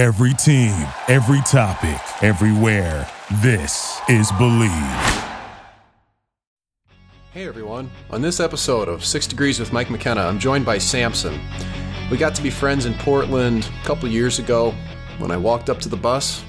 Every 0.00 0.32
team, 0.32 0.88
every 1.08 1.42
topic, 1.42 2.00
everywhere. 2.22 3.06
This 3.42 4.00
is 4.08 4.32
Believe. 4.32 4.70
Hey 7.34 7.46
everyone. 7.46 7.90
On 8.08 8.22
this 8.22 8.40
episode 8.40 8.88
of 8.88 9.04
6 9.04 9.26
Degrees 9.26 9.60
with 9.60 9.74
Mike 9.74 9.90
McKenna, 9.90 10.22
I'm 10.22 10.38
joined 10.38 10.64
by 10.64 10.78
Samson. 10.78 11.38
We 12.10 12.16
got 12.16 12.34
to 12.34 12.42
be 12.42 12.48
friends 12.48 12.86
in 12.86 12.94
Portland 12.94 13.70
a 13.82 13.86
couple 13.86 14.08
years 14.08 14.38
ago 14.38 14.72
when 15.18 15.30
I 15.30 15.36
walked 15.36 15.68
up 15.68 15.80
to 15.80 15.90
the 15.90 15.98
bus 15.98 16.42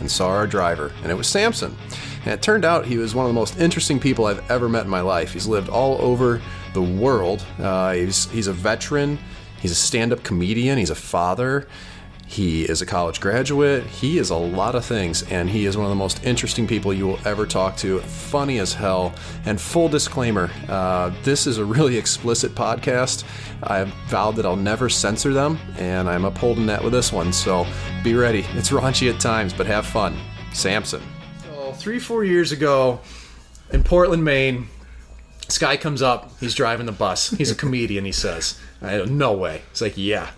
and 0.00 0.10
saw 0.10 0.28
our 0.28 0.46
driver, 0.46 0.94
and 1.02 1.12
it 1.12 1.14
was 1.14 1.28
Samson. 1.28 1.76
And 2.24 2.32
it 2.32 2.40
turned 2.40 2.64
out 2.64 2.86
he 2.86 2.96
was 2.96 3.14
one 3.14 3.26
of 3.26 3.28
the 3.28 3.38
most 3.38 3.58
interesting 3.58 4.00
people 4.00 4.24
I've 4.24 4.50
ever 4.50 4.70
met 4.70 4.84
in 4.84 4.90
my 4.90 5.02
life. 5.02 5.34
He's 5.34 5.46
lived 5.46 5.68
all 5.68 6.00
over 6.00 6.40
the 6.72 6.80
world. 6.80 7.44
Uh, 7.58 7.92
he's, 7.92 8.30
he's 8.30 8.46
a 8.46 8.52
veteran, 8.54 9.18
he's 9.60 9.72
a 9.72 9.74
stand 9.74 10.10
up 10.10 10.22
comedian, 10.22 10.78
he's 10.78 10.88
a 10.88 10.94
father. 10.94 11.68
He 12.32 12.62
is 12.62 12.80
a 12.80 12.86
college 12.86 13.20
graduate. 13.20 13.84
He 13.84 14.16
is 14.16 14.30
a 14.30 14.36
lot 14.36 14.74
of 14.74 14.86
things, 14.86 15.22
and 15.24 15.50
he 15.50 15.66
is 15.66 15.76
one 15.76 15.84
of 15.84 15.90
the 15.90 15.96
most 15.96 16.24
interesting 16.24 16.66
people 16.66 16.94
you 16.94 17.06
will 17.06 17.18
ever 17.26 17.44
talk 17.44 17.76
to. 17.76 18.00
Funny 18.00 18.58
as 18.58 18.72
hell. 18.72 19.12
And 19.44 19.60
full 19.60 19.90
disclaimer 19.90 20.50
uh, 20.66 21.12
this 21.24 21.46
is 21.46 21.58
a 21.58 21.64
really 21.64 21.98
explicit 21.98 22.54
podcast. 22.54 23.24
I've 23.62 23.88
vowed 24.08 24.36
that 24.36 24.46
I'll 24.46 24.56
never 24.56 24.88
censor 24.88 25.34
them, 25.34 25.58
and 25.76 26.08
I'm 26.08 26.24
upholding 26.24 26.64
that 26.68 26.82
with 26.82 26.94
this 26.94 27.12
one. 27.12 27.34
So 27.34 27.66
be 28.02 28.14
ready. 28.14 28.46
It's 28.54 28.70
raunchy 28.70 29.12
at 29.12 29.20
times, 29.20 29.52
but 29.52 29.66
have 29.66 29.84
fun. 29.84 30.16
Samson. 30.54 31.02
So, 31.44 31.72
three, 31.72 31.98
four 31.98 32.24
years 32.24 32.50
ago 32.50 33.00
in 33.74 33.84
Portland, 33.84 34.24
Maine, 34.24 34.68
this 35.46 35.58
guy 35.58 35.76
comes 35.76 36.00
up. 36.00 36.32
He's 36.40 36.54
driving 36.54 36.86
the 36.86 36.92
bus. 36.92 37.28
He's 37.28 37.50
a 37.50 37.54
comedian, 37.54 38.06
he 38.06 38.12
says. 38.12 38.58
I 38.80 39.04
no 39.04 39.34
way. 39.34 39.60
He's 39.70 39.82
like, 39.82 39.98
yeah. 39.98 40.30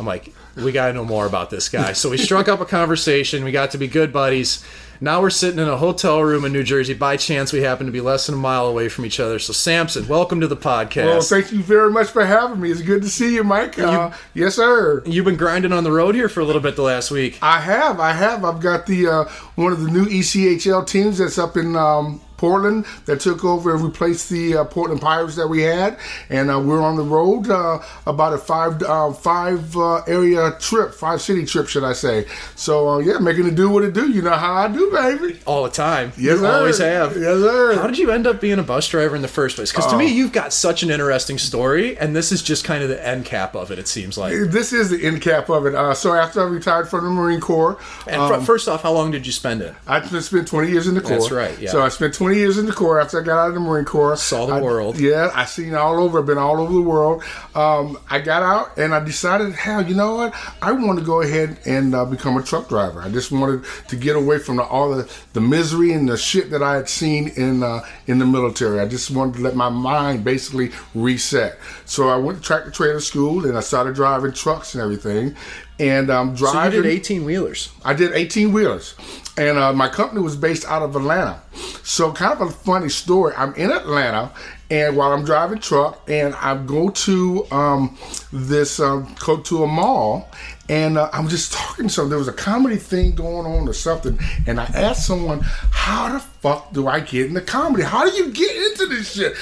I'm 0.00 0.06
like, 0.06 0.32
we 0.56 0.72
got 0.72 0.88
to 0.88 0.94
know 0.94 1.04
more 1.04 1.26
about 1.26 1.50
this 1.50 1.68
guy. 1.68 1.92
So 1.92 2.08
we 2.08 2.16
struck 2.16 2.48
up 2.48 2.62
a 2.62 2.64
conversation. 2.64 3.44
We 3.44 3.52
got 3.52 3.72
to 3.72 3.78
be 3.78 3.86
good 3.86 4.14
buddies. 4.14 4.64
Now 4.98 5.20
we're 5.20 5.28
sitting 5.28 5.58
in 5.58 5.68
a 5.68 5.76
hotel 5.76 6.22
room 6.22 6.46
in 6.46 6.52
New 6.52 6.62
Jersey. 6.62 6.94
By 6.94 7.18
chance, 7.18 7.52
we 7.52 7.60
happen 7.60 7.84
to 7.84 7.92
be 7.92 8.00
less 8.00 8.24
than 8.26 8.34
a 8.34 8.38
mile 8.38 8.66
away 8.66 8.88
from 8.88 9.04
each 9.04 9.20
other. 9.20 9.38
So, 9.38 9.52
Samson, 9.52 10.08
welcome 10.08 10.40
to 10.40 10.46
the 10.46 10.56
podcast. 10.56 11.04
Well, 11.04 11.20
thank 11.20 11.52
you 11.52 11.62
very 11.62 11.90
much 11.90 12.08
for 12.08 12.24
having 12.24 12.62
me. 12.62 12.70
It's 12.70 12.80
good 12.80 13.02
to 13.02 13.10
see 13.10 13.34
you, 13.34 13.44
Mike. 13.44 13.78
Uh, 13.78 14.12
yes, 14.32 14.54
sir. 14.54 15.02
You've 15.04 15.26
been 15.26 15.36
grinding 15.36 15.72
on 15.72 15.84
the 15.84 15.92
road 15.92 16.14
here 16.14 16.30
for 16.30 16.40
a 16.40 16.44
little 16.44 16.62
bit 16.62 16.76
the 16.76 16.82
last 16.82 17.10
week. 17.10 17.38
I 17.42 17.60
have. 17.60 18.00
I 18.00 18.12
have. 18.12 18.42
I've 18.42 18.60
got 18.60 18.86
the 18.86 19.06
uh, 19.06 19.24
one 19.54 19.72
of 19.72 19.82
the 19.82 19.90
new 19.90 20.06
ECHL 20.06 20.86
teams 20.86 21.18
that's 21.18 21.36
up 21.36 21.58
in 21.58 21.76
um, 21.76 22.22
Portland 22.40 22.86
that 23.04 23.20
took 23.20 23.44
over 23.44 23.74
and 23.74 23.84
replaced 23.84 24.30
the 24.30 24.56
uh, 24.56 24.64
Portland 24.64 25.02
Pirates 25.02 25.36
that 25.36 25.46
we 25.46 25.60
had, 25.60 25.98
and 26.30 26.50
uh, 26.50 26.58
we're 26.58 26.80
on 26.80 26.96
the 26.96 27.02
road 27.02 27.50
uh, 27.50 27.80
about 28.06 28.32
a 28.32 28.38
five 28.38 28.82
uh, 28.82 29.12
five 29.12 29.76
uh, 29.76 29.96
area 30.04 30.52
trip, 30.58 30.94
five 30.94 31.20
city 31.20 31.44
trip, 31.44 31.68
should 31.68 31.84
I 31.84 31.92
say? 31.92 32.24
So 32.56 32.88
uh, 32.88 32.98
yeah, 32.98 33.18
making 33.18 33.46
it 33.46 33.56
do 33.56 33.68
what 33.68 33.84
it 33.84 33.92
do. 33.92 34.10
You 34.10 34.22
know 34.22 34.30
how 34.30 34.54
I 34.54 34.68
do, 34.68 34.90
baby. 34.90 35.38
All 35.44 35.64
the 35.64 35.70
time. 35.70 36.12
Yes, 36.16 36.18
you 36.18 36.38
sir. 36.38 36.46
always 36.46 36.78
have. 36.78 37.14
Yes, 37.14 37.38
sir. 37.38 37.74
How 37.74 37.86
did 37.86 37.98
you 37.98 38.10
end 38.10 38.26
up 38.26 38.40
being 38.40 38.58
a 38.58 38.62
bus 38.62 38.88
driver 38.88 39.14
in 39.14 39.20
the 39.20 39.28
first 39.28 39.56
place? 39.56 39.70
Because 39.70 39.86
to 39.92 39.98
me, 39.98 40.06
you've 40.06 40.32
got 40.32 40.54
such 40.54 40.82
an 40.82 40.90
interesting 40.90 41.36
story, 41.36 41.98
and 41.98 42.16
this 42.16 42.32
is 42.32 42.42
just 42.42 42.64
kind 42.64 42.82
of 42.82 42.88
the 42.88 43.06
end 43.06 43.26
cap 43.26 43.54
of 43.54 43.70
it, 43.70 43.78
it 43.78 43.86
seems 43.86 44.16
like. 44.16 44.32
This 44.50 44.72
is 44.72 44.88
the 44.88 45.04
end 45.04 45.20
cap 45.20 45.50
of 45.50 45.66
it. 45.66 45.94
So 45.96 46.14
after 46.14 46.40
I 46.40 46.44
retired 46.44 46.88
from 46.88 47.04
the 47.04 47.10
Marine 47.10 47.40
Corps, 47.40 47.78
And 48.06 48.34
fr- 48.34 48.40
first 48.44 48.66
off, 48.66 48.82
how 48.82 48.92
long 48.92 49.10
did 49.10 49.26
you 49.26 49.32
spend 49.32 49.60
it? 49.60 49.74
I 49.86 50.00
spent 50.20 50.48
20 50.48 50.70
years 50.70 50.86
in 50.86 50.94
the 50.94 51.00
Corps. 51.00 51.10
That's 51.10 51.30
right, 51.30 51.58
yeah. 51.58 51.70
So 51.70 51.82
I 51.82 51.88
spent 51.88 52.14
20 52.14 52.29
years 52.36 52.58
in 52.58 52.66
the 52.66 52.72
Corps 52.72 53.00
after 53.00 53.20
I 53.20 53.24
got 53.24 53.38
out 53.38 53.48
of 53.48 53.54
the 53.54 53.60
Marine 53.60 53.84
Corps. 53.84 54.16
Saw 54.16 54.46
the 54.46 54.54
I- 54.54 54.60
world. 54.60 54.98
Yeah, 54.98 55.30
I 55.34 55.44
seen 55.44 55.74
all 55.74 56.02
over. 56.02 56.20
I've 56.20 56.26
been 56.26 56.38
all 56.38 56.60
over 56.60 56.72
the 56.72 56.80
world. 56.82 57.22
Um, 57.54 57.98
I 58.08 58.18
got 58.20 58.42
out 58.42 58.76
and 58.78 58.94
I 58.94 59.00
decided, 59.00 59.54
hell, 59.54 59.86
you 59.86 59.94
know 59.94 60.16
what? 60.16 60.34
I 60.62 60.72
want 60.72 60.98
to 60.98 61.04
go 61.04 61.22
ahead 61.22 61.58
and 61.66 61.94
uh, 61.94 62.04
become 62.04 62.36
a 62.36 62.42
truck 62.42 62.68
driver. 62.68 63.00
I 63.02 63.10
just 63.10 63.32
wanted 63.32 63.64
to 63.88 63.96
get 63.96 64.16
away 64.16 64.38
from 64.38 64.56
the, 64.56 64.62
all 64.64 64.90
the, 64.94 65.10
the 65.32 65.40
misery 65.40 65.92
and 65.92 66.08
the 66.08 66.16
shit 66.16 66.50
that 66.50 66.62
I 66.62 66.74
had 66.76 66.88
seen 66.88 67.28
in 67.36 67.62
uh, 67.62 67.80
in 68.06 68.18
the 68.18 68.26
military. 68.26 68.80
I 68.80 68.86
just 68.86 69.10
wanted 69.10 69.36
to 69.36 69.42
let 69.42 69.56
my 69.56 69.68
mind 69.68 70.24
basically 70.24 70.70
reset. 70.94 71.58
So 71.84 72.08
I 72.08 72.16
went 72.16 72.38
to 72.38 72.44
tractor 72.44 72.70
trailer 72.70 73.00
school 73.00 73.46
and 73.46 73.56
I 73.56 73.60
started 73.60 73.94
driving 73.94 74.32
trucks 74.32 74.74
and 74.74 74.82
everything. 74.82 75.36
And 75.78 76.10
um, 76.10 76.36
So 76.36 76.46
you 76.46 76.52
driving. 76.52 76.82
did 76.82 76.90
18 76.92 77.24
wheelers. 77.24 77.72
I 77.84 77.94
did 77.94 78.12
18 78.12 78.52
wheelers, 78.52 78.94
and 79.38 79.56
uh, 79.56 79.72
my 79.72 79.88
company 79.88 80.20
was 80.20 80.36
based 80.36 80.66
out 80.66 80.82
of 80.82 80.94
Atlanta. 80.94 81.40
So, 81.82 82.12
kind 82.12 82.32
of 82.32 82.48
a 82.48 82.50
funny 82.50 82.88
story. 82.88 83.34
I'm 83.36 83.54
in 83.54 83.70
Atlanta, 83.72 84.32
and 84.70 84.96
while 84.96 85.12
I'm 85.12 85.24
driving 85.24 85.58
truck, 85.58 86.08
and 86.08 86.34
I 86.36 86.56
go 86.64 86.90
to 86.90 87.46
um, 87.50 87.98
this 88.32 88.78
um, 88.78 89.14
go 89.18 89.38
to 89.38 89.64
a 89.64 89.66
mall, 89.66 90.30
and 90.68 90.96
uh, 90.96 91.10
I'm 91.12 91.28
just 91.28 91.52
talking 91.52 91.88
to 91.88 91.92
someone. 91.92 92.10
There 92.10 92.18
was 92.18 92.28
a 92.28 92.32
comedy 92.32 92.76
thing 92.76 93.16
going 93.16 93.44
on 93.44 93.68
or 93.68 93.72
something, 93.72 94.16
and 94.46 94.60
I 94.60 94.66
asked 94.66 95.04
someone, 95.04 95.40
"How 95.40 96.12
the 96.12 96.20
fuck 96.20 96.72
do 96.72 96.86
I 96.86 97.00
get 97.00 97.26
into 97.26 97.40
comedy? 97.40 97.82
How 97.82 98.08
do 98.08 98.16
you 98.16 98.30
get 98.30 98.54
into 98.54 98.86
this 98.86 99.12
shit?" 99.12 99.34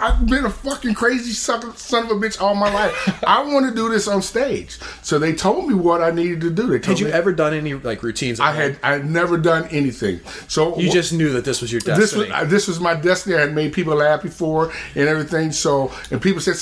I've 0.00 0.26
been 0.26 0.44
a 0.44 0.50
fucking 0.50 0.94
crazy 0.94 1.30
sucker, 1.30 1.72
son 1.76 2.06
of 2.06 2.10
a 2.10 2.14
bitch 2.14 2.40
all 2.40 2.56
my 2.56 2.72
life. 2.72 3.22
I 3.24 3.44
want 3.44 3.68
to 3.68 3.74
do 3.74 3.88
this 3.88 4.08
on 4.08 4.20
stage. 4.20 4.78
So 5.02 5.20
they 5.20 5.32
told 5.32 5.68
me 5.68 5.74
what 5.74 6.02
I 6.02 6.10
needed 6.10 6.40
to 6.40 6.50
do. 6.50 6.66
They 6.66 6.80
told 6.80 6.98
Had 6.98 7.00
you 7.00 7.06
me 7.06 7.12
ever 7.12 7.32
done 7.32 7.54
any 7.54 7.74
like 7.74 8.02
routines? 8.02 8.40
I 8.40 8.50
had 8.50 8.76
I 8.82 8.94
had 8.94 9.08
never 9.08 9.38
done 9.38 9.68
anything. 9.68 10.20
So 10.48 10.76
You 10.76 10.90
just 10.90 11.12
knew 11.12 11.32
that 11.34 11.44
this 11.44 11.51
was 11.60 11.72
your 11.72 11.80
this 11.80 12.12
destiny. 12.12 12.30
was 12.30 12.48
this 12.48 12.68
was 12.68 12.80
my 12.80 12.94
destiny. 12.94 13.36
I 13.36 13.40
had 13.40 13.54
made 13.54 13.72
people 13.72 13.96
laugh 13.96 14.22
before 14.22 14.72
and 14.94 15.08
everything. 15.08 15.52
So 15.52 15.92
and 16.10 16.20
people 16.22 16.40
said. 16.40 16.56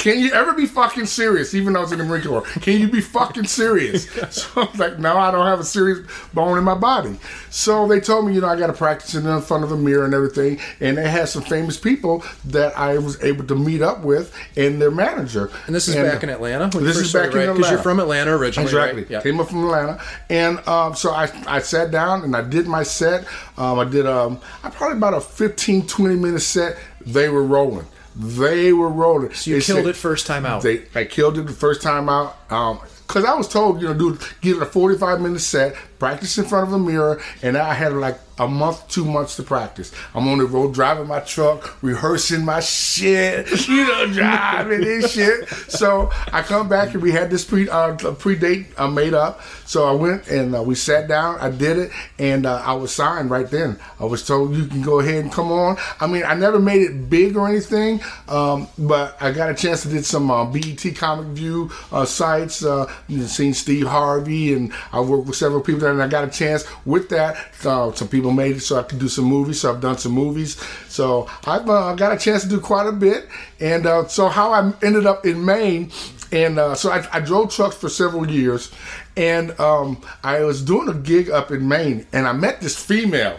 Can 0.00 0.18
you 0.18 0.32
ever 0.32 0.54
be 0.54 0.64
fucking 0.64 1.04
serious? 1.04 1.52
Even 1.52 1.74
though 1.74 1.80
I 1.80 1.82
was 1.82 1.92
in 1.92 1.98
the 1.98 2.04
Marine 2.04 2.24
Corps, 2.24 2.40
can 2.40 2.80
you 2.80 2.88
be 2.88 3.02
fucking 3.02 3.44
serious? 3.44 4.08
So 4.30 4.62
I'm 4.62 4.78
like, 4.78 4.98
no, 4.98 5.16
I 5.18 5.30
don't 5.30 5.46
have 5.46 5.60
a 5.60 5.64
serious 5.64 6.06
bone 6.32 6.56
in 6.56 6.64
my 6.64 6.74
body. 6.74 7.18
So 7.50 7.86
they 7.86 8.00
told 8.00 8.26
me, 8.26 8.34
you 8.34 8.40
know, 8.40 8.48
I 8.48 8.56
got 8.56 8.68
to 8.68 8.72
practice 8.72 9.14
in 9.14 9.40
front 9.42 9.64
of 9.64 9.72
a 9.72 9.76
mirror 9.76 10.04
and 10.04 10.14
everything. 10.14 10.58
And 10.80 10.96
they 10.96 11.08
had 11.08 11.28
some 11.28 11.42
famous 11.42 11.76
people 11.78 12.24
that 12.46 12.76
I 12.78 12.96
was 12.98 13.22
able 13.22 13.44
to 13.48 13.54
meet 13.54 13.82
up 13.82 14.00
with 14.02 14.34
and 14.56 14.80
their 14.80 14.90
manager. 14.90 15.50
and 15.66 15.74
this 15.74 15.88
is 15.88 15.96
back 15.96 16.22
in 16.22 16.30
Atlanta. 16.30 16.68
This 16.78 16.96
first 16.96 17.06
is 17.06 17.12
back 17.12 17.32
in 17.32 17.38
right? 17.38 17.54
Because 17.54 17.70
you're 17.70 17.82
from 17.82 18.00
Atlanta 18.00 18.30
originally, 18.36 18.68
Exactly. 18.68 19.02
right? 19.02 19.10
Yeah. 19.10 19.20
Came 19.20 19.38
up 19.40 19.48
from 19.48 19.64
Atlanta, 19.64 20.02
and 20.30 20.66
um, 20.66 20.94
so 20.94 21.10
I, 21.10 21.30
I 21.46 21.58
sat 21.58 21.90
down 21.90 22.22
and 22.22 22.34
I 22.34 22.42
did 22.42 22.66
my 22.66 22.82
set. 22.84 23.26
Um, 23.58 23.78
I 23.78 23.84
did 23.84 24.06
um, 24.06 24.40
I 24.62 24.70
probably 24.70 24.96
about 24.96 25.14
a 25.14 25.20
15, 25.20 25.86
20 25.86 26.16
minute 26.16 26.40
set. 26.40 26.78
They 27.04 27.28
were 27.28 27.44
rolling. 27.44 27.86
They 28.20 28.72
were 28.72 28.88
rolling. 28.88 29.32
So 29.32 29.50
you 29.50 29.60
killed 29.60 29.86
it 29.86 29.96
first 29.96 30.26
time 30.26 30.44
out. 30.44 30.62
They, 30.62 30.84
I 30.94 31.04
killed 31.04 31.38
it 31.38 31.46
the 31.46 31.52
first 31.52 31.80
time 31.82 32.08
out. 32.08 32.36
Um, 32.50 32.80
Cause 33.06 33.24
I 33.24 33.34
was 33.34 33.48
told, 33.48 33.80
you 33.80 33.88
know, 33.88 33.94
do 33.94 34.18
get 34.40 34.62
a 34.62 34.66
forty-five 34.66 35.20
minute 35.20 35.40
set, 35.40 35.74
practice 36.00 36.36
in 36.38 36.44
front 36.44 36.66
of 36.66 36.72
a 36.72 36.78
mirror, 36.78 37.22
and 37.42 37.56
I 37.56 37.74
had 37.74 37.92
like 37.92 38.18
a 38.40 38.48
month, 38.48 38.88
two 38.88 39.04
months 39.04 39.36
to 39.36 39.42
practice. 39.42 39.92
I'm 40.14 40.26
on 40.26 40.38
the 40.38 40.46
road 40.46 40.72
driving 40.72 41.06
my 41.06 41.20
truck, 41.20 41.80
rehearsing 41.82 42.42
my 42.42 42.60
shit, 42.60 43.50
you 43.68 43.86
know, 43.86 44.06
driving 44.10 44.82
and 44.82 45.08
shit. 45.08 45.46
So 45.68 46.10
I 46.32 46.40
come 46.40 46.66
back 46.68 46.94
and 46.94 47.02
we 47.02 47.12
had 47.12 47.30
this 47.30 47.44
pre 47.44 47.68
uh, 47.68 47.94
pre 48.14 48.36
date 48.36 48.68
uh, 48.78 48.88
made 48.88 49.12
up. 49.12 49.42
So 49.66 49.84
I 49.84 49.92
went 49.92 50.26
and 50.28 50.56
uh, 50.56 50.62
we 50.62 50.74
sat 50.74 51.06
down. 51.06 51.38
I 51.38 51.50
did 51.50 51.78
it, 51.78 51.92
and 52.18 52.46
uh, 52.46 52.62
I 52.64 52.72
was 52.72 52.92
signed 52.92 53.30
right 53.30 53.48
then. 53.48 53.78
I 54.00 54.06
was 54.06 54.26
told 54.26 54.56
you 54.56 54.66
can 54.66 54.80
go 54.80 55.00
ahead 55.00 55.22
and 55.22 55.30
come 55.30 55.52
on. 55.52 55.76
I 56.00 56.06
mean, 56.06 56.24
I 56.24 56.34
never 56.34 56.58
made 56.58 56.80
it 56.80 57.10
big 57.10 57.36
or 57.36 57.46
anything, 57.46 58.00
um, 58.26 58.68
but 58.78 59.20
I 59.20 59.32
got 59.32 59.50
a 59.50 59.54
chance 59.54 59.82
to 59.82 59.88
did 59.88 60.06
some 60.06 60.30
uh, 60.30 60.46
BET 60.46 60.82
Comic 60.96 61.26
View 61.28 61.70
uh, 61.92 62.06
sites. 62.06 62.64
Uh, 62.64 62.90
seen 63.26 63.52
Steve 63.52 63.86
Harvey, 63.86 64.54
and 64.54 64.72
I 64.92 65.00
worked 65.00 65.26
with 65.26 65.36
several 65.36 65.60
people 65.60 65.80
there, 65.96 66.02
and 66.02 66.02
I 66.02 66.08
got 66.08 66.24
a 66.26 66.30
chance 66.30 66.64
with 66.84 67.08
that. 67.10 67.36
Uh, 67.64 67.92
some 67.92 68.08
people 68.08 68.30
made 68.30 68.56
it 68.56 68.60
so 68.60 68.78
I 68.78 68.82
could 68.82 68.98
do 68.98 69.08
some 69.08 69.24
movies. 69.24 69.60
So 69.60 69.72
I've 69.72 69.80
done 69.80 69.98
some 69.98 70.12
movies. 70.12 70.56
So 70.88 71.28
I've 71.46 71.68
uh, 71.68 71.94
got 71.94 72.12
a 72.12 72.18
chance 72.18 72.42
to 72.42 72.48
do 72.48 72.60
quite 72.60 72.86
a 72.86 72.92
bit. 72.92 73.28
And 73.60 73.86
uh, 73.86 74.06
so 74.08 74.28
how 74.28 74.52
I 74.52 74.72
ended 74.82 75.06
up 75.06 75.26
in 75.26 75.44
Maine, 75.44 75.90
and 76.32 76.58
uh, 76.58 76.74
so 76.74 76.90
I, 76.90 77.06
I 77.12 77.20
drove 77.20 77.50
trucks 77.52 77.76
for 77.76 77.88
several 77.88 78.28
years, 78.30 78.72
and 79.16 79.58
um, 79.60 80.00
I 80.22 80.40
was 80.44 80.62
doing 80.62 80.88
a 80.88 80.94
gig 80.94 81.28
up 81.30 81.50
in 81.50 81.66
Maine, 81.66 82.06
and 82.12 82.26
I 82.26 82.32
met 82.32 82.60
this 82.60 82.82
female. 82.82 83.36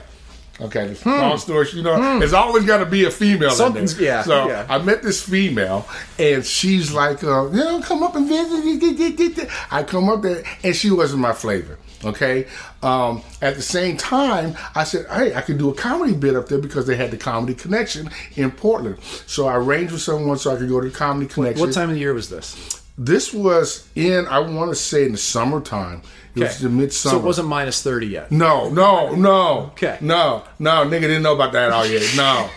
Okay, 0.60 0.88
this 0.90 1.04
long 1.06 1.38
story. 1.40 1.68
You 1.74 1.82
know, 1.82 2.20
there's 2.20 2.34
always 2.34 2.66
got 2.66 2.78
to 2.80 2.86
be 2.86 3.06
a 3.06 3.10
female. 3.12 3.50
in 3.66 3.74
there. 3.74 4.00
Yeah, 4.00 4.22
So 4.22 4.48
yeah. 4.48 4.68
I 4.70 4.78
met 4.78 5.02
this 5.02 5.24
female, 5.24 5.88
and 6.20 6.46
she's 6.46 6.92
like, 6.92 7.24
uh, 7.24 7.50
you 7.50 7.58
know, 7.58 7.82
come 7.82 8.04
up 8.04 8.16
and 8.16 8.28
visit. 8.28 9.50
I 9.72 9.82
come 9.82 10.08
up 10.10 10.22
there, 10.22 10.44
and 10.64 10.76
she 10.76 10.92
wasn't 10.92 11.22
my 11.22 11.34
flavor. 11.34 11.80
Okay. 12.04 12.48
Um, 12.82 13.22
at 13.42 13.56
the 13.56 13.62
same 13.62 13.98
time, 13.98 14.56
I 14.76 14.84
said, 14.84 15.06
hey, 15.10 15.36
I 15.36 15.42
could 15.42 15.58
do 15.58 15.70
a 15.70 15.74
comedy 15.74 16.14
bit 16.14 16.36
up 16.36 16.48
there 16.48 16.60
because 16.60 16.88
they 16.88 16.96
had 16.96 17.12
the 17.12 17.18
Comedy 17.18 17.54
Connection 17.54 18.10
in 18.36 18.52
Portland. 18.52 18.98
So 19.28 19.48
I 19.48 19.56
arranged 19.56 19.92
with 19.92 20.02
someone 20.02 20.38
so 20.38 20.54
I 20.54 20.58
could 20.58 20.70
go 20.70 20.82
to 20.82 20.90
the 20.90 20.96
Comedy 20.96 21.28
Connection. 21.28 21.66
What 21.66 21.74
time 21.74 21.90
of 21.90 21.96
the 21.96 22.02
year 22.02 22.14
was 22.14 22.30
this? 22.30 22.82
This 22.98 23.34
was 23.34 23.88
in, 23.96 24.28
I 24.28 24.40
want 24.40 24.70
to 24.72 24.76
say, 24.76 25.06
in 25.06 25.14
the 25.14 25.18
summertime. 25.18 26.02
It 26.36 26.42
was 26.42 26.60
the 26.60 26.70
midsummer. 26.70 27.16
So 27.16 27.20
it 27.20 27.26
wasn't 27.26 27.48
minus 27.48 27.82
30 27.84 28.08
yet. 28.08 28.32
No, 28.32 28.70
no, 28.70 29.16
no. 29.16 29.72
Okay. 29.72 29.98
No, 30.02 30.44
no, 30.60 30.86
nigga 30.86 31.02
didn't 31.02 31.24
know 31.24 31.36
about 31.36 31.52
that 31.54 31.72
all 31.72 31.86
yet. 31.86 32.04
No. 32.16 32.50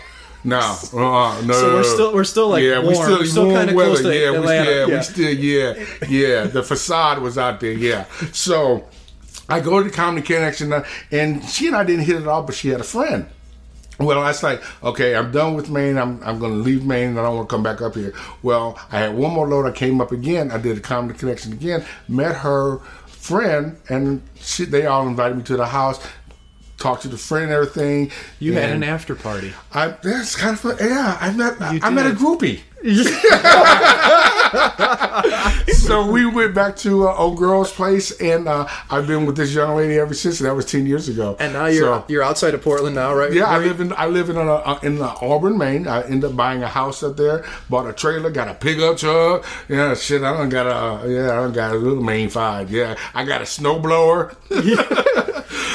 No, 0.45 0.59
uh, 0.93 1.41
no. 1.41 1.53
So 1.53 1.73
we're 1.73 1.83
still 1.83 2.13
we're 2.13 2.23
still 2.23 2.49
like 2.49 2.63
yeah, 2.63 2.77
warm. 2.77 2.87
we 2.87 2.93
still, 2.93 3.17
we're 3.17 3.25
still 3.25 3.45
warm 3.45 3.55
kind 3.55 3.69
of 3.71 3.75
weather. 3.75 3.89
close 3.89 4.01
to 4.03 4.13
yeah, 4.13 4.39
we, 4.39 4.47
yeah, 4.47 4.85
yeah. 4.85 4.97
we 4.97 5.03
still, 5.03 5.33
yeah, 5.33 5.85
yeah. 6.07 6.43
The 6.43 6.61
facade 6.61 7.19
was 7.19 7.39
out 7.39 7.59
there. 7.59 7.71
Yeah. 7.71 8.05
So 8.31 8.87
I 9.47 9.59
go 9.59 9.77
to 9.77 9.89
the 9.89 9.95
Comedy 9.95 10.25
Connection, 10.25 10.73
and 11.11 11.43
she 11.45 11.67
and 11.67 11.75
I 11.75 11.83
didn't 11.83 12.05
hit 12.05 12.21
it 12.21 12.27
off, 12.27 12.47
but 12.47 12.55
she 12.55 12.69
had 12.69 12.81
a 12.81 12.85
friend. 12.85 13.27
Well, 13.99 14.19
I 14.19 14.27
was 14.27 14.43
like, 14.43 14.61
okay, 14.83 15.15
I'm 15.15 15.31
done 15.31 15.55
with 15.55 15.69
Maine. 15.69 15.97
I'm, 15.97 16.21
I'm 16.23 16.37
going 16.37 16.51
to 16.51 16.57
leave 16.57 16.85
Maine 16.85 17.09
and 17.09 17.19
I 17.19 17.23
don't 17.23 17.37
want 17.37 17.49
to 17.49 17.53
come 17.53 17.63
back 17.63 17.81
up 17.81 17.95
here. 17.95 18.13
Well, 18.43 18.77
I 18.91 18.99
had 18.99 19.15
one 19.15 19.31
more 19.31 19.47
load. 19.47 19.65
I 19.65 19.71
came 19.71 20.01
up 20.01 20.11
again. 20.11 20.51
I 20.51 20.57
did 20.57 20.77
a 20.77 20.81
comedy 20.81 21.17
connection 21.17 21.53
again, 21.53 21.85
met 22.09 22.35
her 22.37 22.79
friend, 23.07 23.77
and 23.87 24.21
she, 24.35 24.65
they 24.65 24.85
all 24.85 25.07
invited 25.07 25.37
me 25.37 25.43
to 25.43 25.55
the 25.55 25.67
house, 25.67 26.05
talked 26.77 27.03
to 27.03 27.07
the 27.07 27.17
friend 27.17 27.45
and 27.45 27.53
everything. 27.53 28.11
you 28.39 28.53
had 28.53 28.71
an 28.71 28.83
after 28.83 29.15
party. 29.15 29.53
I, 29.73 29.87
that's 30.03 30.35
kind 30.35 30.55
of 30.55 30.59
fun. 30.59 30.75
Yeah, 30.79 31.17
I 31.21 31.31
met, 31.31 31.61
I, 31.61 31.73
You 31.73 31.79
I 31.81 31.89
met 31.89 32.05
a 32.05 32.15
groupie. 32.15 32.59
so 35.73 36.09
we 36.09 36.25
went 36.25 36.53
back 36.55 36.75
to 36.77 37.07
uh, 37.07 37.15
old 37.15 37.37
girl's 37.37 37.71
place, 37.71 38.11
and 38.19 38.47
uh, 38.47 38.67
I've 38.89 39.07
been 39.07 39.25
with 39.25 39.35
this 39.37 39.53
young 39.53 39.75
lady 39.75 39.97
ever 39.99 40.13
since. 40.13 40.39
And 40.39 40.47
that 40.49 40.55
was 40.55 40.65
ten 40.65 40.85
years 40.85 41.07
ago. 41.09 41.35
And 41.39 41.53
now 41.53 41.65
you're 41.67 41.83
So- 41.99 42.05
you're 42.07 42.23
outside 42.23 42.53
of 42.53 42.61
Portland 42.61 42.95
now, 42.95 43.13
right? 43.13 43.31
yeah, 43.33 43.45
I 43.45 43.57
live 43.59 43.79
in 43.81 43.93
I 43.93 44.07
live 44.07 44.29
in 44.29 44.37
uh, 44.37 44.41
uh, 44.41 44.79
in 44.83 45.01
uh, 45.01 45.15
Auburn, 45.21 45.57
Maine. 45.57 45.87
I 45.87 46.03
ended 46.03 46.31
up 46.31 46.35
buying 46.35 46.63
a 46.63 46.67
house 46.67 47.03
up 47.03 47.17
there. 47.17 47.43
Bought 47.69 47.87
a 47.87 47.93
trailer, 47.93 48.29
got 48.31 48.47
a 48.47 48.53
pickup 48.53 48.97
truck. 48.97 49.45
Yeah, 49.69 49.93
shit. 49.95 50.23
I 50.23 50.35
don't 50.37 50.49
got 50.49 50.67
a 50.67 51.07
yeah, 51.09 51.31
I 51.31 51.35
don't 51.35 51.53
got 51.53 51.71
a 51.73 51.75
little 51.77 52.03
Maine 52.03 52.29
five. 52.29 52.71
Yeah, 52.71 52.95
I 53.13 53.23
got 53.25 53.41
a 53.41 53.45
snowblower. 53.45 54.35
yeah. 54.49 55.21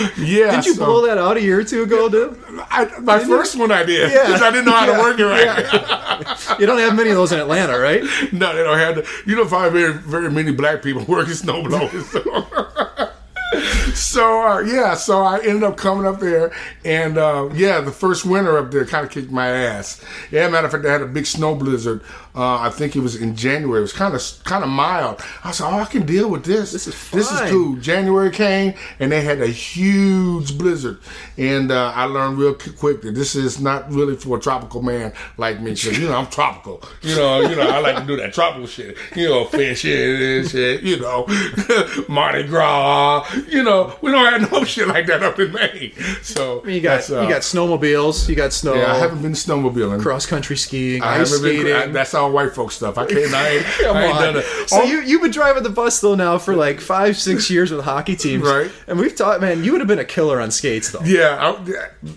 Did 0.16 0.66
you 0.66 0.74
so- 0.74 0.84
blow 0.84 1.06
that 1.06 1.18
out 1.18 1.36
a 1.36 1.42
year 1.42 1.60
or 1.60 1.64
two 1.64 1.82
ago, 1.82 2.08
dude? 2.08 2.38
I, 2.70 2.86
my 3.00 3.18
first 3.18 3.56
one 3.56 3.70
I 3.72 3.82
did 3.84 4.10
Yeah. 4.12 4.26
because 4.26 4.42
I 4.42 4.50
didn't 4.50 4.66
know 4.66 4.72
how 4.72 4.86
to 4.86 4.92
work 4.92 5.18
it 5.18 5.24
right. 5.24 6.60
You 6.60 6.66
don't 6.66 6.78
have 6.78 6.94
many 6.96 7.10
of 7.10 7.16
those 7.16 7.32
in 7.32 7.38
Atlanta, 7.40 7.78
right? 7.78 8.02
No, 8.32 8.54
they 8.54 8.62
don't 8.62 8.78
have 8.78 8.94
the. 8.96 9.08
You 9.26 9.34
don't 9.36 9.48
find 9.48 9.72
very 9.72 9.92
very 9.92 10.30
many 10.30 10.52
black 10.52 10.82
people 10.82 11.04
working 11.08 11.34
snowblowers. 11.34 12.04
So, 12.04 13.92
so 13.94 14.42
uh, 14.48 14.60
yeah, 14.60 14.94
so 14.94 15.22
I 15.22 15.38
ended 15.40 15.64
up 15.64 15.76
coming 15.76 16.06
up 16.06 16.20
there, 16.20 16.52
and 16.84 17.18
uh, 17.18 17.48
yeah, 17.52 17.80
the 17.80 17.90
first 17.90 18.24
winter 18.24 18.56
up 18.58 18.70
there 18.70 18.86
kind 18.86 19.04
of 19.04 19.10
kicked 19.12 19.30
my 19.30 19.48
ass. 19.48 20.00
Yeah, 20.30 20.48
matter 20.48 20.66
of 20.66 20.72
fact, 20.72 20.84
I 20.86 20.92
had 20.92 21.02
a 21.02 21.06
big 21.06 21.26
snow 21.26 21.54
blizzard. 21.54 22.02
Uh, 22.34 22.58
I 22.60 22.70
think 22.70 22.94
it 22.96 23.00
was 23.00 23.16
in 23.16 23.34
January. 23.36 23.78
It 23.80 23.82
was 23.82 23.92
kind 23.92 24.14
of 24.14 24.22
kind 24.44 24.62
of 24.62 24.70
mild. 24.70 25.20
I 25.44 25.50
said, 25.50 25.66
"Oh, 25.66 25.78
I 25.80 25.84
can 25.84 26.06
deal 26.06 26.28
with 26.30 26.44
this. 26.44 26.72
This 26.72 26.86
is 26.86 27.10
This 27.10 27.30
is 27.30 27.40
cool." 27.50 27.76
January 27.76 28.30
came, 28.30 28.74
and 29.00 29.10
they 29.10 29.20
had 29.22 29.40
a 29.40 29.46
huge 29.48 30.56
blizzard, 30.56 30.98
and 31.36 31.72
uh, 31.72 31.92
I 31.94 32.04
learned 32.04 32.38
real 32.38 32.54
quick 32.54 33.02
that 33.02 33.14
this 33.14 33.34
is 33.34 33.60
not 33.60 33.90
really 33.92 34.16
for 34.16 34.36
a 34.36 34.40
tropical 34.40 34.82
man 34.82 35.12
like 35.38 35.60
me. 35.60 35.72
Because 35.72 35.98
you 35.98 36.08
know 36.08 36.16
I'm 36.16 36.26
tropical. 36.28 36.82
You 37.02 37.16
know, 37.16 37.40
you 37.48 37.56
know 37.56 37.68
I 37.68 37.80
like 37.80 37.96
to 37.96 38.04
do 38.06 38.16
that 38.16 38.32
tropical 38.32 38.66
shit. 38.66 38.96
You 39.16 39.28
know, 39.28 39.44
fishing 39.46 39.92
and 39.92 40.48
shit. 40.48 40.82
You 40.82 41.00
know, 41.00 41.26
Mardi 42.08 42.44
Gras. 42.44 43.26
You 43.48 43.62
know, 43.62 43.96
we 44.02 44.10
don't 44.12 44.32
have 44.40 44.52
no 44.52 44.64
shit 44.64 44.88
like 44.88 45.06
that 45.06 45.22
up 45.22 45.38
in 45.38 45.52
Maine. 45.52 45.92
So 46.22 46.64
You 46.66 46.80
got 46.80 47.08
uh, 47.10 47.22
you 47.22 47.28
got 47.28 47.42
snowmobiles, 47.42 48.28
you 48.28 48.34
got 48.36 48.52
snow, 48.52 48.74
Yeah, 48.74 48.92
I 48.92 48.98
haven't 48.98 49.22
been 49.22 49.32
snowmobiling. 49.32 50.00
cross 50.00 50.26
country 50.26 50.56
skiing, 50.56 51.02
I 51.02 51.18
ice 51.20 51.30
haven't 51.30 51.44
been- 51.48 51.60
skating. 51.60 51.76
I- 51.76 51.86
that's 51.86 52.14
all 52.20 52.32
white 52.32 52.52
folk 52.52 52.70
stuff. 52.72 52.98
I 52.98 53.06
can't. 53.06 53.32
I 53.34 53.48
ain't, 53.48 53.64
Come 53.80 53.96
I 53.96 54.04
ain't 54.04 54.16
on. 54.16 54.22
done 54.22 54.36
it. 54.38 54.68
So 54.68 54.82
you 54.84 55.00
you've 55.00 55.22
been 55.22 55.30
driving 55.30 55.62
the 55.62 55.70
bus 55.70 56.00
though 56.00 56.14
now 56.14 56.38
for 56.38 56.54
like 56.54 56.80
five 56.80 57.16
six 57.16 57.50
years 57.50 57.70
with 57.70 57.84
hockey 57.84 58.16
teams, 58.16 58.44
Right. 58.44 58.70
And 58.86 58.98
we've 58.98 59.14
talked, 59.16 59.40
man. 59.40 59.64
You 59.64 59.72
would 59.72 59.80
have 59.80 59.88
been 59.88 59.98
a 59.98 60.04
killer 60.04 60.40
on 60.40 60.50
skates 60.50 60.90
though, 60.92 61.00
Yeah, 61.02 61.56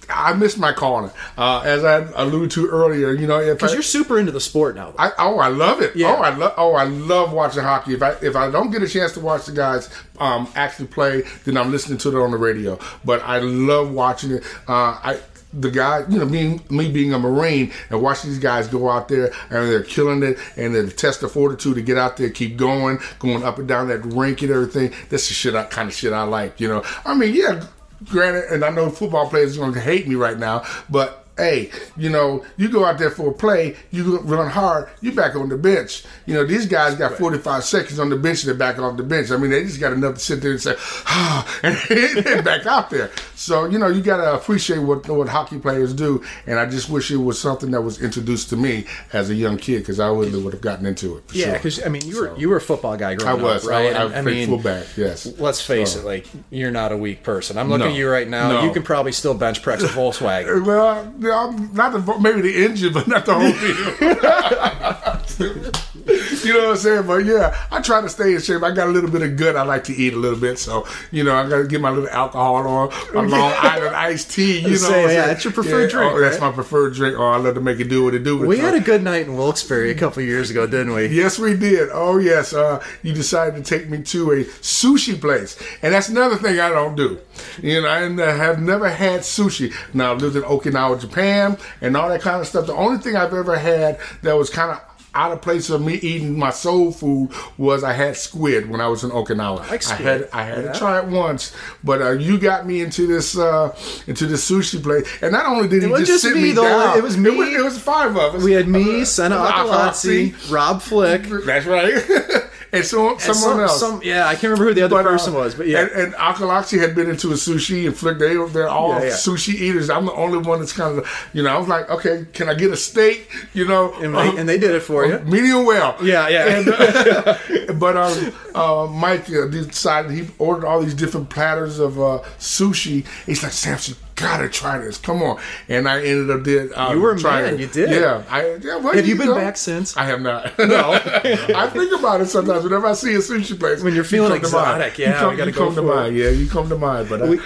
I, 0.09 0.29
I 0.31 0.33
missed 0.33 0.57
my 0.59 0.73
corner. 0.73 1.11
Uh, 1.37 1.61
as 1.65 1.83
I 1.83 1.99
alluded 2.15 2.51
to 2.51 2.67
earlier, 2.67 3.13
you 3.13 3.27
know, 3.27 3.53
because 3.53 3.73
you're 3.73 3.81
super 3.81 4.19
into 4.19 4.31
the 4.31 4.41
sport 4.41 4.75
now. 4.75 4.93
I, 4.97 5.11
oh, 5.17 5.39
I 5.39 5.47
love 5.47 5.81
it. 5.81 5.95
Yeah. 5.95 6.15
Oh, 6.15 6.21
I 6.21 6.35
love. 6.35 6.53
Oh, 6.57 6.73
I 6.73 6.83
love 6.83 7.31
watching 7.33 7.63
hockey. 7.63 7.93
If 7.93 8.01
I 8.03 8.11
if 8.21 8.35
I 8.35 8.51
don't 8.51 8.71
get 8.71 8.83
a 8.83 8.87
chance 8.87 9.13
to 9.13 9.19
watch 9.19 9.45
the 9.45 9.51
guys 9.53 9.89
um, 10.19 10.47
actually 10.55 10.87
play, 10.87 11.23
then 11.45 11.57
I'm 11.57 11.71
listening 11.71 11.97
to 11.99 12.09
it 12.09 12.21
on 12.23 12.31
the 12.31 12.37
radio. 12.37 12.77
But 13.05 13.21
I 13.23 13.39
love 13.39 13.91
watching 13.91 14.31
it. 14.31 14.43
Uh, 14.67 14.73
I 15.01 15.19
the 15.53 15.71
guy, 15.71 16.03
you 16.09 16.19
know, 16.19 16.25
me 16.25 16.59
me 16.69 16.91
being 16.91 17.13
a 17.13 17.19
Marine 17.19 17.71
and 17.89 18.01
watching 18.01 18.29
these 18.29 18.39
guys 18.39 18.67
go 18.67 18.89
out 18.89 19.07
there 19.07 19.31
and 19.49 19.69
they're 19.69 19.83
killing 19.83 20.23
it 20.23 20.37
and 20.57 20.73
the 20.73 20.89
test 20.89 21.23
of 21.23 21.31
fortitude 21.31 21.75
to 21.75 21.81
get 21.81 21.97
out 21.97 22.17
there, 22.17 22.29
keep 22.29 22.57
going, 22.57 22.99
going 23.19 23.43
up 23.43 23.59
and 23.59 23.67
down 23.67 23.87
that 23.87 24.03
rink 24.05 24.41
and 24.41 24.51
everything. 24.51 24.91
That's 25.09 25.27
the 25.27 25.33
shit 25.33 25.55
I 25.55 25.63
kind 25.63 25.89
of 25.89 25.95
shit 25.95 26.13
I 26.13 26.23
like. 26.23 26.59
You 26.59 26.67
know, 26.67 26.83
I 27.05 27.15
mean, 27.15 27.33
yeah. 27.33 27.65
Granted, 28.05 28.51
and 28.51 28.65
I 28.65 28.69
know 28.69 28.89
football 28.89 29.29
players 29.29 29.55
are 29.55 29.61
going 29.61 29.73
to 29.75 29.79
hate 29.79 30.09
me 30.09 30.15
right 30.15 30.37
now, 30.37 30.65
but 30.89 31.22
hey, 31.37 31.71
you 31.97 32.09
know, 32.09 32.45
you 32.57 32.69
go 32.69 32.85
out 32.85 32.97
there 32.99 33.09
for 33.09 33.29
a 33.31 33.33
play, 33.33 33.75
you 33.91 34.19
run 34.19 34.49
hard, 34.49 34.87
you 35.01 35.11
back 35.11 35.35
on 35.35 35.49
the 35.49 35.57
bench. 35.57 36.03
You 36.25 36.35
know, 36.35 36.45
these 36.45 36.65
guys 36.67 36.95
got 36.95 37.17
45 37.17 37.63
seconds 37.63 37.99
on 37.99 38.09
the 38.09 38.15
bench, 38.15 38.43
and 38.43 38.49
they're 38.49 38.57
back 38.57 38.77
off 38.79 38.97
the 38.97 39.03
bench. 39.03 39.31
I 39.31 39.37
mean, 39.37 39.49
they 39.51 39.63
just 39.63 39.79
got 39.79 39.93
enough 39.93 40.15
to 40.15 40.19
sit 40.19 40.41
there 40.41 40.51
and 40.51 40.61
say, 40.61 40.75
ah, 40.77 41.59
and 41.63 41.75
then 42.23 42.43
back 42.43 42.65
out 42.65 42.89
there. 42.89 43.09
So, 43.35 43.65
you 43.65 43.79
know, 43.79 43.87
you 43.87 44.01
got 44.01 44.17
to 44.17 44.33
appreciate 44.35 44.77
what, 44.79 45.07
what 45.09 45.27
hockey 45.27 45.57
players 45.59 45.93
do. 45.93 46.23
And 46.47 46.59
I 46.59 46.65
just 46.65 46.89
wish 46.89 47.09
it 47.11 47.17
was 47.17 47.39
something 47.39 47.71
that 47.71 47.81
was 47.81 48.01
introduced 48.01 48.49
to 48.49 48.55
me 48.57 48.85
as 49.11 49.29
a 49.29 49.35
young 49.35 49.57
kid 49.57 49.79
because 49.79 49.99
I 49.99 50.07
really 50.09 50.41
would 50.41 50.53
have 50.53 50.61
gotten 50.61 50.85
into 50.85 51.17
it. 51.17 51.27
For 51.29 51.35
yeah, 51.37 51.45
sure. 51.45 51.53
because 51.53 51.83
I 51.85 51.89
mean, 51.89 52.05
you 52.05 52.21
were 52.21 52.27
So- 52.27 52.37
you 52.37 52.49
were 52.49 52.57
a 52.57 52.61
football 52.61 52.95
guy 52.95 53.11
I 53.11 53.15
growing 53.15 53.41
was. 53.41 53.63
up, 53.65 53.69
right? 53.71 53.93
I, 53.93 54.03
I, 54.03 54.05
And, 54.05 54.13
played 54.23 54.25
mean, 54.25 54.47
fullback, 54.47 54.85
yes. 54.95 55.27
let's 55.39 55.61
face 55.61 55.93
So- 55.93 55.99
it, 55.99 56.05
like 56.05 56.27
you're 56.51 56.71
not 56.71 56.91
a 56.91 56.97
weak 56.97 57.23
person. 57.23 57.57
I'm 57.57 57.69
looking 57.69 57.85
No. 57.87 57.91
at 57.91 57.97
you 57.97 58.09
right 58.09 58.27
now. 58.27 58.49
No. 58.49 58.63
You 58.63 58.71
can 58.71 58.83
probably 58.83 59.11
still 59.11 59.33
bench 59.33 59.61
press 59.61 59.81
a 59.83 59.87
Volkswagen. 59.87 60.65
Well, 60.65 61.13
not 61.29 61.93
the 61.93 62.19
maybe 62.19 62.41
the 62.41 62.65
engine, 62.65 62.93
but 62.93 63.07
not 63.07 63.25
the 63.25 63.33
whole 63.33 63.51
thing. 63.51 65.19
you 65.39 66.53
know 66.53 66.59
what 66.59 66.69
I'm 66.71 66.77
saying? 66.77 67.07
But 67.07 67.25
yeah, 67.25 67.55
I 67.71 67.81
try 67.81 68.01
to 68.01 68.09
stay 68.09 68.33
in 68.35 68.41
shape. 68.41 68.63
I 68.63 68.71
got 68.71 68.87
a 68.87 68.91
little 68.91 69.09
bit 69.09 69.21
of 69.21 69.35
gut. 69.37 69.55
I 69.55 69.63
like 69.63 69.83
to 69.85 69.93
eat 69.93 70.13
a 70.13 70.17
little 70.17 70.39
bit, 70.39 70.59
so 70.59 70.85
you 71.11 71.23
know 71.23 71.35
I 71.35 71.47
got 71.49 71.57
to 71.59 71.67
get 71.67 71.81
my 71.81 71.89
little 71.89 72.09
alcohol 72.09 72.55
on, 72.55 72.91
a 73.13 73.21
Long 73.27 73.53
Island 73.57 73.95
iced 73.95 74.31
tea. 74.31 74.59
You 74.59 74.69
know, 74.69 74.75
Say, 74.75 74.87
what 74.89 74.95
I'm 74.95 75.01
yeah, 75.01 75.07
saying? 75.07 75.27
that's 75.27 75.43
your 75.43 75.53
preferred 75.53 75.89
drink, 75.91 76.11
Oh, 76.13 76.19
that's 76.19 76.39
right? 76.39 76.49
my 76.49 76.55
preferred 76.55 76.93
drink. 76.93 77.17
Oh, 77.17 77.25
I 77.27 77.37
love 77.37 77.55
to 77.55 77.61
make 77.61 77.79
it 77.79 77.89
do 77.89 78.03
what 78.05 78.13
it 78.13 78.23
do. 78.23 78.37
We 78.45 78.57
had 78.59 78.73
a 78.73 78.79
good 78.79 79.03
night 79.03 79.25
in 79.27 79.35
Wilkes-Barre 79.37 79.89
a 79.91 79.95
couple 79.95 80.21
years 80.23 80.49
ago, 80.49 80.67
didn't 80.67 80.93
we? 80.93 81.07
Yes, 81.07 81.39
we 81.39 81.55
did. 81.55 81.89
Oh, 81.91 82.17
yes. 82.17 82.53
Uh, 82.53 82.83
you 83.01 83.13
decided 83.13 83.63
to 83.63 83.77
take 83.77 83.89
me 83.89 84.01
to 84.03 84.31
a 84.31 84.43
sushi 84.45 85.19
place, 85.19 85.57
and 85.81 85.93
that's 85.93 86.09
another 86.09 86.35
thing 86.35 86.59
I 86.59 86.69
don't 86.69 86.95
do. 86.95 87.19
You 87.61 87.81
know, 87.81 87.89
I 87.89 87.99
have 88.33 88.61
never 88.61 88.89
had 88.89 89.21
sushi. 89.21 89.73
Now, 89.93 90.11
I 90.11 90.15
lived 90.15 90.35
in 90.35 90.43
Okinawa, 90.43 90.99
Japan, 90.99 91.57
and 91.81 91.95
all 91.97 92.09
that 92.09 92.21
kind 92.21 92.41
of 92.41 92.47
stuff. 92.47 92.67
The 92.67 92.73
only 92.75 92.97
thing 92.99 93.15
I've 93.15 93.33
ever 93.33 93.57
had 93.57 93.99
that 94.21 94.33
was 94.37 94.49
kind 94.49 94.71
of 94.71 94.81
out 95.15 95.31
of 95.31 95.41
place 95.41 95.69
of 95.69 95.81
me 95.81 95.93
eating 95.95 96.37
my 96.37 96.49
soul 96.49 96.91
food 96.91 97.29
was 97.57 97.83
I 97.83 97.93
had 97.93 98.17
squid 98.17 98.69
when 98.69 98.81
I 98.81 98.87
was 98.87 99.03
in 99.03 99.11
Okinawa. 99.11 99.69
like 99.69 99.87
I 99.87 99.95
had 99.95 100.29
I 100.33 100.43
had 100.43 100.63
Yeah. 100.65 100.71
to 100.73 100.79
try 100.79 100.99
it 100.99 101.05
once, 101.05 101.55
but 101.83 102.01
uh, 102.01 102.11
you 102.11 102.37
got 102.37 102.65
me 102.65 102.81
into 102.81 103.05
this 103.07 103.37
uh, 103.37 103.75
into 104.07 104.25
this 104.25 104.49
sushi 104.49 104.81
place, 104.81 105.07
and 105.21 105.31
not 105.31 105.45
only 105.45 105.67
did 105.67 105.83
he 105.83 105.89
was 105.89 106.01
just, 106.01 106.11
just 106.11 106.23
sit 106.23 106.35
me, 106.35 106.41
me, 106.43 106.51
though. 106.53 106.63
down, 106.63 106.97
It 106.97 107.03
was 107.03 107.17
me. 107.17 107.29
It 107.29 107.37
was, 107.37 107.49
it 107.49 107.63
was 107.63 107.77
five 107.79 108.11
of 108.15 108.35
us. 108.35 108.43
We 108.43 108.53
had 108.53 108.67
me, 108.67 109.01
Uh, 109.01 109.05
Sena 109.05 109.35
Acolatse, 109.35 110.31
Acolatse, 110.31 110.51
Rob 110.51 110.81
Flick, 110.81 111.23
that's 111.45 111.65
right. 111.65 111.93
and 112.73 112.83
so, 112.83 113.17
someone 113.19 113.35
some, 113.35 113.59
else. 113.59 113.79
some- 113.79 114.01
yeah, 114.03 114.27
I 114.27 114.33
can't 114.33 114.43
remember 114.43 114.65
who 114.65 114.73
the 114.73 114.81
other 114.81 114.95
But, 114.95 115.05
uh, 115.05 115.09
person 115.11 115.33
was, 115.33 115.53
but 115.55 115.67
yeah. 115.67 115.81
And, 115.81 116.13
and 116.13 116.13
had 116.15 116.95
been 116.95 117.09
into 117.09 117.29
a 117.29 117.35
sushi 117.35 117.85
and 117.85 117.95
Flick, 117.95 118.17
they, 118.17 118.33
they're 118.51 118.67
all 118.67 118.89
Yeah, 118.89 119.03
yeah. 119.03 119.09
sushi 119.11 119.53
eaters. 119.53 119.89
I'm 119.89 120.05
the 120.07 120.13
only 120.13 120.39
one 120.39 120.59
that's 120.59 120.73
kind 120.73 120.97
of, 120.97 121.29
you 121.33 121.43
know, 121.43 121.53
I 121.53 121.57
was 121.57 121.67
like, 121.67 121.89
okay, 121.89 122.25
can 122.33 122.49
I 122.49 122.55
get 122.55 122.71
a 122.71 122.77
steak? 122.77 123.29
You 123.53 123.67
know, 123.67 123.93
and, 124.01 124.15
they, 124.15 124.37
and 124.37 124.49
they 124.49 124.57
did 124.57 124.71
it 124.71 124.81
for 124.81 125.05
you. 125.05 125.19
medium 125.19 125.65
well. 125.65 125.95
Yeah, 126.01 126.27
yeah. 126.27 126.57
And, 126.57 126.69
uh, 126.69 127.73
but 127.79 127.95
um, 127.95 128.33
uh, 128.55 128.87
Mike 128.87 129.29
uh, 129.29 129.45
decided 129.47 130.11
he 130.11 130.27
ordered 130.39 130.65
all 130.65 130.81
these 130.81 130.95
different 130.95 131.29
platters 131.29 131.79
of 131.79 131.99
uh, 131.99 132.19
sushi. 132.39 133.05
He's 133.25 133.43
like, 133.43 133.51
Samson, 133.51 133.95
gotta 134.23 134.49
try 134.49 134.77
this. 134.79 134.97
Come 134.97 135.21
on. 135.21 135.39
And 135.69 135.87
I 135.87 136.03
ended 136.03 136.31
up 136.31 136.43
did. 136.43 136.71
Uh, 136.73 136.91
You 136.93 137.01
were 137.01 137.15
trying 137.17 137.43
man, 137.45 137.59
you 137.59 137.67
did. 137.67 137.91
Yeah. 137.91 138.23
I, 138.29 138.55
yeah 138.55 138.77
well, 138.77 138.93
Have 138.93 139.07
you 139.07 139.15
been 139.17 139.27
know, 139.27 139.35
back 139.35 139.57
since? 139.57 139.95
I 139.97 140.05
have 140.05 140.21
not. 140.21 140.57
No. 140.57 140.93
I 140.93 141.69
think 141.69 141.93
about 141.97 142.21
it 142.21 142.27
sometimes 142.27 142.63
whenever 142.63 142.87
I 142.87 142.93
see 142.93 143.13
a 143.13 143.19
sushi 143.19 143.59
place. 143.59 143.83
When 143.83 143.93
you're 143.93 144.03
you 144.03 144.09
feeling 144.09 144.29
mind. 144.31 144.43
exotic, 144.43 144.97
You 144.97 145.05
yeah, 145.05 145.19
come, 145.19 145.35
gotta 145.37 145.51
you 145.51 145.55
go 145.55 145.65
come 145.67 145.75
to 145.75 145.81
it. 145.81 145.95
mind. 145.95 146.15
Yeah, 146.17 146.29
you 146.29 146.47
come 146.47 146.69
to 146.69 146.77
mind. 146.77 147.09
But 147.09 147.21
uh, 147.21 147.25
we, 147.27 147.39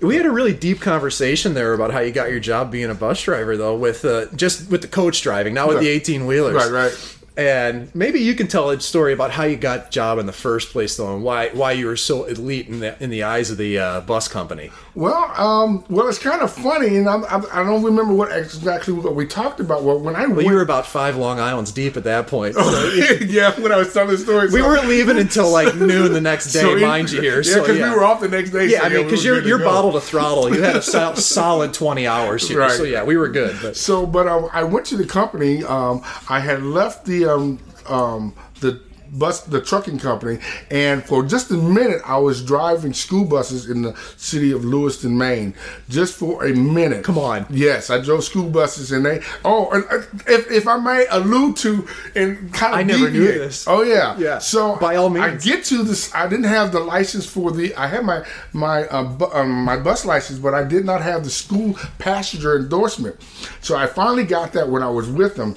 we 0.00 0.16
had 0.16 0.26
a 0.26 0.30
really 0.30 0.54
deep 0.54 0.80
conversation 0.80 1.54
there 1.54 1.74
about 1.74 1.92
how 1.92 2.00
you 2.00 2.10
got 2.12 2.30
your 2.30 2.40
job 2.40 2.70
being 2.72 2.90
a 2.90 2.94
bus 2.94 3.20
driver, 3.22 3.56
though, 3.56 3.76
with 3.76 4.04
uh, 4.04 4.26
just 4.34 4.70
with 4.70 4.82
the 4.82 4.88
coach 4.88 5.22
driving, 5.22 5.54
not 5.54 5.68
with 5.68 5.80
the 5.80 5.88
eighteen 5.88 6.26
wheelers. 6.26 6.54
right, 6.54 6.70
right. 6.70 7.16
And 7.34 7.90
maybe 7.94 8.20
you 8.20 8.34
can 8.34 8.46
tell 8.46 8.68
a 8.68 8.78
story 8.78 9.14
about 9.14 9.30
how 9.30 9.44
you 9.44 9.56
got 9.56 9.86
the 9.86 9.90
job 9.90 10.18
in 10.18 10.26
the 10.26 10.34
first 10.34 10.68
place, 10.70 10.96
though, 10.98 11.14
and 11.14 11.24
why 11.24 11.48
why 11.50 11.72
you 11.72 11.86
were 11.86 11.96
so 11.96 12.24
elite 12.24 12.68
in 12.68 12.80
the 12.80 13.02
in 13.02 13.08
the 13.10 13.22
eyes 13.22 13.50
of 13.50 13.56
the 13.56 13.78
uh, 13.78 14.00
bus 14.02 14.28
company. 14.28 14.70
Well, 14.94 15.32
um, 15.40 15.84
well, 15.88 16.06
it's 16.08 16.18
kind 16.18 16.42
of 16.42 16.52
funny, 16.52 16.98
and 16.98 17.08
I'm, 17.08 17.24
I'm, 17.24 17.44
I 17.50 17.64
don't 17.64 17.82
remember 17.82 18.12
what 18.12 18.30
exactly 18.36 18.92
what 18.92 19.14
we 19.14 19.26
talked 19.26 19.58
about. 19.58 19.84
Well, 19.84 19.98
when 19.98 20.14
I 20.14 20.26
Well, 20.26 20.36
went, 20.36 20.48
you 20.48 20.54
were 20.54 20.60
about 20.60 20.86
five 20.86 21.16
Long 21.16 21.40
Islands 21.40 21.72
deep 21.72 21.96
at 21.96 22.04
that 22.04 22.26
point. 22.26 22.54
So 22.56 22.84
yeah, 23.26 23.58
when 23.58 23.72
I 23.72 23.78
was 23.78 23.90
telling 23.94 24.10
the 24.10 24.18
story, 24.18 24.48
we 24.48 24.60
so- 24.60 24.66
weren't 24.66 24.86
leaving 24.88 25.16
until 25.18 25.50
like 25.50 25.74
noon 25.76 26.12
the 26.12 26.20
next 26.20 26.52
day, 26.52 26.60
so 26.60 26.76
mind 26.78 27.10
you. 27.10 27.22
Here, 27.22 27.36
yeah, 27.36 27.42
so 27.54 27.60
because 27.62 27.78
yeah. 27.78 27.90
we 27.90 27.96
were 27.96 28.04
off 28.04 28.20
the 28.20 28.28
next 28.28 28.50
day. 28.50 28.66
Yeah, 28.68 28.80
so 28.80 28.84
I 28.84 28.88
mean, 28.90 28.98
we 28.98 29.04
because 29.04 29.24
you're 29.24 29.36
good 29.36 29.42
to 29.44 29.48
you're 29.48 29.58
go. 29.60 29.64
bottle 29.64 29.92
to 29.92 30.00
throttle. 30.02 30.54
You 30.54 30.60
had 30.60 30.76
a 30.76 30.82
sol- 30.92 31.16
solid 31.16 31.72
twenty 31.72 32.06
hours 32.06 32.46
here, 32.46 32.58
Right. 32.60 32.72
so 32.72 32.82
yeah, 32.84 33.02
we 33.02 33.16
were 33.16 33.28
good. 33.30 33.56
But 33.62 33.76
So, 33.78 34.04
but 34.04 34.26
uh, 34.28 34.48
I 34.52 34.62
went 34.64 34.84
to 34.86 34.98
the 34.98 35.06
company. 35.06 35.64
Um, 35.64 36.02
I 36.28 36.40
had 36.40 36.62
left 36.62 37.06
the 37.06 37.24
um, 37.32 37.58
um, 37.88 38.34
the 38.60 38.78
bus, 39.12 39.42
the 39.42 39.60
trucking 39.60 39.98
company, 39.98 40.38
and 40.70 41.04
for 41.04 41.22
just 41.24 41.50
a 41.50 41.54
minute, 41.56 42.00
I 42.04 42.16
was 42.18 42.44
driving 42.44 42.92
school 42.92 43.24
buses 43.24 43.68
in 43.68 43.82
the 43.82 43.94
city 44.16 44.52
of 44.52 44.64
Lewiston, 44.64 45.16
Maine, 45.16 45.54
just 45.88 46.14
for 46.16 46.44
a 46.44 46.54
minute. 46.54 47.04
Come 47.04 47.18
on. 47.18 47.46
Yes, 47.50 47.90
I 47.90 48.00
drove 48.00 48.24
school 48.24 48.48
buses, 48.48 48.92
and 48.92 49.04
they. 49.04 49.22
Oh, 49.44 49.70
and 49.70 49.84
uh, 49.90 50.06
if, 50.26 50.50
if 50.50 50.66
I 50.66 50.78
may 50.78 51.06
allude 51.10 51.56
to 51.58 51.86
and 52.14 52.52
kind 52.52 52.72
of 52.74 52.80
I 52.80 52.82
never 52.82 53.10
knew 53.10 53.26
this. 53.26 53.66
Oh 53.68 53.82
yeah, 53.82 54.18
Yeah. 54.18 54.38
So 54.38 54.76
By 54.76 54.96
all 54.96 55.10
means, 55.10 55.24
I 55.24 55.36
get 55.36 55.64
to 55.66 55.82
this. 55.82 56.12
I 56.14 56.26
didn't 56.28 56.44
have 56.44 56.72
the 56.72 56.80
license 56.80 57.26
for 57.26 57.50
the. 57.52 57.74
I 57.74 57.86
had 57.86 58.04
my 58.04 58.24
my 58.52 58.86
uh, 58.88 59.04
bu- 59.04 59.32
um, 59.32 59.64
my 59.64 59.76
bus 59.76 60.04
license, 60.04 60.38
but 60.38 60.54
I 60.54 60.64
did 60.64 60.84
not 60.84 61.02
have 61.02 61.24
the 61.24 61.30
school 61.30 61.74
passenger 61.98 62.56
endorsement. 62.56 63.16
So 63.60 63.76
I 63.76 63.86
finally 63.86 64.24
got 64.24 64.52
that 64.54 64.68
when 64.68 64.82
I 64.82 64.88
was 64.88 65.08
with 65.08 65.36
them, 65.36 65.56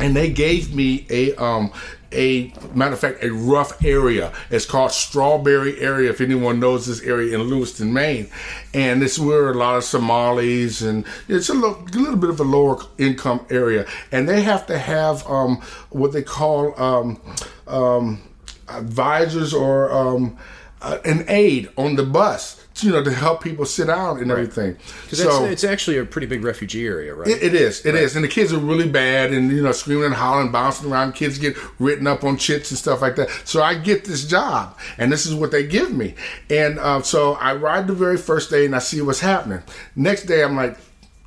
and 0.00 0.14
they 0.16 0.30
gave 0.30 0.74
me 0.74 1.06
a 1.10 1.34
um 1.36 1.72
a 2.12 2.52
matter 2.74 2.94
of 2.94 3.00
fact 3.00 3.22
a 3.22 3.30
rough 3.30 3.84
area. 3.84 4.32
It's 4.50 4.66
called 4.66 4.92
Strawberry 4.92 5.80
area. 5.80 6.10
If 6.10 6.20
anyone 6.20 6.60
knows 6.60 6.86
this 6.86 7.02
area 7.02 7.34
in 7.34 7.48
Lewiston, 7.48 7.92
Maine, 7.92 8.28
and 8.74 9.02
it's 9.02 9.18
where 9.18 9.50
a 9.50 9.54
lot 9.54 9.76
of 9.76 9.84
Somalis 9.84 10.82
and 10.82 11.04
it's 11.28 11.48
a 11.48 11.54
little, 11.54 11.76
a 11.76 11.98
little 11.98 12.16
bit 12.16 12.30
of 12.30 12.40
a 12.40 12.44
lower 12.44 12.78
income 12.98 13.44
area, 13.50 13.86
and 14.12 14.28
they 14.28 14.42
have 14.42 14.66
to 14.66 14.78
have 14.78 15.26
um 15.26 15.56
what 15.90 16.12
they 16.12 16.22
call 16.22 16.80
um 16.80 17.20
um 17.66 18.22
advisors 18.68 19.54
or 19.54 19.90
um, 19.92 20.36
uh, 20.82 20.98
an 21.04 21.24
aide 21.28 21.68
on 21.76 21.96
the 21.96 22.02
bus, 22.02 22.65
you 22.82 22.92
know, 22.92 23.02
to 23.02 23.12
help 23.12 23.42
people 23.42 23.64
sit 23.64 23.86
down 23.86 24.18
and 24.20 24.30
everything. 24.30 24.76
because 25.02 25.22
So 25.22 25.44
it's 25.44 25.64
actually 25.64 25.98
a 25.98 26.04
pretty 26.04 26.26
big 26.26 26.44
refugee 26.44 26.86
area, 26.86 27.14
right? 27.14 27.28
it, 27.28 27.42
it 27.42 27.54
is, 27.54 27.84
it 27.86 27.94
is, 27.94 28.16
and 28.16 28.24
the 28.24 28.28
kids 28.28 28.52
are 28.52 28.58
really 28.58 28.88
bad, 28.88 29.32
and 29.32 29.50
you 29.50 29.62
know, 29.62 29.72
screaming 29.72 30.06
and 30.06 30.14
hollering, 30.14 30.52
bouncing 30.52 30.90
around. 30.90 31.12
Kids 31.12 31.38
get 31.38 31.56
written 31.78 32.06
up 32.06 32.24
on 32.24 32.36
chits 32.36 32.70
and 32.70 32.78
stuff 32.78 33.02
like 33.02 33.16
that. 33.16 33.30
So 33.44 33.62
I 33.62 33.74
get 33.74 34.04
this 34.04 34.24
job, 34.26 34.76
and 34.98 35.10
this 35.12 35.26
is 35.26 35.34
what 35.34 35.50
they 35.50 35.66
give 35.66 35.92
me, 35.92 36.14
and 36.50 36.78
uh, 36.78 37.02
so 37.02 37.34
I 37.34 37.54
ride 37.54 37.86
the 37.86 37.94
very 37.94 38.16
first 38.16 38.50
day, 38.50 38.66
and 38.66 38.74
I 38.74 38.80
see 38.80 39.00
what's 39.00 39.20
happening. 39.20 39.62
Next 39.94 40.24
day, 40.24 40.42
I'm 40.42 40.56
like. 40.56 40.78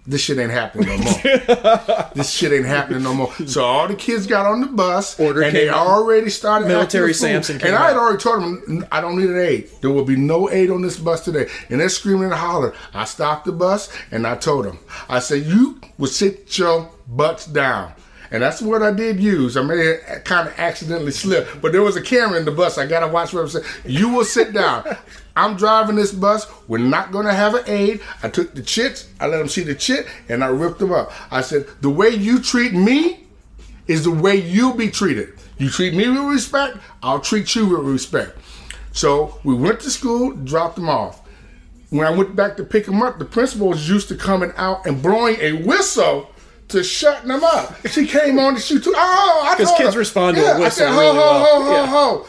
This 0.10 0.22
shit 0.22 0.40
ain't 0.40 0.50
happening 0.52 0.88
no 0.88 0.98
more. 0.98 2.10
this 2.16 2.32
shit 2.32 2.52
ain't 2.52 2.66
happening 2.66 3.04
no 3.04 3.14
more. 3.14 3.32
So 3.46 3.64
all 3.64 3.88
the 3.88 3.94
kids 3.94 4.26
got 4.26 4.48
on 4.48 4.60
the 4.60 4.66
bus, 4.66 5.20
Order 5.20 5.44
and 5.44 5.56
they 5.56 5.70
already 5.70 6.32
started. 6.32 6.68
Military. 6.68 7.14
Samson 7.14 7.62
and 7.62 7.76
I 7.76 7.90
had 7.90 7.96
out. 7.96 8.00
already 8.00 8.18
told 8.18 8.42
them 8.42 8.88
I 8.92 9.02
don't 9.02 9.20
need 9.20 9.30
an 9.30 9.38
aid. 9.38 9.70
There 9.82 9.92
will 9.92 10.06
be 10.06 10.16
no 10.16 10.50
aid 10.50 10.72
on 10.72 10.82
this 10.82 10.98
bus 10.98 11.24
today. 11.24 11.48
And 11.70 11.80
they're 11.80 11.90
screaming 11.90 12.24
and 12.24 12.34
hollering. 12.34 12.74
I 12.92 13.06
stopped 13.06 13.46
the 13.46 13.52
bus 13.52 13.88
and 14.10 14.26
I 14.26 14.36
told 14.36 14.66
them, 14.66 14.80
I 15.08 15.20
said, 15.20 15.44
you 15.44 15.80
will 16.00 16.08
sit 16.08 16.58
your 16.58 16.90
butts 17.08 17.46
down. 17.46 17.94
And 18.32 18.44
that's 18.44 18.62
what 18.62 18.84
I 18.84 18.92
did 18.92 19.20
use. 19.20 19.58
I 19.58 19.64
may 19.64 19.98
have 20.08 20.24
kind 20.24 20.48
of 20.48 20.58
accidentally 20.60 21.12
slip, 21.12 21.48
but 21.62 21.72
there 21.72 21.82
was 21.82 21.96
a 21.96 22.02
camera 22.02 22.38
in 22.38 22.46
the 22.46 22.52
bus. 22.52 22.78
I 22.78 22.86
got 22.86 23.00
to 23.00 23.08
watch 23.08 23.34
what 23.34 23.42
I'm 23.42 23.50
saying. 23.50 23.66
You 23.86 24.10
will 24.10 24.26
sit 24.26 24.54
down. 24.54 24.86
I'm 25.36 25.56
driving 25.56 25.96
this 25.96 26.12
bus. 26.12 26.48
We're 26.68 26.80
not 26.80 27.12
going 27.12 27.26
to 27.26 27.34
have 27.34 27.56
an 27.56 27.64
aid. 27.66 28.02
I 28.22 28.30
took 28.30 28.54
the 28.54 28.62
chits. 28.62 29.10
I 29.20 29.28
let 29.28 29.38
them 29.38 29.48
see 29.48 29.64
the 29.64 29.74
chit, 29.74 30.08
and 30.28 30.44
I 30.44 30.48
ripped 30.48 30.80
them 30.80 30.92
up. 30.92 31.12
I 31.32 31.42
said, 31.42 31.66
the 31.82 31.90
way 31.90 32.10
you 32.10 32.40
treat 32.40 32.74
me 32.74 33.26
is 33.88 34.04
the 34.04 34.12
way 34.12 34.36
you'll 34.36 34.76
be 34.76 34.92
treated. 34.92 35.34
You 35.58 35.70
treat 35.70 35.94
me 35.94 36.08
with 36.08 36.32
respect, 36.32 36.78
I'll 37.04 37.20
treat 37.20 37.54
you 37.56 37.68
with 37.68 37.82
respect. 37.82 38.38
So 38.94 39.40
we 39.44 39.56
went 39.56 39.80
to 39.82 39.90
school, 39.90 40.32
dropped 40.32 40.76
them 40.76 40.88
off. 40.88 41.22
When 41.90 42.06
I 42.06 42.12
went 42.12 42.36
back 42.36 42.56
to 42.58 42.64
pick 42.64 42.86
them 42.86 43.02
up, 43.02 43.18
the 43.18 43.26
principal 43.26 43.70
was 43.70 43.90
used 43.90 44.08
to 44.10 44.16
coming 44.16 44.54
out 44.58 44.86
and 44.86 45.02
blowing 45.02 45.38
a 45.42 45.54
whistle 45.54 46.30
to 46.70 46.84
shutting 46.84 47.28
them 47.28 47.44
up. 47.44 47.76
She 47.88 48.06
came 48.08 48.40
on 48.40 48.56
to 48.56 48.62
shoot 48.62 48.84
too. 48.84 48.94
Oh, 48.96 49.42
I 49.46 49.56
told 49.58 49.70
her. 49.78 49.84
kids 49.84 49.94
her. 49.96 50.00
respond 50.00 50.38
to 50.38 50.44
a 50.46 50.54
I 50.56 50.60
whistle 50.60 50.66
I 50.66 50.70
said, 50.70 50.90
ho, 50.94 51.00
really 51.00 51.16
ho, 51.16 51.16
well. 51.16 51.46
ho, 51.46 51.64
ho, 51.64 51.72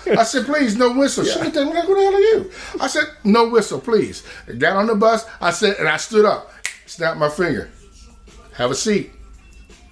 Yeah. 0.06 0.14
ho. 0.14 0.20
I 0.20 0.24
said, 0.24 0.46
please, 0.46 0.76
no 0.76 0.92
whistle. 0.92 1.24
She 1.24 1.38
looked 1.38 1.56
at 1.56 1.66
me 1.66 1.72
like, 1.74 1.88
what 1.88 1.96
the 1.96 2.02
hell 2.02 2.14
are 2.14 2.20
you? 2.20 2.50
I 2.80 2.86
said, 2.86 3.04
no 3.24 3.48
whistle, 3.48 3.80
please. 3.80 4.22
I 4.48 4.52
got 4.52 4.76
on 4.76 4.86
the 4.86 4.94
bus. 4.94 5.26
I 5.40 5.50
said, 5.50 5.76
and 5.78 5.88
I 5.88 5.96
stood 5.98 6.24
up, 6.24 6.50
snapped 6.86 7.18
my 7.18 7.28
finger. 7.28 7.70
Have 8.54 8.70
a 8.70 8.74
seat. 8.74 9.10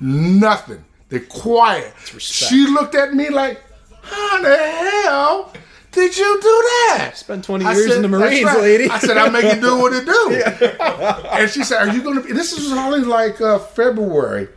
Nothing. 0.01 0.85
They're 1.09 1.21
quiet. 1.21 1.93
She 2.19 2.67
looked 2.67 2.95
at 2.95 3.15
me 3.15 3.31
like, 3.31 3.61
how 4.03 4.43
the 4.43 4.57
hell 4.57 5.53
did 5.99 6.17
you 6.17 6.41
do 6.41 6.49
that? 6.89 7.13
Spent 7.17 7.45
20 7.45 7.65
I 7.65 7.73
years 7.75 7.95
in 7.97 8.03
the 8.03 8.09
Marines, 8.09 8.45
right." 8.45 8.61
lady. 8.61 8.89
I 8.91 8.99
said, 8.99 9.17
I 9.17 9.29
make 9.29 9.45
it 9.45 9.61
do 9.61 9.79
what 9.79 9.93
it 9.93 10.05
do. 10.07 10.43
And 11.39 11.51
she 11.51 11.63
said, 11.63 11.87
Are 11.89 11.95
you 11.95 12.03
going 12.03 12.17
to 12.21 12.27
be? 12.27 12.33
This 12.33 12.53
was 12.55 12.73
only 12.73 13.01
like 13.01 13.41
uh, 13.41 13.59
February, 13.59 14.49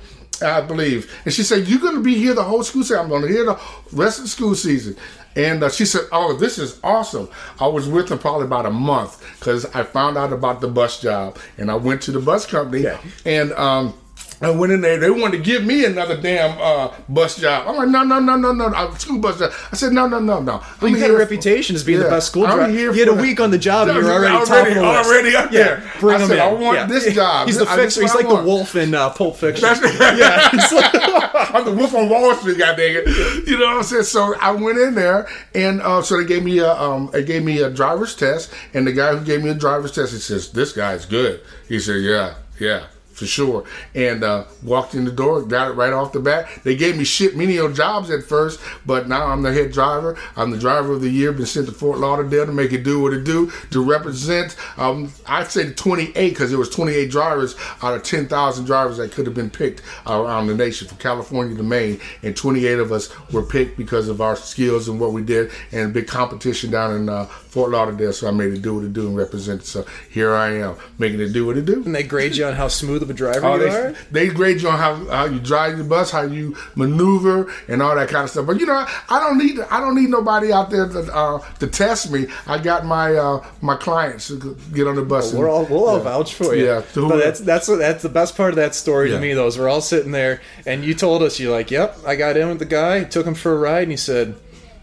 I 0.41 0.61
believe. 0.61 1.11
And 1.25 1.33
she 1.33 1.43
said, 1.43 1.67
You're 1.67 1.79
going 1.79 1.95
to 1.95 2.01
be 2.01 2.15
here 2.15 2.33
the 2.33 2.43
whole 2.43 2.63
school 2.63 2.83
season. 2.83 2.99
I'm 2.99 3.09
going 3.09 3.21
to 3.23 3.27
hear 3.27 3.45
the 3.45 3.59
rest 3.91 4.17
of 4.19 4.25
the 4.25 4.29
school 4.29 4.55
season. 4.55 4.95
And 5.35 5.63
uh, 5.63 5.69
she 5.69 5.85
said, 5.85 6.01
Oh, 6.11 6.35
this 6.35 6.57
is 6.57 6.79
awesome. 6.83 7.29
I 7.59 7.67
was 7.67 7.87
with 7.87 8.09
them 8.09 8.19
probably 8.19 8.45
about 8.45 8.65
a 8.65 8.71
month 8.71 9.23
because 9.39 9.65
I 9.75 9.83
found 9.83 10.17
out 10.17 10.33
about 10.33 10.59
the 10.61 10.67
bus 10.67 10.99
job. 11.01 11.37
And 11.57 11.69
I 11.71 11.75
went 11.75 12.01
to 12.03 12.11
the 12.11 12.19
bus 12.19 12.45
company 12.45 12.83
Yeah. 12.83 12.99
and, 13.25 13.51
um, 13.53 13.93
I 14.41 14.49
went 14.51 14.73
in 14.73 14.81
there. 14.81 14.97
They 14.97 15.09
wanted 15.11 15.37
to 15.37 15.43
give 15.43 15.63
me 15.63 15.85
another 15.85 16.19
damn 16.19 16.57
uh, 16.59 16.93
bus 17.07 17.37
job. 17.37 17.67
I'm 17.67 17.75
like, 17.75 17.89
no, 17.89 18.03
no, 18.03 18.19
no, 18.19 18.35
no, 18.35 18.51
no, 18.51 18.65
uh, 18.67 18.93
school 18.95 19.19
bus 19.19 19.37
job. 19.39 19.51
I 19.71 19.75
said, 19.75 19.93
no, 19.93 20.07
no, 20.07 20.19
no, 20.19 20.41
no. 20.41 20.63
Well, 20.81 20.89
you 20.91 20.97
had 20.97 21.05
a 21.05 21.07
here 21.09 21.13
for- 21.13 21.19
reputation 21.19 21.75
as 21.75 21.83
being 21.83 21.99
the 21.99 22.09
best 22.09 22.27
school 22.27 22.45
driver. 22.45 22.67
here 22.69 22.91
You 22.93 22.99
had 23.07 23.09
a 23.17 23.21
week 23.21 23.39
on 23.39 23.51
the 23.51 23.57
job, 23.59 23.87
and 23.87 23.97
you're 23.97 24.11
already, 24.11 24.33
top 24.45 24.67
of 24.67 24.77
already, 24.77 24.79
already 24.79 25.35
up 25.35 25.51
Yeah, 25.51 25.63
there. 25.63 25.91
bring 25.99 26.15
I 26.17 26.21
him 26.21 26.27
said, 26.29 26.35
in. 26.37 26.41
I 26.41 26.47
want 26.53 26.77
Yeah. 26.77 26.85
this 26.87 27.13
job. 27.13 27.47
He's 27.47 27.57
the 27.57 27.69
I- 27.69 27.75
fixer. 27.75 28.01
He's 28.01 28.15
like 28.15 28.27
the 28.27 28.35
wolf 28.43 28.75
in 28.75 28.93
uh, 28.95 29.09
Pulp 29.11 29.35
Fiction. 29.37 29.63
yeah, 29.63 30.49
I'm 31.53 31.65
the 31.65 31.71
wolf 31.71 31.93
on 31.93 32.09
Wall 32.09 32.33
Street, 32.35 32.57
god 32.57 32.77
dang 32.77 32.95
it. 32.95 33.47
You 33.47 33.57
know 33.57 33.65
what 33.67 33.77
I'm 33.77 33.83
saying? 33.83 34.03
So 34.03 34.35
I 34.39 34.51
went 34.51 34.77
in 34.79 34.95
there, 34.95 35.27
and 35.53 35.81
uh, 35.81 36.01
so 36.01 36.17
they 36.17 36.25
gave 36.25 36.43
me 36.43 36.59
a 36.59 36.71
um, 36.73 37.09
they 37.13 37.23
gave 37.23 37.43
me 37.43 37.61
a 37.61 37.69
driver's 37.69 38.15
test, 38.15 38.51
and 38.73 38.87
the 38.87 38.91
guy 38.93 39.15
who 39.15 39.23
gave 39.23 39.43
me 39.43 39.49
a 39.49 39.53
driver's 39.53 39.91
test, 39.91 40.13
he 40.13 40.19
says, 40.19 40.51
"This 40.51 40.71
guy's 40.73 41.05
good." 41.05 41.41
He 41.67 41.79
said, 41.79 42.01
"Yeah, 42.01 42.35
yeah." 42.59 42.85
For 43.21 43.27
sure, 43.27 43.65
and 43.93 44.23
uh, 44.23 44.45
walked 44.63 44.95
in 44.95 45.05
the 45.05 45.11
door, 45.11 45.43
got 45.43 45.69
it 45.69 45.73
right 45.75 45.93
off 45.93 46.11
the 46.11 46.19
bat. 46.19 46.49
They 46.63 46.75
gave 46.75 46.97
me 46.97 47.03
shit 47.03 47.37
menial 47.37 47.71
jobs 47.71 48.09
at 48.09 48.23
first, 48.23 48.59
but 48.83 49.07
now 49.07 49.27
I'm 49.27 49.43
the 49.43 49.53
head 49.53 49.71
driver. 49.71 50.17
I'm 50.35 50.49
the 50.49 50.57
driver 50.57 50.93
of 50.93 51.01
the 51.01 51.09
year. 51.09 51.31
Been 51.31 51.45
sent 51.45 51.67
to 51.67 51.71
Fort 51.71 51.99
Lauderdale 51.99 52.47
to 52.47 52.51
make 52.51 52.73
it 52.73 52.83
do 52.83 52.99
what 52.99 53.13
it 53.13 53.23
do 53.23 53.51
to 53.69 53.83
represent. 53.83 54.55
Um, 54.75 55.11
I'd 55.27 55.51
say 55.51 55.71
28 55.71 56.29
because 56.29 56.49
there 56.49 56.57
was 56.57 56.71
28 56.71 57.11
drivers 57.11 57.55
out 57.83 57.93
of 57.93 58.01
10,000 58.01 58.65
drivers 58.65 58.97
that 58.97 59.11
could 59.11 59.27
have 59.27 59.35
been 59.35 59.51
picked 59.51 59.83
around 60.07 60.47
the 60.47 60.55
nation 60.55 60.87
from 60.87 60.97
California 60.97 61.55
to 61.55 61.61
Maine, 61.61 61.99
and 62.23 62.35
28 62.35 62.79
of 62.79 62.91
us 62.91 63.13
were 63.31 63.43
picked 63.43 63.77
because 63.77 64.09
of 64.09 64.19
our 64.19 64.35
skills 64.35 64.89
and 64.89 64.99
what 64.99 65.13
we 65.13 65.21
did, 65.21 65.51
and 65.71 65.93
big 65.93 66.07
competition 66.07 66.71
down 66.71 66.95
in 66.95 67.07
uh, 67.07 67.25
Fort 67.51 67.69
Lauderdale. 67.71 68.13
So 68.13 68.27
I 68.27 68.31
made 68.31 68.53
it 68.53 68.61
do 68.61 68.73
what 68.75 68.85
it 68.85 68.93
do 68.93 69.07
and 69.07 69.15
represent. 69.17 69.63
So 69.65 69.85
here 70.09 70.33
I 70.33 70.51
am 70.55 70.75
making 70.97 71.19
it 71.19 71.33
do 71.33 71.45
what 71.45 71.57
it 71.57 71.65
do. 71.65 71.83
and 71.83 71.93
they 71.93 72.01
grade 72.03 72.35
you 72.37 72.45
on 72.45 72.53
how 72.53 72.69
smooth 72.69 73.03
of 73.03 73.09
a 73.09 73.13
driver 73.13 73.45
Oh, 73.45 73.55
you 73.55 73.59
they, 73.69 73.69
are. 73.69 73.93
they 74.09 74.27
grade 74.29 74.61
you 74.61 74.69
on 74.69 74.79
how, 74.79 74.95
how 75.09 75.25
you 75.25 75.39
drive 75.39 75.77
the 75.77 75.83
bus, 75.83 76.11
how 76.11 76.21
you 76.23 76.55
maneuver, 76.75 77.51
and 77.67 77.81
all 77.81 77.93
that 77.95 78.09
kind 78.09 78.23
of 78.23 78.29
stuff. 78.29 78.45
But 78.47 78.59
you 78.59 78.65
know, 78.65 78.85
I 79.09 79.19
don't 79.19 79.37
need 79.37 79.59
I 79.69 79.79
don't 79.81 79.95
need 79.95 80.09
nobody 80.09 80.51
out 80.53 80.69
there 80.69 80.87
to, 80.87 80.99
uh, 81.13 81.39
to 81.59 81.67
test 81.67 82.09
me. 82.09 82.27
I 82.47 82.57
got 82.57 82.85
my 82.85 83.13
uh, 83.15 83.45
my 83.61 83.75
clients 83.75 84.29
to 84.29 84.57
get 84.73 84.87
on 84.87 84.95
the 84.95 85.03
bus. 85.03 85.33
We're 85.33 85.49
all 85.49 85.65
we'll 85.65 85.87
all 85.89 85.99
vouch 85.99 86.33
for 86.33 86.55
you. 86.55 86.65
Yeah, 86.65 86.83
but 86.95 87.17
that's 87.17 87.41
that's 87.41 87.67
what 87.67 87.79
that's 87.79 88.01
the 88.01 88.09
best 88.09 88.37
part 88.37 88.51
of 88.51 88.55
that 88.55 88.75
story 88.75 89.09
Yeah. 89.09 89.15
to 89.15 89.21
me. 89.21 89.33
Though 89.33 89.47
is 89.47 89.57
we're 89.57 89.67
all 89.69 89.81
sitting 89.81 90.11
there, 90.13 90.39
and 90.65 90.83
you 90.85 90.93
told 90.93 91.21
us 91.21 91.39
you're 91.39 91.51
like, 91.51 91.69
"Yep, 91.69 91.97
I 92.07 92.15
got 92.15 92.37
in 92.37 92.47
with 92.47 92.59
the 92.59 92.65
guy, 92.65 93.03
took 93.03 93.25
him 93.25 93.35
for 93.35 93.51
a 93.53 93.57
ride, 93.57 93.83
and 93.83 93.91
he 93.91 93.97
said." 93.97 94.35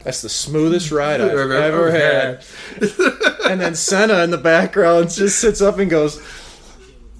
That's 0.09 0.23
the 0.23 0.31
smoothest 0.31 0.91
ride 0.91 1.21
I've 1.21 1.33
ever 1.33 1.91
had. 1.91 2.43
and 3.51 3.61
then 3.61 3.75
Sena 3.75 4.25
in 4.25 4.31
the 4.31 4.39
background 4.39 5.11
just 5.11 5.39
sits 5.39 5.61
up 5.61 5.79
and 5.79 5.91
goes, 5.91 6.19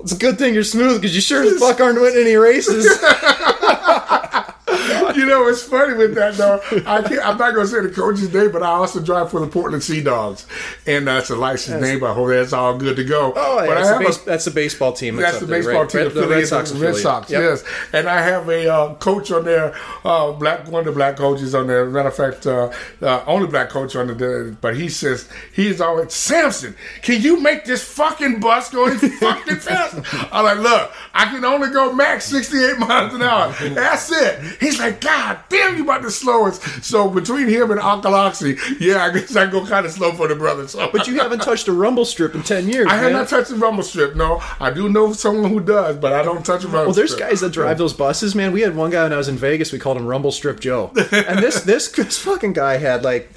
"It's 0.01 0.13
a 0.13 0.17
good 0.17 0.39
thing 0.39 0.55
you're 0.55 0.65
smooth 0.65 0.99
because 0.99 1.15
you 1.15 1.21
sure 1.21 1.43
as 1.43 1.59
fuck 1.59 1.81
aren't 1.83 2.01
winning 2.01 2.23
any 2.23 2.37
races." 2.37 2.87
you 5.17 5.27
know, 5.27 5.49
it's 5.49 5.63
funny 5.63 5.95
with 5.95 6.15
that 6.15 6.35
though. 6.35 6.61
I 6.87 7.03
can't, 7.03 7.25
I'm 7.27 7.39
not 7.39 7.55
going 7.55 7.67
to 7.67 7.73
say 7.73 7.81
the 7.81 7.91
coach's 7.91 8.33
name, 8.33 8.53
but 8.53 8.63
I 8.63 8.69
also 8.69 9.01
drive 9.01 9.31
for 9.31 9.41
the 9.41 9.47
Portland 9.47 9.83
Sea 9.83 10.03
Dogs, 10.03 10.47
and 10.87 11.07
that's 11.07 11.31
a 11.31 11.37
licensed 11.37 11.81
name. 11.81 12.01
But 12.01 12.11
I 12.11 12.15
hope 12.15 12.29
that's 12.29 12.53
all 12.53 12.77
good 12.77 12.97
to 12.97 13.05
go. 13.05 13.33
Oh, 13.35 13.61
yeah, 13.61 13.67
but 13.67 13.77
I 13.79 13.81
that's, 13.83 13.89
have 13.89 14.01
the 14.01 14.23
a, 14.23 14.25
that's 14.27 14.45
the 14.45 14.51
baseball 14.51 14.93
team. 14.93 15.17
that's 15.17 15.41
the 15.41 15.47
baseball 15.47 15.83
right? 15.83 15.91
team 15.91 16.01
Red, 16.03 16.13
the 16.15 16.29
Red 16.29 16.47
Sox. 16.47 16.73
Red. 16.73 16.97
Sox, 16.97 17.31
Yep. 17.31 17.41
yes. 17.43 17.65
And 17.93 18.09
I 18.09 18.21
have 18.23 18.49
a 18.49 18.69
uh, 18.73 18.95
coach 18.95 19.31
on 19.31 19.45
there, 19.45 19.75
uh, 20.05 20.33
black 20.33 20.67
one 20.69 20.81
of 20.81 20.87
the 20.87 20.93
black 20.93 21.17
coaches 21.17 21.55
on 21.55 21.67
there. 21.67 21.87
Matter 21.87 22.09
of 22.09 22.17
fact, 22.17 22.47
uh, 22.47 22.71
uh, 23.03 23.25
only 23.27 23.47
black 23.49 23.71
coach 23.71 23.97
on 23.97 24.07
the. 24.09 24.57
But 24.61 24.77
he 24.77 24.89
says 24.89 25.29
he's 25.53 25.81
always 25.81 26.13
Samson. 26.13 26.75
Can 27.03 27.23
you 27.23 27.41
make 27.41 27.65
this 27.65 27.83
fucking 27.83 28.41
bus 28.41 28.71
go 28.71 28.87
any 28.87 28.99
fucking 28.99 29.57
faster? 29.57 30.03
I'm 30.33 30.45
like, 30.45 30.59
look, 30.59 30.93
I 31.19 31.25
can 31.25 31.45
only 31.45 31.71
go 31.71 31.93
max 31.93 32.27
68 32.27 32.79
miles 32.79 33.13
an 33.13 33.23
hour. 33.23 33.53
That's 33.71 34.11
it. 34.13 34.41
He's 34.61 34.79
like, 34.79 35.01
God 35.01 35.41
damn, 35.49 35.77
you 35.77 35.83
about 35.83 36.03
to 36.03 36.11
slow 36.13 36.47
us. 36.47 36.63
So 36.87 37.11
between 37.11 37.49
him 37.49 37.73
and 37.73 37.81
Acolatse, 37.81 38.57
yeah, 38.79 39.05
I 39.05 39.11
guess 39.13 39.35
I 39.35 39.47
go 39.47 39.67
kind 39.67 39.85
of 39.85 39.91
slow 39.91 40.13
for 40.13 40.29
the 40.29 40.37
brother. 40.37 40.69
So, 40.69 40.89
But 40.93 41.09
you 41.09 41.19
haven't 41.19 41.41
touched 41.41 41.67
a 41.67 41.73
rumble 41.73 42.05
strip 42.05 42.37
in 42.37 42.43
ten 42.45 42.69
years. 42.69 42.87
I 42.89 42.95
have 42.99 43.11
not 43.11 43.27
touched 43.29 43.51
a 43.51 43.57
rumble 43.57 43.83
strip. 43.83 44.15
No, 44.15 44.41
I 44.61 44.71
do 44.71 44.89
know 44.89 45.13
someone 45.13 45.51
who 45.51 45.59
does, 45.59 45.97
but 45.97 46.13
I 46.13 46.23
don't 46.23 46.47
touch 46.47 46.63
a 46.63 46.69
rumble 46.69 46.85
Well, 46.87 46.95
there's 46.95 47.13
strip. 47.15 47.29
guys 47.31 47.41
that 47.41 47.53
drive 47.53 47.79
those 47.79 47.95
buses, 47.95 48.37
man. 48.37 48.53
We 48.53 48.61
had 48.61 48.77
one 48.77 48.91
guy 48.91 49.03
when 49.03 49.13
I 49.13 49.17
was 49.17 49.29
in 49.29 49.37
Vegas. 49.37 49.73
We 49.73 49.81
called 49.81 49.97
him 49.97 50.07
Rumble 50.07 50.31
Strip 50.31 50.61
Joe, 50.61 50.93
and 50.95 51.41
this 51.41 51.63
this 51.63 51.89
this 51.89 52.17
fucking 52.19 52.53
guy 52.53 52.77
had 52.79 53.03
like. 53.03 53.29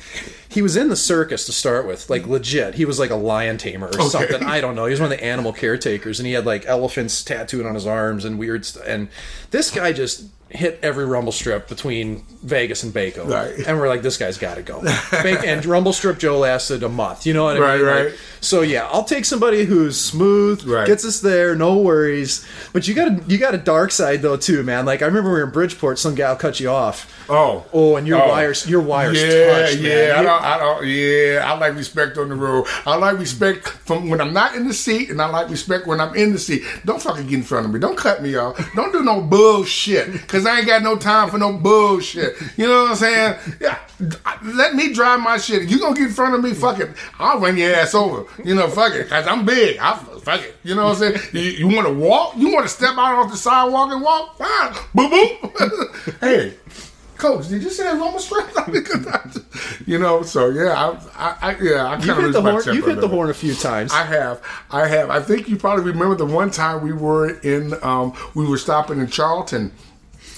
He 0.52 0.62
was 0.62 0.76
in 0.76 0.90
the 0.90 0.98
circus 0.98 1.46
to 1.46 1.54
start 1.54 1.88
with, 1.88 2.10
like 2.10 2.28
legit. 2.28 2.76
He 2.76 2.84
was 2.84 3.00
like 3.00 3.10
a 3.10 3.16
lion 3.16 3.58
tamer 3.58 3.88
or 3.88 4.10
something. 4.10 4.44
I 4.44 4.60
don't 4.60 4.76
know. 4.76 4.86
He 4.86 4.92
was 4.92 5.00
one 5.00 5.10
of 5.10 5.18
the 5.18 5.24
animal 5.24 5.54
caretakers, 5.54 6.20
and 6.20 6.28
he 6.28 6.34
had 6.34 6.46
like 6.46 6.66
elephants 6.66 7.24
tattooed 7.24 7.66
on 7.66 7.74
his 7.74 7.88
arms 7.88 8.26
and 8.26 8.38
weird. 8.38 8.66
stuff. 8.66 8.84
and 8.86 9.08
this 9.52 9.72
guy 9.72 9.94
just 9.94 10.26
hit 10.52 10.80
every 10.84 11.06
rumble 11.06 11.32
strip 11.32 11.68
between 11.68 12.24
Vegas 12.44 12.84
and 12.84 12.94
Baco, 12.94 13.28
Right. 13.28 13.66
and 13.68 13.80
we're 13.80 13.88
like, 13.88 14.02
this 14.02 14.18
guy's 14.18 14.38
got 14.38 14.56
to 14.56 14.62
go. 14.64 14.84
And 15.12 15.66
Rumble 15.66 15.94
Strip 15.94 16.18
Joe 16.20 16.40
lasted 16.40 16.84
a 16.84 16.90
month. 16.90 17.26
You 17.26 17.34
know 17.34 17.44
what 17.46 17.58
I 17.58 17.60
Right, 17.60 17.78
mean? 17.78 17.86
Like, 17.88 18.06
right. 18.06 18.14
so 18.42 18.62
yeah, 18.62 18.88
I'll 18.92 19.04
take 19.04 19.26
somebody 19.26 19.64
who's 19.66 20.00
smooth, 20.00 20.64
Right. 20.66 20.86
gets 20.88 21.06
us 21.06 21.20
there, 21.22 21.56
no 21.56 21.78
worries. 21.78 22.46
But 22.74 22.88
you 22.88 22.94
got 22.94 23.08
a 23.10 23.22
you 23.28 23.38
got 23.38 23.54
a 23.54 23.58
dark 23.60 23.92
side 23.92 24.22
though 24.22 24.38
too, 24.38 24.64
man. 24.64 24.86
Like 24.86 25.02
I 25.02 25.06
remember 25.06 25.30
we 25.30 25.38
were 25.40 25.44
in 25.46 25.52
Bridgeport, 25.52 26.00
some 26.00 26.16
gal 26.16 26.36
cut 26.36 26.60
you 26.60 26.70
off. 26.70 27.08
Oh, 27.30 27.64
Oh, 27.72 27.96
and 27.96 28.06
your 28.08 28.22
Oh. 28.22 28.28
wires, 28.30 28.68
your 28.68 28.82
wires 28.82 29.22
Yeah, 29.22 29.46
touched, 29.62 29.78
yeah. 29.78 29.96
man. 29.96 30.12
I 30.20 30.24
don't, 30.24 30.44
I 30.44 30.58
don't. 30.58 30.88
Yeah, 30.88 31.42
I 31.46 31.58
like 31.58 31.76
respect 31.76 32.18
on 32.18 32.30
the 32.30 32.36
road. 32.36 32.66
I 32.86 32.96
like 32.96 33.18
respect 33.20 33.68
from 33.86 34.10
when 34.10 34.20
I'm 34.20 34.34
not 34.34 34.56
in 34.56 34.68
the 34.68 34.74
seat, 34.74 35.10
and 35.12 35.22
I 35.22 35.28
like 35.30 35.50
respect 35.50 35.88
when 35.88 36.02
I'm 36.02 36.14
in 36.16 36.34
the 36.34 36.40
seat. 36.40 36.64
Don't 36.86 37.02
fucking 37.02 37.28
get 37.28 37.36
in 37.36 37.44
front 37.44 37.66
of 37.68 37.72
me. 37.72 37.80
Don't 37.80 37.98
cut 37.98 38.22
me 38.22 38.36
off. 38.36 38.58
Don't 38.76 38.92
do 38.92 39.04
no 39.04 39.22
bullshit, 39.22 40.28
cause 40.28 40.41
I 40.46 40.60
ain't 40.60 40.68
got 40.68 40.84
no 40.84 40.96
time 40.96 41.30
for 41.30 41.38
no 41.38 41.54
bullshit. 41.54 42.36
You 42.58 42.68
know 42.68 42.84
what 42.84 42.92
I'm 42.92 42.96
saying? 42.96 43.40
Yeah. 43.60 43.80
Let 44.44 44.76
me 44.76 44.94
drive 44.94 45.20
my 45.20 45.38
shit. 45.38 45.70
You 45.70 45.80
gonna 45.80 45.96
get 45.96 46.08
in 46.08 46.14
front 46.14 46.36
of 46.36 46.44
me, 46.44 46.54
fuck 46.54 46.80
it. 46.80 46.90
I'll 47.20 47.40
run 47.40 47.58
your 47.58 47.74
ass 47.74 47.94
over. 47.94 48.26
You 48.44 48.56
know, 48.56 48.68
fuck 48.68 48.94
it, 48.94 49.10
cause 49.10 49.28
I'm 49.28 49.46
big. 49.46 49.78
I 49.80 49.96
fuck 49.96 50.42
it. 50.42 50.56
You 50.64 50.76
know 50.76 50.86
what 50.86 51.02
I'm 51.02 51.14
saying? 51.14 51.20
You, 51.34 51.68
you 51.68 51.68
want 51.68 51.88
to 51.88 51.94
walk? 51.94 52.36
You 52.36 52.54
want 52.54 52.66
to 52.66 52.70
step 52.70 52.92
out 52.92 53.16
off 53.16 53.32
the 53.32 53.38
sidewalk 53.38 53.92
and 53.92 54.02
walk? 54.02 54.38
Fine. 54.38 54.74
Boom, 54.94 55.10
boom. 55.10 56.16
hey. 56.22 56.54
Coach, 57.22 57.50
did 57.50 57.62
you 57.62 57.70
say 57.70 57.84
that 57.84 58.00
Roman 58.00 58.20
strength? 58.20 59.84
you 59.88 60.00
know, 60.00 60.24
so 60.24 60.50
yeah, 60.50 60.74
I, 60.74 60.90
I, 61.16 61.52
I 61.52 61.58
yeah, 61.62 61.86
I 61.86 61.98
kind 61.98 62.10
of 62.10 62.18
hit 62.18 62.34
the 62.34 62.42
horn. 62.42 62.64
You've 62.74 62.88
hit 62.88 63.00
the 63.00 63.08
horn 63.08 63.30
a 63.30 63.34
few 63.36 63.54
times. 63.54 63.94
I 63.94 64.04
have, 64.06 64.42
I 64.72 64.88
have. 64.88 65.12
I 65.12 65.22
think 65.22 65.48
you 65.48 65.56
probably 65.56 65.84
remember 65.84 66.16
the 66.16 66.26
one 66.26 66.50
time 66.50 66.82
we 66.82 66.94
were 66.94 67.40
in, 67.42 67.76
um, 67.84 68.14
we 68.34 68.48
were 68.48 68.58
stopping 68.58 69.00
in 69.00 69.06
Charlton. 69.06 69.72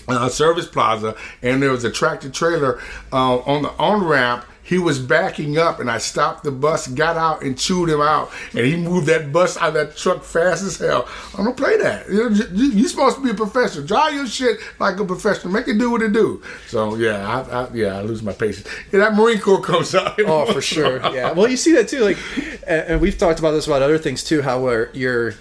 Uh, 0.08 0.28
service 0.30 0.68
plaza, 0.68 1.16
and 1.42 1.62
there 1.64 1.72
was 1.72 1.84
a 1.86 1.92
tractor 1.92 2.30
trailer 2.30 2.80
uh, 3.12 3.38
on 3.40 3.62
the 3.64 3.70
on 3.80 4.04
ramp. 4.04 4.46
He 4.66 4.78
was 4.78 4.98
backing 4.98 5.58
up, 5.58 5.82
and 5.82 5.92
I 5.92 5.98
stopped 5.98 6.46
the 6.46 6.52
bus, 6.52 6.88
got 6.88 7.18
out, 7.18 7.42
and 7.44 7.58
chewed 7.58 7.90
him 7.90 8.00
out. 8.00 8.32
And 8.54 8.66
he 8.66 8.78
moved 8.78 9.08
that 9.08 9.32
bus 9.34 9.58
out 9.58 9.70
of 9.70 9.74
that 9.74 9.98
truck 9.98 10.24
fast 10.24 10.64
as 10.64 10.78
hell. 10.78 11.06
I 11.38 11.44
don't 11.44 11.58
play 11.58 11.76
that. 11.78 12.10
You 12.10 12.30
know, 12.30 12.36
you- 12.54 12.72
you're 12.72 12.88
supposed 12.88 13.18
to 13.18 13.24
be 13.24 13.32
a 13.32 13.34
professional. 13.34 13.86
Drive 13.86 14.14
your 14.14 14.26
shit 14.26 14.60
like 14.80 14.98
a 15.02 15.06
professional. 15.06 15.52
Make 15.54 15.68
it 15.68 15.78
do 15.78 15.92
what 15.92 16.02
it 16.02 16.14
do. 16.14 16.42
So 16.70 16.96
yeah, 16.96 17.28
I, 17.28 17.64
I, 17.64 17.68
yeah, 17.74 17.98
I 17.98 18.02
lose 18.04 18.24
my 18.24 18.32
patience. 18.32 18.66
Yeah, 18.94 19.00
that 19.00 19.16
Marine 19.16 19.40
Corps 19.40 19.62
comes 19.62 19.94
out. 19.96 20.18
Oh, 20.26 20.46
for 20.52 20.62
sure. 20.62 20.98
Yeah. 21.14 21.34
Well, 21.34 21.50
you 21.50 21.58
see 21.58 21.74
that 21.74 21.90
too. 21.90 22.00
Like, 22.00 22.18
and 22.66 23.02
we've 23.02 23.18
talked 23.18 23.40
about 23.40 23.52
this 23.52 23.68
about 23.68 23.82
other 23.82 23.98
things 23.98 24.24
too. 24.24 24.42
How 24.42 24.62
where 24.62 24.90
you're 24.94 25.34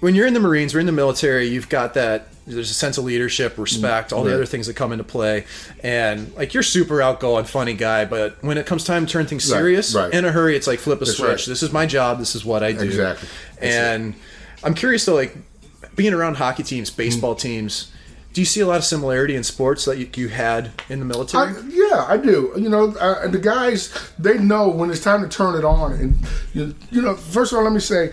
when 0.00 0.14
you're 0.14 0.26
in 0.26 0.34
the 0.34 0.40
Marines, 0.40 0.74
we're 0.74 0.80
in 0.80 0.86
the 0.86 0.92
military. 0.92 1.46
You've 1.46 1.68
got 1.68 1.94
that. 1.94 2.28
There's 2.46 2.70
a 2.70 2.74
sense 2.74 2.98
of 2.98 3.04
leadership, 3.04 3.58
respect, 3.58 4.12
all 4.12 4.24
the 4.24 4.34
other 4.34 4.46
things 4.46 4.66
that 4.66 4.74
come 4.74 4.90
into 4.90 5.04
play, 5.04 5.44
and 5.84 6.34
like 6.34 6.52
you're 6.52 6.64
super 6.64 7.00
outgoing, 7.00 7.44
funny 7.44 7.74
guy. 7.74 8.06
But 8.06 8.42
when 8.42 8.58
it 8.58 8.66
comes 8.66 8.82
time 8.82 9.06
to 9.06 9.12
turn 9.12 9.26
things 9.26 9.44
serious, 9.44 9.94
right. 9.94 10.12
in 10.12 10.24
a 10.24 10.32
hurry, 10.32 10.56
it's 10.56 10.66
like 10.66 10.80
flip 10.80 11.00
a 11.00 11.06
switch. 11.06 11.28
right. 11.28 11.46
This 11.46 11.62
is 11.62 11.72
my 11.72 11.86
job. 11.86 12.18
This 12.18 12.34
is 12.34 12.44
what 12.44 12.64
I 12.64 12.72
do. 12.72 12.84
Exactly. 12.84 13.28
That's 13.60 13.74
And 13.76 14.14
I'm 14.64 14.74
curious 14.74 15.04
though, 15.04 15.14
like 15.14 15.36
being 15.94 16.12
around 16.12 16.38
hockey 16.38 16.62
teams, 16.64 16.90
baseball 16.90 17.34
Mm. 17.36 17.40
teams. 17.40 17.92
Do 18.32 18.40
you 18.40 18.44
see 18.44 18.60
a 18.60 18.66
lot 18.66 18.76
of 18.78 18.84
similarity 18.84 19.34
in 19.34 19.42
sports 19.42 19.84
that 19.86 19.98
you, 19.98 20.08
you 20.14 20.28
had 20.28 20.70
in 20.88 21.00
the 21.00 21.04
military? 21.04 21.48
I, 21.48 21.60
yeah, 21.68 22.04
I 22.08 22.16
do. 22.16 22.52
You 22.56 22.68
know, 22.68 22.94
uh, 22.94 23.26
the 23.28 23.38
guys 23.40 23.92
they 24.18 24.38
know 24.38 24.68
when 24.68 24.90
it's 24.90 25.02
time 25.02 25.22
to 25.22 25.28
turn 25.28 25.56
it 25.56 25.64
on. 25.64 25.92
And 25.92 26.16
you, 26.54 26.74
you 26.90 27.02
know, 27.02 27.14
first 27.16 27.52
of 27.52 27.58
all, 27.58 27.64
let 27.64 27.72
me 27.72 27.80
say 27.80 28.12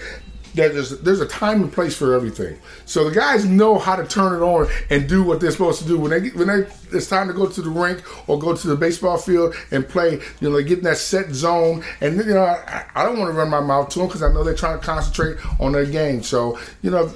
that 0.58 0.74
there's 0.74 0.90
there's 1.00 1.22
a 1.22 1.26
time 1.28 1.62
and 1.62 1.72
place 1.72 1.96
for 1.96 2.14
everything. 2.14 2.58
So 2.86 3.10
the 3.10 3.16
guys 3.16 3.46
know 3.46 3.78
how 3.80 3.96
to 3.96 4.06
turn 4.06 4.34
it 4.34 4.44
on 4.44 4.68
and 4.90 5.08
do 5.08 5.24
what 5.24 5.40
they're 5.40 5.52
supposed 5.52 5.82
to 5.84 5.88
do 5.88 5.98
when 5.98 6.12
they 6.12 6.20
get- 6.22 6.36
when 6.36 6.48
they 6.48 6.68
it's 6.92 7.08
time 7.08 7.28
to 7.28 7.34
go 7.34 7.48
to 7.48 7.62
the 7.62 7.70
rink 7.70 8.02
or 8.30 8.38
go 8.40 8.56
to 8.56 8.68
the 8.68 8.76
baseball 8.76 9.18
field 9.18 9.56
and 9.72 9.88
play. 9.88 10.14
You 10.40 10.50
know, 10.50 10.56
they 10.56 10.64
get 10.64 10.80
in 10.80 10.84
that 10.86 10.98
set 10.98 11.32
zone. 11.34 11.84
And 12.02 12.18
you 12.18 12.34
know, 12.34 12.44
I, 12.44 12.86
I 12.96 13.04
don't 13.04 13.18
want 13.18 13.32
to 13.32 13.38
run 13.38 13.50
my 13.50 13.60
mouth 13.62 13.90
to 13.90 14.00
them 14.00 14.08
because 14.08 14.24
I 14.24 14.32
know 14.34 14.44
they're 14.44 14.54
trying 14.56 14.80
to 14.80 14.86
concentrate 14.86 15.38
on 15.60 15.72
their 15.72 15.86
game. 15.86 16.24
So 16.24 16.58
you 16.82 16.92
know. 16.92 17.12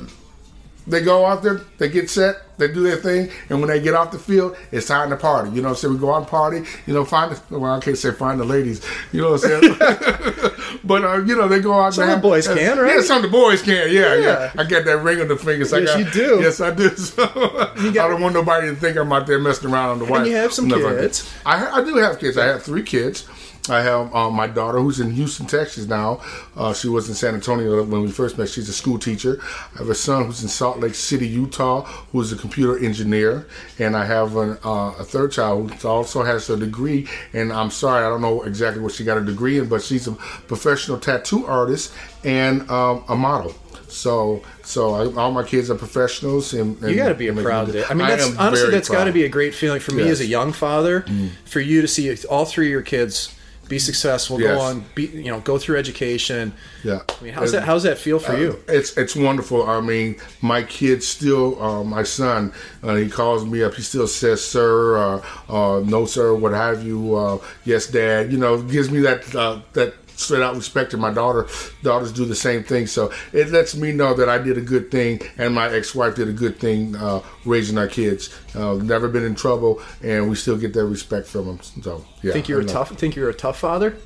They 0.92 1.02
go 1.02 1.26
out 1.26 1.42
there, 1.42 1.62
they 1.78 1.88
get 1.88 2.10
set, 2.10 2.36
they 2.58 2.68
do 2.68 2.84
their 2.84 2.98
thing, 2.98 3.30
and 3.50 3.60
when 3.62 3.70
they 3.70 3.80
get 3.82 3.94
off 3.96 4.12
the 4.12 4.20
field, 4.20 4.58
it's 4.74 4.88
time 4.88 5.10
to 5.10 5.16
party. 5.16 5.50
You 5.52 5.62
know 5.62 5.70
what 5.70 5.76
I'm 5.78 5.80
saying? 5.80 5.94
We 5.94 6.00
go 6.02 6.14
out 6.14 6.18
and 6.18 6.28
party, 6.28 6.64
you 6.86 6.94
know, 6.94 7.06
find 7.06 7.32
the, 7.34 7.58
well, 7.60 7.74
I 7.74 7.80
can't 7.80 7.98
say 7.98 8.12
find 8.12 8.38
the 8.40 8.44
ladies, 8.44 8.86
you 9.14 9.22
know 9.22 9.32
what 9.32 9.44
I'm 9.46 9.62
saying? 9.62 9.76
but, 10.84 11.04
uh, 11.06 11.24
you 11.24 11.38
know, 11.38 11.48
they 11.48 11.62
go 11.62 11.74
out 11.80 11.94
Some 11.94 12.08
there. 12.08 12.16
of 12.18 12.22
the 12.22 12.28
boys 12.28 12.46
can, 12.48 12.78
right? 12.78 12.96
Yeah, 12.98 13.02
some 13.04 13.18
of 13.18 13.24
the 13.24 13.30
boys 13.30 13.62
can, 13.62 13.90
yeah, 13.90 14.14
yeah. 14.16 14.16
Yeah. 14.16 14.52
I 14.58 14.64
got 14.66 14.84
that 14.84 14.98
ring 14.98 15.22
on 15.22 15.30
the 15.30 15.38
fingers. 15.38 15.72
I 15.72 15.80
Yes, 15.80 15.90
got, 15.92 16.00
you 16.00 16.12
do. 16.12 16.42
Yes, 16.42 16.60
I 16.62 16.72
do. 16.72 16.90
So, 16.98 17.24
I 17.24 17.92
don't 17.94 18.22
want 18.22 18.34
nobody 18.34 18.68
to 18.68 18.76
think 18.76 18.98
I'm 18.98 19.12
out 19.14 19.26
there 19.28 19.40
messing 19.40 19.72
around 19.72 19.90
on 19.92 20.00
the 20.00 20.06
wife. 20.06 20.28
you 20.28 20.36
have 20.36 20.52
some 20.54 20.68
like 20.68 20.82
kids. 20.82 21.32
I, 21.46 21.80
I 21.80 21.84
do 21.84 21.96
have 21.96 22.20
kids. 22.20 22.38
I 22.38 22.46
have 22.48 22.64
three 22.64 22.84
kids. 22.84 23.26
I 23.70 23.82
have 23.82 24.14
um, 24.16 24.34
my 24.34 24.48
daughter 24.48 24.80
who's 24.80 25.00
in 25.00 25.12
Houston, 25.12 25.46
Texas 25.46 25.86
now. 25.86 26.22
Uh, 26.56 26.74
she 26.74 26.88
was 26.88 27.08
in 27.10 27.16
San 27.16 27.36
Antonio 27.36 27.84
when 27.84 28.02
we 28.02 28.12
first 28.12 28.38
met. 28.38 28.50
She's 28.50 28.68
a 28.70 28.74
school 28.74 28.98
teacher. 28.98 29.40
I 29.76 29.80
have 29.80 29.90
a 29.90 29.96
son 29.96 30.26
who's 30.26 30.42
in 30.42 30.50
Salt 30.50 30.80
Lake 30.80 30.96
City, 30.96 31.28
Utah, 31.28 31.82
who's 32.12 32.32
a 32.32 32.36
computer 32.36 32.84
engineer. 32.84 33.48
And 33.78 33.96
I 33.96 34.06
have 34.06 34.36
an, 34.36 34.58
uh, 34.66 34.96
a 34.98 35.04
third 35.04 35.32
child 35.32 35.72
who 35.74 35.88
also 35.88 36.24
has 36.24 36.50
a 36.50 36.58
degree. 36.58 37.08
And 37.34 37.54
I'm 37.54 37.70
sorry, 37.70 38.04
I 38.04 38.10
don't 38.10 38.22
know 38.22 38.42
exactly 38.44 38.82
what 38.82 38.94
she 38.94 39.04
got 39.04 39.18
a 39.18 39.24
degree 39.24 39.60
in, 39.60 39.70
but 39.70 39.84
she's 39.84 40.08
a 40.08 40.14
professional 40.14 40.98
tattoo 40.98 41.46
artist 41.46 41.94
and 42.24 42.70
um, 42.72 43.04
a 43.10 43.16
model. 43.16 43.54
So, 43.88 44.42
so 44.64 44.96
I, 44.96 45.22
all 45.22 45.32
my 45.32 45.44
kids 45.44 45.70
are 45.70 45.76
professionals, 45.76 46.54
and, 46.54 46.82
and 46.82 46.92
You 46.92 46.96
got 46.96 47.10
to 47.10 47.16
be 47.16 47.28
a 47.28 47.34
proud 47.34 47.74
dad. 47.74 47.86
I 47.90 47.94
mean, 47.94 48.08
that's 48.08 48.26
am 48.26 48.40
honestly 48.40 48.72
that's 48.72 48.88
got 48.88 49.04
to 49.04 49.12
be 49.12 49.26
a 49.26 49.30
great 49.30 49.54
feeling 49.54 49.82
for 49.82 49.92
me 49.92 50.04
Yes. 50.04 50.08
Mm. 50.08 50.12
as 50.12 50.22
a 50.22 50.26
young 50.26 50.54
father, 50.54 51.06
for 51.46 51.60
you 51.60 51.82
to 51.82 51.88
see 51.88 52.16
all 52.26 52.46
three 52.46 52.68
of 52.68 52.72
your 52.72 52.82
kids 52.82 53.36
be 53.72 53.80
successful, 53.80 54.40
Yes. 54.40 54.56
go 54.56 54.60
on, 54.60 54.86
be 54.96 55.06
you 55.06 55.32
know, 55.32 55.40
go 55.40 55.58
through 55.58 55.78
education. 55.78 56.54
Yeah. 56.84 57.00
I 57.20 57.24
mean, 57.24 57.34
how's 57.34 57.54
that? 57.54 57.64
How's 57.64 57.84
that 57.84 57.98
feel 57.98 58.20
for 58.20 58.38
you? 58.38 58.60
It's 58.68 58.98
it's 58.98 59.16
wonderful. 59.16 59.68
I 59.68 59.80
mean, 59.80 60.18
my 60.42 60.62
kid 60.64 61.02
still, 61.04 61.62
uh, 61.64 61.84
my 61.84 62.04
son, 62.04 62.52
uh, 62.84 62.96
he 62.96 63.08
calls 63.10 63.46
me 63.46 63.64
up. 63.64 63.74
He 63.76 63.82
still 63.82 64.08
says, 64.08 64.44
"Sir," 64.46 64.98
uh, 64.98 65.22
uh, 65.50 65.80
"No, 65.80 66.06
sir," 66.06 66.36
what 66.36 66.52
have 66.52 66.84
you. 66.84 67.16
Uh, 67.16 67.38
yes, 67.64 67.88
Dad. 67.88 68.32
You 68.32 68.38
know, 68.38 68.62
gives 68.62 68.92
me 68.92 69.00
that 69.02 69.34
uh, 69.34 69.62
that 69.74 69.94
straight 70.22 70.42
out 70.42 70.56
respected 70.56 71.00
my 71.00 71.14
daughter 71.14 71.48
daughters 71.84 72.12
do 72.12 72.26
the 72.26 72.36
same 72.36 72.64
thing. 72.64 72.88
So 72.88 73.12
it 73.34 73.50
lets 73.50 73.76
me 73.76 73.92
know 73.92 74.14
that 74.14 74.30
I 74.30 74.38
did 74.38 74.58
a 74.58 74.62
good 74.62 74.92
thing, 74.92 75.22
and 75.38 75.54
my 75.54 75.70
ex-wife 75.72 76.16
did 76.16 76.28
a 76.28 76.34
good 76.34 76.60
thing 76.60 76.96
uh, 76.96 77.22
raising 77.46 77.78
our 77.78 77.88
kids. 77.88 78.34
Uh, 78.56 78.76
never 78.76 79.08
been 79.08 79.24
in 79.24 79.36
trouble, 79.36 79.82
and 80.02 80.30
we 80.30 80.36
still 80.36 80.58
get 80.58 80.74
that 80.74 80.86
respect 80.86 81.28
from 81.28 81.46
them. 81.48 81.60
So 81.82 82.06
yeah, 82.22 82.34
Think 82.34 82.48
you're 82.48 82.62
a 82.62 82.66
tough. 82.66 82.90
Think 82.92 83.16
you're 83.16 83.30
a 83.30 83.34
tough 83.34 83.60
father. 83.60 83.98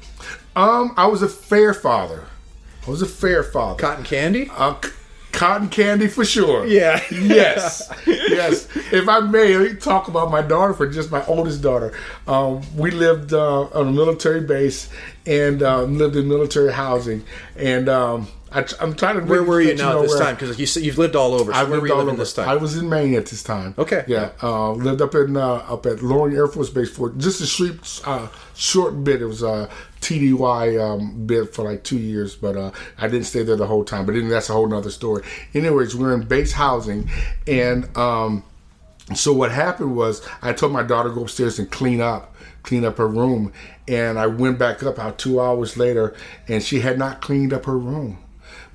Um, 0.55 0.93
I 0.97 1.07
was 1.07 1.21
a 1.21 1.27
fair 1.27 1.73
father. 1.73 2.25
I 2.87 2.89
was 2.89 3.01
a 3.01 3.07
fair 3.07 3.43
father. 3.43 3.79
Cotton 3.79 4.05
candy. 4.05 4.49
Uh, 4.55 4.75
cotton 5.35 5.69
candy 5.69 6.07
for 6.07 6.25
sure. 6.25 6.65
Yeah. 6.65 7.01
yes, 7.11 7.91
yes. 8.07 8.67
If 8.91 9.07
I 9.07 9.19
may 9.19 9.57
let 9.57 9.73
me 9.73 9.77
talk 9.77 10.07
about 10.07 10.31
my 10.31 10.41
daughter 10.41 10.73
for 10.73 10.89
just 10.89 11.11
my 11.11 11.25
oldest 11.25 11.61
daughter. 11.61 11.93
Um, 12.27 12.61
we 12.75 12.91
lived 12.91 13.33
uh, 13.33 13.63
on 13.63 13.87
a 13.89 13.91
military 13.91 14.41
base 14.41 14.89
and 15.25 15.61
um, 15.61 15.97
lived 15.97 16.15
in 16.15 16.27
military 16.27 16.71
housing. 16.71 17.23
And 17.55 17.89
um, 17.89 18.27
I, 18.51 18.65
am 18.79 18.95
trying 18.95 19.19
to. 19.19 19.25
Where 19.25 19.43
were 19.43 19.59
you 19.59 19.75
now 19.75 19.93
know 19.93 20.03
at 20.03 20.09
this 20.09 20.19
time? 20.19 20.35
Because 20.35 20.75
you, 20.75 20.81
you've 20.81 20.97
lived 20.97 21.15
all 21.15 21.33
over. 21.33 21.51
So 21.51 21.59
I 21.59 21.63
where 21.63 21.71
were 21.71 21.75
lived 21.75 21.87
you 21.87 21.93
all 21.93 21.99
living 21.99 22.13
over. 22.13 22.21
this 22.21 22.33
time? 22.33 22.47
I 22.47 22.55
was 22.55 22.77
in 22.77 22.87
Maine 22.87 23.15
at 23.15 23.25
this 23.25 23.43
time. 23.43 23.75
Okay. 23.77 24.05
Yeah. 24.07 24.31
Uh, 24.41 24.71
lived 24.71 25.01
up 25.01 25.13
in 25.15 25.35
uh, 25.35 25.55
up 25.67 25.85
at 25.85 26.01
Loring 26.01 26.35
Air 26.35 26.47
Force 26.47 26.69
Base 26.69 26.89
for 26.89 27.09
just 27.11 27.41
a 27.41 27.45
short, 27.45 28.01
uh, 28.05 28.27
short 28.55 29.03
bit. 29.03 29.21
It 29.21 29.25
was 29.25 29.43
a 29.43 29.69
TDY 30.05 30.79
um, 30.79 31.25
bit 31.25 31.53
for 31.53 31.63
like 31.63 31.83
two 31.83 31.97
years, 31.97 32.35
but 32.35 32.55
uh, 32.55 32.71
I 32.99 33.07
didn't 33.07 33.25
stay 33.25 33.41
there 33.41 33.55
the 33.55 33.65
whole 33.65 33.83
time. 33.83 34.05
But 34.05 34.13
then 34.13 34.29
that's 34.29 34.49
a 34.49 34.53
whole 34.53 34.67
nother 34.67 34.91
story. 34.91 35.23
Anyways, 35.53 35.95
we're 35.95 36.13
in 36.13 36.27
base 36.27 36.51
housing, 36.51 37.09
and 37.47 37.95
um, 37.97 38.43
so 39.15 39.33
what 39.33 39.51
happened 39.51 39.95
was 39.95 40.25
I 40.43 40.53
told 40.53 40.73
my 40.73 40.83
daughter 40.83 41.09
to 41.09 41.15
go 41.15 41.23
upstairs 41.23 41.57
and 41.57 41.71
clean 41.71 42.01
up, 42.01 42.35
clean 42.61 42.85
up 42.85 42.97
her 42.97 43.07
room, 43.07 43.51
and 43.87 44.19
I 44.19 44.27
went 44.27 44.59
back 44.59 44.83
up 44.83 44.99
out 44.99 45.17
two 45.17 45.41
hours 45.41 45.75
later, 45.75 46.15
and 46.47 46.61
she 46.61 46.81
had 46.81 46.99
not 46.99 47.21
cleaned 47.21 47.51
up 47.51 47.65
her 47.65 47.77
room, 47.77 48.19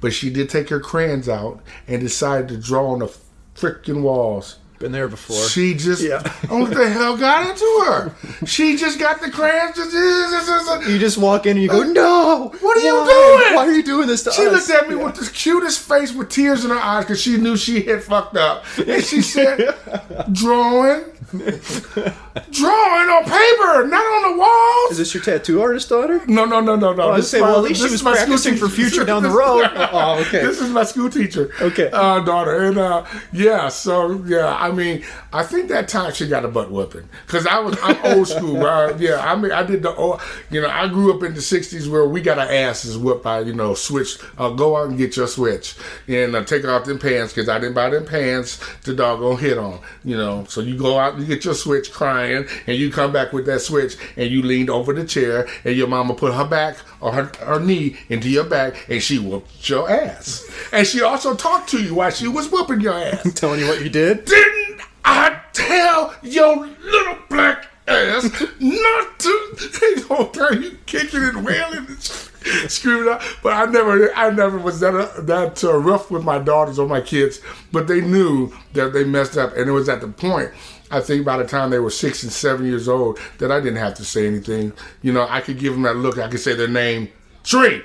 but 0.00 0.12
she 0.12 0.30
did 0.30 0.50
take 0.50 0.68
her 0.70 0.80
crayons 0.80 1.28
out 1.28 1.60
and 1.86 2.00
decided 2.00 2.48
to 2.48 2.56
draw 2.56 2.90
on 2.90 2.98
the 2.98 3.16
freaking 3.54 4.02
walls. 4.02 4.58
Been 4.80 4.92
there 4.92 5.08
before. 5.08 5.46
She 5.46 5.74
just, 5.74 6.02
Yeah. 6.02 6.22
oh, 6.48 6.60
what 6.62 6.72
the 6.72 6.88
hell 6.88 7.14
got 7.14 7.50
into 7.50 7.84
her? 7.84 8.14
She 8.46 8.78
just 8.78 8.98
got 8.98 9.20
the 9.20 9.30
cramps. 9.30 9.76
you 9.78 10.98
just 10.98 11.18
walk 11.18 11.44
in 11.44 11.58
and 11.58 11.62
you 11.62 11.68
go, 11.68 11.82
"No! 11.82 12.50
What 12.60 12.78
are 12.78 12.80
you 12.80 12.90
doing? 12.90 13.54
Why 13.56 13.66
are 13.66 13.72
you 13.72 13.82
doing 13.82 14.06
this 14.06 14.22
to 14.22 14.32
She 14.32 14.46
us?" 14.46 14.68
looked 14.68 14.82
at 14.82 14.88
me 14.88 14.94
with 14.96 15.16
the 15.16 15.30
cutest 15.30 15.80
face 15.80 16.14
with 16.14 16.30
tears 16.30 16.64
in 16.64 16.70
her 16.70 16.78
eyes 16.78 17.04
because 17.04 17.20
she 17.20 17.36
knew 17.36 17.58
she 17.58 17.82
had 17.82 18.02
fucked 18.02 18.38
up. 18.38 18.64
And 18.78 19.04
she 19.04 19.20
said, 19.20 19.74
Drawing? 20.32 21.04
Drawing 22.50 23.08
on 23.08 23.24
paper, 23.24 23.86
not 23.86 24.04
on 24.04 24.32
the 24.32 24.38
walls. 24.38 24.92
Is 24.92 24.98
this 24.98 25.14
your 25.14 25.22
tattoo 25.22 25.60
artist 25.62 25.88
daughter? 25.88 26.20
no, 26.26 26.44
no, 26.44 26.60
no, 26.60 26.76
no, 26.76 26.92
no. 26.92 27.10
I 27.10 27.16
was 27.16 27.30
This 27.30 27.34
is 27.34 27.40
well, 27.42 27.52
my- 27.52 27.58
at 27.58 27.64
least 27.64 27.82
she 27.82 27.90
was 27.90 28.02
my 28.02 28.14
school 28.14 28.26
practicing 28.26 28.56
for 28.56 28.66
teacher. 28.68 28.90
future 28.90 29.04
down 29.04 29.22
the 29.22 29.30
road. 29.30 29.68
Oh, 29.92 30.20
okay. 30.26 30.42
This 30.42 30.60
is 30.60 30.70
my 30.70 30.84
school 30.84 31.10
teacher. 31.10 31.50
Okay. 31.60 31.90
Uh, 31.92 32.20
daughter. 32.20 32.64
And 32.64 32.78
uh, 32.78 33.04
yeah, 33.32 33.68
so 33.68 34.22
yeah, 34.24 34.54
I 34.58 34.70
mean, 34.70 35.04
I 35.32 35.42
think 35.42 35.68
that 35.68 35.88
time 35.88 36.12
she 36.12 36.28
got 36.28 36.44
a 36.44 36.48
butt 36.48 36.70
whooping 36.70 37.08
because 37.26 37.46
I 37.46 37.58
was 37.58 37.76
I'm 37.82 37.96
old 38.16 38.28
school. 38.28 38.56
Right? 38.60 38.98
Yeah, 38.98 39.18
I 39.20 39.36
mean, 39.36 39.52
I 39.52 39.62
did 39.62 39.82
the 39.82 39.94
old. 39.94 40.20
You 40.50 40.60
know, 40.60 40.68
I 40.68 40.86
grew 40.88 41.14
up 41.16 41.22
in 41.22 41.34
the 41.34 41.40
'60s 41.40 41.88
where 41.90 42.06
we 42.06 42.20
got 42.20 42.38
our 42.38 42.50
asses 42.50 42.96
whipped 42.98 43.22
by 43.24 43.40
you 43.40 43.54
know 43.54 43.74
switch. 43.74 44.18
Uh, 44.38 44.50
go 44.50 44.76
out 44.76 44.88
and 44.88 44.98
get 44.98 45.16
your 45.16 45.26
switch 45.26 45.76
and 46.08 46.34
uh, 46.36 46.44
take 46.44 46.64
off 46.64 46.84
them 46.84 46.98
pants 46.98 47.32
because 47.32 47.48
I 47.48 47.58
didn't 47.58 47.74
buy 47.74 47.90
them 47.90 48.04
pants 48.04 48.60
to 48.84 48.94
doggone 48.94 49.38
hit 49.38 49.56
on. 49.58 49.80
You 50.04 50.16
know, 50.16 50.44
so 50.48 50.60
you 50.60 50.76
go 50.76 50.98
out 50.98 51.14
and 51.14 51.19
you 51.20 51.26
get 51.26 51.44
your 51.44 51.54
switch 51.54 51.92
crying 51.92 52.46
and 52.66 52.76
you 52.76 52.90
come 52.90 53.12
back 53.12 53.32
with 53.32 53.46
that 53.46 53.60
switch 53.60 53.96
and 54.16 54.30
you 54.30 54.42
leaned 54.42 54.70
over 54.70 54.92
the 54.92 55.04
chair 55.04 55.48
and 55.64 55.76
your 55.76 55.86
mama 55.86 56.14
put 56.14 56.34
her 56.34 56.44
back 56.44 56.76
or 57.00 57.12
her, 57.12 57.30
her 57.40 57.60
knee 57.60 57.96
into 58.08 58.28
your 58.28 58.44
back 58.44 58.88
and 58.88 59.02
she 59.02 59.18
whooped 59.18 59.68
your 59.68 59.90
ass. 59.90 60.48
And 60.72 60.86
she 60.86 61.02
also 61.02 61.34
talked 61.34 61.68
to 61.70 61.82
you 61.82 61.94
while 61.94 62.10
she 62.10 62.28
was 62.28 62.50
whooping 62.50 62.80
your 62.80 62.94
ass. 62.94 63.32
Telling 63.34 63.60
you 63.60 63.66
what 63.66 63.82
you 63.82 63.90
did? 63.90 64.24
Didn't 64.24 64.80
I 65.04 65.40
tell 65.52 66.14
your 66.22 66.66
little 66.66 67.18
black 67.28 67.66
ass 67.86 68.24
not 68.60 69.18
to? 69.18 69.56
They 69.80 70.02
don't 70.02 70.32
tell 70.32 70.54
you 70.54 70.78
kicking 70.86 71.22
and 71.22 71.44
wailing 71.44 71.86
and 71.86 71.98
screaming 72.68 73.08
out. 73.08 73.22
But 73.42 73.52
I 73.52 73.66
never, 73.66 74.12
I 74.14 74.30
never 74.30 74.58
was 74.58 74.80
that 74.80 75.26
that 75.26 75.64
uh, 75.64 75.76
rough 75.76 76.10
with 76.10 76.24
my 76.24 76.38
daughters 76.38 76.78
or 76.78 76.88
my 76.88 77.00
kids. 77.00 77.40
But 77.72 77.86
they 77.86 78.00
knew 78.00 78.52
that 78.72 78.92
they 78.92 79.04
messed 79.04 79.36
up, 79.36 79.56
and 79.56 79.68
it 79.68 79.72
was 79.72 79.88
at 79.88 80.00
the 80.00 80.08
point. 80.08 80.50
I 80.90 81.00
think 81.00 81.24
by 81.24 81.36
the 81.36 81.44
time 81.44 81.70
they 81.70 81.78
were 81.78 81.90
six 81.90 82.22
and 82.22 82.32
seven 82.32 82.66
years 82.66 82.88
old, 82.88 83.18
that 83.38 83.50
I 83.52 83.60
didn't 83.60 83.78
have 83.78 83.94
to 83.94 84.04
say 84.04 84.26
anything. 84.26 84.72
You 85.02 85.12
know, 85.12 85.26
I 85.28 85.40
could 85.40 85.58
give 85.58 85.72
them 85.72 85.82
that 85.82 85.96
look. 85.96 86.18
I 86.18 86.28
could 86.28 86.40
say 86.40 86.54
their 86.54 86.68
name, 86.68 87.08
Tree 87.44 87.82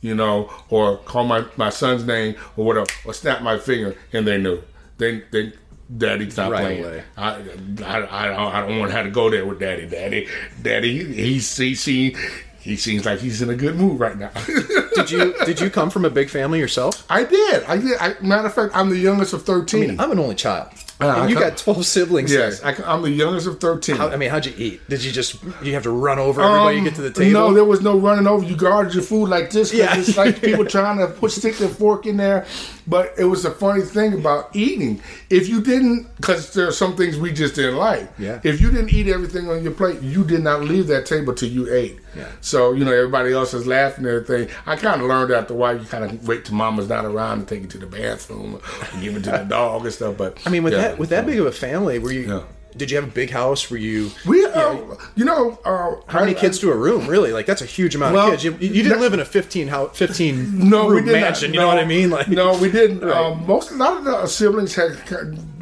you 0.00 0.14
know, 0.14 0.50
or 0.70 0.96
call 0.98 1.24
my, 1.24 1.44
my 1.56 1.70
son's 1.70 2.04
name 2.04 2.34
or 2.56 2.64
whatever, 2.64 2.86
or 3.04 3.12
snap 3.14 3.42
my 3.42 3.58
finger, 3.58 3.94
and 4.12 4.26
they 4.26 4.38
knew. 4.38 4.62
They 4.98 5.20
they 5.30 5.52
daddy's 5.96 6.36
not 6.36 6.50
Right 6.52 6.62
playing. 6.62 6.84
away. 6.84 7.04
I, 7.16 7.28
I 7.30 8.24
I 8.24 8.26
don't 8.28 8.54
I 8.54 8.66
don't 8.66 8.78
want 8.78 8.90
to 8.90 8.96
have 8.96 9.06
to 9.06 9.10
go 9.10 9.30
there 9.30 9.46
with 9.46 9.60
daddy. 9.60 9.86
Daddy, 9.86 10.28
daddy, 10.62 11.12
he's 11.12 11.56
he 11.56 11.74
see 11.74 12.16
he 12.60 12.76
seems 12.76 13.04
like 13.06 13.18
he's 13.20 13.40
in 13.42 13.50
a 13.50 13.54
good 13.56 13.76
mood 13.76 13.98
right 13.98 14.16
now. 14.16 14.30
Did 14.94 15.10
you 15.10 15.34
did 15.46 15.60
you 15.60 15.70
come 15.70 15.88
from 15.88 16.04
a 16.04 16.10
big 16.10 16.28
family 16.28 16.58
yourself? 16.58 17.06
I 17.08 17.24
did. 17.24 17.64
I 17.64 17.78
did. 17.78 17.96
I, 17.98 18.14
matter 18.20 18.48
of 18.48 18.54
fact, 18.54 18.76
I'm 18.76 18.90
the 18.90 18.98
youngest 18.98 19.32
of 19.32 19.44
thirteen. 19.44 19.98
I'm 19.98 20.10
an 20.10 20.18
only 20.18 20.34
child. 20.34 20.68
Uh, 21.00 21.22
and 21.22 21.30
you 21.30 21.36
I 21.38 21.40
got 21.40 21.56
12 21.56 21.86
siblings. 21.86 22.32
yes, 22.32 22.60
there. 22.60 22.74
I, 22.86 22.94
am 22.94 23.02
the 23.02 23.10
youngest 23.10 23.46
of 23.46 23.58
thirteen. 23.58 23.96
How, 23.96 24.08
I 24.08 24.16
mean, 24.16 24.28
how'd 24.30 24.44
you 24.44 24.52
eat? 24.56 24.80
Did 24.88 25.02
you 25.02 25.10
just 25.12 25.42
you 25.62 25.72
have 25.74 25.82
to 25.84 25.90
run 25.90 26.18
over 26.18 26.42
everybody 26.42 26.78
to 26.78 26.84
get 26.84 26.94
to 26.96 27.02
the 27.02 27.10
table? 27.10 27.36
Um, 27.40 27.48
No, 27.50 27.54
there 27.54 27.64
was 27.64 27.80
no 27.80 27.98
running 27.98 28.26
over. 28.26 28.44
You 28.44 28.56
guarded 28.56 28.92
your 28.94 29.02
food 29.02 29.28
like 29.30 29.50
this. 29.50 29.70
'cause 29.70 29.78
Yeah. 29.78 29.96
it's 29.96 30.16
like 30.16 30.40
people 30.42 30.64
trying 30.66 30.98
to 30.98 31.06
put 31.08 31.30
stick 31.32 31.56
their 31.56 31.68
fork 31.68 32.06
in 32.06 32.16
there. 32.18 32.46
But 32.86 33.14
it 33.18 33.24
was 33.24 33.44
a 33.44 33.50
funny 33.50 33.82
thing 33.82 34.14
about 34.14 34.54
eating. 34.54 35.00
If 35.28 35.48
you 35.48 35.60
didn't, 35.60 36.14
because 36.16 36.52
there 36.54 36.66
are 36.66 36.72
some 36.72 36.96
things 36.96 37.16
we 37.16 37.32
just 37.32 37.54
didn't 37.54 37.76
like. 37.76 38.10
Yeah. 38.18 38.40
If 38.42 38.60
you 38.60 38.70
didn't 38.70 38.92
eat 38.92 39.08
everything 39.08 39.48
on 39.48 39.62
your 39.62 39.72
plate, 39.72 40.00
you 40.02 40.24
did 40.24 40.42
not 40.42 40.62
leave 40.62 40.86
that 40.88 41.06
table 41.06 41.34
till 41.34 41.48
you 41.48 41.72
ate. 41.72 41.98
Yeah. 42.16 42.28
So 42.40 42.72
you 42.72 42.84
know 42.84 42.92
everybody 42.92 43.32
else 43.32 43.54
is 43.54 43.66
laughing 43.66 44.06
and 44.06 44.14
everything. 44.14 44.54
I 44.66 44.76
kind 44.76 45.00
of 45.00 45.08
learned 45.08 45.30
after 45.32 45.54
a 45.54 45.56
while. 45.56 45.78
You 45.78 45.86
kind 45.86 46.04
of 46.04 46.26
wait 46.26 46.44
till 46.44 46.56
mama's 46.56 46.88
not 46.88 47.04
around 47.04 47.38
and 47.40 47.48
take 47.48 47.64
it 47.64 47.70
to 47.70 47.78
the 47.78 47.86
bathroom 47.86 48.56
or 48.56 49.00
give 49.00 49.16
it 49.16 49.24
to 49.24 49.30
the 49.30 49.44
dog 49.48 49.84
and 49.84 49.94
stuff. 49.94 50.16
But 50.16 50.38
I 50.46 50.50
mean, 50.50 50.62
with 50.62 50.72
yeah. 50.72 50.80
that 50.80 50.98
with 50.98 51.10
that 51.10 51.26
big 51.26 51.38
of 51.38 51.46
a 51.46 51.52
family, 51.52 51.98
were 51.98 52.12
you? 52.12 52.44
Did 52.76 52.90
you 52.90 52.96
have 52.96 53.04
a 53.08 53.12
big 53.12 53.30
house? 53.30 53.70
Were 53.70 53.76
you? 53.76 54.10
we, 54.26 54.44
uh, 54.44 54.76
you 55.16 55.24
know, 55.24 55.58
uh, 55.64 55.96
How 56.06 56.20
many 56.20 56.34
kids 56.34 56.58
to 56.60 56.70
a 56.70 56.76
room? 56.76 57.06
Really? 57.06 57.32
Like 57.32 57.46
that's 57.46 57.62
a 57.62 57.66
huge 57.66 57.94
amount 57.94 58.14
Well, 58.14 58.26
of 58.26 58.30
kids. 58.40 58.44
You, 58.44 58.52
you 58.52 58.82
didn't 58.82 58.90
that- 58.90 59.00
live 59.00 59.12
in 59.12 59.20
a 59.20 59.24
15 59.24 59.68
house, 59.68 59.96
15 59.98 60.68
No, 60.68 60.86
we 60.86 60.96
room 60.96 61.06
mansion. 61.06 61.50
not. 61.50 61.54
You 61.54 61.60
know 61.60 61.66
what 61.66 61.78
I 61.78 61.84
mean? 61.84 62.10
Like 62.10 62.28
no, 62.28 62.56
we 62.58 62.70
didn't. 62.70 63.00
Right. 63.10 63.16
Um, 63.16 63.46
most 63.46 63.70
a 63.72 63.74
lot 63.74 63.96
of 63.96 64.04
the 64.04 64.26
siblings 64.26 64.74
had 64.74 64.96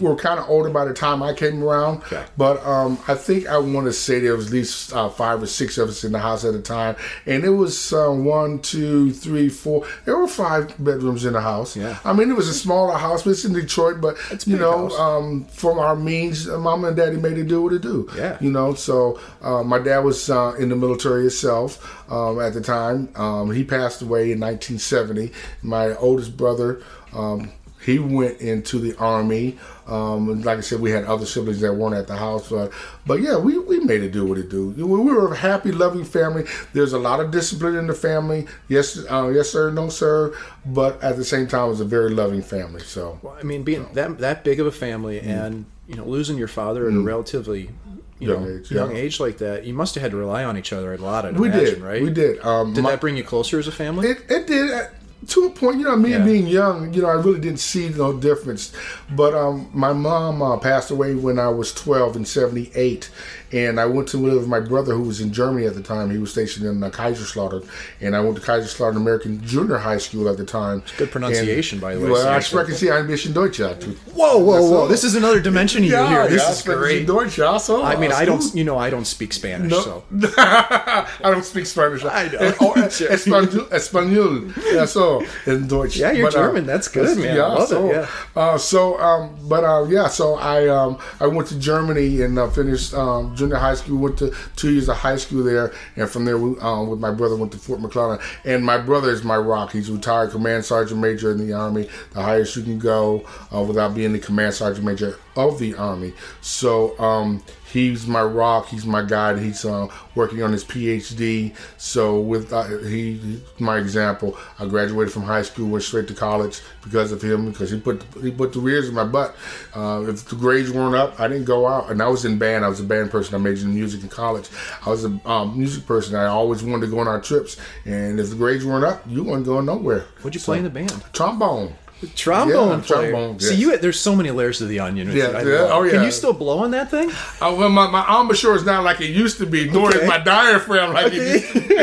were 0.01 0.17
kind 0.17 0.39
of 0.39 0.49
older 0.49 0.71
by 0.71 0.85
the 0.85 0.95
time 0.95 1.23
I 1.23 1.33
came 1.33 1.63
around. 1.63 1.99
Okay. 1.99 2.25
But 2.37 2.65
um, 2.65 2.99
I 3.09 3.15
think 3.15 3.47
I 3.47 3.59
want 3.59 3.87
to 3.87 3.93
say 3.93 4.19
there 4.21 4.37
was 4.37 4.47
at 4.47 4.53
least 4.53 4.93
uh, 4.93 5.09
five 5.09 5.43
or 5.43 5.47
six 5.47 5.79
of 5.79 5.89
us 5.89 6.05
in 6.05 6.13
the 6.13 6.19
house 6.19 6.45
at 6.45 6.55
a 6.55 6.61
time, 6.61 6.97
and 7.27 7.45
it 7.45 7.51
was 7.51 7.93
uh, 7.93 8.11
one, 8.11 8.61
two, 8.61 9.13
three, 9.13 9.49
four. 9.49 9.87
There 10.05 10.17
were 10.17 10.29
five 10.29 10.75
bedrooms 10.83 11.25
in 11.25 11.33
the 11.33 11.41
house. 11.41 11.77
Yeah. 11.77 11.99
I 12.05 12.13
mean, 12.13 12.31
it 12.31 12.37
was 12.37 12.49
a 12.49 12.55
smaller 12.55 12.97
house, 12.97 13.23
but 13.23 13.31
it's 13.31 13.45
in 13.45 13.53
Detroit. 13.53 14.01
But 14.01 14.17
It's 14.31 14.47
you 14.47 14.57
know, 14.59 14.91
um, 14.91 15.45
from 15.47 15.79
our 15.79 15.97
means, 15.97 16.49
uh, 16.49 16.59
Mama 16.59 16.89
and 16.89 16.97
Daddy 16.97 17.17
made 17.17 17.39
it 17.39 17.49
do 17.49 17.63
what 17.63 17.73
it 17.73 17.83
do. 17.83 18.09
Yeah. 18.17 18.37
You 18.41 18.51
know, 18.51 18.75
so 18.75 19.21
uh, 19.43 19.63
my 19.63 19.79
dad 19.79 20.01
was 20.01 20.31
uh, 20.31 20.55
in 20.59 20.69
the 20.69 20.77
military 20.77 21.27
itself 21.27 22.11
um, 22.11 22.41
at 22.41 22.55
the 22.55 22.61
time. 22.61 23.09
Um, 23.17 23.51
he 23.51 23.65
passed 23.65 24.03
away 24.03 24.33
in 24.33 24.41
1970. 24.41 25.33
My 25.63 25.95
oldest 25.97 26.37
brother, 26.37 26.83
um, 27.13 27.51
he 27.85 27.99
went 27.99 28.41
into 28.41 28.79
the 28.79 28.97
army. 28.97 29.59
Um, 29.87 30.43
like 30.43 30.59
I 30.59 30.61
said, 30.61 30.81
we 30.81 30.91
had 30.91 31.05
other 31.05 31.25
siblings 31.25 31.61
that 31.61 31.73
weren't 31.73 31.95
at 31.95 32.07
the 32.07 32.17
house, 32.17 32.49
but 32.51 32.73
but 33.07 33.21
yeah, 33.21 33.37
we, 33.39 33.57
we 33.59 33.81
made 33.81 34.03
it 34.03 34.13
do 34.13 34.25
what 34.25 34.37
it 34.39 34.49
do. 34.51 34.71
We 34.71 34.83
we 34.85 35.13
were 35.13 35.33
a 35.33 35.37
happy, 35.37 35.73
loving 35.73 36.05
family. 36.05 36.45
There's 36.73 36.93
a 36.93 36.99
lot 36.99 37.21
of 37.21 37.31
discipline 37.31 37.77
in 37.77 37.87
the 37.87 37.95
family. 37.95 38.47
Yes, 38.69 38.99
uh, 39.11 39.29
yes, 39.29 39.51
sir, 39.51 39.71
no, 39.71 39.89
sir. 39.89 40.35
But 40.67 41.03
at 41.03 41.17
the 41.17 41.25
same 41.25 41.47
time, 41.47 41.67
it 41.67 41.71
was 41.71 41.81
a 41.81 41.85
very 41.87 42.11
loving 42.11 42.43
family. 42.43 42.81
So 42.83 43.19
I 43.39 43.43
mean, 43.45 43.63
being 43.63 43.87
that 43.95 44.19
that 44.19 44.45
big 44.45 44.61
of 44.61 44.67
a 44.67 44.73
family 44.73 45.21
and 45.21 45.65
you 45.87 45.95
know 45.95 46.05
losing 46.05 46.37
your 46.37 46.49
father 46.49 46.89
at 46.89 46.95
a 46.95 47.01
relatively 47.01 47.71
you 48.19 48.29
Young 48.33 48.45
know 48.45 48.59
age, 48.59 48.71
young 48.71 48.91
yeah. 48.97 49.03
age 49.03 49.21
like 49.21 49.39
that, 49.39 49.65
you 49.65 49.73
must 49.73 49.95
have 49.95 50.03
had 50.03 50.11
to 50.11 50.17
rely 50.17 50.45
on 50.45 50.59
each 50.59 50.73
other 50.73 50.93
a 50.93 50.99
lot. 50.99 51.25
I'd 51.25 51.39
we 51.39 51.49
imagine, 51.49 51.75
did, 51.77 51.83
right? 51.83 52.03
we 52.03 52.11
did. 52.11 52.41
Um, 52.41 52.75
Did 52.75 52.83
my- 52.83 52.91
that 52.91 53.01
bring 53.01 53.17
you 53.17 53.23
closer 53.25 53.59
as 53.59 53.69
a 53.69 53.73
family? 53.73 54.09
It, 54.09 54.25
it 54.29 54.47
did 54.47 54.89
to 55.27 55.47
a 55.47 55.51
point. 55.51 55.79
You 55.79 55.85
know, 55.87 55.97
me 55.97 56.11
Yeah. 56.13 56.25
being 56.25 56.47
young, 56.47 56.93
you 56.95 57.03
know, 57.03 57.09
I 57.09 57.15
really 57.15 57.41
didn't 57.41 57.61
see 57.61 57.89
no 57.89 58.13
difference. 58.13 58.73
But 59.15 59.35
um, 59.35 59.69
my 59.73 59.93
mom 59.93 60.41
uh, 60.43 60.57
passed 60.59 60.91
away 60.91 61.15
when 61.15 61.39
I 61.39 61.49
was 61.49 61.73
12 61.73 62.17
in 62.17 62.25
78. 62.25 63.11
And 63.53 63.81
I 63.81 63.87
went 63.87 64.09
to 64.09 64.19
live 64.19 64.35
with 64.41 64.49
my 64.49 64.61
brother 64.61 64.95
who 64.95 65.03
was 65.05 65.21
in 65.21 65.33
Germany 65.33 65.67
at 65.67 65.75
the 65.75 65.83
time. 65.83 66.11
He 66.11 66.19
was 66.19 66.31
stationed 66.31 66.67
in 66.67 66.83
uh, 66.83 66.91
Kaiserslautern. 66.91 67.67
And 68.01 68.15
I 68.15 68.21
went 68.21 68.37
to 68.37 68.43
Kaiserslautern 68.43 68.97
American 68.97 69.41
Junior 69.45 69.79
High 69.79 69.99
School 69.99 70.29
at 70.29 70.37
the 70.37 70.45
time. 70.45 70.83
good 70.97 71.11
pronunciation, 71.11 71.79
by 71.79 71.95
the 71.95 72.01
way, 72.01 72.11
Well, 72.11 72.29
I 72.29 72.41
sprechen 72.41 72.75
Sie 72.75 72.91
ein 72.91 73.07
bisschen 73.07 73.33
Deutsch, 73.33 73.59
whoa, 73.61 74.39
whoa, 74.39 74.39
whoa! 74.39 74.77
all. 74.81 74.89
This 74.89 75.05
is 75.05 75.15
another 75.15 75.41
dimension 75.41 75.83
you 75.83 75.91
Yeah, 75.93 76.09
here. 76.09 76.29
This 76.29 76.43
yeah, 76.43 76.51
is 76.53 76.63
great. 76.63 77.07
Deutsch, 77.07 77.39
ja, 77.39 77.59
so. 77.59 77.83
I 77.83 77.97
mean, 77.97 78.13
uh, 78.13 78.17
I 78.17 78.25
don't, 78.25 78.55
you 78.55 78.65
know, 78.65 78.79
I 78.79 78.91
don't 78.91 79.07
speak 79.07 79.33
Spanish, 79.33 79.71
No, 79.71 79.81
so 79.81 80.05
I 80.39 81.07
don't 81.23 81.45
speak 81.45 81.67
Spanish. 81.67 82.05
I 82.05 82.29
know. 82.29 82.55
Oh. 82.61 82.75
Espanol, 82.75 83.73
Espanol. 83.73 84.53
Yeah, 84.73 84.85
so 84.85 85.25
in 85.47 85.67
Deutsch. 85.69 85.97
Yeah, 85.97 86.13
you're 86.13 86.27
But, 86.27 86.35
uh, 86.37 86.43
German. 86.43 86.67
That's 86.67 86.89
good, 86.89 87.19
man. 87.19 87.39
I 87.39 87.47
love 87.47 87.63
it, 87.63 87.69
so, 87.69 87.91
yeah. 87.91 88.07
Uh, 88.37 88.59
so, 88.59 88.99
um, 88.99 89.37
but 89.49 89.65
uh, 89.65 89.87
yeah, 89.89 90.09
so 90.09 90.35
I 90.35 90.69
um, 90.69 90.99
I 91.21 91.27
went 91.27 91.49
to 91.49 91.59
Germany 91.59 92.23
and 92.23 92.39
uh, 92.39 92.51
finished 92.51 92.95
um, 92.95 93.35
junior 93.39 93.57
high 93.57 93.75
school. 93.75 93.99
Went 93.99 94.19
to 94.19 94.35
two 94.57 94.73
years 94.73 94.89
of 94.89 94.97
high 94.97 95.17
school 95.17 95.43
there, 95.43 95.73
and 95.97 96.09
from 96.09 96.25
there, 96.25 96.37
um, 96.37 96.89
with 96.89 97.01
my 97.01 97.11
brother, 97.11 97.37
went 97.37 97.53
to 97.53 97.59
Fort 97.59 97.81
McClellan. 97.81 98.19
And 98.45 98.65
my 98.65 98.79
brother 98.79 99.11
is 99.11 99.25
my 99.25 99.37
rock. 99.37 99.73
He's 99.73 99.91
retired 99.91 100.31
command 100.31 100.65
sergeant 100.65 101.01
major 101.01 101.31
in 101.31 101.39
the 101.39 101.53
army, 101.53 101.89
the 102.13 102.23
highest 102.23 102.57
you 102.57 102.63
can 102.63 102.79
go 102.79 103.25
uh, 103.55 103.63
without 103.63 103.95
being 103.95 104.13
the 104.13 104.19
command 104.19 104.55
sergeant 104.55 104.85
major 104.85 105.19
of 105.37 105.59
the 105.59 105.75
army. 105.75 106.13
So 106.41 106.99
um, 106.99 107.43
he's 107.73 108.07
my 108.07 108.23
rock. 108.23 108.69
He's 108.69 108.87
my 108.87 109.03
guide. 109.03 109.39
He's 109.39 109.65
uh, 109.65 109.89
working 110.15 110.43
on 110.43 110.53
his 110.53 110.65
PhD. 110.65 111.55
So 111.77 112.21
with 112.21 112.53
uh, 112.53 112.65
he, 112.65 113.15
he's 113.15 113.43
my 113.59 113.79
example. 113.79 114.37
I 114.59 114.67
graduated 114.67 115.13
from 115.13 115.23
high 115.23 115.43
school, 115.43 115.69
went 115.69 115.85
straight 115.85 116.09
to 116.09 116.15
college 116.15 116.61
because 116.83 117.13
of 117.13 117.23
him. 117.23 117.51
Because 117.51 117.71
he 117.71 117.81
put 117.81 118.05
he 118.23 118.31
put 118.31 118.53
the 118.53 118.61
rears 118.61 118.89
in 118.89 118.95
my 118.95 119.05
butt. 119.05 119.37
Uh, 119.75 120.05
if 120.09 120.25
the 120.25 120.37
grades 120.37 120.71
weren't 120.71 120.95
up, 120.95 121.19
I 121.21 121.29
didn't 121.29 121.45
go 121.45 121.67
out. 121.67 121.91
And 121.91 122.03
I 122.03 122.09
was 122.09 122.25
in 122.25 122.39
band. 122.39 122.65
I 122.65 122.69
was 122.69 122.81
a 122.81 122.85
band 122.85 123.11
person. 123.11 123.35
I 123.35 123.39
majored 123.39 123.67
in 123.67 123.75
music 123.75 124.03
in 124.03 124.09
college. 124.09 124.49
I 124.85 124.91
was 124.91 125.05
a 125.05 125.21
um, 125.29 125.59
music 125.59 125.87
person. 125.87 126.17
I 126.17 126.27
always 126.27 126.63
wanted 126.63 126.87
to 126.87 126.93
go 126.93 127.01
on 127.01 127.09
our 127.09 127.21
trips. 127.21 127.57
And 127.85 128.19
if 128.19 128.31
the 128.31 128.37
grades 128.37 128.65
weren't 128.65 128.85
up, 128.85 129.03
you 129.07 129.25
weren't 129.25 129.45
going 129.45 129.67
nowhere. 129.67 130.05
What'd 130.23 130.35
you 130.35 130.41
play 130.41 130.59
in 130.59 130.65
the 130.65 130.71
band? 130.71 131.05
Trombone. 131.13 131.75
Trombone 132.15 132.79
Yeah, 132.79 132.85
player. 132.87 133.11
trombone, 133.11 133.41
See, 133.41 133.57
you 133.57 133.77
there's 133.79 133.99
so 133.99 134.15
many 134.15 134.31
layers 134.31 134.59
to 134.59 134.67
the 134.67 134.79
onion. 134.81 135.09
Yeah, 135.11 135.43
yeah, 135.43 135.69
oh, 135.73 135.89
Can 135.91 136.05
you 136.05 136.11
still 136.13 136.33
blow 136.33 136.61
on 136.61 136.71
that 136.71 136.91
thing? 136.91 137.11
Uh, 137.41 137.55
well, 137.59 137.69
my, 137.69 137.89
my 137.91 138.21
embouchure 138.21 138.55
is 138.55 138.65
not 138.65 138.85
like 138.85 139.01
it 139.01 139.11
used 139.11 139.39
to 139.39 139.47
be, 139.47 139.69
nor 139.69 139.89
Okay. 139.89 140.01
is 140.03 140.09
my 140.09 140.19
diaphragm 140.19 140.93
like 140.93 141.13
it 141.13 141.43
used 141.43 141.53
to 141.53 141.61
be. 141.61 141.75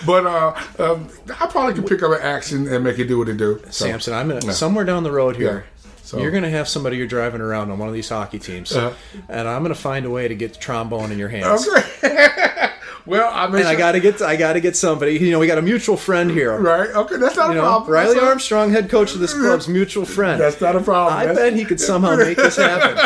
But 0.06 0.26
uh, 0.26 0.54
um, 0.78 1.08
I 1.38 1.46
probably 1.46 1.74
can 1.74 1.84
pick 1.84 2.02
up 2.02 2.10
an 2.10 2.20
action 2.22 2.66
and 2.72 2.82
make 2.82 2.98
it 2.98 3.04
do 3.06 3.18
what 3.18 3.28
it 3.28 3.36
do. 3.36 3.60
So, 3.70 3.84
Samson, 3.86 4.14
I'm 4.14 4.28
gonna 4.28 4.40
no. 4.46 4.52
somewhere 4.52 4.84
down 4.84 5.02
the 5.04 5.12
road 5.12 5.36
here. 5.36 5.66
Yeah. 5.66 5.90
So- 6.02 6.18
You're 6.20 6.30
gonna 6.32 6.50
have 6.50 6.68
somebody 6.68 6.96
you're 6.96 7.06
driving 7.06 7.40
around 7.40 7.70
on 7.70 7.78
one 7.78 7.86
of 7.88 7.94
these 7.94 8.08
hockey 8.08 8.38
teams, 8.38 8.72
Uh-huh. 8.74 8.92
and 9.28 9.46
I'm 9.46 9.62
gonna 9.62 9.74
find 9.74 10.06
a 10.06 10.10
way 10.10 10.26
to 10.26 10.34
get 10.34 10.54
the 10.54 10.58
trombone 10.58 11.12
in 11.12 11.18
your 11.18 11.28
hands. 11.28 11.68
Okay. 11.68 12.68
well, 13.06 13.30
I 13.32 13.46
mean, 13.46 13.56
And 13.60 13.68
I 13.68 13.74
gotta 13.74 14.00
get 14.00 14.20
I 14.22 14.36
gotta 14.36 14.60
get 14.60 14.76
somebody. 14.76 15.12
You 15.18 15.30
know, 15.30 15.38
we 15.38 15.46
got 15.46 15.58
a 15.58 15.62
mutual 15.62 15.96
friend 15.96 16.30
here. 16.30 16.58
right. 16.58 16.90
Okay, 16.90 17.16
that's 17.16 17.36
not 17.36 17.46
You 17.46 17.52
a 17.52 17.54
know, 17.56 17.60
problem. 17.62 17.90
Riley 17.92 18.14
That's 18.14 18.26
Armstrong, 18.26 18.70
head 18.70 18.88
coach 18.90 19.14
of 19.14 19.20
this 19.20 19.32
club's 19.34 19.68
mutual 19.68 20.04
friend. 20.04 20.40
That's 20.40 20.60
not 20.60 20.76
a 20.76 20.80
problem. 20.80 21.16
I 21.18 21.26
That's- 21.26 21.50
bet 21.50 21.58
he 21.58 21.64
could 21.64 21.80
somehow 21.80 22.16
make 22.16 22.36
this 22.36 22.56
happen. 22.56 22.96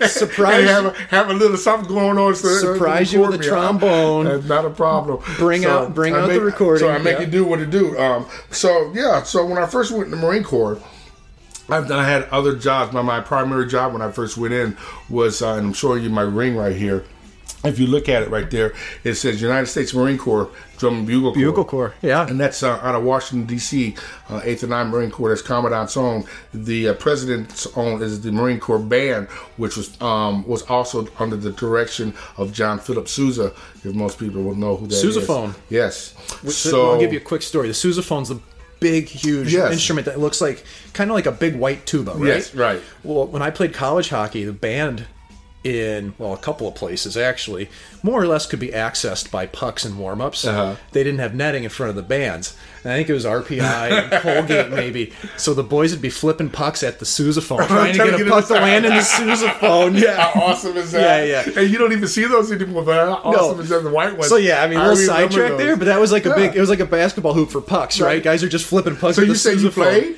Surprise! 0.08 0.64
have 0.68 0.86
a, 0.86 0.90
have 1.08 1.30
a 1.30 1.32
little 1.34 1.56
something 1.56 1.88
going 1.88 2.18
on. 2.18 2.34
So 2.34 2.48
Surprise 2.48 3.12
you 3.12 3.20
with 3.20 3.34
a 3.40 3.42
trombone. 3.42 4.24
That's 4.26 4.44
not 4.46 4.64
a 4.64 4.70
problem. 4.70 5.22
Bring 5.38 5.64
out- 5.64 5.94
bring 5.94 6.14
I 6.14 6.20
out 6.20 6.28
the 6.28 6.40
recording, 6.40 6.80
So 6.80 6.90
I 6.90 6.98
make 6.98 7.18
yeah. 7.18 7.24
it 7.24 7.30
do 7.30 7.44
what 7.44 7.60
it 7.60 7.70
do. 7.70 7.98
Um, 7.98 8.26
so 8.50 8.92
yeah. 8.94 9.22
So 9.22 9.44
when 9.46 9.58
I 9.58 9.66
first 9.66 9.92
went 9.92 10.04
in 10.06 10.10
the 10.10 10.16
Marine 10.16 10.44
Corps. 10.44 10.78
I've 11.68 11.88
done, 11.88 11.98
I 11.98 12.08
had 12.08 12.28
other 12.30 12.54
jobs. 12.54 12.92
My, 12.92 13.02
my 13.02 13.20
primary 13.20 13.66
job 13.66 13.92
when 13.92 14.00
I 14.00 14.12
first 14.12 14.36
went 14.38 14.54
in 14.54 14.76
was, 15.10 15.42
uh, 15.42 15.54
and 15.54 15.66
I'm 15.66 15.72
showing 15.72 16.04
you 16.04 16.10
my 16.10 16.22
ring 16.22 16.54
right 16.56 16.76
here. 16.76 17.04
If 17.64 17.78
you 17.80 17.86
look 17.86 18.08
at 18.08 18.22
it 18.22 18.30
right 18.30 18.48
there, 18.50 18.74
it 19.02 19.14
says 19.14 19.42
United 19.42 19.66
States 19.66 19.92
Marine 19.92 20.18
Corps 20.18 20.50
Drum 20.78 20.98
and 20.98 21.06
Bugle 21.06 21.32
Corps. 21.32 21.40
Bugle 21.42 21.64
Corps, 21.64 21.94
yeah. 22.02 22.26
And 22.28 22.38
that's 22.38 22.62
uh, 22.62 22.78
out 22.82 22.94
of 22.94 23.02
Washington, 23.02 23.46
D.C., 23.46 23.96
uh, 24.28 24.40
8th 24.40 24.62
and 24.64 24.72
9th 24.72 24.90
Marine 24.90 25.10
Corps. 25.10 25.30
That's 25.30 25.42
Commandant's 25.42 25.96
own. 25.96 26.24
The 26.52 26.90
uh, 26.90 26.94
President's 26.94 27.66
own 27.76 28.02
is 28.02 28.20
the 28.20 28.30
Marine 28.30 28.60
Corps 28.60 28.78
Band, 28.78 29.28
which 29.56 29.76
was 29.76 30.00
um, 30.00 30.46
was 30.46 30.62
also 30.64 31.08
under 31.18 31.36
the 31.36 31.50
direction 31.52 32.14
of 32.36 32.52
John 32.52 32.78
Philip 32.78 33.08
Sousa, 33.08 33.52
if 33.84 33.94
most 33.94 34.18
people 34.18 34.42
will 34.42 34.54
know 34.54 34.76
who 34.76 34.86
that 34.86 34.94
is. 34.94 35.16
Sousaphone. 35.16 35.54
Yes. 35.70 36.14
So 36.54 36.92
I'll 36.92 37.00
give 37.00 37.12
you 37.12 37.18
a 37.18 37.22
quick 37.22 37.42
story. 37.42 37.68
The 37.68 37.74
sousaphone's 37.74 38.28
the 38.28 38.40
big, 38.80 39.08
huge 39.08 39.52
Yes. 39.52 39.72
instrument 39.72 40.04
that 40.04 40.20
looks 40.20 40.40
like 40.40 40.62
kind 40.92 41.10
of 41.10 41.14
like 41.14 41.26
a 41.26 41.32
big 41.32 41.56
white 41.56 41.86
tuba, 41.86 42.12
right? 42.12 42.26
Yes, 42.26 42.54
right. 42.54 42.82
Well, 43.02 43.26
when 43.26 43.42
I 43.42 43.50
played 43.50 43.72
college 43.72 44.10
hockey, 44.10 44.44
the 44.44 44.52
band 44.52 45.06
in 45.66 46.14
well 46.18 46.32
a 46.32 46.38
couple 46.38 46.68
of 46.68 46.74
places 46.74 47.16
actually 47.16 47.68
more 48.02 48.22
or 48.22 48.26
less 48.26 48.46
could 48.46 48.60
be 48.60 48.68
accessed 48.68 49.30
by 49.30 49.46
pucks 49.46 49.84
and 49.84 49.98
warm-ups 49.98 50.44
Uh-huh. 50.46 50.76
they 50.92 51.02
didn't 51.02 51.18
have 51.18 51.34
netting 51.34 51.64
in 51.64 51.70
front 51.70 51.90
of 51.90 51.96
the 51.96 52.02
bands 52.02 52.56
and 52.84 52.92
i 52.92 52.96
think 52.96 53.08
it 53.10 53.12
was 53.12 53.24
rpi 53.24 53.60
and 53.60 54.10
colgate 54.22 54.70
maybe 54.70 55.12
so 55.36 55.52
the 55.54 55.62
boys 55.64 55.90
would 55.92 56.00
be 56.02 56.10
flipping 56.10 56.48
pucks 56.48 56.82
at 56.82 56.98
the 57.00 57.04
sousaphone 57.04 57.66
trying 57.68 57.92
to 57.92 57.98
get 57.98 58.16
to 58.18 58.26
a 58.26 58.30
puck 58.30 58.46
to 58.46 58.54
land 58.54 58.86
in 58.86 58.92
the 58.94 59.00
sousaphone 59.16 60.00
yeah 60.00 60.30
How 60.30 60.40
awesome 60.42 60.76
is 60.76 60.92
that? 60.92 61.26
Yeah, 61.26 61.44
yeah. 61.46 61.60
And 61.60 61.70
you 61.70 61.78
don't 61.78 61.92
even 61.92 62.08
see 62.08 62.24
those 62.26 62.50
anymore, 62.52 62.84
but 62.84 62.94
how 62.94 63.14
awesome 63.32 63.60
is 63.60 63.68
that? 63.70 63.82
The 63.82 63.90
white 63.90 64.12
ones. 64.16 64.28
So 64.28 64.36
yeah, 64.36 64.62
I 64.62 64.68
mean, 64.68 64.78
a 64.78 64.82
little 64.82 64.96
sidetrack 64.96 65.56
there, 65.58 65.76
but 65.76 65.86
that 65.86 65.98
was 66.00 66.12
like 66.12 66.24
a 66.26 66.30
Yeah. 66.30 66.34
big. 66.36 66.56
It 66.56 66.60
was 66.60 66.68
like 66.70 66.80
a 66.80 66.86
basketball 66.86 67.34
hoop 67.34 67.50
for 67.50 67.60
pucks, 67.60 68.00
right? 68.00 68.06
Right. 68.06 68.22
Guys 68.22 68.42
are 68.42 68.48
just 68.48 68.64
flipping 68.66 68.96
pucks. 68.96 69.16
So 69.16 69.22
at 69.22 69.28
you 69.28 69.34
say 69.34 69.54
you 69.54 69.70
played? 69.70 70.16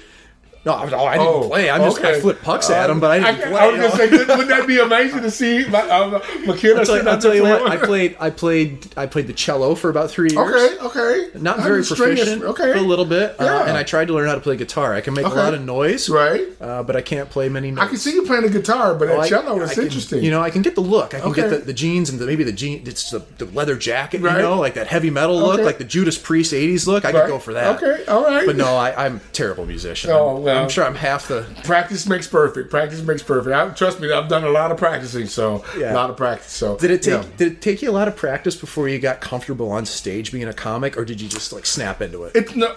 No, 0.64 0.74
I, 0.74 0.88
no, 0.90 1.04
I 1.04 1.12
didn't 1.16 1.28
Oh, 1.28 1.48
play. 1.48 1.70
I'm 1.70 1.80
just 1.82 2.02
I 2.04 2.10
okay. 2.12 2.20
flipped 2.20 2.42
pucks 2.42 2.68
at 2.68 2.90
him, 2.90 3.00
but 3.00 3.10
I 3.12 3.18
didn't 3.32 3.46
I, 3.46 3.50
play. 3.50 3.60
I 3.60 3.66
was 3.68 3.76
gonna 3.80 3.96
say, 4.10 4.10
wouldn't 4.26 4.48
that 4.48 4.66
be 4.66 4.78
amazing 4.80 5.22
to 5.22 5.30
see 5.30 5.66
my, 5.68 5.80
uh, 5.88 6.20
McKenna 6.46 6.80
I'll 6.80 6.84
tell, 6.84 6.84
sitting 6.86 7.08
I'll 7.08 7.18
tell 7.18 7.34
you 7.34 7.42
what. 7.44 7.62
I 7.70 7.76
played. 7.76 8.16
I 8.20 8.30
played. 8.30 8.86
I 8.96 9.06
played 9.06 9.28
the 9.28 9.32
cello 9.32 9.74
for 9.76 9.88
about 9.88 10.10
three 10.10 10.28
years. 10.30 10.36
Okay, 10.36 10.78
okay. 10.84 11.38
Not 11.40 11.58
I'm 11.58 11.62
very 11.64 11.84
proficient. 11.84 12.42
Okay, 12.42 12.72
but 12.72 12.76
a 12.76 12.80
little 12.82 13.04
bit. 13.04 13.40
Uh, 13.40 13.44
Yeah. 13.44 13.66
and 13.68 13.76
I 13.78 13.82
tried 13.84 14.08
to 14.08 14.14
learn 14.14 14.28
how 14.28 14.34
to 14.34 14.40
play 14.40 14.56
guitar. 14.56 14.94
I 14.94 15.00
can 15.00 15.14
make 15.14 15.24
Okay. 15.24 15.34
a 15.34 15.42
lot 15.42 15.54
of 15.54 15.62
noise, 15.62 16.08
Right. 16.10 16.46
Uh, 16.60 16.82
but 16.82 16.96
I 16.96 17.00
can't 17.02 17.30
play 17.30 17.48
many 17.48 17.70
notes. 17.70 17.86
I 17.86 17.88
can 17.88 17.96
see 17.96 18.12
you 18.12 18.22
playing 18.26 18.42
the 18.42 18.50
guitar, 18.50 18.94
but 18.94 19.08
Well, 19.08 19.20
that 19.20 19.28
cello 19.28 19.60
is 19.62 19.78
interesting. 19.78 20.22
You 20.24 20.30
know, 20.32 20.42
I 20.42 20.50
can 20.50 20.62
get 20.62 20.74
the 20.74 20.80
look. 20.82 21.14
I 21.14 21.20
can 21.20 21.32
get 21.32 21.50
the, 21.50 21.58
the 21.58 21.72
jeans 21.72 22.10
and 22.10 22.18
the, 22.18 22.26
maybe 22.26 22.44
the 22.44 22.52
jean. 22.52 22.82
It's 22.84 23.10
the, 23.10 23.20
the 23.38 23.46
leather 23.46 23.76
jacket. 23.76 24.20
Right. 24.20 24.36
You 24.36 24.42
know, 24.42 24.58
like 24.58 24.74
that 24.74 24.88
heavy 24.88 25.10
metal 25.10 25.38
look, 25.38 25.54
Okay. 25.54 25.64
like 25.64 25.78
the 25.78 25.84
Judas 25.84 26.18
Priest 26.18 26.52
'80s 26.52 26.86
look. 26.86 27.04
I 27.04 27.12
Right. 27.12 27.22
could 27.22 27.28
go 27.28 27.38
for 27.38 27.52
that. 27.54 27.80
Okay, 27.82 28.04
all 28.06 28.24
right. 28.24 28.44
But 28.44 28.56
no, 28.56 28.76
I, 28.76 29.06
I'm 29.06 29.20
terrible 29.32 29.64
musician. 29.64 30.10
Oh, 30.12 30.38
I'm, 30.38 30.47
well. 30.54 30.62
I'm 30.64 30.68
sure 30.68 30.84
I'm 30.84 30.94
half 30.94 31.28
the. 31.28 31.46
practice 31.64 32.06
makes 32.06 32.26
perfect. 32.26 32.70
Practice 32.70 33.02
makes 33.02 33.22
perfect. 33.22 33.54
I, 33.54 33.68
trust 33.70 34.00
me, 34.00 34.10
I've 34.12 34.28
done 34.28 34.44
a 34.44 34.50
lot 34.50 34.70
of 34.72 34.76
practicing, 34.78 35.26
so 35.26 35.64
Yeah. 35.76 35.92
a 35.92 35.94
lot 35.94 36.10
of 36.10 36.16
practice. 36.16 36.50
So 36.52 36.76
Did 36.76 36.90
it 36.90 37.02
take 37.02 37.22
yeah. 37.22 37.28
Did 37.36 37.52
it 37.52 37.62
take 37.62 37.82
you 37.82 37.90
a 37.90 37.92
lot 37.92 38.08
of 38.08 38.16
practice 38.16 38.56
before 38.56 38.88
you 38.88 38.98
got 38.98 39.20
comfortable 39.20 39.70
on 39.70 39.86
stage 39.86 40.32
being 40.32 40.48
a 40.48 40.52
comic, 40.52 40.96
or 40.96 41.04
did 41.04 41.20
you 41.20 41.28
just 41.28 41.52
like 41.52 41.66
snap 41.66 42.00
into 42.02 42.24
it? 42.24 42.32
It's 42.34 42.54
no. 42.54 42.74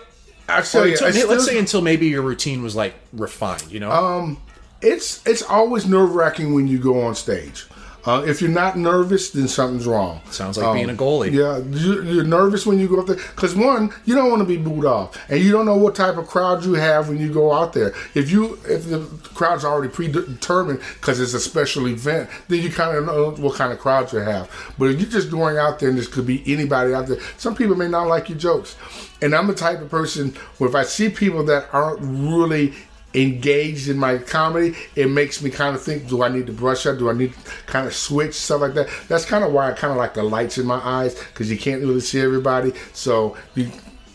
I 0.49 0.59
Or 0.59 0.61
tell 0.63 0.85
you, 0.85 0.93
until- 0.93 1.11
hey, 1.13 1.23
let's 1.25 1.45
say 1.45 1.57
until 1.57 1.81
maybe 1.81 2.07
your 2.07 2.21
routine 2.23 2.61
was 2.63 2.75
like 2.75 2.93
refined. 3.13 3.71
You 3.71 3.79
know. 3.79 3.91
Um, 3.91 4.41
it's 4.81 5.25
it's 5.27 5.43
always 5.43 5.85
nerve 5.85 6.15
wracking 6.15 6.53
when 6.53 6.67
you 6.67 6.79
go 6.79 7.01
on 7.03 7.15
stage. 7.15 7.65
Uh, 8.05 8.23
if 8.25 8.41
you're 8.41 8.49
not 8.49 8.77
nervous, 8.77 9.29
then 9.29 9.47
something's 9.47 9.85
wrong. 9.85 10.21
Sounds 10.31 10.57
like 10.57 10.73
being 10.73 10.89
a 10.89 10.93
goalie. 10.93 11.31
Yeah, 11.31 11.57
you- 11.59 12.01
you're 12.03 12.23
nervous 12.23 12.65
when 12.65 12.79
you 12.79 12.87
go 12.87 12.99
up 12.99 13.05
there 13.07 13.15
because 13.35 13.55
one, 13.55 13.93
you 14.05 14.15
don't 14.15 14.29
want 14.29 14.41
to 14.41 14.45
be 14.47 14.57
booed 14.57 14.85
off, 14.85 15.15
and 15.29 15.39
you 15.39 15.51
don't 15.51 15.65
know 15.65 15.75
what 15.77 15.93
type 15.95 16.17
of 16.17 16.27
crowd 16.27 16.65
you 16.65 16.73
have 16.73 17.09
when 17.09 17.19
you 17.19 17.31
go 17.31 17.53
out 17.53 17.73
there. 17.73 17.93
If 18.15 18.31
you 18.31 18.57
if 18.67 18.89
the 18.89 18.99
crowd's 19.35 19.63
already 19.63 19.89
predetermined 19.89 20.79
because 20.99 21.19
it's 21.19 21.33
a 21.33 21.39
special 21.39 21.87
event, 21.87 22.29
then 22.47 22.61
you 22.63 22.69
kind 22.71 22.97
of 22.97 23.05
know 23.05 23.31
what 23.37 23.55
kind 23.55 23.71
of 23.71 23.79
crowd 23.79 24.11
you 24.13 24.19
have. 24.19 24.49
But 24.79 24.85
if 24.91 24.99
you're 24.99 25.09
just 25.09 25.29
going 25.29 25.57
out 25.57 25.79
there 25.79 25.89
and 25.89 25.97
this 25.97 26.07
could 26.07 26.25
be 26.25 26.43
anybody 26.51 26.93
out 26.93 27.07
there, 27.07 27.19
some 27.37 27.55
people 27.55 27.75
may 27.75 27.87
not 27.87 28.07
like 28.07 28.29
your 28.29 28.37
jokes. 28.37 28.75
And 29.21 29.35
I'm 29.35 29.45
the 29.45 29.53
type 29.53 29.79
of 29.81 29.89
person 29.91 30.33
where 30.57 30.67
if 30.69 30.75
I 30.75 30.83
see 30.83 31.07
people 31.09 31.43
that 31.45 31.67
aren't 31.71 31.99
really 32.01 32.73
engaged 33.13 33.89
in 33.89 33.97
my 33.97 34.17
comedy, 34.17 34.75
it 34.95 35.09
makes 35.09 35.41
me 35.41 35.49
kind 35.49 35.75
of 35.75 35.81
think, 35.81 36.07
do 36.07 36.23
I 36.23 36.29
need 36.29 36.47
to 36.47 36.53
brush 36.53 36.85
up? 36.85 36.97
Do 36.97 37.09
I 37.09 37.13
need 37.13 37.33
to 37.33 37.39
kind 37.65 37.87
of 37.87 37.93
switch 37.93 38.33
stuff 38.33 38.61
like 38.61 38.73
that? 38.75 38.89
That's 39.07 39.25
kind 39.25 39.43
of 39.43 39.51
why 39.51 39.69
I 39.69 39.73
kind 39.73 39.91
of 39.91 39.97
like 39.97 40.13
the 40.13 40.23
lights 40.23 40.57
in 40.57 40.65
my 40.65 40.79
eyes 40.83 41.15
because 41.15 41.51
you 41.51 41.57
can't 41.57 41.81
really 41.81 41.99
see 41.99 42.19
everybody. 42.19 42.73
So 42.93 43.37
you, 43.55 43.71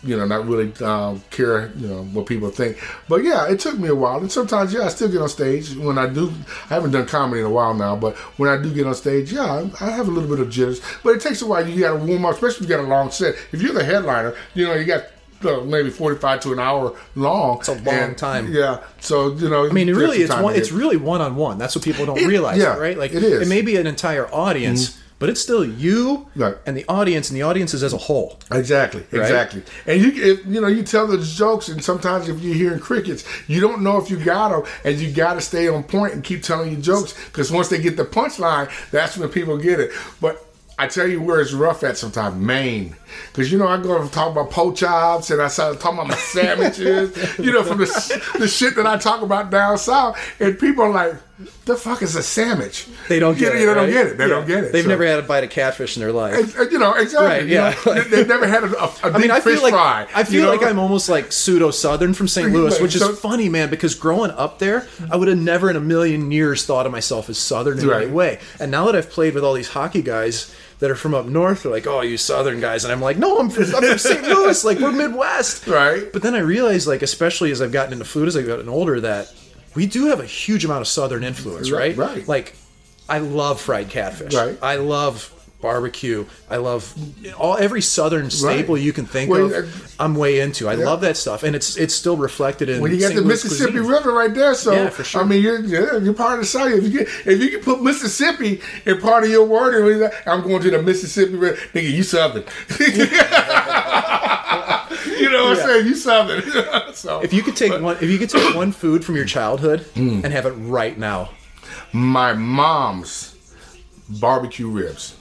you 0.07 0.17
know, 0.17 0.25
not 0.25 0.47
really 0.47 0.73
um, 0.85 1.23
care, 1.31 1.73
you 1.77 1.89
know, 1.89 2.05
what 2.05 2.27
people 2.27 2.49
think. 2.51 2.79
But 3.09 3.25
yeah, 3.25 3.49
it 3.49 3.59
took 3.59 3.79
me 3.79 3.89
a 3.89 3.95
while, 3.95 4.19
and 4.19 4.31
sometimes 4.31 4.73
yeah, 4.73 4.83
I 4.83 4.89
still 4.89 5.11
get 5.11 5.21
on 5.21 5.29
stage 5.29 5.75
when 5.75 5.99
I 5.99 6.07
do. 6.07 6.33
I 6.71 6.75
haven't 6.75 6.93
done 6.93 7.07
comedy 7.07 7.41
in 7.41 7.47
a 7.47 7.51
while 7.51 7.75
now, 7.75 7.97
but 7.97 8.17
when 8.39 8.49
I 8.49 8.61
do 8.61 8.73
get 8.73 8.87
on 8.87 8.95
stage, 8.95 9.33
yeah, 9.33 9.69
I 9.81 9.91
have 9.91 10.09
a 10.09 10.11
little 10.11 10.29
bit 10.29 10.41
of 10.41 10.51
jitters. 10.51 10.81
But 11.03 11.17
it 11.17 11.21
takes 11.21 11.43
a 11.43 11.47
while. 11.47 11.67
You 11.67 11.81
got 11.81 11.99
to 11.99 12.05
warm 12.05 12.25
up, 12.25 12.35
especially 12.35 12.65
if 12.67 12.71
you 12.71 12.77
got 12.77 12.85
a 12.85 12.89
long 12.89 13.11
set. 13.11 13.35
If 13.53 13.61
you're 13.61 13.75
the 13.75 13.85
headliner, 13.85 14.35
you 14.55 14.67
know, 14.67 14.75
you 14.75 14.85
got. 14.85 15.05
Uh, 15.45 15.61
maybe 15.61 15.91
forty-five 15.91 16.41
to 16.41 16.53
an 16.53 16.59
hour 16.59 16.97
long. 17.15 17.59
It's 17.59 17.69
a 17.69 17.75
long 17.75 18.15
time. 18.15 18.53
Yeah, 18.53 18.83
so 19.01 19.35
you 19.35 19.49
know. 19.51 19.67
I 19.69 19.73
mean, 19.73 19.89
it 19.89 19.95
really 19.95 20.19
it's 20.19 20.35
one. 20.35 20.55
It's 20.55 20.73
really 20.73 20.97
one 20.97 21.21
on 21.21 21.37
one. 21.37 21.59
That's 21.59 21.75
what 21.77 21.85
people 21.85 22.07
don't 22.07 22.19
It- 22.19 22.27
realize, 22.27 22.59
yeah, 22.59 22.77
right? 22.77 22.97
Like 22.97 23.13
it 23.13 23.23
is. 23.23 23.33
Mm-hmm. 23.35 23.43
It 23.43 23.49
may 23.49 23.63
be 23.63 23.77
an 23.77 23.87
entire 23.87 24.27
audience, 24.35 24.99
but 25.19 25.29
it's 25.29 25.41
still 25.41 25.65
you 25.65 26.27
Right. 26.37 26.57
and 26.67 26.77
the 26.77 26.85
audience, 26.89 27.29
and 27.31 27.37
the 27.37 27.43
audience 27.43 27.75
is 27.75 27.83
as 27.83 27.93
a 27.93 27.99
whole. 27.99 28.39
Exactly, 28.51 29.05
exactly. 29.13 29.63
And 29.87 30.01
you, 30.03 30.13
if, 30.33 30.47
you 30.47 30.61
know, 30.61 30.69
you 30.69 30.83
tell 30.83 31.07
the 31.07 31.19
jokes, 31.19 31.69
and 31.69 31.83
sometimes 31.83 32.29
if 32.29 32.41
you're 32.41 32.55
hearing 32.55 32.81
crickets, 32.81 33.25
you 33.47 33.61
don't 33.61 33.83
know 33.83 33.99
if 33.99 34.11
you 34.11 34.17
got 34.19 34.51
them, 34.51 34.63
and 34.85 34.99
you 34.99 35.11
got 35.13 35.35
to 35.35 35.41
stay 35.41 35.69
on 35.69 35.83
point 35.85 36.13
and 36.15 36.23
keep 36.25 36.43
telling 36.43 36.71
your 36.73 36.81
jokes 36.81 37.13
because 37.27 37.51
once 37.53 37.69
they 37.69 37.79
get 37.81 37.97
the 37.97 38.05
punchline, 38.05 38.71
that's 38.91 39.17
when 39.19 39.29
people 39.31 39.57
get 39.59 39.81
it. 39.81 39.91
But 40.21 40.46
I 40.79 40.87
tell 40.89 41.07
you 41.09 41.23
where 41.23 41.41
it's 41.41 41.55
rough 41.55 41.83
at 41.85 41.97
sometimes, 41.97 42.37
Maine. 42.37 42.97
Because, 43.33 43.51
you 43.51 43.57
know, 43.57 43.67
I 43.67 43.81
go 43.81 43.99
and 44.01 44.13
talk 44.13 44.31
about 44.33 44.51
poach 44.51 44.81
chops 44.81 45.31
and 45.31 45.41
I 45.41 45.49
start 45.49 45.81
talking 45.81 45.99
about 45.99 46.09
my 46.11 46.17
sandwiches, 46.67 47.39
you 47.39 47.51
know, 47.53 47.63
from 47.63 47.79
the, 47.79 48.23
the 48.39 48.47
shit 48.49 48.77
that 48.77 48.87
I 48.87 48.99
talk 48.99 49.23
about 49.23 49.51
down 49.51 49.79
south. 49.79 50.19
And 50.39 50.59
people 50.59 50.85
are 50.85 50.91
like, 50.91 51.15
the 51.65 51.77
fuck 51.77 52.03
is 52.03 52.15
a 52.15 52.23
sandwich? 52.23 52.87
They 53.09 53.19
don't 53.19 53.35
You 53.39 53.41
get 53.47 53.53
know, 53.55 53.59
it. 53.59 53.61
You 53.61 53.75
don't 53.75 53.91
get 53.91 54.07
it. 54.07 54.19
They 54.19 54.25
Yeah. 54.25 54.29
don't 54.29 54.47
get 54.47 54.65
it. 54.65 54.73
They've 54.73 54.83
So- 54.85 54.89
never 54.91 55.07
had 55.07 55.19
a 55.19 55.23
bite 55.23 55.45
of 55.45 55.51
catfish 55.51 55.97
in 55.97 56.03
their 56.03 56.13
life. 56.13 56.59
Uh, 56.59 56.63
You 56.65 56.79
know 56.79 56.93
exactly. 56.95 57.27
Right, 57.27 57.43
you 57.47 57.55
yeah. 57.55 57.75
know, 57.87 57.95
they- 57.95 58.01
they've 58.11 58.29
never 58.29 58.47
had 58.47 58.65
a, 58.65 58.79
a, 58.79 58.87
a 58.87 58.93
I 59.15 59.19
mean, 59.19 59.31
I 59.31 59.41
fish 59.41 59.55
feel 59.55 59.63
like 59.63 59.73
fry. 59.73 60.07
I 60.15 60.21
you 60.21 60.25
feel 60.27 60.43
know? 60.45 60.51
like 60.51 60.63
I'm 60.63 60.79
almost 60.79 61.09
like 61.09 61.33
pseudo 61.33 61.71
Southern 61.71 62.13
from 62.15 62.29
St. 62.29 62.53
Louis, 62.53 62.79
which 62.81 62.95
is 62.95 63.01
So- 63.01 63.15
funny, 63.15 63.49
man. 63.49 63.71
Because 63.71 63.95
growing 63.95 64.31
up 64.33 64.59
there, 64.59 64.87
I 65.11 65.17
would 65.17 65.29
have 65.29 65.39
never 65.39 65.71
in 65.71 65.77
a 65.77 65.81
million 65.81 66.31
years 66.31 66.67
thought 66.67 66.85
of 66.87 66.93
myself 66.93 67.31
as 67.31 67.39
Southern 67.39 67.79
in 67.79 67.87
Right. 67.89 68.03
any 68.05 68.13
way. 68.13 68.41
And 68.61 68.71
now 68.71 68.85
that 68.87 68.95
I've 68.97 69.11
played 69.11 69.35
with 69.35 69.45
all 69.45 69.55
these 69.55 69.69
hockey 69.69 70.03
guys 70.03 70.55
that 70.79 70.91
are 70.91 70.95
from 70.95 71.15
up 71.15 71.27
north, 71.27 71.63
they're 71.63 71.73
like, 71.73 71.87
"Oh, 71.87 72.03
you 72.03 72.17
Southern 72.17 72.61
guys," 72.61 72.85
and 72.85 72.93
I'm 72.93 73.01
like, 73.01 73.17
"No, 73.19 73.39
I'm 73.39 73.49
from, 73.51 73.65
I'm 73.75 73.83
from 73.83 73.99
St. 73.99 74.23
Louis. 74.29 74.65
Like 74.65 74.79
we're 74.79 74.93
Midwest." 74.93 75.67
Right. 75.67 76.13
But 76.13 76.23
then 76.23 76.35
I 76.35 76.41
realized, 76.41 76.87
like, 76.87 77.03
especially 77.03 77.51
as 77.51 77.63
I've 77.63 77.73
gotten 77.73 77.93
into 77.93 78.05
food 78.05 78.29
as 78.29 78.37
I've 78.37 78.47
gotten 78.47 78.69
older, 78.69 79.01
that 79.01 79.33
we 79.75 79.87
do 79.87 80.07
have 80.07 80.21
a 80.21 80.27
huge 80.27 80.65
amount 80.65 80.81
of 80.83 80.89
Southern 80.89 81.25
influence, 81.25 81.71
Right, 81.71 81.97
right? 81.97 82.17
right. 82.17 82.29
Like, 82.29 82.55
I 83.09 83.19
love 83.19 83.61
fried 83.61 83.89
catfish. 83.91 84.35
Right. 84.35 84.59
I 84.63 84.77
love 84.77 85.33
barbecue. 85.61 86.27
I 86.51 86.57
love 86.57 86.95
all 87.39 87.57
every 87.57 87.81
Southern 87.81 88.31
staple 88.31 88.75
Right. 88.77 88.85
you 88.85 88.93
can 88.93 89.07
think 89.07 89.31
Well, 89.31 89.53
uh, 89.53 89.59
of. 89.61 89.95
I'm 89.99 90.15
way 90.15 90.41
into. 90.41 90.69
I 90.69 90.75
love 90.75 91.01
that 91.01 91.17
stuff, 91.17 91.43
and 91.43 91.57
it's 91.57 91.77
it's 91.77 91.95
still 91.95 92.17
reflected 92.17 92.69
in. 92.69 92.81
When 92.83 92.93
you 92.93 92.99
got 93.01 93.07
St. 93.09 93.17
the 93.17 93.23
Louis 93.23 93.29
Mississippi 93.45 93.73
cuisine. 93.73 93.91
River 93.91 94.13
right 94.13 94.33
there, 94.35 94.55
so 94.55 94.73
Yeah, 94.73 94.91
for 94.91 95.03
sure. 95.05 95.23
I 95.23 95.25
mean, 95.25 95.43
you're 95.43 95.61
yeah, 95.61 95.97
you're 95.99 96.15
part 96.15 96.35
of 96.35 96.41
the 96.41 96.47
South. 96.47 96.71
If 96.73 96.85
you 96.85 96.91
get 96.91 97.09
if 97.27 97.41
you 97.41 97.51
can 97.51 97.61
put 97.61 97.83
Mississippi 97.83 98.61
in 98.85 99.01
part 99.01 99.25
of 99.25 99.31
your 99.31 99.45
word, 99.45 100.13
I'm 100.27 100.43
going 100.43 100.63
to 100.63 100.71
the 100.71 100.83
Mississippi 100.83 101.35
River, 101.37 101.57
nigga, 101.75 101.91
you 101.91 102.03
Southern. 102.03 102.45
you 105.19 105.31
know 105.31 105.45
what 105.47 105.59
I'm 105.59 105.65
saying? 105.67 105.87
You 105.87 105.95
Southern. 105.95 106.43
so 106.95 107.21
If 107.21 107.33
you 107.33 107.43
could 107.43 107.57
take 107.57 107.81
one, 107.81 107.97
if 107.97 108.11
you 108.11 108.19
could 108.19 108.31
take 108.31 108.55
one 108.55 108.73
food 108.73 109.05
from 109.05 109.17
your 109.17 109.25
childhood 109.25 109.81
Hmm. 109.97 110.21
and 110.25 110.33
have 110.33 110.47
it 110.47 110.51
right 110.53 110.97
now, 110.99 111.31
my 111.93 112.33
mom's 112.35 113.35
barbecue 114.09 114.69
ribs. 114.69 115.16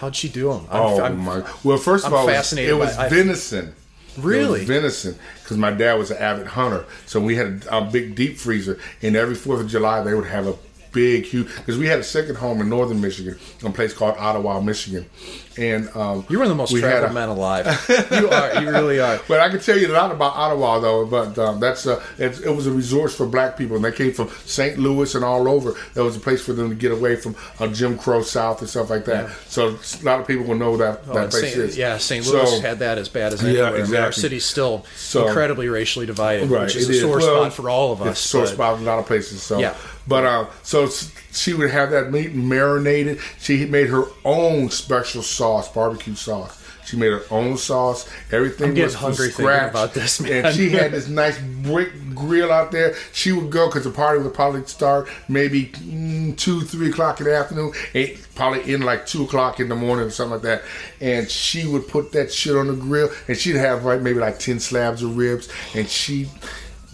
How'd 0.00 0.16
she 0.16 0.28
do 0.28 0.52
them? 0.52 0.66
I'm, 0.70 0.80
Oh 0.80 1.00
I'm- 1.02 1.18
my! 1.18 1.42
Well, 1.62 1.78
first 1.78 2.06
of 2.06 2.12
I'm 2.12 2.18
all, 2.18 2.24
it 2.24 2.26
was- 2.32 2.34
fascinated 2.36 2.70
it 2.70 2.74
was 2.74 2.96
by- 2.96 3.06
I- 3.06 3.08
venison. 3.08 3.74
Really? 4.18 4.60
Was 4.60 4.68
venison 4.68 5.14
because 5.42 5.56
my 5.56 5.70
dad 5.70 5.94
was 5.94 6.10
an 6.10 6.16
avid 6.18 6.48
hunter, 6.48 6.84
so 7.06 7.20
we 7.20 7.36
had 7.36 7.64
a, 7.70 7.78
a 7.78 7.80
big 7.82 8.16
deep 8.16 8.38
freezer, 8.38 8.78
and 9.02 9.14
every 9.14 9.34
Fourth 9.36 9.60
of 9.60 9.68
July 9.68 10.02
they 10.02 10.14
would 10.14 10.26
have 10.26 10.46
a 10.48 10.54
big, 10.92 11.24
huge. 11.24 11.54
Because 11.56 11.78
we 11.78 11.86
had 11.86 11.98
a 11.98 12.04
second 12.04 12.36
home 12.36 12.60
in 12.60 12.68
northern 12.68 13.00
Michigan, 13.00 13.38
in 13.60 13.66
a 13.68 13.70
place 13.72 13.92
called 13.94 14.16
Ottawa, 14.18 14.60
Michigan, 14.60 15.06
and 15.58 15.88
um, 15.96 16.24
You're 16.28 16.38
one 16.40 16.46
of 16.46 16.50
the 16.50 16.54
most 16.54 16.76
traveled 16.76 17.10
a- 17.10 17.14
men 17.14 17.28
alive. 17.28 17.66
you 18.10 18.28
are. 18.30 18.62
You 18.62 18.70
really 18.70 19.00
are. 19.00 19.20
But 19.28 19.40
I 19.40 19.48
can 19.48 19.60
tell 19.60 19.76
you 19.76 19.88
a 19.88 19.92
lot 19.92 20.10
about 20.12 20.34
Ottawa, 20.34 20.78
though. 20.80 21.06
But 21.06 21.38
um, 21.38 21.60
that's 21.60 21.86
uh, 21.86 22.02
it, 22.18 22.40
it 22.40 22.50
was 22.50 22.66
a 22.66 22.72
resource 22.72 23.14
for 23.14 23.26
Black 23.26 23.56
people, 23.56 23.76
and 23.76 23.84
they 23.84 23.92
came 23.92 24.12
from 24.12 24.28
St. 24.46 24.78
Louis 24.78 25.14
and 25.14 25.24
all 25.24 25.48
over. 25.48 25.74
That 25.94 26.04
was 26.04 26.16
a 26.16 26.20
place 26.20 26.42
for 26.44 26.52
them 26.52 26.68
to 26.70 26.74
get 26.74 26.92
away 26.92 27.16
from 27.16 27.36
uh, 27.58 27.66
Jim 27.68 27.98
Crow 27.98 28.22
South 28.22 28.60
and 28.60 28.68
stuff 28.70 28.90
like 28.90 29.04
that. 29.06 29.30
So 29.48 29.68
a 29.68 30.04
lot 30.04 30.20
of 30.20 30.26
people 30.26 30.44
will 30.46 30.54
know 30.56 30.76
that 30.76 31.00
Oh, 31.08 31.14
that 31.14 31.30
place 31.30 31.52
Saint- 31.54 31.56
is. 31.56 31.76
yeah, 31.76 31.98
St. 31.98 32.24
So- 32.24 32.32
Louis 32.42 32.60
had 32.60 32.78
that 32.78 32.98
as 32.98 33.08
bad 33.08 33.32
as 33.32 33.42
Yeah, 33.42 33.48
anywhere. 33.66 33.84
I 33.84 33.86
mean, 33.86 33.96
our 34.00 34.12
city's 34.12 34.44
still 34.44 34.84
So- 34.96 35.26
incredibly 35.26 35.68
racially 35.68 36.06
divided, 36.06 36.48
Right, 36.48 36.62
which 36.62 36.76
is 36.76 36.88
a 36.88 36.94
sore 37.00 37.18
Well, 37.18 37.42
spot 37.44 37.52
for 37.52 37.68
all 37.70 37.92
of 37.92 38.00
us. 38.02 38.10
It's 38.12 38.24
a 38.24 38.28
sore 38.28 38.46
spot 38.46 38.78
in 38.78 38.84
a 38.84 38.86
lot 38.86 38.98
of 38.98 39.06
places. 39.06 39.42
So, 39.42 39.58
Yeah. 39.58 39.74
But 40.06 40.24
uh, 40.24 40.46
so 40.62 40.88
she 41.32 41.54
would 41.54 41.70
have 41.70 41.90
that 41.90 42.12
meat 42.12 42.34
marinated. 42.34 43.20
She 43.38 43.66
made 43.66 43.88
her 43.88 44.04
own 44.24 44.70
special 44.70 45.22
sauce, 45.22 45.72
barbecue 45.72 46.14
sauce. 46.14 46.60
She 46.90 46.96
made 46.96 47.12
her 47.12 47.22
own 47.30 47.56
sauce. 47.56 48.10
Everything 48.32 48.74
was 48.74 48.94
hungry 48.94 49.30
scratch. 49.30 49.70
about 49.70 49.94
this, 49.94 50.20
man. 50.20 50.46
And 50.46 50.56
she 50.56 50.70
had 50.70 50.90
this 50.90 51.06
nice 51.06 51.38
brick 51.38 51.92
grill 52.16 52.50
out 52.50 52.72
there. 52.72 52.96
She 53.12 53.30
would 53.30 53.50
go 53.50 53.68
because 53.68 53.84
the 53.84 53.90
party 53.90 54.20
would 54.20 54.34
probably 54.34 54.64
start 54.66 55.08
maybe 55.28 55.66
mm, 55.66 56.36
two, 56.36 56.62
three 56.62 56.90
o'clock 56.90 57.20
in 57.20 57.26
the 57.26 57.36
afternoon. 57.36 57.72
It 57.94 58.26
probably 58.34 58.72
in 58.72 58.82
like 58.82 59.06
two 59.06 59.22
o'clock 59.22 59.60
in 59.60 59.68
the 59.68 59.76
morning 59.76 60.06
or 60.06 60.10
something 60.10 60.32
like 60.32 60.42
that. 60.42 60.62
And 61.00 61.30
she 61.30 61.64
would 61.64 61.86
put 61.86 62.10
that 62.12 62.32
shit 62.32 62.56
on 62.56 62.66
the 62.66 62.74
grill, 62.74 63.10
and 63.28 63.36
she'd 63.36 63.56
have 63.56 63.84
like 63.84 64.00
maybe 64.00 64.18
like 64.18 64.40
ten 64.40 64.58
slabs 64.58 65.02
of 65.02 65.16
ribs, 65.16 65.48
and 65.76 65.88
she 65.88 66.28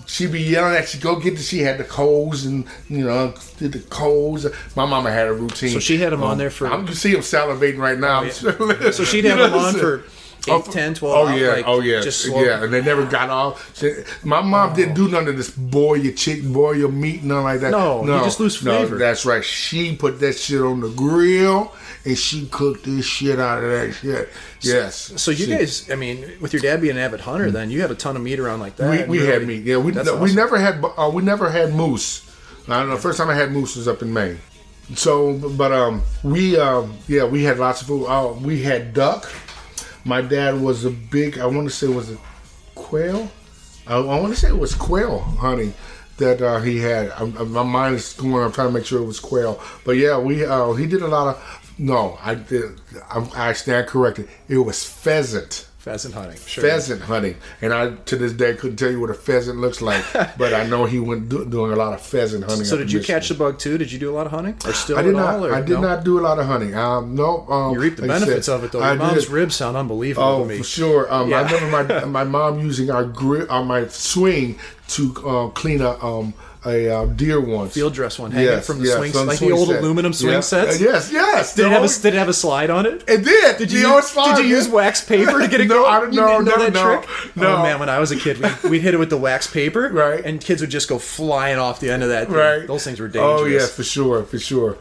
she'd 0.07 0.33
be 0.33 0.41
yelling 0.43 0.75
at 0.77 0.95
you, 0.95 1.01
go 1.01 1.19
get 1.21 1.37
the, 1.37 1.43
she 1.43 1.59
had 1.61 1.79
the 1.79 1.85
coals 1.85 2.45
and, 2.47 2.65
you 2.89 3.05
know, 3.05 3.35
did 3.59 3.73
the 3.73 3.81
coals. 3.81 4.47
My 4.75 4.87
mama 4.87 5.11
had 5.11 5.29
a 5.29 5.33
routine. 5.33 5.71
So 5.71 5.79
she 5.81 5.99
had 5.99 6.13
'em 6.13 6.23
on 6.23 6.33
um, 6.33 6.39
there 6.39 6.51
for- 6.51 6.69
I'm, 6.69 6.87
you 6.87 6.95
see 6.95 7.13
him 7.13 7.21
salivating 7.21 7.79
right 7.79 7.99
now. 7.99 8.23
Oh, 8.25 8.29
so 8.93 9.05
she'd 9.05 9.25
have 9.25 9.39
them 9.39 9.55
on 9.55 9.75
for 9.75 10.05
8, 10.49 10.65
10, 10.65 10.95
12 10.95 11.29
Oh 11.29 11.35
yeah, 11.35 11.49
like, 11.49 11.65
oh 11.67 11.81
yeah, 11.81 12.01
just 12.01 12.21
slow- 12.23 12.41
yeah, 12.43 12.63
and 12.63 12.73
they 12.73 12.81
never 12.81 13.05
got 13.05 13.31
off. 13.31 13.83
My 14.25 14.41
mom 14.41 14.75
didn't 14.75 14.95
do 14.95 15.09
none 15.09 15.27
of 15.27 15.37
this 15.37 15.51
boil 15.51 15.97
your 15.97 16.13
chicken, 16.13 16.53
boil 16.53 16.77
your 16.77 16.89
meat, 16.89 17.25
none 17.25 17.43
like 17.43 17.61
that. 17.61 17.73
No, 17.73 18.03
you 18.05 18.25
just 18.25 18.39
lose 18.39 18.57
flavor. 18.57 18.93
No, 18.95 18.99
that's 18.99 19.27
right. 19.27 19.45
She 19.45 19.97
put 19.97 20.21
that 20.21 20.35
shit 20.39 20.61
on 20.61 20.81
the 20.81 20.89
grill 20.91 21.75
and 22.07 22.17
she 22.17 22.47
cooked 22.47 22.85
this 22.85 23.05
shit 23.05 23.39
out 23.41 23.63
of 23.65 23.71
that 23.71 23.93
shit. 23.95 24.29
Yes. 24.63 25.13
So 25.21 25.31
you 25.31 25.45
She- 25.45 25.51
guys, 25.51 25.91
I 25.91 25.97
mean, 25.97 26.25
with 26.41 26.53
your 26.53 26.63
dad 26.63 26.81
being 26.81 26.97
an 26.97 27.03
avid 27.03 27.21
hunter, 27.21 27.51
then 27.51 27.71
you 27.71 27.81
had 27.83 27.91
a 27.91 27.95
ton 27.95 28.17
of 28.17 28.23
meat 28.23 28.39
around 28.39 28.61
like 28.61 28.77
that. 28.77 29.09
we, 29.09 29.19
we 29.19 29.27
had 29.27 29.47
meat. 29.47 29.65
Yeah, 29.65 29.79
we 29.79 29.93
That's 29.93 30.11
we 30.13 30.33
never 30.35 30.57
had 30.59 30.83
uh, 30.97 31.11
we 31.13 31.23
never 31.23 31.51
had 31.51 31.75
moose. 31.75 32.23
I 32.69 32.81
don't 32.81 32.89
know. 32.89 32.97
First 32.97 33.19
time 33.19 33.29
I 33.29 33.35
had 33.35 33.53
moose 33.53 33.77
was 33.77 33.87
up 33.89 34.03
in 34.03 34.13
Maine. 34.13 34.39
So, 34.95 35.35
but 35.57 35.73
um, 35.73 36.03
we 36.23 36.57
um, 36.59 36.97
yeah, 37.09 37.25
we 37.25 37.43
had 37.43 37.59
lots 37.59 37.81
of 37.81 37.89
food. 37.89 38.07
Uh, 38.07 38.33
we 38.41 38.63
had 38.63 38.95
duck. 38.95 39.29
My 40.05 40.21
dad 40.23 40.61
was 40.61 40.85
a 40.85 40.91
big. 40.91 41.39
I 41.39 41.47
want 41.47 41.69
to 41.69 41.75
say 41.75 41.89
was 41.89 42.13
a 42.13 42.19
quail. 42.77 43.29
I, 43.87 43.97
I 43.97 44.21
want 44.21 44.33
to 44.33 44.39
say 44.39 44.49
it 44.49 44.59
was 44.59 44.75
quail 44.75 45.19
hunting 45.19 45.75
that 46.19 46.41
uh, 46.41 46.61
he 46.61 46.79
had. 46.79 47.11
I, 47.11 47.23
I- 47.23 47.45
my 47.45 47.63
mind 47.65 47.97
is 47.97 48.13
going. 48.13 48.45
I'm 48.45 48.53
trying 48.53 48.69
to 48.69 48.75
make 48.75 48.87
sure 48.87 49.03
it 49.03 49.07
was 49.07 49.19
quail. 49.21 49.61
But 49.85 49.93
yeah, 49.93 50.19
we 50.19 50.45
uh, 50.45 50.73
he 50.75 50.87
did 50.87 51.03
a 51.03 51.09
lot 51.09 51.37
of. 51.37 51.66
No, 51.79 52.19
I 52.23 52.35
did. 52.35 52.81
I, 53.11 53.29
I 53.49 53.53
stand 53.53 53.87
corrected. 53.89 54.29
It 54.49 54.59
was 54.59 54.85
pheasant 54.85 55.69
pheasant 55.79 56.15
hunting. 56.15 56.37
Sure. 56.45 56.65
pheasant 56.65 57.01
hunting, 57.03 57.37
and 57.63 57.73
I 57.73 57.95
to 58.07 58.17
this 58.17 58.33
day 58.33 58.55
couldn't 58.57 58.77
tell 58.77 58.91
you 58.91 58.99
what 59.01 59.09
a 59.11 59.15
pheasant 59.15 59.59
looks 59.61 59.81
like, 59.81 60.03
but 60.37 60.53
I 60.53 60.67
know 60.67 60.85
he 60.85 60.99
went 60.99 61.29
do, 61.29 61.45
doing 61.45 61.71
a 61.71 61.77
lot 61.77 61.93
of 61.95 62.01
pheasant 62.01 62.43
hunting. 62.43 62.65
So 62.65 62.77
did 62.77 62.91
you 62.91 62.99
Michigan. 62.99 63.21
catch 63.21 63.29
the 63.29 63.37
bug 63.37 63.61
too? 63.61 63.79
Did 63.79 63.93
you 63.93 64.01
do 64.01 64.11
a 64.11 64.15
lot 64.17 64.27
of 64.27 64.33
hunting, 64.33 64.57
or 64.65 64.73
still 64.73 64.99
I 64.99 65.03
did 65.03 65.11
at 65.15 65.17
not. 65.17 65.35
all? 65.37 65.55
I 65.55 65.61
did 65.61 65.75
no? 65.75 65.81
not 65.83 66.03
do 66.05 66.19
a 66.19 66.23
lot 66.23 66.41
of 66.41 66.47
hunting. 66.47 66.75
Um, 66.75 67.15
no. 67.15 67.47
Um, 67.49 67.75
You 67.75 67.81
reap 67.81 67.95
the 67.97 68.03
like 68.03 68.21
benefits 68.21 68.47
said, 68.47 68.57
of 68.57 68.65
it 68.65 68.73
though. 68.73 68.81
I 68.81 68.95
mom's 68.95 69.27
did. 69.27 69.33
ribs 69.33 69.55
sound 69.55 69.77
unbelievable 69.77 70.27
Oh, 70.27 70.43
to 70.43 70.49
me. 70.49 70.59
for 70.59 70.65
sure. 70.65 71.13
Um, 71.13 71.33
I 71.33 71.43
remember 71.43 71.71
my 71.85 72.05
my 72.17 72.25
mom 72.25 72.59
using 72.59 72.91
our 72.91 73.05
grill 73.05 73.47
on 73.49 73.69
my 73.69 73.87
swing 73.87 74.59
to 74.89 75.15
uh, 75.25 75.49
clean 75.51 75.83
a 75.83 75.91
um, 76.05 76.35
a 76.67 76.89
uh, 76.89 77.05
deer 77.07 77.41
once. 77.41 77.75
Field 77.75 77.95
dress 77.95 78.19
one 78.19 78.33
hanging 78.33 78.49
Yes, 78.49 78.67
from 78.67 78.81
the 78.81 78.87
yes, 78.87 78.97
swing, 78.97 79.13
like 79.27 79.39
swing 79.39 79.51
the 79.51 79.57
old 79.57 79.69
set. 79.69 79.81
aluminum 79.81 80.13
swing 80.13 80.33
Yeah. 80.33 80.41
sets. 80.41 80.81
Uh, 80.81 80.85
yes, 80.85 81.13
yes. 81.13 81.55
Did 81.55 81.67
it 81.67 81.71
have 81.73 81.85
a 81.85 81.89
did 81.89 82.15
it 82.15 82.19
have 82.19 82.29
a 82.29 82.33
slide 82.35 82.71
on 82.71 82.87
it? 82.87 83.05
It 83.07 83.25
did. 83.25 83.57
Did 83.59 83.71
you, 83.73 83.89
use, 83.89 84.13
did 84.13 84.39
you 84.39 84.45
use 84.45 84.69
wax 84.69 85.03
paper 85.05 85.39
to 85.41 85.47
get 85.49 85.61
it 85.61 85.69
No, 85.69 85.83
going? 85.85 85.93
I 85.95 86.01
don't 86.01 86.15
know, 86.15 86.39
know 86.41 86.57
no, 86.57 86.59
that 86.59 86.73
no, 86.73 87.01
trick? 87.01 87.37
no. 87.37 87.57
Oh 87.57 87.63
man, 87.63 87.79
when 87.79 87.89
I 87.89 87.99
was 88.01 88.11
a 88.11 88.17
kid, 88.17 88.39
we'd, 88.39 88.71
we'd 88.71 88.83
hit 88.83 88.95
it 88.95 88.99
with 88.99 89.11
the 89.11 89.17
wax 89.17 89.47
paper, 89.47 89.89
Right. 89.93 90.25
And 90.25 90.41
kids 90.41 90.61
would 90.61 90.71
just 90.71 90.89
go 90.89 90.99
flying 90.99 91.59
off 91.59 91.81
the 91.81 91.91
end 91.91 92.03
of 92.03 92.09
that. 92.09 92.27
Thing. 92.27 92.37
Right. 92.37 92.67
Those 92.67 92.83
things 92.85 92.99
were 93.01 93.09
dangerous. 93.09 93.41
Oh 93.41 93.45
yeah, 93.45 93.67
for 93.67 93.85
sure, 93.85 94.25
for 94.25 94.39
sure. 94.39 94.79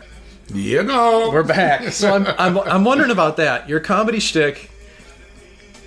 You 0.53 0.83
know, 0.83 1.29
We're 1.33 1.43
back. 1.43 1.91
So 1.91 2.13
I'm, 2.13 2.27
I'm 2.37 2.57
I'm 2.59 2.83
wondering 2.83 3.11
about 3.11 3.37
that. 3.37 3.67
Your 3.69 3.79
comedy 3.79 4.19
shtick. 4.19 4.69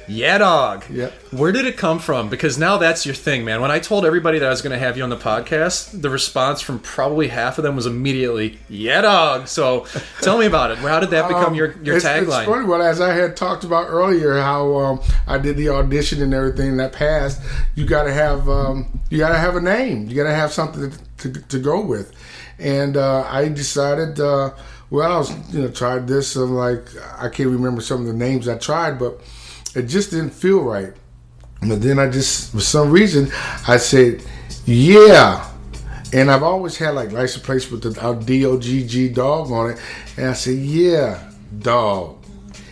Yeah, 0.09 0.39
dog. 0.39 0.85
Yeah. 0.91 1.11
Where 1.31 1.53
did 1.53 1.67
it 1.67 1.77
come 1.77 1.99
from? 1.99 2.29
Because 2.31 2.57
now 2.59 2.79
that's 2.79 3.05
your 3.05 3.15
thing, 3.15 3.45
man. 3.45 3.61
When 3.61 3.71
I 3.71 3.79
told 3.79 4.05
everybody 4.07 4.39
that 4.39 4.47
I 4.47 4.49
was 4.51 4.63
going 4.63 4.73
to 4.73 4.79
have 4.79 4.97
you 4.97 5.03
on 5.03 5.11
the 5.11 5.17
podcast, 5.17 6.01
the 6.01 6.09
response 6.11 6.61
from 6.63 6.79
probably 6.79 7.29
half 7.29 7.59
of 7.59 7.65
them 7.65 7.77
was 7.77 7.85
immediately, 7.87 8.59
"Yeah, 8.69 9.03
dog." 9.03 9.49
So 9.49 9.87
tell 10.23 10.39
me 10.39 10.47
about 10.47 10.71
it. 10.71 10.79
How 10.79 10.99
did 11.01 11.11
that 11.11 11.29
become 11.29 11.45
Um, 11.47 11.55
your 11.55 11.75
your 11.83 11.97
it's, 11.97 12.05
It's 12.05 12.27
tagline? 12.27 12.47
funny. 12.47 12.65
Well, 12.67 12.81
as 12.83 13.01
I 13.01 13.13
had 13.13 13.37
talked 13.37 13.65
about 13.65 13.87
earlier, 13.89 14.39
how 14.39 14.77
um, 14.79 15.01
I 15.27 15.37
did 15.39 15.57
the 15.57 15.69
audition 15.69 16.23
and 16.23 16.33
everything 16.33 16.79
that 16.79 16.93
passed. 16.93 17.41
You 17.75 17.85
got 17.85 18.05
to 18.05 18.13
have 18.13 18.49
um, 18.49 19.01
you 19.11 19.19
got 19.19 19.31
to 19.31 19.39
have 19.39 19.57
a 19.57 19.61
name. 19.61 20.09
You 20.09 20.17
got 20.17 20.25
to 20.31 20.35
have 20.35 20.53
something 20.53 20.91
to, 21.19 21.31
to, 21.33 21.41
to 21.49 21.59
go 21.59 21.85
with. 21.85 22.13
And 22.59 22.97
uh, 22.97 23.25
I 23.29 23.49
decided. 23.49 24.19
Uh, 24.21 24.53
well, 24.91 25.13
I 25.13 25.19
was 25.19 25.55
you 25.55 25.61
know 25.61 25.69
tried 25.69 26.07
this. 26.09 26.35
I'm 26.35 26.55
like 26.55 26.87
I 27.19 27.29
can't 27.29 27.51
remember 27.51 27.83
some 27.83 28.01
of 28.01 28.07
the 28.07 28.15
names 28.15 28.49
I 28.49 28.57
tried, 28.57 28.99
but 28.99 29.21
it 29.79 29.87
just 29.87 30.11
didn't 30.11 30.31
feel 30.31 30.61
right. 30.61 30.93
But 31.61 31.83
then 31.83 31.99
I 31.99 32.09
just, 32.09 32.53
for 32.53 32.61
some 32.61 32.91
reason, 32.91 33.31
I 33.67 33.79
said, 33.79 34.23
yeah. 34.65 35.51
And 36.13 36.31
I've 36.31 36.43
always 36.43 36.77
had 36.77 36.91
like 36.95 37.13
license 37.13 37.45
plates 37.45 37.71
with 37.71 37.83
the 37.83 38.01
uh, 38.01 38.15
D 38.15 38.47
O 38.47 38.59
G 38.59 38.87
G 38.87 39.09
dog 39.09 39.51
on 39.51 39.71
it. 39.71 39.81
And 40.17 40.27
I 40.29 40.33
said, 40.35 40.57
yeah, 40.57 41.31
dog. 41.59 42.23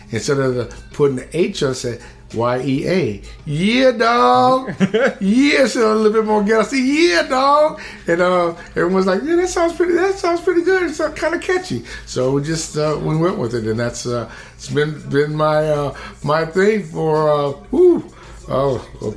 Instead 0.09 0.39
of 0.39 0.55
the, 0.55 0.75
putting 0.93 1.17
the 1.17 1.37
H 1.37 1.63
on, 1.63 1.71
I 1.71 1.73
said, 1.73 2.01
Y 2.33 2.61
E 2.65 2.87
A. 2.87 3.21
Yeah, 3.45 3.91
dog. 3.91 4.73
yeah, 5.21 5.65
so 5.67 5.93
a 5.93 5.95
little 5.95 6.11
bit 6.21 6.25
more 6.25 6.43
ghetto. 6.43 6.75
Yeah, 6.75 7.23
dog. 7.27 7.79
And 8.07 8.21
uh, 8.21 8.55
everyone's 8.75 9.05
like, 9.05 9.21
yeah, 9.23 9.37
that 9.37 9.47
sounds 9.47 9.73
pretty. 9.75 9.93
That 9.93 10.15
sounds 10.15 10.41
pretty 10.41 10.63
good. 10.63 10.83
It's 10.83 10.99
uh, 10.99 11.11
kind 11.13 11.35
of 11.35 11.41
catchy. 11.41 11.85
So 12.05 12.31
we 12.31 12.43
just 12.43 12.77
uh, 12.77 12.99
we 13.01 13.15
went 13.15 13.37
with 13.37 13.55
it, 13.55 13.65
and 13.65 13.79
that's 13.79 14.05
uh, 14.05 14.29
it's 14.55 14.69
been 14.69 14.99
been 15.09 15.35
my 15.35 15.69
uh, 15.69 15.95
my 16.23 16.45
thing 16.45 16.83
for 16.83 17.29
uh, 17.29 17.51
whew, 17.69 18.11
oh, 18.49 19.15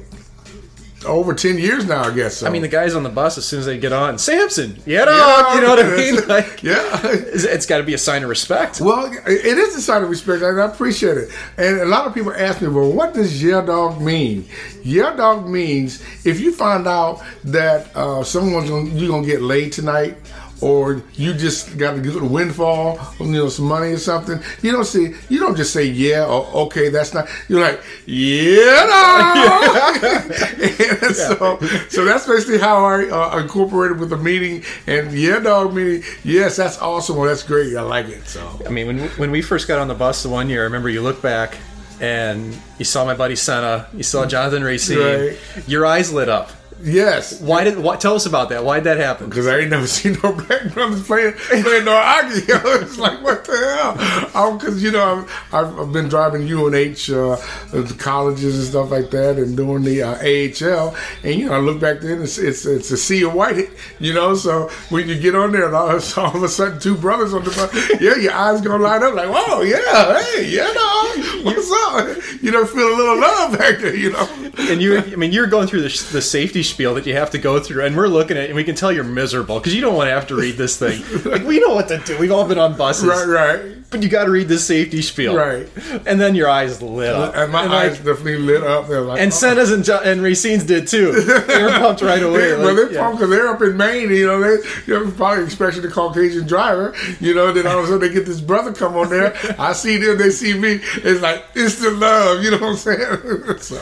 over 1.04 1.34
ten 1.34 1.58
years 1.58 1.86
now, 1.86 2.04
I 2.04 2.14
guess. 2.14 2.38
So. 2.38 2.46
I 2.46 2.50
mean, 2.50 2.62
the 2.62 2.68
guys 2.68 2.94
on 2.94 3.02
the 3.02 3.08
bus 3.08 3.38
as 3.38 3.44
soon 3.46 3.60
as 3.60 3.66
they 3.66 3.78
get 3.78 3.92
on, 3.92 4.18
Samson, 4.18 4.76
yeah, 4.86 5.04
dog, 5.04 5.54
you 5.54 5.60
know 5.62 5.70
what 5.70 5.84
I 5.84 5.96
mean? 5.96 6.28
Like, 6.28 6.62
yeah. 6.62 7.00
it's, 7.04 7.44
it's 7.44 7.66
got 7.66 7.78
to 7.78 7.84
be 7.84 7.94
a 7.94 7.98
sign 7.98 8.22
of 8.22 8.28
respect. 8.28 8.80
Well, 8.80 9.12
it 9.26 9.58
is 9.58 9.76
a 9.76 9.82
sign 9.82 10.02
of 10.02 10.10
respect, 10.10 10.42
and 10.42 10.60
I 10.60 10.66
appreciate 10.66 11.16
it. 11.16 11.30
And 11.56 11.80
a 11.80 11.86
lot 11.86 12.06
of 12.06 12.14
people 12.14 12.32
ask 12.32 12.60
me, 12.60 12.68
well, 12.68 12.92
what 12.92 13.14
does 13.14 13.42
yeah 13.42 13.60
dog 13.62 14.00
mean? 14.00 14.46
Yeah 14.82 15.14
dog 15.16 15.48
means 15.48 16.02
if 16.24 16.40
you 16.40 16.52
find 16.52 16.86
out 16.86 17.22
that 17.44 17.94
uh, 17.96 18.22
someone's 18.22 18.68
gonna, 18.68 18.90
you're 18.90 19.08
gonna 19.10 19.26
get 19.26 19.42
laid 19.42 19.72
tonight, 19.72 20.16
or 20.62 21.02
you 21.14 21.32
just 21.34 21.78
got 21.78 21.96
a 21.96 22.00
good 22.00 22.22
windfall, 22.22 22.98
you 23.18 23.26
know, 23.26 23.48
some 23.48 23.66
money 23.66 23.92
or 23.92 23.98
something. 23.98 24.40
You 24.62 24.72
don't 24.72 24.84
see, 24.84 25.14
you 25.28 25.40
don't 25.40 25.56
just 25.56 25.72
say 25.72 25.84
yeah 25.84 26.24
or 26.26 26.46
okay. 26.66 26.88
That's 26.90 27.14
not. 27.14 27.28
You're 27.48 27.60
like 27.60 27.80
yeah, 28.06 28.86
no. 28.86 30.30
and 31.06 31.16
so, 31.16 31.58
so 31.88 32.04
that's 32.04 32.26
basically 32.26 32.58
how 32.58 32.84
I 32.84 33.08
uh, 33.08 33.38
incorporated 33.40 33.98
with 33.98 34.10
the 34.10 34.16
meeting. 34.16 34.64
And 34.86 35.12
yeah, 35.12 35.38
dog 35.40 35.74
meaning 35.74 36.02
yes, 36.24 36.56
that's 36.56 36.78
awesome. 36.80 37.16
Well, 37.16 37.28
that's 37.28 37.42
great. 37.42 37.76
I 37.76 37.82
like 37.82 38.06
it. 38.08 38.26
So 38.26 38.46
I 38.66 38.70
mean, 38.70 38.86
when 38.86 38.98
when 39.10 39.30
we 39.30 39.42
first 39.42 39.68
got 39.68 39.78
on 39.78 39.88
the 39.88 39.94
bus 39.94 40.22
the 40.22 40.28
one 40.28 40.48
year, 40.48 40.60
I 40.62 40.64
remember 40.64 40.88
you 40.88 41.02
look 41.02 41.22
back 41.22 41.56
and 42.00 42.56
you 42.78 42.84
saw 42.84 43.04
my 43.04 43.14
buddy 43.14 43.36
Sena, 43.36 43.86
you 43.94 44.02
saw 44.02 44.24
Jonathan 44.26 44.64
Racine, 44.64 44.98
Right. 44.98 45.38
your 45.68 45.84
eyes 45.84 46.12
lit 46.12 46.28
up. 46.28 46.50
Yes, 46.82 47.40
Why 47.40 47.64
did? 47.64 47.78
What? 47.78 48.00
Tell 48.00 48.14
us 48.14 48.26
about 48.26 48.48
that. 48.50 48.64
Why 48.64 48.76
did 48.76 48.84
that 48.84 48.98
happen? 48.98 49.28
Because 49.28 49.46
I 49.46 49.58
ain't 49.58 49.70
never 49.70 49.86
seen 49.88 50.18
no 50.22 50.32
black 50.32 50.72
brothers 50.72 51.06
playing 51.06 51.34
playing 51.34 51.84
no 51.84 51.92
hockey. 51.94 52.44
it's 52.48 52.98
like 52.98 53.22
what 53.22 53.44
the 53.44 54.28
hell? 54.32 54.56
Because 54.56 54.82
you 54.82 54.90
know 54.90 55.26
I've, 55.52 55.78
I've 55.78 55.92
been 55.92 56.08
driving 56.08 56.42
UNH 56.42 57.10
uh, 57.10 57.36
the 57.72 57.96
colleges 57.98 58.58
and 58.58 58.68
stuff 58.68 58.90
like 58.90 59.10
that, 59.10 59.36
and 59.38 59.56
doing 59.56 59.82
the 59.82 60.02
uh, 60.02 60.14
AHL. 60.14 60.96
And 61.22 61.38
you 61.38 61.46
know 61.46 61.54
I 61.54 61.58
look 61.58 61.80
back 61.80 62.00
then, 62.00 62.22
it's 62.22 62.38
it's, 62.38 62.66
it's 62.66 62.90
a 62.90 62.96
sea 62.96 63.24
of 63.24 63.34
white. 63.34 63.70
You 63.98 64.14
know, 64.14 64.34
so 64.34 64.68
when 64.88 65.08
you 65.08 65.18
get 65.18 65.34
on 65.34 65.52
there, 65.52 65.66
and 65.66 65.74
all, 65.74 65.90
all 66.16 66.36
of 66.36 66.42
a 66.42 66.48
sudden 66.48 66.80
two 66.80 66.96
brothers 66.96 67.34
on 67.34 67.44
the 67.44 67.50
bus, 67.50 68.00
yeah, 68.00 68.16
your 68.16 68.32
eyes 68.32 68.60
gonna 68.60 68.82
light 68.82 69.02
up 69.02 69.14
like, 69.14 69.28
whoa, 69.30 69.62
yeah, 69.62 70.22
hey, 70.22 70.48
yeah, 70.48 70.70
no, 70.74 71.44
what's 71.44 71.70
up? 71.72 72.42
You 72.42 72.50
know, 72.50 72.64
feel 72.64 72.88
a 72.88 72.96
little 72.96 73.20
love 73.20 73.58
back 73.58 73.78
there. 73.78 73.94
You 73.94 74.12
know. 74.12 74.50
And 74.58 74.80
you, 74.82 74.98
I 74.98 75.16
mean, 75.16 75.32
you're 75.32 75.46
going 75.46 75.66
through 75.66 75.82
the, 75.82 76.08
the 76.12 76.22
safety 76.22 76.62
spiel 76.70 76.94
that 76.94 77.06
you 77.06 77.14
have 77.14 77.30
to 77.30 77.38
go 77.38 77.60
through, 77.60 77.84
and 77.84 77.96
we're 77.96 78.08
looking 78.08 78.36
at 78.36 78.44
it, 78.44 78.46
and 78.50 78.56
we 78.56 78.64
can 78.64 78.74
tell 78.74 78.90
you're 78.90 79.04
miserable 79.04 79.58
because 79.58 79.74
you 79.74 79.80
don't 79.80 79.94
want 79.94 80.08
to 80.08 80.12
have 80.12 80.26
to 80.28 80.34
read 80.34 80.56
this 80.56 80.78
thing. 80.78 81.02
Like 81.30 81.44
we 81.44 81.60
know 81.60 81.74
what 81.74 81.88
to 81.88 81.98
do. 81.98 82.18
We've 82.18 82.32
all 82.32 82.48
been 82.48 82.58
on 82.58 82.76
buses, 82.76 83.04
Right, 83.08 83.26
right. 83.26 83.76
But 83.90 84.04
you 84.04 84.08
got 84.08 84.26
to 84.26 84.30
read 84.30 84.46
this 84.46 84.64
safety 84.64 85.02
spiel, 85.02 85.34
Right. 85.34 85.68
And 86.06 86.20
then 86.20 86.36
your 86.36 86.48
eyes 86.48 86.80
lit 86.80 87.12
up, 87.12 87.34
And 87.34 87.50
my 87.50 87.62
like- 87.66 87.90
eyes 87.90 87.96
definitely 87.98 88.36
lit 88.36 88.62
up. 88.62 88.86
They're 88.86 89.00
like, 89.00 89.20
And 89.20 89.32
oh. 89.32 89.34
Sena's 89.34 89.72
and, 89.72 89.82
Jo- 89.84 90.00
and 90.04 90.22
Racine's 90.22 90.62
did 90.62 90.86
too. 90.86 91.10
They 91.12 91.60
were 91.62 91.70
pumped 91.70 92.00
right 92.00 92.22
away. 92.22 92.56
well, 92.56 92.74
they're 92.76 92.92
yeah. 92.92 93.00
pumped 93.00 93.18
because 93.18 93.30
they're 93.30 93.48
up 93.48 93.60
in 93.62 93.76
Maine. 93.76 94.10
You 94.10 94.28
know, 94.28 94.40
they 94.40 94.62
you're 94.86 95.10
probably 95.10 95.42
expecting 95.44 95.82
the 95.82 95.88
Caucasian 95.88 96.46
driver. 96.46 96.94
You 97.18 97.34
know, 97.34 97.52
then 97.52 97.66
all 97.66 97.78
of 97.80 97.84
a 97.84 97.88
sudden 97.88 98.00
they 98.00 98.14
get 98.14 98.26
this 98.26 98.40
brother 98.40 98.72
come 98.72 98.94
on 98.96 99.08
there. 99.10 99.36
I 99.58 99.72
see 99.72 99.96
them, 99.96 100.18
they 100.18 100.30
see 100.30 100.54
me. 100.56 100.78
It's 100.98 101.20
like 101.20 101.44
instant 101.56 101.98
love. 101.98 102.44
You 102.44 102.52
know 102.52 102.58
what 102.58 102.68
I'm 102.70 102.76
saying? 102.76 103.58
so, 103.58 103.76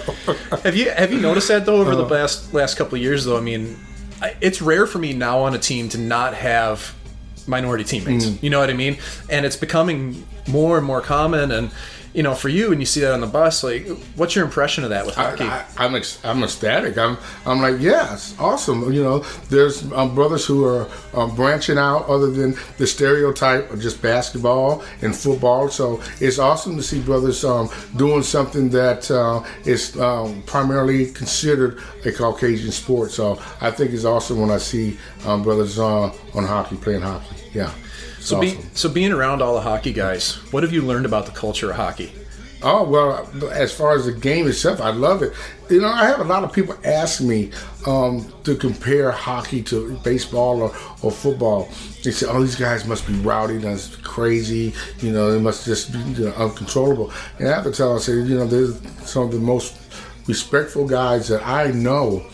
Have 0.62 0.74
you 0.74 0.88
have 0.90 1.12
you 1.12 1.20
noticed 1.20 1.48
that 1.48 1.66
though 1.66 1.82
over 1.82 1.94
the 1.94 2.04
Uh. 2.06 2.09
last 2.09 2.54
last 2.54 2.76
couple 2.78 2.96
of 2.96 3.02
years 3.02 3.26
though? 3.26 3.36
I 3.36 3.40
mean, 3.40 3.78
I, 4.22 4.34
it's 4.40 4.62
rare 4.62 4.86
for 4.86 4.98
me 4.98 5.12
now 5.12 5.40
on 5.40 5.54
a 5.54 5.59
team 5.59 5.90
to 5.90 5.98
not 5.98 6.32
have 6.34 6.94
minority 7.49 7.84
teammates. 7.84 8.26
Mm. 8.26 8.42
You 8.42 8.51
know 8.51 8.61
what 8.61 8.70
I 8.70 8.74
mean? 8.74 8.99
And 9.28 9.44
it's 9.46 9.57
becoming 9.57 10.26
more 10.46 10.78
and 10.78 10.86
more 10.86 11.01
common. 11.01 11.51
And 11.51 11.70
you 12.14 12.22
know, 12.22 12.34
for 12.34 12.49
you, 12.49 12.70
when 12.70 12.80
you 12.80 12.86
see 12.86 13.01
that 13.01 13.12
on 13.12 13.20
the 13.20 13.26
bus, 13.26 13.62
like, 13.62 13.86
what's 14.16 14.34
your 14.34 14.44
impression 14.44 14.82
of 14.82 14.90
that 14.90 15.05
with 15.05 15.14
hockey? 15.14 15.44
I, 15.44 15.61
I, 15.61 15.64
I'm 15.76 15.94
ex- 15.94 16.18
I'm 16.24 16.42
ecstatic. 16.42 16.96
I'm 16.96 17.18
I'm 17.44 17.61
like 17.61 17.80
yes, 17.80 18.34
awesome. 18.38 18.92
You 18.92 19.03
know, 19.03 19.18
there's 19.51 19.90
um, 19.92 20.14
brothers 20.14 20.44
who 20.44 20.64
are 20.64 20.88
um, 21.12 21.34
branching 21.36 21.78
out 21.78 22.09
other 22.09 22.30
than 22.30 22.57
the 22.78 22.86
stereotype 22.86 23.70
of 23.70 23.80
just 23.80 24.01
basketball 24.01 24.82
and 25.03 25.14
football. 25.14 25.68
So 25.68 26.03
it's 26.18 26.38
awesome 26.38 26.76
to 26.76 26.82
see 26.82 27.01
brothers 27.01 27.44
um, 27.44 27.68
doing 27.96 28.22
something 28.22 28.70
that 28.70 29.11
uh, 29.11 29.44
is 29.64 29.96
um, 30.01 30.42
primarily 30.42 31.12
considered 31.12 31.80
a 32.05 32.11
Caucasian 32.11 32.72
sport. 32.72 33.11
So 33.11 33.40
I 33.61 33.70
think 33.70 33.92
it's 33.92 34.05
awesome 34.05 34.40
when 34.40 34.51
I 34.51 34.59
see 34.59 34.99
um, 35.26 35.42
brothers 35.42 35.78
uh, 35.78 36.12
on 36.34 36.44
hockey 36.44 36.76
playing 36.76 37.03
hockey. 37.03 37.38
Yeah. 37.55 37.72
So, 38.20 38.38
awesome. 38.38 38.40
be, 38.40 38.66
so 38.74 38.88
being 38.88 39.12
around 39.12 39.42
all 39.42 39.55
the 39.55 39.61
hockey 39.61 39.92
guys, 39.92 40.34
what 40.53 40.62
have 40.62 40.72
you 40.72 40.82
learned 40.82 41.07
about 41.07 41.26
the 41.26 41.32
culture 41.32 41.70
of 41.70 41.76
hockey? 41.76 42.12
Oh 42.61 42.82
well, 42.82 43.30
as 43.53 43.72
far 43.72 43.94
as 43.94 44.07
the 44.07 44.12
game 44.12 44.49
itself, 44.49 44.80
I 44.80 44.90
love 44.90 45.22
it. 45.22 45.32
You 45.70 45.80
know, 45.80 45.88
I 45.88 46.07
have 46.07 46.18
a 46.18 46.24
lot 46.24 46.42
of 46.42 46.53
people 46.53 46.76
ask 46.84 47.20
me 47.20 47.53
um, 47.86 48.32
to 48.42 48.57
compare 48.57 49.12
hockey 49.12 49.62
to 49.64 49.96
baseball 49.99 50.62
or, 50.62 50.76
or 51.03 51.12
football. 51.12 51.68
They 52.03 52.11
say, 52.11 52.26
"Oh, 52.28 52.42
these 52.42 52.57
guys 52.57 52.84
must 52.84 53.07
be 53.07 53.12
rowdy, 53.14 53.59
that's 53.59 53.94
crazy. 53.96 54.74
You 54.99 55.12
know, 55.12 55.30
they 55.30 55.38
must 55.38 55.66
just 55.66 55.92
be 55.92 56.01
you 56.01 56.24
know, 56.26 56.32
uncontrollable." 56.32 57.12
And 57.38 57.49
I 57.49 57.55
have 57.55 57.64
to 57.64 57.70
tell 57.70 57.90
them, 57.90 57.99
I 57.99 58.01
say, 58.01 58.14
you 58.14 58.38
know, 58.38 58.46
they're 58.46 58.74
some 59.07 59.24
of 59.24 59.30
the 59.30 59.38
most 59.38 59.76
respectful 60.26 60.84
guys 60.84 61.28
that 61.28 61.46
I 61.46 61.70
know. 61.70 62.26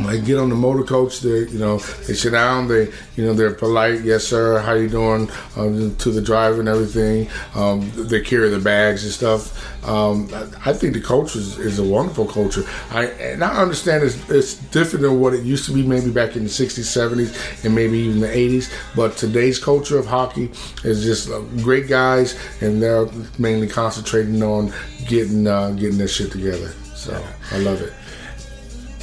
Like 0.00 0.24
get 0.24 0.38
on 0.38 0.48
the 0.48 0.54
motor 0.54 0.84
coach, 0.84 1.20
they 1.20 1.48
you 1.48 1.58
know 1.58 1.78
they 1.78 2.14
sit 2.14 2.30
down, 2.30 2.68
they 2.68 2.92
you 3.16 3.26
know 3.26 3.32
they're 3.32 3.52
polite, 3.52 4.02
yes 4.02 4.24
sir, 4.24 4.60
how 4.60 4.74
you 4.74 4.88
doing 4.88 5.28
um, 5.56 5.96
to 5.96 6.10
the 6.12 6.22
driver 6.22 6.60
and 6.60 6.68
everything. 6.68 7.28
Um, 7.56 7.90
they 7.96 8.20
carry 8.20 8.48
the 8.48 8.60
bags 8.60 9.02
and 9.02 9.12
stuff. 9.12 9.84
Um, 9.84 10.28
I, 10.32 10.70
I 10.70 10.72
think 10.72 10.94
the 10.94 11.00
culture 11.00 11.40
is, 11.40 11.58
is 11.58 11.80
a 11.80 11.84
wonderful 11.84 12.26
culture. 12.26 12.62
I 12.90 13.06
and 13.06 13.42
I 13.42 13.60
understand 13.60 14.04
it's, 14.04 14.30
it's 14.30 14.54
different 14.54 15.02
than 15.02 15.18
what 15.18 15.34
it 15.34 15.42
used 15.42 15.64
to 15.66 15.72
be, 15.72 15.82
maybe 15.82 16.12
back 16.12 16.36
in 16.36 16.44
the 16.44 16.48
'60s, 16.48 16.78
'70s, 16.78 17.64
and 17.64 17.74
maybe 17.74 17.98
even 17.98 18.20
the 18.20 18.28
'80s. 18.28 18.72
But 18.94 19.16
today's 19.16 19.58
culture 19.58 19.98
of 19.98 20.06
hockey 20.06 20.52
is 20.84 21.02
just 21.02 21.28
uh, 21.28 21.40
great 21.62 21.88
guys, 21.88 22.38
and 22.60 22.80
they're 22.80 23.08
mainly 23.36 23.66
concentrating 23.66 24.44
on 24.44 24.72
getting 25.08 25.48
uh, 25.48 25.70
getting 25.72 25.98
this 25.98 26.14
shit 26.14 26.30
together. 26.30 26.68
So 26.94 27.20
I 27.50 27.58
love 27.58 27.82
it. 27.82 27.92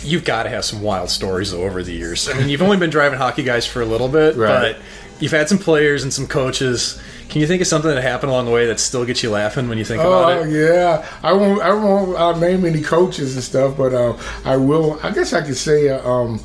You've 0.05 0.23
got 0.23 0.43
to 0.43 0.49
have 0.49 0.63
some 0.65 0.81
wild 0.81 1.09
stories 1.09 1.51
though, 1.51 1.63
over 1.63 1.81
the 1.83 1.93
years. 1.93 2.29
I 2.29 2.33
mean, 2.37 2.49
you've 2.49 2.61
only 2.61 2.77
been 2.77 2.89
driving 2.89 3.17
hockey 3.17 3.43
guys 3.43 3.65
for 3.65 3.81
a 3.81 3.85
little 3.85 4.07
bit, 4.07 4.35
Right. 4.35 4.73
but 4.75 4.81
you've 5.19 5.31
had 5.31 5.49
some 5.49 5.57
players 5.57 6.03
and 6.03 6.13
some 6.13 6.27
coaches. 6.27 7.01
Can 7.29 7.41
you 7.41 7.47
think 7.47 7.61
of 7.61 7.67
something 7.67 7.89
that 7.93 8.01
happened 8.01 8.31
along 8.31 8.45
the 8.45 8.51
way 8.51 8.67
that 8.67 8.79
still 8.79 9.03
gets 9.03 9.23
you 9.23 9.31
laughing 9.31 9.67
when 9.67 9.77
you 9.79 9.85
think 9.85 10.03
Oh 10.03 10.07
about 10.23 10.31
it? 10.37 10.41
Oh 10.41 10.43
yeah, 10.45 11.05
I 11.23 11.33
won't. 11.33 11.61
I 11.61 11.73
won't 11.73 12.15
uh, 12.17 12.37
name 12.39 12.65
any 12.65 12.81
coaches 12.81 13.33
and 13.35 13.43
stuff, 13.43 13.75
but 13.77 13.93
uh, 13.93 14.15
I 14.45 14.57
will. 14.57 14.99
I 15.01 15.11
guess 15.11 15.33
I 15.33 15.41
could 15.41 15.57
say 15.57 15.89
uh, 15.89 16.07
um, 16.07 16.39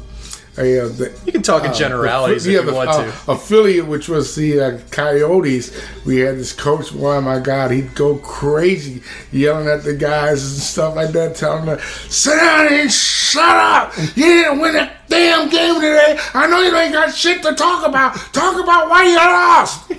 a 0.61 0.85
uh, 0.85 0.89
the, 0.89 1.21
You 1.27 1.33
can 1.33 1.43
talk 1.43 1.65
in 1.65 1.73
generalities 1.75 2.47
yeah, 2.47 2.59
if 2.61 2.65
you 2.65 2.71
the, 2.71 2.77
want 2.77 2.91
uh, 2.91 3.05
to. 3.05 3.33
affiliate, 3.33 3.87
which 3.87 4.09
was 4.09 4.35
the 4.35 4.61
uh, 4.61 4.79
Coyotes. 4.91 5.81
We 6.05 6.19
had 6.19 6.37
this 6.37 6.53
coach. 6.53 6.93
Oh 6.95 7.21
my 7.21 7.41
God, 7.41 7.71
he'd 7.71 7.95
go 7.95 8.17
crazy, 8.19 9.03
yelling 9.33 9.69
at 9.69 9.85
the 9.85 9.95
guys 9.95 10.43
and 10.43 10.61
stuff 10.61 10.97
like 10.97 11.11
that, 11.11 11.37
telling 11.37 11.67
them, 11.67 11.79
"Sit 12.09 12.37
down 12.37 12.73
and 12.73 12.93
shut 12.93 13.43
up! 13.43 13.97
You 14.17 14.25
didn't 14.25 14.61
win 14.61 14.77
a 14.77 15.00
damn 15.11 15.49
game 15.51 15.75
today. 15.75 16.19
I 16.33 16.47
know 16.47 16.63
you 16.63 16.75
ain't 16.75 16.95
got 16.95 17.15
shit 17.15 17.43
to 17.43 17.55
talk 17.55 17.87
about. 17.87 18.15
Talk 18.33 18.63
about 18.63 18.89
why 18.89 19.05
you 19.07 19.17
lost." 19.17 19.91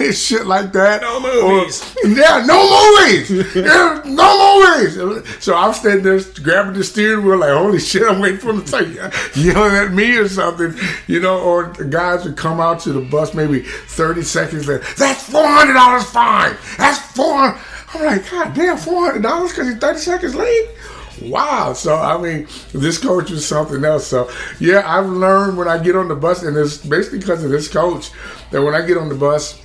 and 0.00 0.14
shit 0.14 0.46
like 0.46 0.72
that. 0.72 1.02
No 1.02 1.20
movies. 1.20 1.94
Or- 2.04 2.08
yeah, 2.08 2.44
no 2.44 2.58
movies. 3.00 3.54
Yeah, 3.54 4.02
no 4.04 4.76
movies. 4.76 5.44
So 5.44 5.54
I'm 5.54 5.72
standing 5.74 6.02
there 6.02 6.20
grabbing 6.42 6.74
the 6.74 6.82
steering 6.84 7.24
wheel, 7.24 7.38
like, 7.38 7.50
holy 7.52 7.78
shit, 7.78 8.02
I'm 8.02 8.20
waiting 8.20 8.40
for 8.40 8.50
him 8.50 8.62
to 8.62 8.68
say, 8.68 9.40
yelling 9.40 9.74
at 9.76 9.92
me 9.92 10.16
or 10.16 10.28
something, 10.28 10.74
you 11.06 11.20
know. 11.20 11.38
Or 11.40 11.72
the 11.76 11.84
guys 11.84 12.24
would 12.24 12.36
come 12.36 12.60
out 12.60 12.80
to 12.80 12.92
the 12.92 13.00
bus 13.00 13.34
maybe 13.34 13.60
30 13.60 14.22
seconds 14.22 14.66
later. 14.66 14.84
That's 14.96 15.22
four 15.28 15.46
hundred 15.46 15.74
dollars 15.74 16.04
fine. 16.04 16.56
That's 16.78 16.98
four. 17.12 17.58
I'm 17.94 18.04
like, 18.06 18.30
God 18.30 18.54
damn, 18.54 18.78
four 18.78 19.04
hundred 19.06 19.22
dollars 19.22 19.50
because 19.52 19.68
he's 19.68 19.76
30 19.78 19.98
seconds 19.98 20.34
late. 20.34 20.68
Wow. 21.30 21.72
So 21.72 21.96
I 21.96 22.18
mean, 22.18 22.48
this 22.72 22.98
coach 22.98 23.30
was 23.30 23.46
something 23.46 23.84
else. 23.84 24.06
So 24.06 24.30
yeah, 24.60 24.82
I've 24.84 25.08
learned 25.08 25.56
when 25.56 25.68
I 25.68 25.82
get 25.82 25.96
on 25.96 26.08
the 26.08 26.16
bus, 26.16 26.42
and 26.42 26.56
it's 26.56 26.78
basically 26.78 27.18
because 27.20 27.44
of 27.44 27.50
this 27.50 27.68
coach 27.68 28.10
that 28.50 28.62
when 28.62 28.74
I 28.74 28.86
get 28.86 28.96
on 28.96 29.08
the 29.08 29.14
bus. 29.14 29.61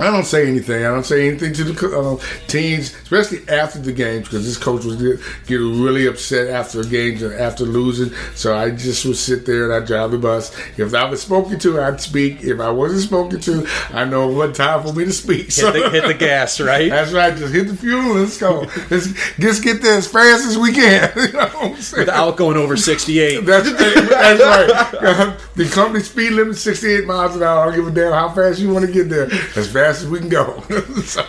I 0.00 0.10
don't 0.10 0.24
say 0.24 0.48
anything. 0.48 0.84
I 0.84 0.88
don't 0.88 1.04
say 1.04 1.28
anything 1.28 1.52
to 1.54 1.64
the 1.64 1.98
uh, 1.98 2.46
teams, 2.46 2.94
especially 2.94 3.46
after 3.48 3.78
the 3.78 3.92
games, 3.92 4.28
because 4.28 4.46
this 4.46 4.56
coach 4.56 4.84
was 4.84 4.96
get, 4.96 5.20
get 5.46 5.56
really 5.56 6.06
upset 6.06 6.48
after 6.48 6.82
games 6.84 7.22
and 7.22 7.34
after 7.34 7.64
losing. 7.64 8.14
So 8.34 8.56
I 8.56 8.70
just 8.70 9.04
would 9.04 9.16
sit 9.16 9.44
there 9.44 9.64
and 9.70 9.82
I 9.82 9.86
drive 9.86 10.10
the 10.12 10.18
bus. 10.18 10.56
If 10.78 10.94
I 10.94 11.04
was 11.04 11.20
spoken 11.20 11.58
to, 11.58 11.80
I'd 11.82 12.00
speak. 12.00 12.42
If 12.42 12.60
I 12.60 12.70
wasn't 12.70 13.02
spoken 13.02 13.40
to, 13.40 13.66
I 13.90 14.04
know 14.06 14.28
what 14.28 14.54
time 14.54 14.82
for 14.82 14.92
me 14.94 15.04
to 15.04 15.12
speak. 15.12 15.50
So 15.52 15.70
Hit 15.70 15.82
the, 15.82 15.90
hit 15.90 16.06
the 16.06 16.14
gas, 16.26 16.60
right? 16.60 16.88
that's 16.88 17.12
right. 17.12 17.36
Just 17.36 17.52
hit 17.52 17.68
the 17.68 17.76
fuel. 17.76 18.00
and 18.12 18.20
Let's 18.20 18.38
go. 18.38 18.66
Let's 18.90 19.12
just 19.38 19.62
get 19.62 19.82
there 19.82 19.98
as 19.98 20.06
fast 20.06 20.46
as 20.46 20.56
we 20.56 20.72
can. 20.72 21.12
you 21.16 21.32
know 21.32 21.40
what 21.48 21.62
I'm? 21.62 21.98
Without 21.98 22.36
going 22.36 22.56
over 22.56 22.76
68. 22.76 23.44
That's, 23.44 23.70
that's 23.78 24.40
right. 25.02 25.38
the 25.56 25.68
company 25.68 26.02
speed 26.02 26.30
limit 26.32 26.56
68 26.56 27.04
miles 27.06 27.36
an 27.36 27.42
hour. 27.42 27.60
I 27.60 27.66
don't 27.66 27.74
give 27.74 27.86
a 27.88 27.90
damn 27.90 28.12
how 28.12 28.30
fast 28.30 28.60
you 28.60 28.72
want 28.72 28.86
to 28.86 28.92
get 28.92 29.08
there. 29.10 29.24
As 29.56 29.70
fast 29.70 29.89
fast 29.92 30.04
as 30.04 30.10
we 30.10 30.18
can 30.18 30.28
go. 30.28 30.60
so, 31.04 31.22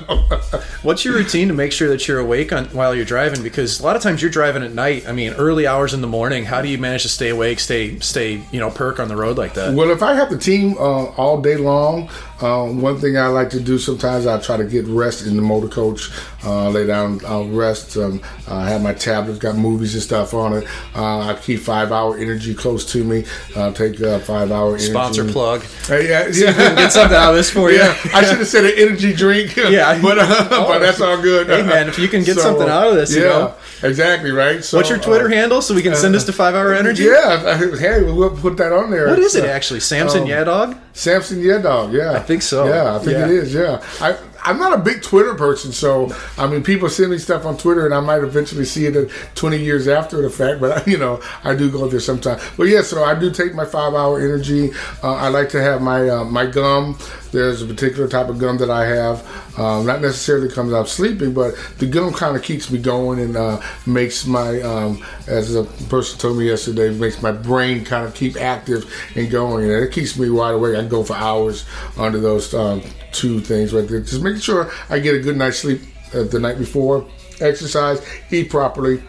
What's 0.84 1.06
your 1.06 1.16
routine 1.16 1.48
to 1.48 1.54
make 1.54 1.72
sure 1.72 1.90
that 1.90 2.08
you're 2.08 2.20
awake 2.20 2.54
on 2.54 2.66
while 2.66 2.96
you're 2.96 3.06
driving? 3.06 3.44
Because 3.44 3.80
a 3.80 3.84
lot 3.84 3.96
of 3.96 4.02
times 4.02 4.22
you're 4.22 4.32
driving 4.32 4.64
at 4.64 4.74
night. 4.74 5.08
I 5.08 5.12
mean, 5.12 5.34
early 5.34 5.68
hours 5.68 5.94
in 5.94 6.02
the 6.02 6.08
morning. 6.08 6.46
How 6.46 6.62
do 6.62 6.70
you 6.70 6.78
manage 6.78 7.04
to 7.04 7.10
stay 7.10 7.30
awake, 7.30 7.60
stay 7.60 8.00
stay 8.00 8.44
you 8.52 8.60
know 8.60 8.70
perk 8.70 9.00
on 9.00 9.08
the 9.08 9.16
road 9.16 9.38
like 9.38 9.54
that? 9.56 9.74
well, 9.74 9.92
if 9.92 10.04
I 10.04 10.14
have 10.14 10.30
the 10.30 10.38
team 10.38 10.76
uh, 10.78 11.06
all 11.18 11.42
day 11.42 11.58
long, 11.58 12.10
uh, 12.42 12.66
one 12.66 13.00
thing 13.00 13.18
I 13.18 13.28
like 13.28 13.50
to 13.52 13.60
do 13.60 13.78
sometimes 13.78 14.26
I 14.26 14.40
try 14.40 14.58
to 14.58 14.66
get 14.66 14.86
rest 14.88 15.26
in 15.26 15.36
the 15.36 15.42
motor 15.42 15.68
coach, 15.68 16.10
uh, 16.44 16.70
lay 16.70 16.88
down, 16.88 17.20
I'll 17.26 17.48
rest. 17.48 17.98
Um, 17.98 18.22
I 18.48 18.70
have 18.70 18.82
my 18.82 18.94
tablets, 18.94 19.40
got 19.40 19.56
movies 19.56 19.94
and 19.94 20.04
stuff 20.04 20.34
on 20.34 20.54
it. 20.54 20.68
Uh, 20.96 21.20
I 21.20 21.34
keep 21.36 21.60
five 21.60 21.92
hour 21.92 22.18
energy 22.18 22.54
close 22.54 22.86
to 22.92 23.04
me. 23.04 23.26
Uh, 23.56 23.72
take 23.72 24.02
uh, 24.02 24.20
five 24.20 24.52
hour 24.52 24.70
energy. 24.70 24.92
Sponsor 24.92 25.32
plug. 25.32 25.64
Uh, 25.90 25.98
yeah, 25.98 26.28
yeah. 26.34 26.76
Get 26.76 26.92
something 26.92 27.18
out 27.18 27.32
of 27.32 27.36
this 27.36 27.50
for 27.50 27.72
you. 27.72 27.78
Yeah, 27.78 27.98
I 28.14 28.24
should 28.26 28.40
have 28.40 28.48
said 28.48 28.66
an 28.66 28.74
energy 28.76 29.14
drink. 29.14 29.56
Yeah. 29.72 29.92
but 30.02 30.18
uh, 30.20 30.48
but 30.50 30.80
that's 30.80 31.00
all 31.00 31.22
good. 31.22 31.48
Hey, 31.48 31.64
man, 31.64 31.88
if 31.88 31.98
you 31.98 32.08
can 32.08 32.24
get 32.24 32.38
something 32.38 32.68
out 32.68 32.88
of 32.88 32.96
this, 32.96 33.16
yeah, 33.16 33.22
you 33.22 33.28
know. 33.28 33.56
exactly 33.84 34.32
right. 34.32 34.64
So, 34.64 34.78
What's 34.78 34.90
your 34.90 34.98
Twitter 34.98 35.28
uh, 35.28 35.30
handle 35.30 35.62
so 35.62 35.74
we 35.74 35.82
can 35.82 35.96
send 35.96 36.16
us 36.16 36.26
to 36.26 36.34
Five 36.34 36.56
Hour 36.56 36.74
Energy? 36.74 37.04
Yeah, 37.04 37.58
hey, 37.58 38.04
we'll 38.04 38.36
put 38.36 38.58
that 38.58 38.74
on 38.74 38.92
there. 38.92 39.08
What 39.08 39.20
is 39.20 39.36
it 39.36 39.46
uh, 39.46 39.50
actually? 39.50 39.80
Samson 39.82 40.24
um, 40.24 40.28
Yadog? 40.28 40.80
Samson 40.94 41.42
Yeah 41.42 41.60
Dog, 41.60 41.94
yeah. 41.94 42.12
I 42.14 42.20
think 42.20 42.42
so. 42.42 42.66
Yeah, 42.68 42.96
I 42.96 43.00
think 43.00 43.12
Yeah. 43.12 43.26
it 43.26 43.32
is, 43.32 43.54
yeah. 43.54 43.82
I 44.02 44.18
I'm 44.44 44.58
not 44.58 44.74
a 44.74 44.78
big 44.82 45.04
Twitter 45.04 45.36
person, 45.36 45.72
so 45.72 46.12
I 46.38 46.48
mean 46.48 46.64
people 46.64 46.90
send 46.90 47.12
me 47.12 47.20
stuff 47.20 47.46
on 47.46 47.58
Twitter 47.58 47.86
and 47.86 47.94
I 47.94 48.00
might 48.00 48.24
eventually 48.24 48.66
see 48.66 48.88
it 48.88 48.96
at 48.96 49.10
20 49.36 49.58
years 49.58 49.88
after 49.88 50.20
the 50.22 50.32
fact, 50.32 50.60
but 50.60 50.88
you 50.94 50.98
know, 50.98 51.22
I 51.44 51.54
do 51.56 51.70
go 51.72 51.88
there 51.88 52.00
sometimes. 52.00 52.42
But 52.58 52.64
yeah, 52.68 52.82
so 52.82 53.04
I 53.04 53.14
do 53.18 53.30
take 53.32 53.54
my 53.54 53.66
5 53.66 53.94
hour 53.94 54.20
energy. 54.20 54.72
Uh, 55.04 55.14
I 55.14 55.28
like 55.28 55.50
to 55.50 55.62
have 55.62 55.82
my 55.82 56.10
uh, 56.10 56.24
my 56.26 56.46
gum. 56.48 56.98
There's 57.32 57.62
a 57.62 57.66
particular 57.66 58.08
type 58.10 58.28
of 58.28 58.40
gum 58.40 58.58
that 58.58 58.70
I 58.70 58.86
have. 58.86 59.26
Um, 59.58 59.86
not 59.86 60.02
necessarily 60.02 60.50
comes 60.50 60.74
out 60.74 60.90
sleeping, 60.90 61.34
but 61.34 61.54
the 61.78 61.86
gum 61.86 62.12
kind 62.14 62.36
of 62.36 62.44
keeps 62.44 62.70
me 62.70 62.78
going 62.80 63.20
and 63.20 63.38
uh, 63.38 63.62
makes 63.86 64.26
my, 64.26 64.62
um, 64.62 65.02
as 65.28 65.56
a 65.56 65.64
person 65.64 66.20
told 66.20 66.38
me 66.38 66.48
yesterday, 66.48 66.90
makes 66.90 67.22
my 67.22 67.32
brain 67.32 67.86
kind 67.86 68.06
of 68.06 68.14
keep 68.14 68.36
active 68.36 68.92
and 69.16 69.30
going, 69.32 69.64
and 69.72 69.84
it 69.84 69.92
keeps 69.92 70.18
me 70.20 70.30
wide 70.30 70.56
awake. 70.56 70.76
I 70.76 70.80
can 70.82 70.90
go 70.90 71.04
for 71.04 71.16
hours 71.16 71.66
under 71.98 72.20
those 72.20 72.54
um, 72.54 72.82
two 73.14 73.40
things 73.40 73.74
right 73.74 73.88
there. 73.88 74.02
Just 74.02 74.22
making 74.22 74.42
sure 74.42 74.70
I 74.90 75.00
get 75.00 75.16
a 75.16 75.20
good 75.20 75.38
night's 75.38 75.60
sleep 75.60 75.82
uh, 76.14 76.24
the 76.24 76.40
night 76.40 76.58
before, 76.58 77.08
exercise, 77.40 78.06
eat 78.30 78.50
properly. 78.50 79.02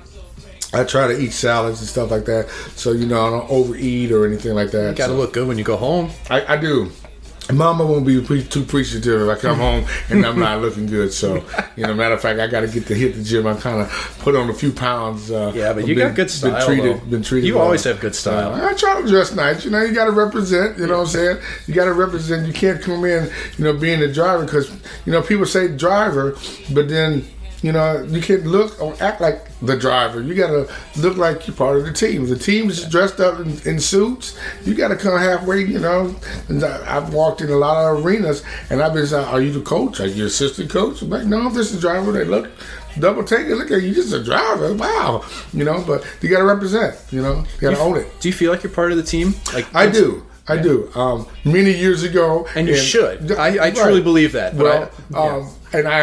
I 0.74 0.84
try 0.84 1.06
to 1.08 1.18
eat 1.20 1.32
salads 1.32 1.80
and 1.80 1.88
stuff 1.88 2.10
like 2.10 2.24
that, 2.26 2.48
so 2.76 2.92
you 2.92 3.04
know 3.06 3.26
I 3.26 3.30
don't 3.30 3.50
overeat 3.50 4.10
or 4.10 4.24
anything 4.26 4.54
like 4.54 4.70
that. 4.70 4.96
Got 4.96 5.08
to 5.08 5.12
So- 5.12 5.18
look 5.18 5.32
good 5.34 5.46
when 5.48 5.58
you 5.58 5.64
go 5.64 5.76
home. 5.76 6.10
I, 6.30 6.54
I 6.54 6.56
do. 6.56 6.90
Mama 7.52 7.84
won't 7.84 8.06
be 8.06 8.20
pre- 8.20 8.44
too 8.44 8.62
appreciative 8.62 9.22
if 9.22 9.28
I 9.28 9.40
come 9.40 9.56
home 9.58 9.84
and 10.10 10.24
I'm 10.24 10.38
not 10.38 10.60
looking 10.62 10.86
good. 10.86 11.12
So, 11.12 11.44
you 11.76 11.84
know, 11.84 11.92
matter 11.92 12.14
of 12.14 12.20
fact, 12.22 12.38
I 12.38 12.46
got 12.46 12.60
to 12.60 12.68
get 12.68 12.86
to 12.86 12.94
hit 12.94 13.14
the 13.16 13.22
gym. 13.22 13.46
I 13.48 13.54
kind 13.54 13.80
of 13.80 14.16
put 14.20 14.36
on 14.36 14.48
a 14.48 14.54
few 14.54 14.70
pounds. 14.72 15.30
Uh, 15.30 15.52
Yeah, 15.54 15.72
but 15.72 15.86
you 15.88 15.94
been- 15.96 16.08
got 16.08 16.14
good 16.16 16.30
style. 16.30 16.52
Been 16.52 16.66
treated. 16.66 17.00
though. 17.00 17.06
Been 17.10 17.22
treated. 17.22 17.46
You 17.48 17.54
well. 17.56 17.64
always 17.64 17.82
have 17.84 17.98
good 18.00 18.14
style. 18.14 18.54
Uh, 18.54 18.68
I 18.70 18.74
try 18.74 19.00
to 19.02 19.08
dress 19.08 19.34
nice. 19.34 19.64
You 19.64 19.72
know, 19.72 19.82
you 19.82 19.92
got 19.92 20.04
to 20.04 20.12
represent. 20.12 20.78
You 20.78 20.86
know 20.86 20.98
what 20.98 21.00
I'm 21.02 21.06
saying? 21.08 21.38
You 21.66 21.74
got 21.74 21.86
to 21.86 21.94
represent. 21.94 22.46
You 22.46 22.52
can't 22.52 22.80
come 22.80 23.04
in, 23.04 23.28
you 23.58 23.64
know, 23.64 23.72
being 23.72 24.00
a 24.02 24.12
driver 24.12 24.44
because 24.44 24.70
you 25.04 25.12
know 25.12 25.20
people 25.20 25.44
say 25.44 25.66
driver, 25.68 26.36
but 26.72 26.88
then 26.88 27.24
you 27.62 27.72
know 27.72 28.02
you 28.04 28.20
can't 28.22 28.46
look 28.46 28.80
or 28.80 28.94
act 29.00 29.20
like 29.20 29.40
the 29.62 29.76
driver. 29.76 30.20
You 30.20 30.34
got 30.34 30.48
to 30.48 30.68
look 31.00 31.16
like 31.16 31.46
you're 31.46 31.56
part 31.56 31.76
of 31.78 31.84
the 31.84 31.92
team. 31.92 32.26
The 32.26 32.36
team's 32.36 32.84
dressed 32.84 33.20
up 33.20 33.38
in, 33.40 33.58
in 33.64 33.78
suits. 33.80 34.36
You 34.64 34.74
got 34.74 34.88
to 34.88 34.96
come 34.96 35.16
halfway. 35.18 35.62
You 35.62 35.78
know, 35.78 36.14
and 36.48 36.62
I- 36.64 36.96
I've 36.96 37.14
walked 37.14 37.40
in 37.40 37.50
a 37.50 37.56
lot 37.56 37.76
of 37.96 38.04
arenas 38.04 38.42
and 38.70 38.82
I've 38.82 38.92
been 38.94 39.06
saying, 39.06 39.24
"Are 39.26 39.40
you 39.40 39.52
the 39.52 39.60
coach? 39.60 40.00
Are 40.00 40.06
you 40.06 40.26
assistant 40.26 40.70
coach?" 40.70 41.00
I'm 41.02 41.10
like, 41.10 41.24
"No, 41.26 41.48
this 41.48 41.68
is 41.70 41.74
the 41.76 41.80
driver." 41.80 42.12
They 42.12 42.24
look. 42.24 42.50
Double 42.98 43.24
take 43.24 43.46
it. 43.46 43.54
Look 43.56 43.70
at 43.70 43.80
you, 43.82 43.94
just 43.94 44.12
a 44.12 44.22
driver. 44.22 44.74
Wow, 44.74 45.24
you 45.54 45.64
know. 45.64 45.82
But 45.86 46.04
you 46.20 46.28
got 46.28 46.38
to 46.38 46.44
represent. 46.44 46.94
You 47.10 47.22
know, 47.22 47.44
you 47.54 47.60
got 47.60 47.70
to 47.76 47.78
own 47.80 47.96
it. 47.96 48.06
Do 48.20 48.28
you 48.28 48.34
feel 48.34 48.52
like 48.52 48.62
you're 48.62 48.72
part 48.72 48.90
of 48.92 48.98
the 48.98 49.02
team? 49.02 49.34
Like 49.54 49.72
I 49.74 49.86
do. 49.88 50.26
I 50.48 50.56
do. 50.60 50.90
Um, 50.94 51.26
many 51.44 51.72
years 51.72 52.02
ago, 52.02 52.46
And 52.56 52.66
you 52.68 52.76
should. 52.76 53.30
I- 53.32 53.66
I 53.68 53.70
truly 53.70 54.02
believe 54.02 54.32
that, 54.32 54.58
but 54.58 54.64
Well, 54.64 54.90
I- 55.14 55.24
yeah. 55.26 55.36
um, 55.36 55.48
and 55.72 55.88
I 55.88 56.00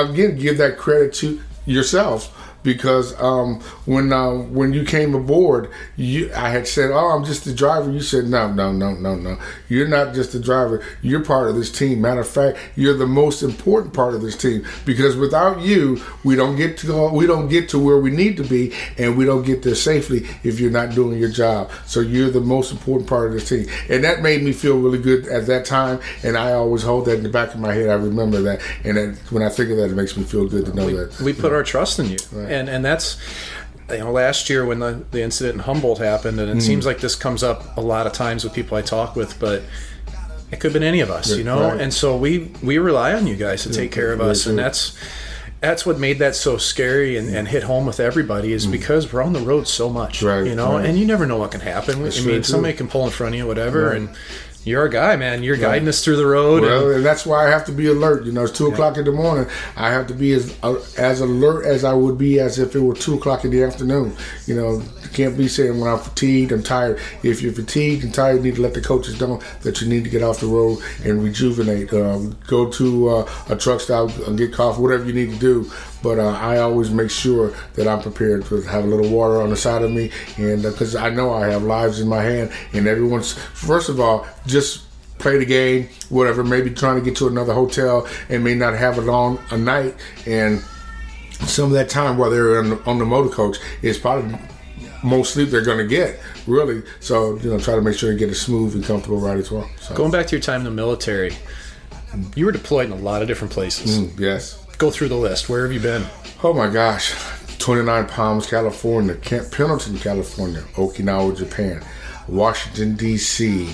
again 0.00 0.38
give 0.38 0.56
that 0.58 0.78
credit 0.78 1.12
to 1.14 1.40
yourself 1.66 2.32
because 2.62 3.20
um, 3.20 3.60
when 3.86 4.12
uh, 4.12 4.30
when 4.32 4.72
you 4.72 4.84
came 4.84 5.14
aboard, 5.14 5.70
you 5.96 6.30
I 6.34 6.50
had 6.50 6.66
said, 6.66 6.90
"Oh, 6.90 7.10
I'm 7.10 7.24
just 7.24 7.44
the 7.44 7.54
driver." 7.54 7.90
You 7.90 8.00
said, 8.00 8.26
"No, 8.26 8.52
no, 8.52 8.72
no, 8.72 8.92
no, 8.94 9.14
no. 9.14 9.38
You're 9.68 9.88
not 9.88 10.14
just 10.14 10.32
the 10.32 10.40
driver. 10.40 10.84
You're 11.02 11.24
part 11.24 11.48
of 11.48 11.56
this 11.56 11.70
team. 11.70 12.00
Matter 12.00 12.20
of 12.20 12.28
fact, 12.28 12.58
you're 12.76 12.96
the 12.96 13.06
most 13.06 13.42
important 13.42 13.94
part 13.94 14.14
of 14.14 14.22
this 14.22 14.36
team 14.36 14.64
because 14.84 15.16
without 15.16 15.60
you, 15.60 16.02
we 16.24 16.36
don't 16.36 16.56
get 16.56 16.76
to 16.78 16.86
go, 16.86 17.12
we 17.12 17.26
don't 17.26 17.48
get 17.48 17.68
to 17.70 17.78
where 17.78 17.98
we 17.98 18.10
need 18.10 18.36
to 18.36 18.44
be, 18.44 18.72
and 18.98 19.16
we 19.16 19.24
don't 19.24 19.44
get 19.44 19.62
there 19.62 19.74
safely 19.74 20.26
if 20.42 20.60
you're 20.60 20.70
not 20.70 20.94
doing 20.94 21.18
your 21.18 21.30
job. 21.30 21.70
So 21.86 22.00
you're 22.00 22.30
the 22.30 22.40
most 22.40 22.72
important 22.72 23.08
part 23.08 23.28
of 23.28 23.32
this 23.32 23.48
team, 23.48 23.66
and 23.88 24.04
that 24.04 24.22
made 24.22 24.42
me 24.42 24.52
feel 24.52 24.78
really 24.78 24.98
good 24.98 25.26
at 25.28 25.46
that 25.46 25.64
time. 25.64 26.00
And 26.22 26.36
I 26.36 26.52
always 26.52 26.82
hold 26.82 27.06
that 27.06 27.14
in 27.16 27.22
the 27.22 27.28
back 27.28 27.54
of 27.54 27.60
my 27.60 27.72
head. 27.72 27.88
I 27.88 27.94
remember 27.94 28.40
that, 28.42 28.60
and 28.84 28.96
then 28.96 29.16
when 29.30 29.42
I 29.42 29.48
think 29.48 29.70
of 29.70 29.76
that, 29.78 29.90
it 29.90 29.94
makes 29.94 30.16
me 30.16 30.24
feel 30.24 30.46
good 30.46 30.66
to 30.66 30.74
know 30.74 30.90
that 30.90 31.20
we 31.20 31.32
put 31.32 31.52
our 31.52 31.62
trust 31.62 31.98
in 31.98 32.10
you, 32.10 32.18
and 32.50 32.68
and 32.68 32.84
that's 32.84 33.16
you 33.90 33.98
know 33.98 34.12
last 34.12 34.50
year 34.50 34.64
when 34.64 34.78
the 34.80 35.02
the 35.10 35.22
incident 35.22 35.54
in 35.56 35.60
Humboldt 35.60 35.98
happened, 35.98 36.38
and 36.40 36.50
it 36.50 36.56
Mm. 36.58 36.62
seems 36.62 36.84
like 36.86 37.00
this 37.00 37.14
comes 37.14 37.42
up 37.42 37.76
a 37.76 37.80
lot 37.80 38.06
of 38.06 38.12
times 38.12 38.44
with 38.44 38.52
people 38.52 38.76
I 38.76 38.82
talk 38.82 39.16
with, 39.16 39.38
but. 39.38 39.62
It 40.52 40.58
could 40.58 40.72
have 40.72 40.80
been 40.80 40.82
any 40.82 40.98
of 40.98 41.12
us, 41.12 41.30
you 41.36 41.44
know, 41.44 41.60
Right. 41.70 41.80
and 41.80 41.94
so 41.94 42.16
we 42.16 42.50
we 42.60 42.78
rely 42.78 43.12
on 43.14 43.28
you 43.28 43.36
guys 43.36 43.62
to 43.62 43.72
take 43.72 43.92
care 43.92 44.12
of 44.12 44.20
us, 44.20 44.46
and 44.46 44.58
that's 44.58 44.96
that's 45.60 45.86
what 45.86 45.96
made 46.00 46.18
that 46.18 46.34
so 46.34 46.56
scary 46.56 47.16
and, 47.16 47.32
and 47.32 47.46
hit 47.46 47.62
home 47.62 47.86
with 47.86 48.00
everybody 48.00 48.52
is 48.52 48.66
because 48.66 49.12
we're 49.12 49.22
on 49.22 49.32
the 49.32 49.38
road 49.38 49.68
so 49.68 49.88
much, 49.88 50.22
Mm. 50.22 50.26
Right, 50.26 50.46
you 50.48 50.56
know, 50.56 50.72
right. 50.78 50.86
and 50.86 50.98
you 50.98 51.06
never 51.06 51.24
know 51.24 51.36
what 51.36 51.52
can 51.52 51.60
happen. 51.60 52.00
I 52.04 52.20
mean, 52.24 52.42
somebody 52.42 52.74
can 52.74 52.88
pull 52.88 53.04
in 53.04 53.12
front 53.12 53.34
of 53.36 53.38
you, 53.38 53.46
whatever, 53.46 53.92
and 53.92 54.08
you're 54.70 54.84
a 54.86 54.90
guy, 54.90 55.16
man. 55.16 55.42
You're 55.42 55.56
guiding 55.56 55.88
us 55.88 56.02
through 56.04 56.16
the 56.16 56.24
road. 56.26 56.62
and- 56.62 56.72
Well, 56.72 56.90
and 56.92 57.04
that's 57.04 57.26
why 57.26 57.46
I 57.46 57.50
have 57.50 57.64
to 57.66 57.72
be 57.72 57.86
alert. 57.88 58.24
You 58.24 58.32
know, 58.32 58.44
it's 58.44 58.52
two 58.56 58.68
o'clock 58.68 58.96
in 58.96 59.04
the 59.04 59.12
morning. 59.12 59.46
I 59.76 59.90
have 59.90 60.06
to 60.06 60.14
be 60.14 60.32
as 60.32 60.54
uh, 60.62 60.76
as 60.96 61.20
alert 61.20 61.66
as 61.66 61.84
I 61.84 61.92
would 61.92 62.16
be 62.16 62.40
as 62.40 62.58
if 62.58 62.74
it 62.74 62.80
were 62.80 62.94
two 62.94 63.14
o'clock 63.14 63.44
in 63.44 63.50
the 63.50 63.62
afternoon. 63.62 64.16
You 64.46 64.54
know, 64.54 64.82
can't 65.12 65.36
be 65.36 65.48
saying 65.48 65.78
when 65.78 65.90
I'm 65.90 65.98
fatigued, 65.98 66.52
I'm 66.52 66.62
tired. 66.62 66.98
If 67.22 67.42
you're 67.42 67.52
fatigued 67.52 68.04
and 68.04 68.14
tired, 68.14 68.36
you 68.36 68.42
need 68.42 68.56
to 68.56 68.62
let 68.62 68.74
the 68.74 68.80
coaches 68.80 69.20
know 69.20 69.40
that 69.62 69.80
you 69.80 69.88
need 69.88 70.04
to 70.04 70.10
get 70.10 70.22
off 70.22 70.40
the 70.40 70.46
road 70.46 70.78
and 71.04 71.22
rejuvenate. 71.22 71.92
Um, 71.92 72.36
go 72.46 72.70
to 72.70 73.08
uh, 73.08 73.30
a 73.48 73.56
truck 73.56 73.80
stop 73.80 74.10
and 74.26 74.38
get 74.38 74.52
coffee, 74.52 74.80
whatever 74.80 75.04
you 75.04 75.12
need 75.12 75.32
to 75.32 75.38
do. 75.38 75.70
But 76.02 76.18
uh, 76.18 76.30
I 76.30 76.58
always 76.58 76.90
make 76.90 77.10
sure 77.10 77.52
that 77.74 77.86
I'm 77.86 78.00
prepared 78.00 78.46
to 78.46 78.62
have 78.62 78.84
a 78.84 78.86
little 78.86 79.10
water 79.10 79.42
on 79.42 79.50
the 79.50 79.56
side 79.56 79.82
of 79.82 79.90
me, 79.90 80.10
and 80.38 80.62
because 80.62 80.94
I 80.96 81.10
know 81.10 81.32
I 81.32 81.48
have 81.48 81.62
lives 81.62 82.00
in 82.00 82.08
my 82.08 82.22
hand, 82.22 82.52
and 82.72 82.86
everyone's 82.86 83.32
first 83.32 83.88
of 83.88 84.00
all 84.00 84.26
just 84.46 84.84
play 85.18 85.36
the 85.36 85.44
game, 85.44 85.88
whatever. 86.08 86.42
Maybe 86.42 86.70
trying 86.70 86.96
to 86.96 87.04
get 87.04 87.16
to 87.16 87.28
another 87.28 87.52
hotel 87.52 88.08
and 88.28 88.42
may 88.42 88.54
not 88.54 88.74
have 88.74 88.96
a 88.98 89.02
long 89.02 89.38
a 89.50 89.58
night, 89.58 89.94
and 90.26 90.62
some 91.46 91.66
of 91.66 91.72
that 91.72 91.88
time 91.88 92.18
while 92.18 92.30
they're 92.30 92.58
on 92.58 92.70
the, 92.70 92.82
on 92.84 92.98
the 92.98 93.04
motor 93.04 93.30
coach 93.30 93.58
is 93.82 93.98
probably 93.98 94.38
most 95.02 95.34
sleep 95.34 95.50
they're 95.50 95.64
going 95.64 95.78
to 95.78 95.86
get, 95.86 96.18
really. 96.46 96.82
So 97.00 97.36
you 97.38 97.50
know, 97.50 97.58
try 97.58 97.74
to 97.74 97.82
make 97.82 97.96
sure 97.96 98.12
you 98.12 98.18
get 98.18 98.30
a 98.30 98.34
smooth 98.34 98.74
and 98.74 98.84
comfortable 98.84 99.18
ride 99.18 99.38
as 99.38 99.50
well. 99.50 99.68
So, 99.80 99.94
Going 99.94 100.10
back 100.10 100.26
to 100.28 100.36
your 100.36 100.42
time 100.42 100.60
in 100.60 100.64
the 100.64 100.70
military, 100.70 101.34
you 102.34 102.44
were 102.46 102.52
deployed 102.52 102.86
in 102.86 102.92
a 102.92 102.96
lot 102.96 103.22
of 103.22 103.28
different 103.28 103.52
places. 103.52 103.98
mm, 103.98 104.18
yes. 104.18 104.56
Go 104.78 104.90
through 104.90 105.08
the 105.08 105.16
list. 105.16 105.48
Where 105.48 105.62
have 105.62 105.72
you 105.72 105.80
been? 105.80 106.04
Oh 106.42 106.52
my 106.54 106.68
gosh. 106.68 107.14
29 107.58 108.06
Palms, 108.08 108.46
California, 108.46 109.14
Camp 109.16 109.50
Pendleton, 109.52 109.98
California, 109.98 110.62
Okinawa, 110.76 111.36
Japan, 111.36 111.84
Washington, 112.26 112.96
D.C., 112.96 113.68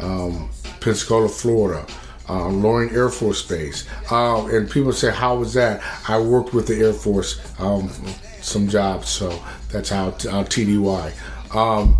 um, 0.00 0.48
Pensacola, 0.80 1.28
Florida, 1.28 1.84
uh, 2.28 2.46
Loring 2.48 2.90
Air 2.94 3.08
Force 3.08 3.42
Base. 3.42 3.88
Uh, 4.10 4.46
and 4.46 4.70
people 4.70 4.92
say, 4.92 5.10
How 5.10 5.34
was 5.36 5.52
that? 5.54 5.82
I 6.08 6.20
worked 6.20 6.54
with 6.54 6.68
the 6.68 6.76
Air 6.76 6.92
Force 6.92 7.40
um, 7.58 7.90
some 8.44 8.68
jobs, 8.68 9.08
so 9.08 9.42
that's 9.70 9.88
how 9.88 10.08
uh, 10.08 10.44
TDY. 10.44 11.54
Um, 11.54 11.98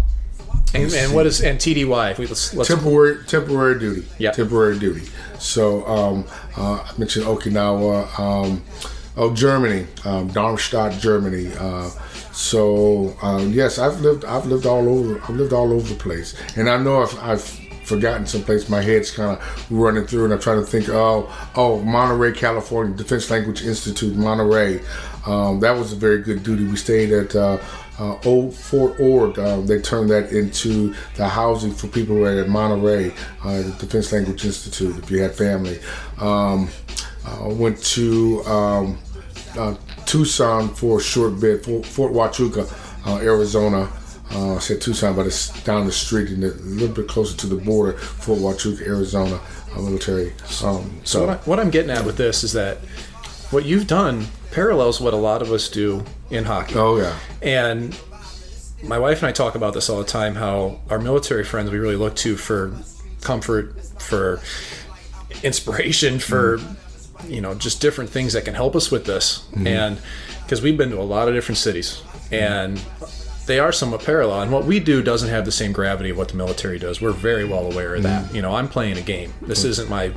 And, 0.75 0.93
and 0.93 1.15
what 1.15 1.27
is 1.27 1.41
and 1.41 1.59
TDY? 1.59 2.13
If 2.13 2.19
we, 2.19 2.27
let's, 2.27 2.55
let's 2.55 2.69
temporary 2.69 3.25
temporary 3.27 3.79
duty. 3.79 4.07
Yeah. 4.19 4.33
Temporary 4.33 4.79
duty. 4.79 5.07
So 5.39 5.87
um, 5.87 6.25
uh, 6.57 6.85
I 6.89 6.99
mentioned 6.99 7.27
Okinawa. 7.27 8.19
Um, 8.19 8.63
oh, 9.17 9.35
Germany, 9.35 9.87
um, 10.05 10.29
Darmstadt, 10.29 11.01
Germany. 11.01 11.53
Uh, 11.59 11.91
so 12.33 13.17
um, 13.23 13.53
yes, 13.53 13.79
I've 13.79 14.01
lived. 14.01 14.25
I've 14.25 14.47
lived 14.47 14.67
all 14.67 14.89
over. 14.89 15.21
I've 15.23 15.37
lived 15.37 15.53
all 15.53 15.73
over 15.73 15.89
the 15.89 15.99
place, 15.99 16.35
and 16.57 16.69
I 16.69 16.77
know 16.77 17.03
if 17.03 17.17
I've 17.23 17.45
forgotten 17.85 18.27
someplace. 18.27 18.69
My 18.69 18.83
head's 18.83 19.11
kind 19.11 19.39
of 19.39 19.71
running 19.71 20.07
through, 20.07 20.25
and 20.25 20.33
I'm 20.33 20.41
trying 20.41 20.61
to 20.61 20.67
think. 20.67 20.89
Oh, 20.89 21.33
oh, 21.55 21.81
Monterey, 21.83 22.33
California, 22.33 22.97
Defense 22.97 23.31
Language 23.31 23.63
Institute, 23.65 24.17
Monterey. 24.17 24.81
Um, 25.27 25.61
that 25.61 25.73
was 25.73 25.93
a 25.93 25.97
very 25.97 26.23
good 26.23 26.43
duty. 26.43 26.65
We 26.65 26.77
stayed 26.77 27.13
at 27.13 27.35
uh, 27.35 27.59
uh, 27.99 28.19
old 28.25 28.55
Fort 28.55 28.99
Ord. 29.01 29.39
Uh, 29.39 29.61
they 29.61 29.81
turned 29.81 30.11
that 30.11 30.33
into 30.33 30.95
the 31.17 31.29
housing 31.29 31.73
for 31.73 31.89
people 31.89 32.17
who 32.17 32.25
are 32.25 32.41
at 32.41 32.49
Monterey, 32.49 33.13
uh, 33.43 33.63
the 33.63 33.77
Defense 33.79 34.13
Language 34.13 34.45
Institute, 34.45 34.99
if 34.99 35.11
you 35.11 35.23
had 35.23 35.35
family. 35.35 35.79
Um, 36.21 36.69
uh, 37.27 37.49
went 37.49 37.83
to 37.83 38.43
um, 38.45 38.99
uh, 39.57 39.75
Tucson 40.05 40.69
for 40.69 40.99
a 40.99 41.03
short 41.03 41.41
bit, 41.41 41.65
Fort, 41.65 41.87
Fort 41.87 42.13
Huachuca, 42.13 42.71
uh, 43.07 43.19
Arizona. 43.19 43.91
Uh, 44.33 44.57
I 44.57 44.59
said 44.59 44.81
Tucson, 44.81 45.15
but 45.15 45.27
it's 45.27 45.63
down 45.65 45.87
the 45.87 45.93
street 45.93 46.31
and 46.31 46.43
a 46.45 46.49
little 46.49 46.95
bit 46.95 47.09
closer 47.09 47.37
to 47.37 47.47
the 47.47 47.57
border, 47.57 47.93
Fort 47.97 48.41
Huachuca, 48.41 48.87
Arizona, 48.87 49.41
uh, 49.75 49.81
military. 49.81 50.33
Um, 50.63 51.01
so, 51.05 51.27
what, 51.27 51.31
I, 51.31 51.35
what 51.45 51.61
I'm 51.61 51.71
getting 51.71 51.91
at 51.91 52.05
with 52.05 52.17
this 52.17 52.43
is 52.43 52.53
that 52.53 52.79
what 53.51 53.65
you've 53.65 53.87
done 53.87 54.27
parallels 54.55 55.01
what 55.01 55.13
a 55.13 55.17
lot 55.17 55.43
of 55.43 55.51
us 55.51 55.69
do 55.69 56.05
in 56.31 56.45
hockey. 56.45 56.77
oh 56.77 56.97
yeah, 56.97 57.19
And 57.43 57.99
my 58.83 58.99
wife 58.99 59.19
and 59.19 59.29
I 59.29 59.33
talk 59.33 59.55
about 59.55 59.75
this 59.75 59.91
all 59.91 59.99
the 59.99 60.05
time 60.05 60.35
how 60.35 60.81
our 60.91 60.99
military 60.99 61.45
friends 61.45 61.71
we 61.71 61.79
really 61.79 61.97
look 61.97 62.15
to 62.17 62.37
for 62.37 62.73
comfort, 63.21 63.83
for 64.01 64.41
inspiration, 65.43 66.19
for 66.19 66.59
mm-hmm. 66.59 67.31
you 67.31 67.41
know, 67.41 67.55
just 67.55 67.81
different 67.81 68.11
things 68.11 68.35
that 68.35 68.45
can 68.45 68.55
help 68.55 68.77
us 68.77 68.91
with 68.91 69.07
this. 69.07 69.47
Mm-hmm. 69.51 69.67
And 69.67 69.99
because 70.43 70.63
we've 70.63 70.77
been 70.77 70.91
to 70.91 71.01
a 71.01 71.03
lot 71.03 71.27
of 71.27 71.35
different 71.35 71.59
cities. 71.59 72.03
Mm-hmm. 72.31 72.35
And 72.35 72.85
they 73.47 73.59
are 73.59 73.73
somewhat 73.73 74.03
parallel 74.03 74.43
and 74.43 74.51
what 74.51 74.65
we 74.65 74.81
do 74.81 75.03
doesn't 75.03 75.29
have 75.29 75.45
the 75.45 75.53
same 75.53 75.73
gravity 75.73 76.11
of 76.11 76.17
what 76.17 76.29
the 76.29 76.37
military 76.37 76.79
does. 76.79 77.01
We're 77.01 77.13
very 77.13 77.45
well 77.45 77.71
aware 77.71 77.95
of 77.95 78.03
that. 78.05 78.27
Mm. 78.27 78.35
You 78.35 78.43
know, 78.43 78.55
I'm 78.55 78.69
playing 78.69 78.97
a 78.97 79.03
game. 79.03 79.33
This 79.43 79.65
mm. 79.65 79.69
isn't 79.69 79.91
my 79.91 80.13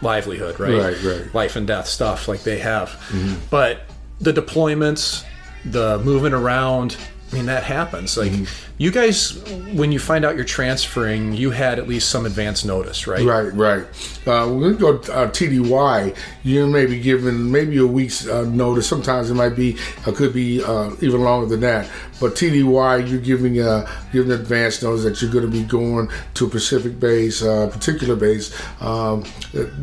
livelihood, 0.00 0.58
right? 0.58 0.74
Right, 0.74 1.02
right. 1.02 1.34
Life 1.34 1.56
and 1.56 1.66
death 1.66 1.86
stuff 1.86 2.28
like 2.28 2.42
they 2.42 2.58
have. 2.58 2.88
Mm-hmm. 2.88 3.34
But 3.50 3.82
the 4.20 4.32
deployments, 4.32 5.24
the 5.64 5.98
moving 5.98 6.32
around, 6.32 6.96
I 7.32 7.34
mean, 7.34 7.46
that 7.46 7.64
happens. 7.64 8.18
Like, 8.18 8.32
you 8.76 8.90
guys, 8.90 9.42
when 9.72 9.90
you 9.90 9.98
find 9.98 10.22
out 10.22 10.36
you're 10.36 10.44
transferring, 10.44 11.32
you 11.32 11.50
had 11.50 11.78
at 11.78 11.88
least 11.88 12.10
some 12.10 12.26
advance 12.26 12.62
notice, 12.62 13.06
right? 13.06 13.24
Right, 13.24 13.52
right. 13.54 13.84
Uh, 14.26 14.46
when 14.48 14.60
we 14.60 14.74
go 14.74 14.96
uh, 14.96 15.30
TDY, 15.30 16.14
you 16.42 16.66
may 16.66 16.84
be 16.84 17.00
given 17.00 17.50
maybe 17.50 17.78
a 17.78 17.86
week's 17.86 18.28
uh, 18.28 18.42
notice. 18.42 18.86
Sometimes 18.86 19.30
it 19.30 19.34
might 19.34 19.56
be, 19.56 19.78
it 20.06 20.14
could 20.14 20.34
be 20.34 20.62
uh, 20.62 20.90
even 21.00 21.22
longer 21.22 21.46
than 21.46 21.60
that. 21.60 21.88
But 22.20 22.34
TDY, 22.34 23.10
you're 23.10 23.20
giving 23.20 23.60
uh, 23.60 23.84
giving 24.12 24.30
advance 24.30 24.82
notice 24.82 25.02
that 25.04 25.20
you're 25.20 25.32
going 25.32 25.44
to 25.44 25.50
be 25.50 25.64
going 25.64 26.08
to 26.34 26.46
a 26.46 26.48
Pacific 26.48 27.00
base, 27.00 27.42
uh, 27.42 27.68
particular 27.68 28.14
base. 28.14 28.52
Um, 28.80 29.24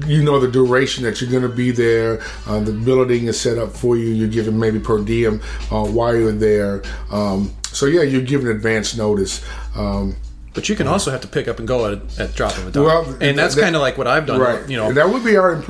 you 0.05 0.23
know 0.23 0.39
the 0.39 0.49
duration 0.49 1.03
that 1.03 1.19
you're 1.19 1.29
going 1.29 1.43
to 1.43 1.49
be 1.49 1.71
there. 1.71 2.21
Uh, 2.47 2.61
the 2.61 2.71
building 2.71 3.25
is 3.25 3.39
set 3.39 3.57
up 3.57 3.71
for 3.71 3.97
you. 3.97 4.05
You're 4.05 4.29
given 4.29 4.57
maybe 4.57 4.79
per 4.79 5.03
diem 5.03 5.41
uh, 5.69 5.85
while 5.85 6.15
you're 6.15 6.31
there. 6.31 6.81
Um, 7.11 7.38
so 7.71 7.85
yeah, 7.85 8.01
you're 8.01 8.21
given 8.21 8.47
advance 8.49 8.95
notice. 8.97 9.41
Um, 9.75 10.15
But 10.55 10.67
you 10.67 10.75
can 10.75 10.87
also 10.87 11.11
have 11.11 11.21
to 11.21 11.27
pick 11.27 11.47
up 11.47 11.59
and 11.59 11.67
go 11.67 11.85
at, 11.91 11.99
at 12.19 12.33
drop 12.35 12.57
of 12.57 12.67
a 12.67 12.71
dime. 12.71 12.83
Well, 12.83 13.05
and 13.21 13.37
that's 13.37 13.53
that- 13.55 13.61
kind 13.61 13.75
of 13.75 13.83
like 13.83 13.97
what 13.99 14.07
I've 14.07 14.25
done. 14.25 14.41
Right. 14.41 14.67
You 14.67 14.77
know, 14.77 14.87
And 14.87 14.97
that 14.97 15.07
would 15.07 15.23
be 15.23 15.37
our 15.37 15.55
uh, 15.57 15.61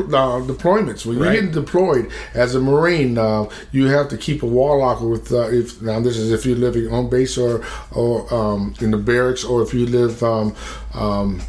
deployments. 0.54 1.06
When 1.06 1.20
Right. 1.20 1.26
you're 1.26 1.34
getting 1.34 1.52
deployed 1.52 2.10
as 2.34 2.56
a 2.56 2.62
Marine, 2.62 3.18
uh, 3.18 3.50
you 3.74 3.88
have 3.88 4.08
to 4.10 4.18
keep 4.18 4.42
a 4.42 4.48
wall 4.48 4.80
locker 4.80 5.06
with. 5.06 5.32
Uh, 5.34 5.50
if 5.52 5.82
now 5.82 6.00
this 6.00 6.16
is 6.18 6.32
if 6.32 6.46
you're 6.46 6.56
living 6.68 6.88
on 6.94 7.10
base 7.10 7.38
or 7.38 7.62
or 7.92 8.34
um, 8.34 8.74
in 8.80 8.92
the 8.92 8.98
barracks, 8.98 9.44
or 9.44 9.62
if 9.62 9.74
you 9.74 9.86
live. 9.86 10.24
Um, 10.24 10.56
um, 10.94 11.42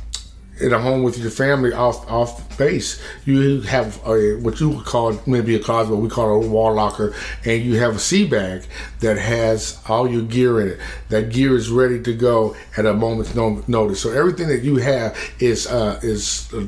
in 0.61 0.73
a 0.73 0.79
home 0.79 1.03
with 1.03 1.19
your 1.19 1.31
family 1.31 1.73
off 1.73 2.09
off 2.11 2.59
base, 2.59 3.01
you 3.25 3.61
have 3.63 4.01
a, 4.07 4.37
what 4.41 4.61
you 4.61 4.71
would 4.71 4.85
call 4.85 5.21
maybe 5.27 5.55
a 5.55 5.59
closet, 5.59 5.93
what 5.93 6.03
we 6.03 6.09
call 6.09 6.43
a 6.43 6.49
wall 6.49 6.75
locker, 6.75 7.15
and 7.45 7.63
you 7.63 7.77
have 7.77 7.97
a 7.97 7.99
sea 7.99 8.27
bag 8.27 8.65
that 9.01 9.19
has 9.19 9.81
all 9.89 10.09
your 10.09 10.23
gear 10.23 10.61
in 10.61 10.69
it. 10.69 10.81
That 11.09 11.31
gear 11.31 11.57
is 11.57 11.71
ready 11.71 12.03
to 12.03 12.15
go 12.15 12.57
at 12.77 12.87
a 12.87 12.93
moment's 12.93 13.35
no, 13.35 13.63
notice. 13.67 14.01
So 14.01 14.13
everything 14.13 14.49
that 14.49 14.63
you 14.63 14.77
have 14.77 15.17
is 15.39 15.67
uh, 15.67 15.99
is 16.03 16.53
uh, 16.53 16.67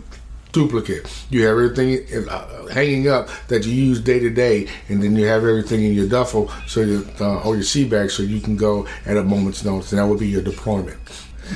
duplicate. 0.52 1.10
You 1.30 1.46
have 1.46 1.52
everything 1.52 2.28
uh, 2.28 2.66
hanging 2.68 3.08
up 3.08 3.28
that 3.48 3.66
you 3.66 3.72
use 3.72 4.00
day 4.00 4.20
to 4.20 4.30
day, 4.30 4.68
and 4.88 5.02
then 5.02 5.16
you 5.16 5.26
have 5.26 5.44
everything 5.44 5.82
in 5.82 5.92
your 5.92 6.08
duffel, 6.08 6.50
so 6.66 6.80
you 6.80 7.06
uh, 7.20 7.40
or 7.40 7.54
your 7.54 7.64
sea 7.64 7.84
bag, 7.84 8.10
so 8.10 8.22
you 8.22 8.40
can 8.40 8.56
go 8.56 8.86
at 9.06 9.16
a 9.16 9.24
moment's 9.24 9.64
notice, 9.64 9.92
and 9.92 9.98
that 9.98 10.06
would 10.06 10.20
be 10.20 10.28
your 10.28 10.42
deployment. 10.42 10.98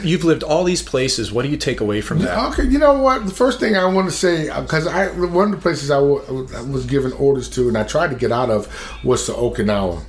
You've 0.03 0.25
lived 0.25 0.43
all 0.43 0.65
these 0.65 0.83
places. 0.83 1.33
What 1.33 1.43
do 1.43 1.49
you 1.49 1.57
take 1.57 1.81
away 1.81 2.01
from 2.01 2.21
that? 2.21 2.53
Okay, 2.53 2.65
you 2.65 2.79
know 2.79 2.99
what? 3.01 3.27
The 3.27 3.33
first 3.35 3.61
thing 3.61 3.77
I 3.77 3.85
want 3.87 4.09
to 4.09 4.13
say, 4.13 4.49
uh, 4.49 4.63
because 4.63 4.87
I 4.87 5.09
one 5.09 5.47
of 5.47 5.51
the 5.53 5.63
places 5.63 5.91
I 5.91 5.99
was 5.99 6.87
given 6.87 7.13
orders 7.13 7.49
to, 7.51 7.69
and 7.69 7.77
I 7.77 7.85
tried 7.85 8.11
to 8.11 8.17
get 8.17 8.33
out 8.33 8.51
of, 8.51 8.69
was 9.05 9.27
to 9.27 9.33
Okinawa, 9.33 10.03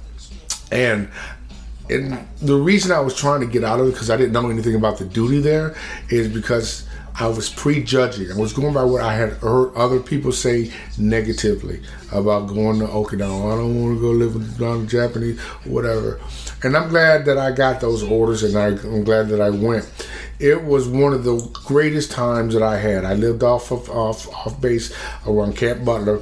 and 0.71 1.09
and 1.89 2.27
the 2.41 2.55
reason 2.55 2.91
I 2.91 2.99
was 2.99 3.15
trying 3.15 3.41
to 3.41 3.47
get 3.47 3.63
out 3.63 3.79
of 3.79 3.87
it 3.87 3.91
because 3.91 4.09
I 4.09 4.17
didn't 4.17 4.33
know 4.33 4.49
anything 4.49 4.75
about 4.75 4.97
the 4.97 5.05
duty 5.05 5.39
there 5.39 5.75
is 6.09 6.27
because 6.27 6.86
I 7.19 7.27
was 7.27 7.49
prejudging. 7.49 8.31
I 8.31 8.37
was 8.37 8.53
going 8.53 8.73
by 8.73 8.83
what 8.83 9.01
I 9.01 9.15
had 9.15 9.33
heard 9.33 9.73
other 9.75 9.99
people 9.99 10.31
say 10.31 10.71
negatively 10.99 11.81
about 12.11 12.47
going 12.47 12.79
to 12.79 12.85
Okinawa. 12.85 13.53
I 13.53 13.57
don't 13.57 13.81
want 13.81 13.97
to 13.97 14.01
go 14.01 14.11
live 14.11 14.35
with 14.35 14.57
the 14.57 14.85
Japanese, 14.85 15.39
whatever. 15.65 16.21
And 16.63 16.77
I'm 16.77 16.89
glad 16.89 17.25
that 17.25 17.39
I 17.39 17.51
got 17.51 17.81
those 17.81 18.03
orders, 18.03 18.43
and 18.43 18.55
I, 18.55 18.67
I'm 18.67 19.03
glad 19.03 19.29
that 19.29 19.41
I 19.41 19.49
went. 19.49 19.91
It 20.39 20.63
was 20.63 20.87
one 20.87 21.13
of 21.13 21.23
the 21.23 21.37
greatest 21.65 22.11
times 22.11 22.53
that 22.53 22.61
I 22.61 22.77
had. 22.77 23.03
I 23.03 23.15
lived 23.15 23.41
off 23.41 23.71
of 23.71 23.89
off 23.89 24.31
off 24.31 24.61
base 24.61 24.93
around 25.25 25.57
Camp 25.57 25.83
Butler 25.83 26.21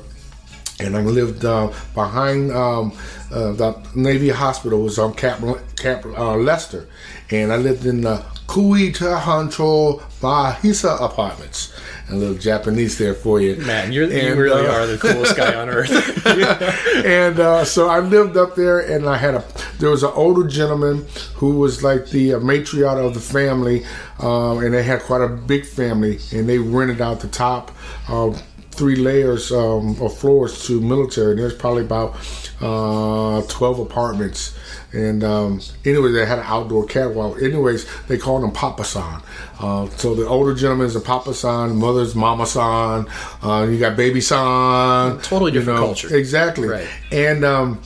and 0.80 0.96
I 0.96 1.02
lived 1.02 1.46
uh, 1.46 1.72
behind 1.93 2.52
um, 2.52 2.98
uh, 3.32 3.54
the 3.54 3.82
Navy 3.96 4.30
Hospital 4.30 4.82
was 4.82 5.00
on 5.00 5.14
Camp 5.14 5.41
Camp 5.78 6.06
uh, 6.06 6.36
Lester, 6.36 6.88
and 7.32 7.52
I 7.52 7.58
lived 7.58 7.86
in 7.86 8.02
the 8.02 8.24
Kuita 8.48 9.20
Hancho 9.20 10.02
Bahisa 10.22 11.02
apartments. 11.02 11.74
A 12.10 12.16
little 12.16 12.36
Japanese 12.38 13.00
there 13.00 13.16
for 13.16 13.41
you, 13.41 13.56
Man, 13.56 13.91
you're, 13.91 14.08
you 14.08 14.36
really 14.36 14.68
uh, 14.68 14.72
are 14.72 14.86
the 14.86 14.98
coolest 14.98 15.36
guy 15.36 15.56
on 15.56 15.70
earth. 15.70 15.89
and 17.06 17.39
uh, 17.39 17.66
so 17.66 17.89
I 17.89 18.00
lived 18.00 18.38
up 18.38 18.56
there, 18.56 18.80
and 18.80 19.10
I 19.10 19.18
had 19.18 19.34
a 19.34 19.43
there 19.80 19.89
was 19.89 20.04
an 20.04 20.12
older 20.14 20.48
gentleman 20.48 21.08
who 21.34 21.58
was 21.58 21.84
like 21.84 22.08
the 22.08 22.36
uh, 22.36 22.39
matriarch 22.39 23.04
of 23.04 23.16
the 23.16 23.20
family, 23.20 23.86
um, 24.20 24.60
and 24.60 24.74
they 24.74 24.84
had 24.84 25.02
quite 25.02 25.22
a 25.22 25.28
big 25.28 25.66
family, 25.66 26.20
and 26.32 26.48
they 26.48 26.60
rented 26.60 27.02
out 27.02 27.22
the 27.22 27.28
top. 27.28 27.72
Uh, 28.08 28.38
Three 28.72 28.98
layers 28.98 29.54
um, 29.54 29.96
or 30.02 30.10
floors 30.10 30.68
to 30.68 30.82
military. 30.82 31.32
And 31.32 31.39
there's 31.39 31.56
probably 31.56 31.84
about 31.84 32.18
uh, 32.60 33.41
12 33.48 33.80
apartments. 33.80 34.54
And 34.96 35.24
um, 35.24 35.62
anyway, 35.84 36.12
they 36.12 36.26
had 36.26 36.39
an 36.39 36.46
outdoor 36.48 36.86
catwalk. 36.86 37.41
Anyways, 37.41 37.86
they 38.08 38.18
called 38.18 38.43
him 38.43 38.52
Papa 38.52 38.86
San. 38.86 39.22
Uh, 39.60 39.89
so 39.89 40.16
the 40.16 40.26
older 40.26 40.54
gentleman 40.54 40.88
is 40.88 40.96
a 40.96 41.02
Papa 41.02 41.34
San, 41.34 41.76
mother's 41.76 42.16
Mama 42.16 42.46
San. 42.46 43.08
Uh, 43.43 43.68
you 43.70 43.78
got 43.78 43.98
Baby 43.98 44.22
San. 44.22 45.20
Totally 45.20 45.52
you 45.52 45.60
different 45.60 45.80
know. 45.80 45.86
culture. 45.88 46.16
Exactly. 46.16 46.68
Right. 46.68 46.88
And 47.12 47.43
um, 47.43 47.82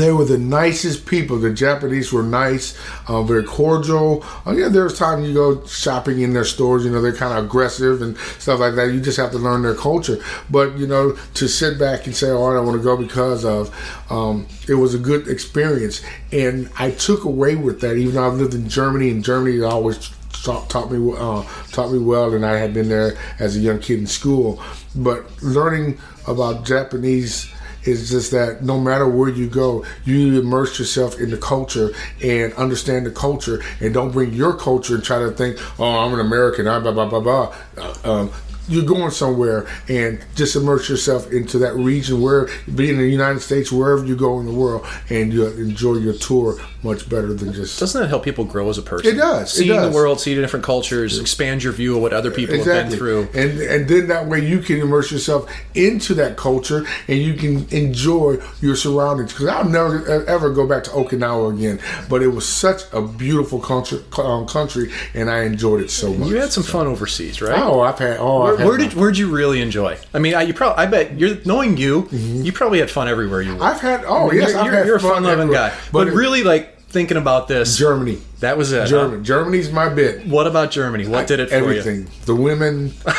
they 0.00 0.12
were 0.12 0.24
the 0.24 0.38
nicest 0.38 1.06
people. 1.06 1.38
The 1.38 1.52
Japanese 1.52 2.12
were 2.12 2.22
nice, 2.22 2.78
uh, 3.08 3.22
very 3.22 3.44
cordial. 3.44 4.24
Uh, 4.46 4.52
yeah, 4.52 4.68
there's 4.68 4.98
times 4.98 5.26
you 5.26 5.34
go 5.34 5.64
shopping 5.66 6.20
in 6.20 6.32
their 6.32 6.44
stores, 6.44 6.84
you 6.84 6.90
know, 6.90 7.00
they're 7.00 7.14
kind 7.14 7.36
of 7.36 7.44
aggressive 7.44 8.02
and 8.02 8.16
stuff 8.38 8.60
like 8.60 8.74
that. 8.74 8.92
You 8.92 9.00
just 9.00 9.18
have 9.18 9.30
to 9.32 9.38
learn 9.38 9.62
their 9.62 9.74
culture. 9.74 10.22
But, 10.50 10.78
you 10.78 10.86
know, 10.86 11.16
to 11.34 11.48
sit 11.48 11.78
back 11.78 12.06
and 12.06 12.14
say, 12.14 12.30
all 12.30 12.50
right, 12.50 12.58
I 12.58 12.60
want 12.60 12.76
to 12.76 12.82
go 12.82 12.96
because 12.96 13.44
of, 13.44 13.74
um, 14.10 14.46
it 14.68 14.74
was 14.74 14.94
a 14.94 14.98
good 14.98 15.28
experience. 15.28 16.02
And 16.30 16.70
I 16.78 16.92
took 16.92 17.24
away 17.24 17.56
with 17.56 17.80
that, 17.80 17.96
even 17.96 18.14
though 18.14 18.26
I've 18.26 18.38
lived 18.38 18.54
in 18.54 18.68
Germany, 18.68 19.10
and 19.10 19.24
Germany 19.24 19.62
always 19.62 20.10
taught, 20.42 20.68
taught 20.70 20.90
me 20.90 21.14
uh, 21.16 21.44
taught 21.70 21.92
me 21.92 21.98
well, 21.98 22.34
and 22.34 22.44
I 22.44 22.58
had 22.58 22.74
been 22.74 22.88
there 22.88 23.16
as 23.38 23.56
a 23.56 23.60
young 23.60 23.80
kid 23.80 23.98
in 23.98 24.06
school. 24.06 24.62
But 24.94 25.42
learning 25.42 25.98
about 26.26 26.64
Japanese 26.64 27.51
is 27.84 28.10
just 28.10 28.30
that 28.30 28.62
no 28.62 28.80
matter 28.80 29.08
where 29.08 29.28
you 29.28 29.48
go, 29.48 29.84
you 30.04 30.40
immerse 30.40 30.78
yourself 30.78 31.20
in 31.20 31.30
the 31.30 31.36
culture 31.36 31.90
and 32.22 32.52
understand 32.54 33.06
the 33.06 33.10
culture, 33.10 33.62
and 33.80 33.94
don't 33.94 34.12
bring 34.12 34.32
your 34.32 34.56
culture 34.56 34.94
and 34.94 35.04
try 35.04 35.18
to 35.18 35.30
think, 35.30 35.58
oh, 35.78 35.84
I'm 35.84 36.14
an 36.14 36.20
American, 36.20 36.66
I 36.66 36.78
blah 36.80 36.92
blah 36.92 37.08
blah 37.08 37.20
blah. 37.20 37.54
Uh, 37.76 37.94
um, 38.04 38.32
you're 38.68 38.84
going 38.84 39.10
somewhere 39.10 39.66
and 39.88 40.24
just 40.36 40.54
immerse 40.54 40.88
yourself 40.88 41.30
into 41.32 41.58
that 41.58 41.74
region 41.74 42.22
where 42.22 42.48
be 42.74 42.90
in 42.90 42.96
the 42.96 43.08
United 43.08 43.40
States, 43.40 43.72
wherever 43.72 44.04
you 44.04 44.16
go 44.16 44.38
in 44.38 44.46
the 44.46 44.52
world, 44.52 44.86
and 45.10 45.32
you 45.32 45.46
enjoy 45.46 45.94
your 45.94 46.14
tour 46.14 46.58
much 46.82 47.08
better 47.08 47.32
than 47.32 47.52
just 47.52 47.78
Doesn't 47.78 48.00
that 48.00 48.08
help 48.08 48.24
people 48.24 48.44
grow 48.44 48.68
as 48.68 48.78
a 48.78 48.82
person? 48.82 49.12
It 49.12 49.16
does, 49.16 49.52
it 49.54 49.56
Seeing 49.58 49.68
does. 49.70 49.90
the 49.90 49.94
world, 49.94 50.20
seeing 50.20 50.40
different 50.40 50.64
cultures, 50.64 51.18
expand 51.18 51.62
your 51.62 51.72
view 51.72 51.96
of 51.96 52.02
what 52.02 52.12
other 52.12 52.30
people 52.30 52.56
have 52.56 52.64
been 52.64 52.90
through. 52.90 53.28
And 53.34 53.60
and 53.60 53.88
then 53.88 54.08
that 54.08 54.26
way 54.26 54.44
you 54.46 54.58
can 54.60 54.80
immerse 54.80 55.10
yourself 55.12 55.50
into 55.74 56.14
that 56.14 56.36
culture 56.36 56.84
and 57.08 57.18
you 57.18 57.34
can 57.34 57.68
enjoy 57.70 58.38
your 58.60 58.76
surroundings. 58.76 59.32
Because 59.32 59.48
I'll 59.48 59.64
never 59.68 60.24
ever 60.26 60.50
go 60.50 60.66
back 60.66 60.84
to 60.84 60.90
Okinawa 60.90 61.54
again. 61.56 61.80
But 62.08 62.22
it 62.22 62.28
was 62.28 62.48
such 62.48 62.82
a 62.92 63.02
beautiful 63.02 63.60
country, 63.60 64.00
um, 64.18 64.46
country 64.46 64.92
and 65.14 65.30
I 65.30 65.44
enjoyed 65.44 65.80
it 65.82 65.90
so 65.90 66.12
much. 66.12 66.28
You 66.28 66.36
had 66.36 66.52
some 66.52 66.64
fun 66.64 66.86
overseas, 66.86 67.40
right? 67.40 67.58
Oh, 67.58 67.80
I've 67.80 67.98
had. 67.98 68.16
Oh, 68.18 68.42
where, 68.42 68.52
I've 68.52 68.58
had 68.58 68.66
where 68.68 68.76
did 68.78 68.94
where'd 68.94 69.18
you 69.18 69.28
really 69.34 69.60
enjoy? 69.60 69.98
I 70.14 70.18
mean, 70.18 70.34
I, 70.34 70.42
you 70.42 70.54
probably 70.54 70.82
I 70.84 70.86
bet 70.86 71.18
you're 71.18 71.36
knowing 71.44 71.76
you, 71.76 72.08
you 72.10 72.52
probably 72.52 72.80
had 72.80 72.90
fun 72.90 73.08
everywhere 73.08 73.42
you 73.42 73.56
were. 73.56 73.62
I've 73.62 73.80
had. 73.80 74.04
Oh, 74.06 74.32
yes, 74.32 74.50
you're, 74.50 74.58
I've 74.58 74.64
you're, 74.66 74.74
had 74.74 74.86
you're 74.86 74.96
a 74.96 75.00
fun 75.00 75.12
fun-loving 75.22 75.52
guy, 75.52 75.72
but, 75.92 76.08
it- 76.08 76.14
really, 76.14 76.42
like 76.42 76.71
thinking 76.92 77.16
about 77.16 77.48
this. 77.48 77.76
Germany. 77.76 78.18
That 78.40 78.56
was 78.58 78.72
it. 78.72 78.80
huh? 78.82 78.86
Germany. 78.86 79.22
Germany's 79.24 79.72
my 79.72 79.88
bit. 79.88 80.26
What 80.26 80.46
about 80.46 80.70
Germany? 80.70 81.06
What 81.08 81.26
did 81.26 81.40
it 81.40 81.48
for 81.48 81.54
Everything. 81.56 82.06
The 82.26 82.34
women, 82.34 82.88
the 83.04 83.12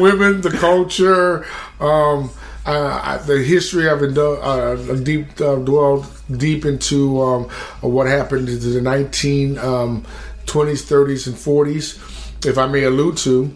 women, 0.00 0.40
the 0.40 0.50
culture, 0.50 1.44
um, 1.80 2.30
uh, 2.66 3.00
I- 3.02 3.18
the 3.26 3.42
history. 3.42 3.88
I've 3.88 4.00
been 4.00 4.16
uh, 4.18 4.76
deep 5.02 5.40
uh, 5.40 5.56
dwelled 5.56 6.06
deep 6.36 6.64
into 6.64 7.20
um, 7.22 7.44
what 7.80 8.06
happened 8.06 8.48
in 8.48 8.58
the 8.60 8.80
1920s, 8.80 9.58
um, 9.62 10.04
thirties, 10.46 11.26
and 11.26 11.38
forties. 11.38 11.98
If 12.44 12.56
I 12.58 12.66
may 12.66 12.84
allude 12.84 13.16
to, 13.18 13.54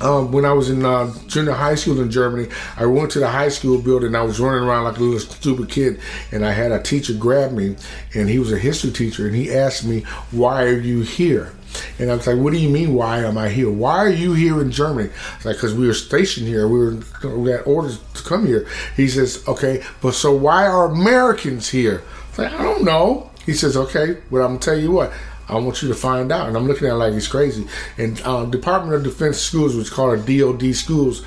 um, 0.00 0.30
when 0.30 0.44
I 0.44 0.52
was 0.52 0.68
in 0.68 0.84
uh, 0.84 1.12
junior 1.26 1.52
high 1.52 1.74
school 1.74 2.00
in 2.00 2.10
Germany, 2.10 2.48
I 2.76 2.86
went 2.86 3.10
to 3.12 3.18
the 3.18 3.28
high 3.28 3.48
school 3.48 3.80
building. 3.80 4.14
I 4.14 4.22
was 4.22 4.38
running 4.38 4.62
around 4.62 4.84
like 4.84 4.98
a 4.98 5.02
little 5.02 5.18
stupid 5.18 5.70
kid, 5.70 6.00
and 6.32 6.44
I 6.44 6.52
had 6.52 6.72
a 6.72 6.82
teacher 6.82 7.14
grab 7.14 7.52
me, 7.52 7.76
and 8.14 8.28
he 8.28 8.38
was 8.38 8.52
a 8.52 8.58
history 8.58 8.90
teacher, 8.90 9.26
and 9.26 9.34
he 9.34 9.52
asked 9.52 9.84
me, 9.84 10.02
"Why 10.30 10.64
are 10.64 10.78
you 10.78 11.00
here?" 11.00 11.52
And 11.98 12.10
I 12.10 12.16
was 12.16 12.26
like, 12.26 12.38
"What 12.38 12.52
do 12.52 12.58
you 12.58 12.68
mean? 12.68 12.94
Why 12.94 13.20
am 13.20 13.38
I 13.38 13.48
here? 13.48 13.70
Why 13.70 13.98
are 13.98 14.10
you 14.10 14.34
here 14.34 14.60
in 14.60 14.70
Germany?" 14.70 15.10
Like, 15.44 15.58
"Cause 15.58 15.74
we 15.74 15.86
were 15.86 15.94
stationed 15.94 16.46
here. 16.46 16.68
We 16.68 16.78
were 16.78 17.36
we 17.36 17.50
had 17.50 17.62
orders 17.64 17.98
to 18.14 18.22
come 18.22 18.46
here." 18.46 18.66
He 18.96 19.08
says, 19.08 19.42
"Okay, 19.48 19.82
but 20.02 20.14
so 20.14 20.34
why 20.34 20.66
are 20.66 20.86
Americans 20.86 21.70
here?" 21.70 22.02
I 22.36 22.42
like, 22.42 22.52
"I 22.52 22.62
don't 22.62 22.84
know." 22.84 23.30
He 23.46 23.54
says, 23.54 23.76
"Okay, 23.76 24.18
but 24.30 24.38
I'm 24.38 24.48
gonna 24.48 24.58
tell 24.58 24.78
you 24.78 24.92
what." 24.92 25.12
I 25.48 25.56
want 25.56 25.82
you 25.82 25.88
to 25.88 25.94
find 25.94 26.32
out. 26.32 26.48
And 26.48 26.56
I'm 26.56 26.66
looking 26.66 26.88
at 26.88 26.94
it 26.94 26.96
like 26.96 27.12
he's 27.12 27.28
crazy. 27.28 27.66
And 27.98 28.20
uh, 28.24 28.46
Department 28.46 28.94
of 28.94 29.04
Defense 29.04 29.38
schools, 29.38 29.76
which 29.76 29.90
called 29.90 30.18
a 30.18 30.38
DOD 30.38 30.74
schools, 30.74 31.24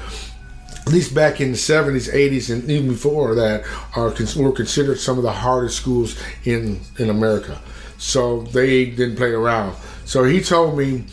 at 0.86 0.94
least 0.94 1.14
back 1.14 1.40
in 1.40 1.52
the 1.52 1.58
70s, 1.58 2.12
80s, 2.12 2.52
and 2.52 2.70
even 2.70 2.90
before 2.90 3.36
that, 3.36 3.64
are 3.96 4.14
were 4.42 4.52
considered 4.52 5.00
some 5.00 5.18
of 5.18 5.24
the 5.24 5.32
hardest 5.32 5.78
schools 5.78 6.20
in 6.46 6.82
in 6.98 7.10
America. 7.10 7.62
So 7.98 8.42
they 8.44 8.86
didn't 8.86 9.18
play 9.18 9.32
around. 9.32 9.76
So 10.06 10.24
he 10.24 10.42
told 10.42 10.78
me 10.78 11.06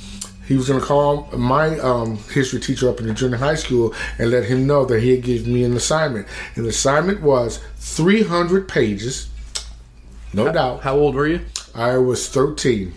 he 0.47 0.57
was 0.57 0.69
going 0.69 0.81
to 0.81 0.87
call 0.87 1.29
my 1.37 1.79
um, 1.81 2.17
history 2.33 2.61
teacher 2.61 2.89
up 2.89 3.01
in 3.01 3.09
the 3.09 3.15
junior 3.15 3.37
high 3.37 3.57
school 3.57 3.93
and 4.19 4.31
let 4.31 4.45
him 4.45 4.67
know 4.67 4.85
that 4.87 5.03
he 5.03 5.11
had 5.11 5.23
given 5.23 5.53
me 5.53 5.65
an 5.65 5.75
assignment. 5.75 6.29
And 6.55 6.65
the 6.65 6.71
assignment 6.71 7.21
was 7.21 7.61
300 7.79 8.69
pages, 8.69 9.29
no 10.33 10.51
doubt. 10.53 10.83
How 10.83 10.97
old 10.97 11.15
were 11.17 11.27
you? 11.27 11.41
I 11.77 11.99
was 11.99 12.29
13. 12.29 12.95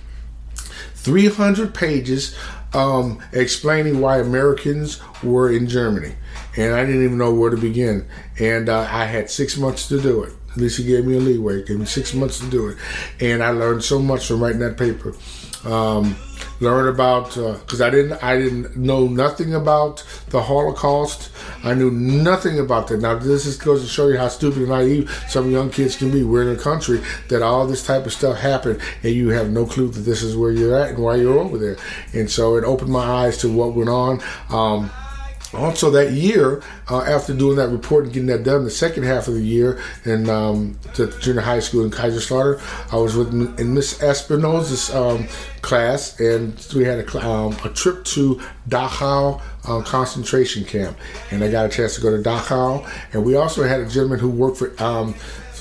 300 0.95 1.73
pages 1.73 2.36
um, 2.73 3.21
explaining 3.32 3.99
why 3.99 4.19
Americans 4.19 5.01
were 5.23 5.51
in 5.51 5.67
Germany. 5.67 6.15
And 6.57 6.73
I 6.73 6.86
didn't 6.86 7.03
even 7.03 7.17
know 7.17 7.34
where 7.34 7.49
to 7.49 7.57
begin. 7.57 8.07
And 8.39 8.69
uh, 8.69 8.88
I 8.89 9.05
had 9.05 9.30
six 9.30 9.57
months 9.57 9.88
to 9.89 10.01
do 10.01 10.23
it. 10.23 10.34
At 10.51 10.57
least 10.57 10.77
he 10.77 10.84
gave 10.84 11.05
me 11.05 11.15
a 11.15 11.19
leeway, 11.19 11.63
gave 11.63 11.80
me 11.80 11.86
six 11.86 12.13
months 12.13 12.39
to 12.39 12.49
do 12.49 12.69
it. 12.69 12.77
And 13.19 13.43
I 13.43 13.49
learned 13.51 13.84
so 13.84 13.99
much 13.99 14.27
from 14.27 14.41
writing 14.41 14.59
that 14.59 14.77
paper. 14.77 15.15
Um, 15.65 16.15
learn 16.60 16.88
about 16.88 17.36
because 17.36 17.82
I 17.82 17.89
didn't 17.89 18.24
I 18.24 18.38
didn't 18.38 18.76
know 18.76 19.07
nothing 19.07 19.53
about 19.53 20.03
the 20.30 20.41
Holocaust. 20.41 21.32
I 21.64 21.74
knew 21.74 21.91
nothing 21.91 22.60
about 22.60 22.88
that. 22.88 22.99
Now 22.99 23.18
this 23.18 23.45
just 23.45 23.64
goes 23.64 23.82
to 23.82 23.88
show 23.88 24.07
you 24.07 24.18
how 24.18 24.28
stupid 24.28 24.60
and 24.60 24.70
naive 24.70 25.10
some 25.28 25.51
young 25.51 25.70
kids 25.70 25.95
can 25.95 26.12
be. 26.12 26.24
We're 26.24 26.49
in 26.49 26.57
a 26.57 26.62
country 26.62 27.01
that 27.30 27.41
all 27.41 27.66
this 27.68 27.86
type 27.86 28.05
of 28.05 28.14
stuff 28.14 28.38
happened, 28.38 28.82
and 29.03 29.14
you 29.14 29.30
have 29.30 29.49
no 29.49 29.66
clue 29.66 29.89
that 29.89 30.01
this 30.01 30.22
is 30.22 30.36
where 30.36 30.51
you're 30.51 30.76
at 30.76 30.89
and 30.89 30.99
why 30.99 31.16
you're 31.16 31.39
over 31.39 31.57
there. 31.57 31.78
And 32.14 32.30
so 32.30 32.55
it 32.55 32.64
opened 32.64 32.91
my 32.91 33.03
eyes 33.03 33.38
to 33.39 33.51
what 33.51 33.74
went 33.74 33.89
on. 33.89 34.22
Um, 34.49 34.91
also 35.54 35.89
that 35.89 36.12
year 36.12 36.62
uh, 36.89 37.02
after 37.02 37.34
doing 37.34 37.58
that 37.58 37.70
report 37.70 38.06
and 38.06 38.14
getting 38.14 38.28
that 38.28 38.43
done 38.43 38.64
the 38.64 38.70
second 38.70 39.04
half 39.04 39.28
of 39.28 39.34
the 39.34 39.41
year 39.41 39.82
in 40.06 40.30
um, 40.30 40.78
the 40.95 41.08
junior 41.22 41.41
high 41.41 41.60
school 41.60 41.84
in 41.84 41.91
kaiserslautern 41.91 42.62
i 42.93 42.95
was 42.95 43.16
with 43.16 43.34
in 43.60 43.74
miss 43.74 44.02
espinosa's 44.04 44.93
um, 44.93 45.28
class 45.62 46.20
and 46.20 46.68
we 46.76 46.84
had 46.84 47.00
a, 47.00 47.28
um, 47.28 47.56
a 47.64 47.70
trip 47.70 48.04
to 48.06 48.39
dachau 48.68 49.41
uh, 49.66 49.82
concentration 49.82 50.64
camp 50.64 50.97
and 51.32 51.43
i 51.43 51.50
got 51.50 51.66
a 51.66 51.70
chance 51.70 51.95
to 51.95 52.02
go 52.02 52.16
to 52.16 52.22
dachau 52.22 52.88
and 53.14 53.24
we 53.24 53.36
also 53.36 53.64
had 53.64 53.80
a 53.80 53.89
gentleman 53.89 54.20
who 54.20 54.30
worked 54.30 54.58
for 54.58 54.84
um, 54.84 55.14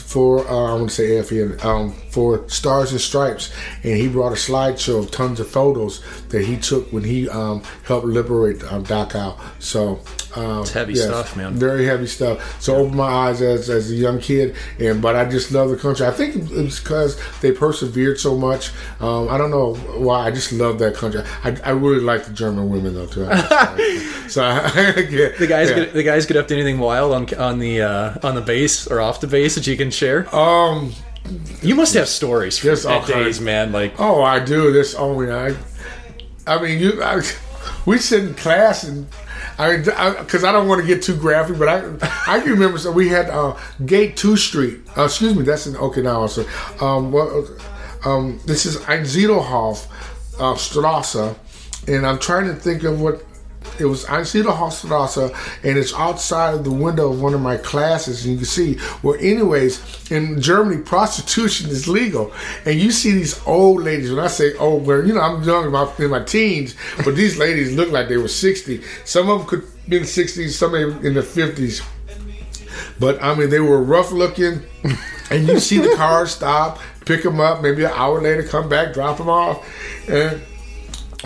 for 0.08 0.48
uh, 0.48 0.72
I 0.72 0.74
want 0.74 0.88
to 0.88 0.94
say 0.94 1.08
AFN 1.10 1.62
um, 1.66 1.94
for 2.18 2.48
Stars 2.48 2.90
and 2.90 3.00
Stripes, 3.00 3.52
and 3.84 3.96
he 3.96 4.08
brought 4.08 4.32
a 4.32 4.34
slideshow 4.34 4.98
of 4.98 5.12
tons 5.12 5.38
of 5.38 5.48
photos 5.48 6.02
that 6.30 6.44
he 6.44 6.56
took 6.56 6.92
when 6.92 7.04
he 7.04 7.28
um, 7.28 7.62
helped 7.84 8.06
liberate 8.06 8.60
um, 8.72 8.82
Dachau. 8.82 9.38
So 9.60 10.00
um, 10.34 10.62
It's 10.62 10.72
heavy 10.72 10.96
stuff, 10.96 11.36
man. 11.36 11.54
Very 11.54 11.86
heavy 11.86 12.08
stuff. 12.08 12.60
So 12.60 12.74
opened 12.74 12.96
my 12.96 13.04
eyes 13.06 13.40
as, 13.40 13.70
as 13.70 13.92
a 13.92 13.94
young 13.94 14.18
kid, 14.18 14.56
and 14.80 15.00
but 15.00 15.14
I 15.14 15.26
just 15.26 15.52
love 15.52 15.70
the 15.70 15.76
country. 15.76 16.06
I 16.06 16.10
think 16.10 16.34
it 16.34 16.50
was 16.50 16.80
because 16.80 17.20
they 17.40 17.52
persevered 17.52 18.18
so 18.18 18.36
much. 18.36 18.72
Um, 18.98 19.28
I 19.28 19.38
don't 19.38 19.52
know 19.52 19.74
why. 19.74 20.26
I 20.26 20.32
just 20.32 20.50
love 20.50 20.80
that 20.80 20.96
country. 20.96 21.22
I, 21.44 21.56
I 21.64 21.70
really 21.70 22.00
like 22.00 22.24
the 22.24 22.32
German 22.32 22.68
women 22.68 22.94
though 22.94 23.06
too. 23.06 23.26
so 24.28 24.42
I, 24.44 25.02
get 25.08 25.38
The 25.38 25.46
guys 25.48 25.70
yeah. 25.70 25.76
get 25.76 25.92
the 25.92 26.02
guys 26.02 26.26
get 26.26 26.36
up 26.36 26.48
to 26.48 26.54
anything 26.54 26.80
wild 26.80 27.14
on 27.14 27.32
on 27.38 27.60
the 27.60 27.82
uh, 27.82 28.18
on 28.24 28.34
the 28.34 28.42
base 28.42 28.88
or 28.88 29.00
off 29.00 29.20
the 29.20 29.28
base 29.28 29.54
that 29.54 29.68
you 29.68 29.76
can 29.76 29.92
share? 29.92 30.34
Um. 30.34 30.92
You 31.62 31.74
must 31.74 31.94
have 31.94 32.08
stories 32.08 32.58
from 32.58 32.68
There's 32.68 32.86
all 32.86 33.00
that 33.00 33.08
days, 33.08 33.36
kinds. 33.36 33.40
man. 33.40 33.72
Like 33.72 33.94
Oh, 33.98 34.22
I 34.22 34.38
do. 34.40 34.72
This 34.72 34.94
only 34.94 35.30
I. 35.30 35.56
I 36.46 36.60
mean, 36.62 36.78
you. 36.78 37.02
I, 37.02 37.20
we 37.86 37.98
sit 37.98 38.24
in 38.24 38.34
class 38.34 38.84
and. 38.84 39.06
I 39.60 39.76
because 39.76 40.44
I, 40.44 40.52
don't 40.52 40.68
want 40.68 40.80
to 40.82 40.86
get 40.86 41.02
too 41.02 41.16
graphic, 41.16 41.58
but 41.58 41.68
I 41.68 41.78
I 42.28 42.40
can 42.40 42.52
remember. 42.52 42.78
So 42.78 42.92
we 42.92 43.08
had 43.08 43.28
uh, 43.28 43.56
Gate 43.84 44.16
Two 44.16 44.36
Street. 44.36 44.78
Uh, 44.96 45.04
excuse 45.06 45.34
me, 45.34 45.42
that's 45.42 45.66
in 45.66 45.74
Okinawa. 45.74 46.28
So, 46.28 46.46
um, 46.84 47.10
well, 47.10 47.44
um, 48.04 48.40
this 48.46 48.66
is 48.66 48.76
Einsiedlerhof 48.78 49.86
uh, 50.40 50.54
Strasse, 50.56 51.34
and 51.88 52.06
I'm 52.06 52.20
trying 52.20 52.46
to 52.46 52.54
think 52.54 52.84
of 52.84 53.00
what 53.00 53.24
it 53.80 53.86
was 53.86 54.04
Einsiedlerhof 54.04 54.72
Strasse, 54.72 55.18
uh, 55.18 55.38
and 55.62 55.78
it's 55.78 55.94
outside 55.94 56.64
the 56.64 56.72
window 56.72 57.12
of 57.12 57.20
one 57.20 57.34
of 57.34 57.40
my 57.40 57.56
classes, 57.56 58.24
and 58.24 58.32
you 58.32 58.38
can 58.38 58.46
see. 58.46 58.78
Well, 59.02 59.16
anyways, 59.20 60.10
in 60.10 60.40
Germany, 60.40 60.82
prostitution 60.82 61.70
is 61.70 61.88
legal, 61.88 62.32
and 62.64 62.78
you 62.78 62.90
see 62.90 63.12
these 63.12 63.40
old 63.46 63.82
ladies. 63.82 64.10
When 64.10 64.24
I 64.24 64.28
say 64.28 64.54
old, 64.56 64.86
where 64.86 65.04
you 65.04 65.14
know 65.14 65.20
I'm 65.20 65.42
young, 65.42 65.66
in 65.66 65.72
my, 65.72 65.92
in 65.98 66.10
my 66.10 66.22
teens, 66.22 66.74
but 67.04 67.14
these 67.14 67.38
ladies 67.44 67.74
look 67.74 67.90
like 67.90 68.08
they 68.08 68.16
were 68.16 68.28
60. 68.28 68.82
Some 69.04 69.28
of 69.28 69.38
them 69.38 69.48
could 69.48 69.64
be 69.88 69.98
in 69.98 70.02
60s, 70.02 70.50
some 70.50 70.74
in 70.74 71.14
the 71.14 71.22
50s. 71.22 71.86
But 73.00 73.22
I 73.22 73.34
mean, 73.34 73.50
they 73.50 73.60
were 73.60 73.82
rough 73.82 74.10
looking, 74.10 74.62
and 75.30 75.46
you 75.46 75.60
see 75.60 75.78
the 75.78 75.94
cars 75.96 76.32
stop, 76.32 76.78
pick 77.04 77.22
them 77.22 77.40
up, 77.40 77.62
maybe 77.62 77.84
an 77.84 77.92
hour 77.94 78.20
later, 78.20 78.42
come 78.42 78.68
back, 78.68 78.94
drop 78.94 79.18
them 79.18 79.28
off, 79.28 79.66
and. 80.08 80.40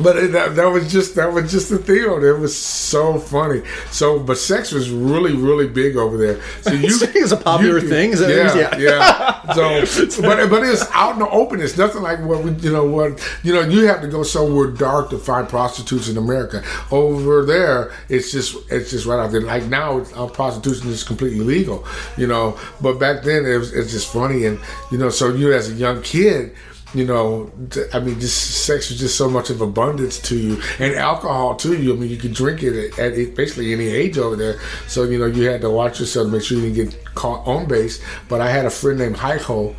But 0.01 0.17
it, 0.17 0.33
that, 0.33 0.57
that 0.57 0.67
was 0.67 0.91
just 0.91 1.17
that 1.17 1.31
was 1.31 1.51
just 1.51 1.69
the 1.69 1.77
thing. 1.77 1.99
It 1.99 2.39
was 2.39 2.57
so 2.57 3.19
funny. 3.19 3.63
So, 3.91 4.19
but 4.19 4.39
sex 4.39 4.73
was 4.73 4.89
really 4.89 5.37
really 5.37 5.69
big 5.69 5.97
over 5.97 6.17
there. 6.17 6.41
So 6.63 6.73
you 6.73 6.87
is 6.89 7.33
a 7.33 7.37
popular 7.37 7.79
you- 7.79 7.89
thing? 7.89 8.13
Yeah, 8.13 8.57
yeah. 8.57 8.77
yeah. 8.79 9.39
So, 9.53 10.23
but 10.23 10.49
but 10.49 10.63
it's 10.63 10.89
out 10.93 11.15
in 11.15 11.19
the 11.19 11.29
open. 11.29 11.61
It's 11.61 11.77
nothing 11.77 12.01
like 12.01 12.21
what 12.21 12.43
we 12.43 12.53
you 12.53 12.73
know 12.73 12.87
what 12.87 13.21
you 13.43 13.53
know. 13.53 13.61
You 13.61 13.87
have 13.87 14.01
to 14.01 14.09
go 14.09 14.23
somewhere 14.23 14.69
dark 14.69 15.11
to 15.11 15.19
find 15.19 15.47
prostitutes 15.47 16.09
in 16.09 16.17
America. 16.17 16.63
Over 16.91 17.45
there, 17.45 17.93
it's 18.09 18.33
just 18.33 18.57
it's 18.71 18.93
just 18.93 19.05
right 19.05 19.19
out 19.19 19.31
there. 19.31 19.43
Like 19.43 19.65
now, 19.65 19.99
uh, 20.15 20.27
prostitution 20.29 20.89
is 20.89 21.05
completely 21.05 21.41
legal. 21.41 21.85
You 22.17 22.29
know, 22.29 22.59
but 22.81 22.99
back 22.99 23.25
then 23.25 23.45
it 23.45 23.59
was 23.59 23.75
it's 23.75 23.91
just 23.91 24.11
funny 24.11 24.47
and 24.47 24.59
you 24.91 24.97
know. 24.97 25.11
So 25.11 25.35
you 25.35 25.53
as 25.53 25.71
a 25.71 25.75
young 25.75 26.01
kid 26.03 26.55
you 26.95 27.07
know, 27.07 27.51
I 27.95 28.01
mean, 28.01 28.21
just 28.21 28.65
sex 28.67 28.91
is 28.91 28.99
just 28.99 29.17
so 29.17 29.29
much 29.29 29.51
of 29.51 29.61
abundance 29.61 30.19
to 30.29 30.37
you, 30.37 30.63
and 30.79 30.95
alcohol 30.95 31.57
too. 31.57 31.81
You, 31.81 31.95
I 31.95 31.97
mean, 31.97 32.11
you 32.11 32.19
could 32.19 32.35
drink 32.35 32.63
it 32.63 32.99
at, 32.99 33.15
basically 33.35 33.73
any 33.73 33.89
age 33.89 34.19
over 34.19 34.37
there. 34.37 34.59
So 34.89 35.05
you 35.05 35.19
know, 35.19 35.27
you 35.27 35.45
had 35.45 35.63
to 35.63 35.71
watch 35.71 36.01
yourself, 36.01 36.29
make 36.29 36.43
sure 36.43 36.59
you 36.59 36.73
didn't 36.73 36.91
get 36.91 37.15
caught 37.15 37.47
on 37.47 37.67
base. 37.67 38.03
But 38.29 38.41
I 38.41 38.51
had 38.51 38.67
a 38.67 38.71
friend 38.71 38.99
named 38.99 39.17
Heiko, 39.17 39.75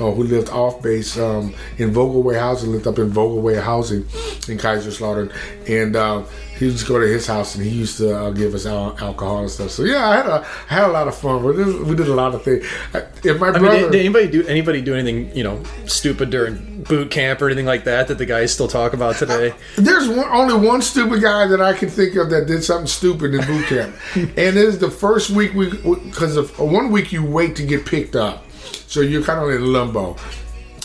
uh, 0.00 0.10
who 0.10 0.24
lived 0.24 0.48
off 0.48 0.82
base 0.82 1.18
um, 1.18 1.54
in 1.78 1.92
Vogelweh 1.92 2.38
housing, 2.38 2.72
lived 2.72 2.86
up 2.86 2.98
in 2.98 3.10
Vogelweh 3.10 3.62
housing 3.62 4.02
in 4.48 4.58
Kaiserslautern, 4.58 5.32
and 5.68 5.96
um, 5.96 6.26
he 6.58 6.66
used 6.66 6.80
to 6.80 6.86
go 6.86 7.00
to 7.00 7.06
his 7.06 7.26
house, 7.26 7.56
and 7.56 7.64
he 7.64 7.70
used 7.70 7.96
to 7.98 8.16
uh, 8.16 8.30
give 8.30 8.54
us 8.54 8.64
al- 8.64 8.96
alcohol 8.98 9.40
and 9.40 9.50
stuff. 9.50 9.70
So 9.70 9.82
yeah, 9.82 10.08
I 10.08 10.16
had 10.16 10.26
a 10.26 10.46
I 10.70 10.74
had 10.74 10.84
a 10.84 10.92
lot 10.92 11.08
of 11.08 11.16
fun. 11.16 11.42
We 11.42 11.52
did, 11.56 11.80
we 11.82 11.96
did 11.96 12.08
a 12.08 12.14
lot 12.14 12.34
of 12.34 12.42
things. 12.42 12.64
If 13.24 13.40
my 13.40 13.48
I 13.48 13.52
mean, 13.52 13.62
brother, 13.62 13.90
did, 13.90 14.00
anybody 14.00 14.28
do 14.28 14.46
anybody 14.46 14.80
do 14.80 14.94
anything 14.94 15.34
you 15.36 15.42
know 15.42 15.62
stupid 15.86 16.30
during 16.30 16.82
boot 16.84 17.10
camp 17.10 17.42
or 17.42 17.46
anything 17.46 17.66
like 17.66 17.84
that 17.84 18.08
that 18.08 18.18
the 18.18 18.26
guys 18.26 18.52
still 18.52 18.68
talk 18.68 18.92
about 18.92 19.16
today? 19.16 19.52
There's 19.76 20.08
one, 20.08 20.28
only 20.28 20.66
one 20.66 20.80
stupid 20.80 21.22
guy 21.22 21.46
that 21.48 21.60
I 21.60 21.72
can 21.72 21.88
think 21.88 22.14
of 22.16 22.30
that 22.30 22.46
did 22.46 22.62
something 22.62 22.86
stupid 22.86 23.34
in 23.34 23.44
boot 23.46 23.66
camp, 23.66 23.96
and 24.14 24.30
it 24.38 24.56
is 24.56 24.78
the 24.78 24.90
first 24.90 25.30
week 25.30 25.54
we 25.54 25.70
because 25.70 26.36
of 26.36 26.56
one 26.58 26.92
week 26.92 27.12
you 27.12 27.24
wait 27.24 27.56
to 27.56 27.64
get 27.64 27.84
picked 27.84 28.14
up, 28.14 28.44
so 28.86 29.00
you're 29.00 29.24
kind 29.24 29.40
of 29.40 29.50
in 29.50 29.72
limbo. 29.72 30.16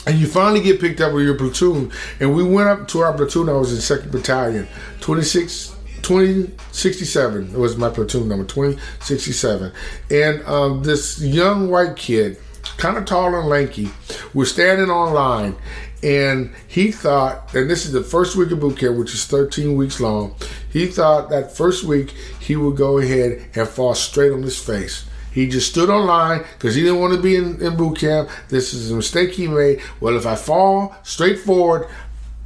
And 0.09 0.17
you 0.17 0.25
finally 0.25 0.59
get 0.59 0.81
picked 0.81 1.01
up 1.01 1.13
with 1.13 1.23
your 1.23 1.35
platoon, 1.35 1.91
and 2.19 2.33
we 2.33 2.43
went 2.43 2.67
up 2.67 2.87
to 2.87 3.01
our 3.01 3.13
platoon. 3.13 3.47
I 3.47 3.51
was 3.51 3.71
in 3.71 3.79
second 3.79 4.11
battalion, 4.11 4.67
26, 5.01 5.75
2067 6.01 7.53
was 7.53 7.77
my 7.77 7.91
platoon 7.91 8.27
number, 8.27 8.43
2067. 8.43 9.71
And 10.09 10.43
um, 10.47 10.81
this 10.81 11.21
young 11.21 11.69
white 11.69 11.95
kid 11.95 12.39
kind 12.77 12.97
of 12.97 13.05
tall 13.05 13.35
and 13.35 13.47
lanky. 13.47 13.91
We're 14.33 14.45
standing 14.45 14.89
on 14.89 15.13
line, 15.13 15.55
and 16.01 16.55
he 16.67 16.91
thought, 16.91 17.53
and 17.53 17.69
this 17.69 17.85
is 17.85 17.91
the 17.91 18.01
first 18.01 18.35
week 18.35 18.49
of 18.49 18.61
boot 18.61 18.79
camp, 18.79 18.97
which 18.97 19.13
is 19.13 19.27
13 19.27 19.75
weeks 19.75 19.99
long. 19.99 20.33
He 20.73 20.87
thought 20.87 21.29
that 21.29 21.55
first 21.55 21.83
week 21.83 22.15
he 22.39 22.55
would 22.55 22.77
go 22.77 22.97
ahead 22.97 23.47
and 23.53 23.67
fall 23.67 23.93
straight 23.93 24.31
on 24.31 24.41
his 24.41 24.59
face. 24.59 25.05
He 25.31 25.47
just 25.47 25.69
stood 25.69 25.89
on 25.89 26.05
line 26.05 26.43
because 26.53 26.75
he 26.75 26.81
didn't 26.81 26.99
want 26.99 27.13
to 27.13 27.21
be 27.21 27.35
in, 27.35 27.61
in 27.61 27.75
boot 27.77 27.99
camp. 27.99 28.29
This 28.49 28.73
is 28.73 28.91
a 28.91 28.95
mistake 28.95 29.31
he 29.31 29.47
made. 29.47 29.81
Well, 29.99 30.17
if 30.17 30.25
I 30.25 30.35
fall 30.35 30.95
straight 31.03 31.39
forward, 31.39 31.87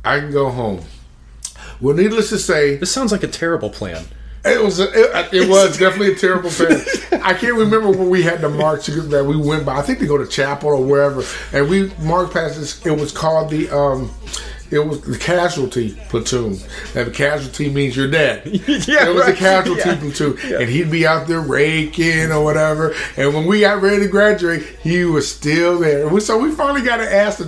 I 0.03 0.19
can 0.19 0.31
go 0.31 0.49
home. 0.49 0.81
Well, 1.79 1.95
needless 1.95 2.29
to 2.29 2.37
say, 2.39 2.75
This 2.75 2.91
sounds 2.91 3.11
like 3.11 3.23
a 3.23 3.27
terrible 3.27 3.69
plan. 3.69 4.05
it 4.45 4.61
was 4.61 4.79
a, 4.79 4.89
it, 4.93 5.33
it 5.33 5.49
was 5.55 5.77
definitely 5.77 6.13
a 6.13 6.15
terrible 6.15 6.49
plan. 6.49 6.81
I 7.23 7.33
can't 7.33 7.55
remember 7.55 7.89
where 7.91 8.07
we 8.07 8.23
had 8.23 8.41
to 8.41 8.49
march 8.49 8.87
that 8.87 9.25
we 9.25 9.37
went 9.37 9.65
by. 9.65 9.77
I 9.77 9.81
think 9.81 9.99
to 9.99 10.05
go 10.05 10.17
to 10.17 10.27
chapel 10.27 10.69
or 10.69 10.83
wherever, 10.83 11.23
and 11.53 11.69
we 11.69 11.91
marched 12.01 12.33
past 12.33 12.59
this. 12.59 12.85
It 12.85 12.91
was 12.91 13.11
called 13.11 13.49
the 13.49 13.69
um, 13.69 14.11
it 14.73 14.85
was 14.85 15.01
the 15.01 15.17
casualty 15.17 15.91
platoon. 16.09 16.57
And 16.95 17.07
the 17.07 17.11
casualty 17.11 17.69
means 17.69 17.95
you're 17.95 18.09
dead. 18.09 18.45
Yeah, 18.93 19.07
it 19.09 19.13
was 19.15 19.23
right. 19.25 19.33
a 19.35 19.37
casualty 19.49 19.81
Yeah. 19.89 19.95
platoon, 19.99 20.37
and 20.61 20.69
he'd 20.69 20.91
be 20.91 21.05
out 21.07 21.27
there 21.27 21.41
raking 21.41 22.31
or 22.31 22.43
whatever. 22.43 22.93
And 23.17 23.33
when 23.33 23.45
we 23.45 23.61
got 23.61 23.81
ready 23.81 24.01
to 24.03 24.07
graduate, 24.09 24.63
he 24.81 25.05
was 25.05 25.29
still 25.31 25.79
there. 25.79 26.07
We- 26.07 26.19
So 26.21 26.37
we 26.37 26.51
finally 26.51 26.81
got 26.81 26.97
to 26.97 27.13
ask 27.13 27.39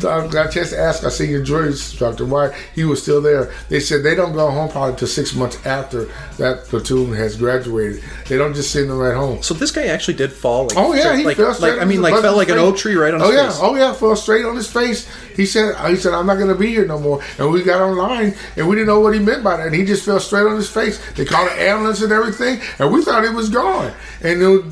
Got 0.00 0.32
a 0.34 0.48
chance 0.52 0.70
to 0.70 0.78
ask 0.78 1.02
our 1.02 1.10
senior 1.10 1.42
drill 1.42 1.64
instructor 1.66 2.24
why 2.24 2.56
he 2.74 2.84
was 2.84 3.02
still 3.02 3.20
there. 3.20 3.52
They 3.68 3.80
said 3.80 4.04
they 4.04 4.14
don't 4.14 4.32
go 4.32 4.48
home 4.48 4.68
probably 4.70 4.92
until 4.92 5.08
six 5.08 5.34
months 5.34 5.58
after 5.66 6.04
that 6.38 6.66
platoon 6.66 7.12
has 7.14 7.34
graduated. 7.36 8.04
They 8.28 8.38
don't 8.38 8.54
just 8.54 8.70
send 8.70 8.90
them 8.90 8.98
right 8.98 9.16
home. 9.16 9.42
So 9.42 9.54
this 9.54 9.72
guy 9.72 9.86
actually 9.86 10.14
did 10.14 10.32
fall. 10.32 10.64
Like, 10.68 10.76
Oh 10.76 10.94
yeah, 10.94 11.16
he 11.16 11.24
like, 11.24 11.36
fell 11.36 11.52
straight. 11.52 11.72
like 11.72 11.82
I 11.82 11.84
mean, 11.84 12.00
like 12.00 12.14
fell 12.22 12.36
like 12.36 12.48
an 12.48 12.58
oak 12.58 12.76
tree 12.76 12.94
right 12.94 13.12
on 13.12 13.18
his 13.18 13.28
oh, 13.28 13.32
yeah. 13.32 13.48
face. 13.48 13.58
Oh 13.60 13.74
yeah, 13.74 13.92
fell 13.92 14.14
straight 14.14 14.44
on 14.44 14.54
his 14.54 14.70
face. 14.70 15.08
He 15.34 15.46
said, 15.46 15.74
he 15.90 15.96
said, 15.96 16.14
I'm 16.14 16.26
not 16.26 16.36
going 16.36 16.48
to 16.48 16.54
be 16.68 16.74
here 16.74 16.86
no 16.86 16.98
more. 16.98 17.22
And 17.38 17.50
we 17.50 17.62
got 17.62 17.80
online, 17.80 18.34
and 18.56 18.68
we 18.68 18.76
didn't 18.76 18.88
know 18.88 19.00
what 19.00 19.14
he 19.14 19.20
meant 19.20 19.42
by 19.42 19.56
that. 19.56 19.66
And 19.66 19.74
he 19.74 19.84
just 19.84 20.04
fell 20.04 20.20
straight 20.20 20.46
on 20.46 20.56
his 20.56 20.70
face. 20.70 21.00
They 21.12 21.24
called 21.24 21.50
an 21.50 21.58
ambulance 21.58 22.02
and 22.02 22.12
everything, 22.12 22.60
and 22.78 22.92
we 22.92 23.02
thought 23.02 23.24
he 23.24 23.30
was 23.30 23.48
gone. 23.48 23.92
And 24.22 24.40
was, 24.40 24.64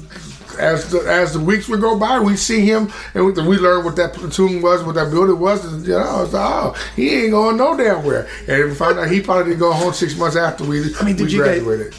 as 0.59 0.91
the 0.91 1.01
as 1.01 1.35
the 1.35 1.41
weeks 1.41 1.69
would 1.69 1.81
go 1.81 1.99
by, 1.99 2.19
we 2.19 2.37
see 2.37 2.61
him, 2.65 2.91
and 3.15 3.27
we, 3.27 3.33
learned 3.59 3.85
what 3.85 3.97
that 3.97 4.15
platoon 4.15 4.63
was, 4.63 4.83
what 4.83 4.95
that 4.95 5.11
building 5.11 5.39
was. 5.39 5.65
And, 5.65 5.87
you 5.87 5.93
know, 5.93 6.23
it's 6.25 6.33
like, 6.33 6.51
oh, 6.51 6.75
he 6.97 7.15
ain't 7.25 7.33
going 7.33 7.57
no 7.57 7.77
damn 7.77 8.05
where. 8.05 8.27
And 8.49 8.71
we 8.71 8.75
found 8.75 8.99
out 8.99 9.11
he 9.11 9.21
probably 9.21 9.45
didn't 9.45 9.61
go 9.61 9.73
home 9.73 9.93
six 9.93 10.17
months 10.17 10.37
after 10.37 10.65
we, 10.65 10.95
I 10.99 11.05
mean, 11.05 11.17
did 11.17 11.27
we 11.27 11.33
you 11.33 11.45
guys- 11.45 11.63
graduated. 11.63 11.95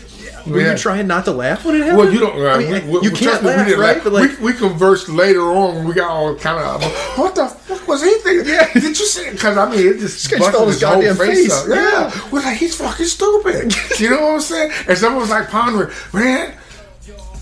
Were 0.49 0.61
Yeah. 0.61 0.71
you 0.71 0.77
trying 0.77 1.07
not 1.07 1.25
to 1.25 1.31
laugh 1.31 1.65
when 1.65 1.75
it 1.75 1.79
happened? 1.79 1.97
Well, 1.97 2.11
you 2.13 2.19
don't. 2.19 2.39
Uh, 2.41 2.49
I 2.49 2.57
mean, 2.57 2.87
we, 2.89 2.99
we, 2.99 3.05
you 3.07 3.11
can't 3.11 3.41
me, 3.43 3.49
we 3.49 3.55
laugh, 3.55 3.67
didn't 3.67 3.79
right? 3.79 3.97
laugh. 3.97 4.13
Like, 4.13 4.39
we, 4.39 4.45
we 4.51 4.53
conversed 4.53 5.09
later 5.09 5.41
on. 5.41 5.75
when 5.75 5.87
We 5.87 5.93
got 5.93 6.09
all 6.09 6.35
kind 6.35 6.59
of, 6.63 6.83
what 7.17 7.35
the 7.35 7.47
fuck 7.47 7.87
was 7.87 8.03
he 8.03 8.13
thinking? 8.19 8.47
Yeah, 8.53 8.71
did 8.73 8.83
you 8.83 9.05
see? 9.05 9.29
Because 9.31 9.57
I 9.57 9.69
mean, 9.69 9.79
it 9.87 9.99
just 9.99 10.29
guy 10.29 10.37
busted 10.39 10.61
his 10.61 10.73
his 10.75 10.81
goddamn 10.81 11.15
face. 11.15 11.53
face. 11.53 11.53
Up. 11.53 11.67
Yeah, 11.69 12.29
we're 12.31 12.41
like, 12.41 12.57
he's 12.57 12.75
fucking 12.75 13.05
stupid. 13.05 13.73
you 13.99 14.09
know 14.09 14.21
what 14.21 14.33
I'm 14.35 14.39
saying? 14.41 14.71
And 14.87 14.97
someone 14.97 15.21
was 15.21 15.29
like 15.29 15.49
pondering, 15.49 15.91
man. 16.13 16.53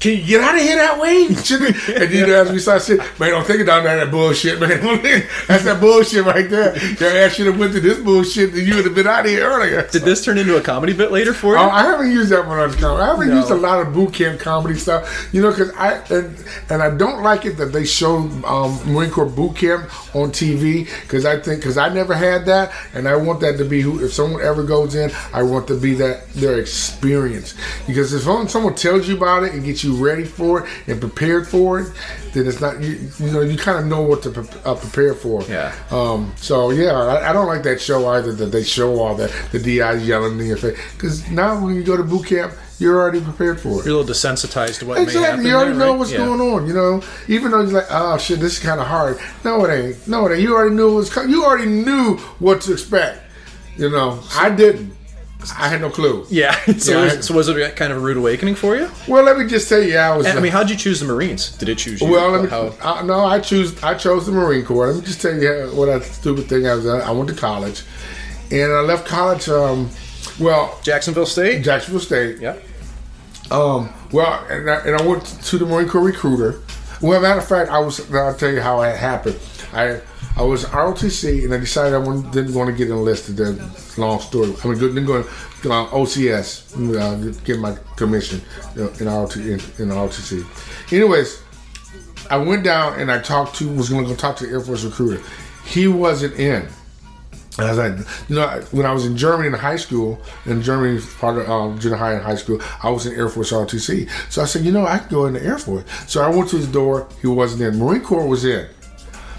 Can 0.06 0.18
you 0.20 0.24
get 0.24 0.42
out 0.42 0.54
of 0.54 0.62
here 0.62 0.76
that 0.76 1.00
way? 1.00 1.34
Shouldn't- 1.44 1.76
and 1.90 2.14
then 2.14 2.30
as 2.30 2.52
we 2.52 2.60
started 2.60 2.82
saying, 2.82 3.00
man, 3.20 3.32
don't 3.32 3.44
think 3.48 3.62
about 3.62 3.84
that, 3.86 3.96
that 3.96 4.12
bullshit, 4.12 4.60
man. 4.60 4.70
That's 5.48 5.64
that 5.64 5.82
bullshit 5.82 6.24
right 6.26 6.48
there. 6.48 6.78
Your 7.00 7.10
ass 7.10 7.34
should 7.34 7.48
have 7.48 7.58
went 7.58 7.72
through 7.72 7.82
this 7.82 7.98
bullshit, 7.98 8.54
and 8.54 8.68
you 8.68 8.76
would 8.76 8.86
have 8.86 8.94
been 8.94 9.08
out 9.08 9.26
of 9.26 9.32
here 9.32 9.44
earlier. 9.44 9.82
did 9.88 10.04
this 10.04 10.24
turn 10.24 10.38
into 10.38 10.58
a 10.58 10.62
comedy 10.62 10.94
bit 10.94 11.12
later 11.12 11.34
for 11.34 11.56
you? 11.56 11.60
Oh, 11.60 11.70
I 11.72 11.82
haven't 11.82 12.12
used 12.12 12.30
that 12.30 12.46
one 12.46 12.60
on 12.60 12.70
the 12.70 12.78
comedy. 12.78 13.02
I 13.02 13.08
haven't 13.08 13.30
No. 13.30 13.36
used 13.38 13.50
a 13.50 13.56
lot 13.56 13.80
of 13.82 13.94
boot 13.96 14.14
camp 14.14 14.40
comedy 14.40 14.76
stuff, 14.78 15.28
you 15.34 15.42
know, 15.42 15.50
because 15.50 15.72
I 15.72 15.94
and 16.14 16.38
and 16.70 16.84
I 16.84 16.92
don't 16.96 17.24
like 17.24 17.46
it 17.46 17.58
that 17.58 17.74
they 17.74 17.84
show 17.84 18.18
um, 18.46 18.80
Marine 18.86 19.10
Corps 19.10 19.26
boot 19.26 19.56
camp 19.56 19.90
on 20.16 20.30
TV 20.30 20.86
because 21.02 21.26
I 21.26 21.40
think 21.40 21.62
because 21.62 21.80
I 21.80 21.90
never 21.90 22.14
had 22.14 22.46
that, 22.46 22.72
and 22.94 23.08
I 23.08 23.16
want 23.16 23.40
that 23.40 23.58
to 23.58 23.66
be 23.66 23.82
who 23.82 24.06
if 24.06 24.14
someone 24.14 24.44
ever 24.44 24.62
goes 24.62 24.94
in, 24.94 25.10
I 25.34 25.42
want 25.42 25.68
to 25.70 25.80
be 25.80 25.96
that 25.96 26.30
their 26.34 26.60
experience 26.60 27.56
because 27.88 28.14
if 28.14 28.22
someone, 28.22 28.48
someone 28.50 28.76
tells 28.76 29.08
you 29.08 29.18
about 29.18 29.42
it 29.44 29.54
and 29.54 29.64
gets 29.64 29.84
you 29.84 29.95
ready 29.96 30.24
for 30.26 30.64
it 30.66 30.70
and 30.88 31.00
prepared 31.00 31.48
for 31.48 31.80
it, 31.80 31.92
then 32.34 32.48
it's 32.48 32.62
not 32.62 32.82
you, 32.82 33.00
you 33.20 33.32
know 33.32 33.42
you 33.42 33.58
kind 33.58 33.80
of 33.80 33.86
know 33.86 34.02
what 34.02 34.22
to 34.24 34.30
pre- 34.32 34.62
uh, 34.64 34.76
prepare 34.76 35.14
for. 35.14 35.42
Yeah. 35.44 35.74
Um, 35.92 36.34
so 36.38 36.70
yeah, 36.72 36.92
I, 36.94 37.30
I 37.30 37.34
don't 37.34 37.48
like 37.48 37.64
that 37.64 37.82
show 37.82 38.08
either. 38.10 38.32
That 38.34 38.48
they 38.48 38.64
show 38.64 39.00
all 39.00 39.16
that 39.16 39.32
the 39.52 39.60
DI 39.60 39.94
yelling 40.04 40.40
in 40.40 40.46
your 40.46 40.58
face 40.58 40.78
because 40.94 41.30
now 41.32 41.64
when 41.64 41.76
you 41.76 41.84
go 41.84 41.96
to 41.98 42.04
boot 42.04 42.26
camp, 42.28 42.54
you're 42.80 43.00
already 43.00 43.22
prepared 43.22 43.60
for 43.60 43.80
it. 43.80 43.86
You're 43.86 43.96
a 43.96 43.98
little 44.02 44.14
desensitized 44.14 44.80
to 44.80 44.86
what 44.86 44.96
may 44.96 45.06
happen. 45.06 45.16
Exactly, 45.18 45.50
you 45.50 45.56
already 45.56 45.72
there, 45.72 45.80
know 45.80 45.92
right? 45.92 46.00
what's 46.00 46.12
Yeah. 46.12 46.18
going 46.18 46.42
on. 46.42 46.68
You 46.68 46.74
know, 46.74 47.02
even 47.28 47.52
though 47.52 47.62
you're 47.62 47.72
like, 47.72 47.88
oh 47.90 48.18
shit, 48.18 48.40
this 48.40 48.58
is 48.58 48.60
kind 48.64 48.80
of 48.82 48.88
hard. 48.88 49.18
No, 49.44 49.64
it 49.66 49.72
ain't. 49.74 50.08
No, 50.08 50.26
it 50.28 50.34
ain't. 50.34 50.42
You 50.42 50.56
already 50.56 50.76
knew 50.76 50.90
it 50.92 50.96
was. 50.96 51.10
co- 51.10 51.24
You 51.24 51.46
already 51.46 51.68
knew 51.68 52.18
what 52.40 52.62
to 52.62 52.74
expect. 52.74 53.22
You 53.78 53.90
know, 53.90 54.22
I 54.34 54.50
didn't. 54.50 54.95
I 55.58 55.68
had 55.70 55.82
no 55.82 55.90
clue. 55.90 56.26
Yeah. 56.30 56.56
So, 56.80 56.92
Yeah, 56.94 57.04
was, 57.06 57.18
I- 57.18 57.22
so 57.22 57.34
was 57.34 57.48
it 57.50 57.76
kind 57.76 57.92
of 57.92 57.98
a 58.00 58.02
rude 58.02 58.18
awakening 58.18 58.56
for 58.56 58.76
you? 58.76 58.90
Well, 59.08 59.24
let 59.24 59.38
me 59.38 59.46
just 59.48 59.68
say, 59.68 59.92
yeah, 59.92 60.12
I 60.14 60.18
was. 60.18 60.26
And, 60.26 60.38
I 60.38 60.42
mean, 60.42 60.52
how'd 60.52 60.70
you 60.70 60.76
choose 60.76 61.00
the 61.00 61.06
Marines? 61.06 61.52
Did 61.58 61.70
it 61.70 61.78
choose 61.78 62.02
you? 62.02 62.10
Well, 62.10 62.30
let 62.32 62.44
me. 62.44 62.50
How- 62.50 62.74
Uh, 62.82 63.02
no, 63.04 63.26
I 63.26 63.40
choose. 63.40 63.82
I 63.84 63.94
chose 63.96 64.26
the 64.26 64.32
Marine 64.32 64.66
Corps. 64.66 64.88
Let 64.88 64.96
me 64.98 65.02
just 65.06 65.22
tell 65.22 65.34
you 65.36 65.70
what 65.74 65.90
a 65.90 66.02
stupid 66.04 66.48
thing 66.48 66.68
I 66.68 66.76
was. 66.76 66.86
at. 66.86 67.02
I 67.02 67.12
went 67.12 67.30
to 67.30 67.36
college, 67.36 67.84
and 68.52 68.72
I 68.72 68.82
left 68.82 69.08
college. 69.08 69.48
Um, 69.50 69.90
well, 70.40 70.80
Jacksonville 70.84 71.26
State. 71.26 71.64
Jacksonville 71.64 72.02
State. 72.02 72.40
yeah. 72.40 72.56
Um, 73.52 73.94
well, 74.12 74.44
and 74.50 74.70
I, 74.70 74.76
and 74.88 74.96
I 74.96 75.06
went 75.06 75.24
to 75.26 75.58
the 75.58 75.66
Marine 75.66 75.88
Corps 75.88 76.02
recruiter. 76.02 76.60
Well, 77.02 77.22
matter 77.22 77.40
of 77.40 77.48
fact, 77.48 77.70
I 77.70 77.80
was. 77.80 78.00
I'll 78.14 78.34
tell 78.36 78.52
you 78.52 78.62
how 78.62 78.82
it 78.82 78.96
happened. 78.98 79.40
I 79.74 80.02
I 80.38 80.42
was 80.42 80.66
ROTC, 80.66 81.46
and 81.46 81.54
I 81.54 81.58
decided 81.58 81.94
I 81.94 81.98
wanted, 81.98 82.32
didn't 82.32 82.54
want 82.54 82.70
to 82.70 82.76
get 82.76 82.90
enlisted. 82.90 83.38
Then, 83.38 83.58
long 83.98 84.20
story. 84.20 84.54
I 84.64 84.68
mean, 84.68 84.80
didn't 84.80 85.06
go 85.06 85.22
uh, 85.22 85.88
OCS, 85.88 86.76
uh, 86.76 87.42
get 87.46 87.60
my 87.60 87.78
commission 87.96 88.42
uh, 88.78 88.90
in 89.00 89.08
ROT 89.08 89.38
in, 89.38 89.54
in 89.54 89.90
ROTC. 89.90 90.92
Anyways, 90.92 91.42
I 92.30 92.38
went 92.38 92.64
down 92.64 93.00
and 93.00 93.12
I 93.12 93.20
talked 93.20 93.56
to 93.58 93.70
was 93.70 93.90
going 93.90 94.04
to 94.04 94.10
go 94.10 94.16
talk 94.16 94.36
to 94.38 94.46
the 94.46 94.52
Air 94.52 94.60
Force 94.60 94.84
recruiter. 94.84 95.24
He 95.66 95.88
wasn't 95.88 96.36
in. 96.36 96.68
I 97.58 97.70
was 97.70 97.78
like, 97.78 98.30
you 98.30 98.36
know, 98.36 98.62
when 98.72 98.86
I 98.86 98.92
was 98.92 99.06
in 99.06 99.16
Germany 99.16 99.48
in 99.48 99.54
high 99.54 99.78
school, 99.78 100.20
in 100.46 100.62
Germany, 100.62 101.00
part 101.20 101.38
of 101.38 101.50
um, 101.50 101.80
junior 101.80 101.96
high 101.96 102.14
and 102.14 102.22
high 102.22 102.36
school, 102.36 102.62
I 102.84 102.90
was 102.90 103.06
in 103.06 103.16
Air 103.16 103.30
Force 103.30 103.54
ROTC. 103.54 104.10
So 104.30 104.42
I 104.42 104.46
said, 104.46 104.66
you 104.66 104.74
know, 104.74 104.86
I 104.86 104.98
can 104.98 105.10
go 105.10 105.26
in 105.28 105.34
the 105.34 105.44
Air 105.44 105.58
Force. 105.58 105.86
So 106.08 106.22
I 106.22 106.28
went 106.30 106.50
to 106.50 106.58
his 106.58 106.68
door. 106.68 107.08
He 107.22 107.28
wasn't 107.28 107.62
in. 107.62 107.80
Marine 107.80 108.02
Corps 108.02 108.28
was 108.28 108.44
in. 108.44 108.68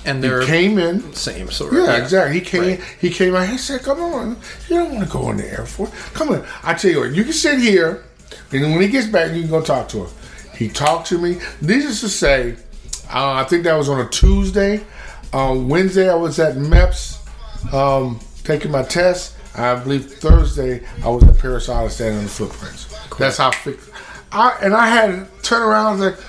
And 0.06 0.22
He 0.22 0.28
they're 0.30 0.44
came 0.46 0.78
in. 0.78 1.12
same 1.14 1.50
sort 1.50 1.72
of. 1.72 1.78
Yeah, 1.80 1.96
exactly. 2.02 2.38
He 2.38 2.40
came. 2.44 2.62
Right. 2.62 2.80
He 3.00 3.10
came 3.10 3.34
out. 3.34 3.48
He 3.48 3.58
said, 3.58 3.82
"Come 3.82 4.00
on, 4.00 4.36
you 4.68 4.76
don't 4.76 4.94
want 4.94 5.06
to 5.06 5.12
go 5.12 5.30
in 5.30 5.36
the 5.38 5.50
Air 5.50 5.66
Force. 5.66 5.90
Come 6.14 6.30
on. 6.30 6.46
I 6.62 6.74
tell 6.74 6.90
you 6.90 7.00
what, 7.00 7.12
you 7.12 7.24
can 7.24 7.32
sit 7.32 7.58
here, 7.58 8.04
and 8.52 8.62
then 8.64 8.70
when 8.72 8.80
he 8.82 8.88
gets 8.88 9.06
back, 9.08 9.32
you 9.34 9.42
can 9.42 9.50
go 9.50 9.60
talk 9.60 9.88
to 9.90 10.04
him." 10.04 10.10
He 10.56 10.68
talked 10.68 11.08
to 11.08 11.18
me. 11.18 11.38
Needless 11.60 12.00
to 12.00 12.08
say, 12.08 12.52
uh, 13.12 13.32
I 13.32 13.44
think 13.44 13.64
that 13.64 13.74
was 13.76 13.88
on 13.88 14.00
a 14.00 14.08
Tuesday. 14.08 14.80
On 15.32 15.68
Wednesday, 15.68 16.08
I 16.08 16.14
was 16.14 16.38
at 16.38 16.54
MEPS 16.56 17.18
um, 17.74 18.20
taking 18.44 18.70
my 18.70 18.82
test. 18.84 19.34
I 19.54 19.74
believe 19.74 20.06
Thursday, 20.14 20.86
I 21.04 21.08
was 21.08 21.24
at 21.24 21.38
Parris 21.38 21.68
Island 21.68 21.92
standing 21.92 22.18
on 22.18 22.24
the 22.24 22.30
footprints. 22.30 22.86
That's 23.18 23.38
how 23.38 23.50
fixed. 23.50 23.90
I 24.32 24.56
and 24.62 24.72
I 24.74 24.86
had 24.86 25.06
to 25.10 25.42
turn 25.42 25.62
around 25.62 26.00
and 26.00 26.14
say. 26.16 26.22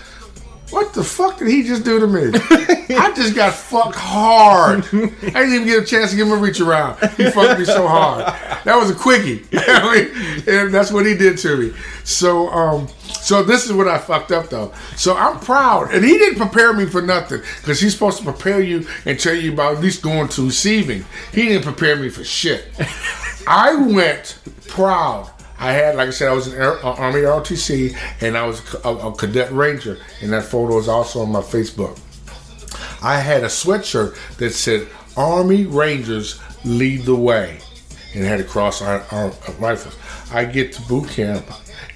What 0.69 0.93
the 0.93 1.03
fuck 1.03 1.37
did 1.37 1.47
he 1.47 1.63
just 1.63 1.85
do 1.85 1.99
to 1.99 2.07
me? 2.07 2.31
I 2.95 3.13
just 3.15 3.35
got 3.35 3.53
fucked 3.53 3.95
hard. 3.95 4.83
I 4.93 4.99
didn't 4.99 5.53
even 5.53 5.67
get 5.67 5.83
a 5.83 5.85
chance 5.85 6.11
to 6.11 6.17
give 6.17 6.27
him 6.27 6.33
a 6.33 6.37
reach 6.37 6.59
around. 6.59 6.99
He 7.15 7.29
fucked 7.31 7.59
me 7.59 7.65
so 7.65 7.87
hard. 7.87 8.25
That 8.65 8.75
was 8.75 8.89
a 8.89 8.95
quickie. 8.95 9.45
I 9.53 9.95
mean, 9.95 10.43
and 10.47 10.73
that's 10.73 10.91
what 10.91 11.05
he 11.05 11.15
did 11.15 11.37
to 11.39 11.55
me. 11.55 11.73
So, 12.03 12.49
um, 12.49 12.87
so 13.21 13.43
this 13.43 13.65
is 13.65 13.71
what 13.71 13.87
I 13.87 13.97
fucked 13.97 14.31
up 14.31 14.49
though. 14.49 14.73
So 14.97 15.15
I'm 15.15 15.39
proud, 15.39 15.93
and 15.93 16.03
he 16.03 16.17
didn't 16.17 16.37
prepare 16.37 16.73
me 16.73 16.85
for 16.85 17.01
nothing 17.01 17.41
because 17.61 17.79
he's 17.79 17.93
supposed 17.93 18.17
to 18.17 18.23
prepare 18.25 18.61
you 18.61 18.85
and 19.05 19.17
tell 19.17 19.35
you 19.35 19.53
about 19.53 19.77
at 19.77 19.81
least 19.81 20.01
going 20.01 20.27
to 20.29 20.45
receiving. 20.45 21.05
He 21.31 21.47
didn't 21.47 21.63
prepare 21.63 21.95
me 21.95 22.09
for 22.09 22.25
shit. 22.25 22.65
I 23.47 23.73
went 23.75 24.39
proud. 24.67 25.31
I 25.59 25.71
had, 25.71 25.95
like 25.95 26.09
I 26.09 26.11
said, 26.11 26.27
I 26.29 26.33
was 26.33 26.47
an 26.47 26.61
uh, 26.61 26.79
Army 26.83 27.21
ROTC, 27.21 27.95
and 28.21 28.37
I 28.37 28.45
was 28.45 28.61
a, 28.85 28.89
a 28.89 29.11
cadet 29.15 29.51
ranger, 29.51 29.97
and 30.21 30.31
that 30.33 30.43
photo 30.43 30.77
is 30.77 30.87
also 30.87 31.21
on 31.21 31.31
my 31.31 31.41
Facebook. 31.41 31.99
I 33.01 33.19
had 33.19 33.43
a 33.43 33.47
sweatshirt 33.47 34.17
that 34.37 34.51
said 34.51 34.87
"Army 35.15 35.65
Rangers 35.65 36.39
lead 36.63 37.03
the 37.03 37.15
way," 37.15 37.59
and 38.13 38.23
had 38.23 38.37
to 38.37 38.43
cross 38.43 38.81
our, 38.81 39.03
our 39.11 39.31
rifles. 39.59 39.95
I 40.31 40.45
get 40.45 40.73
to 40.73 40.81
boot 40.83 41.09
camp, 41.09 41.45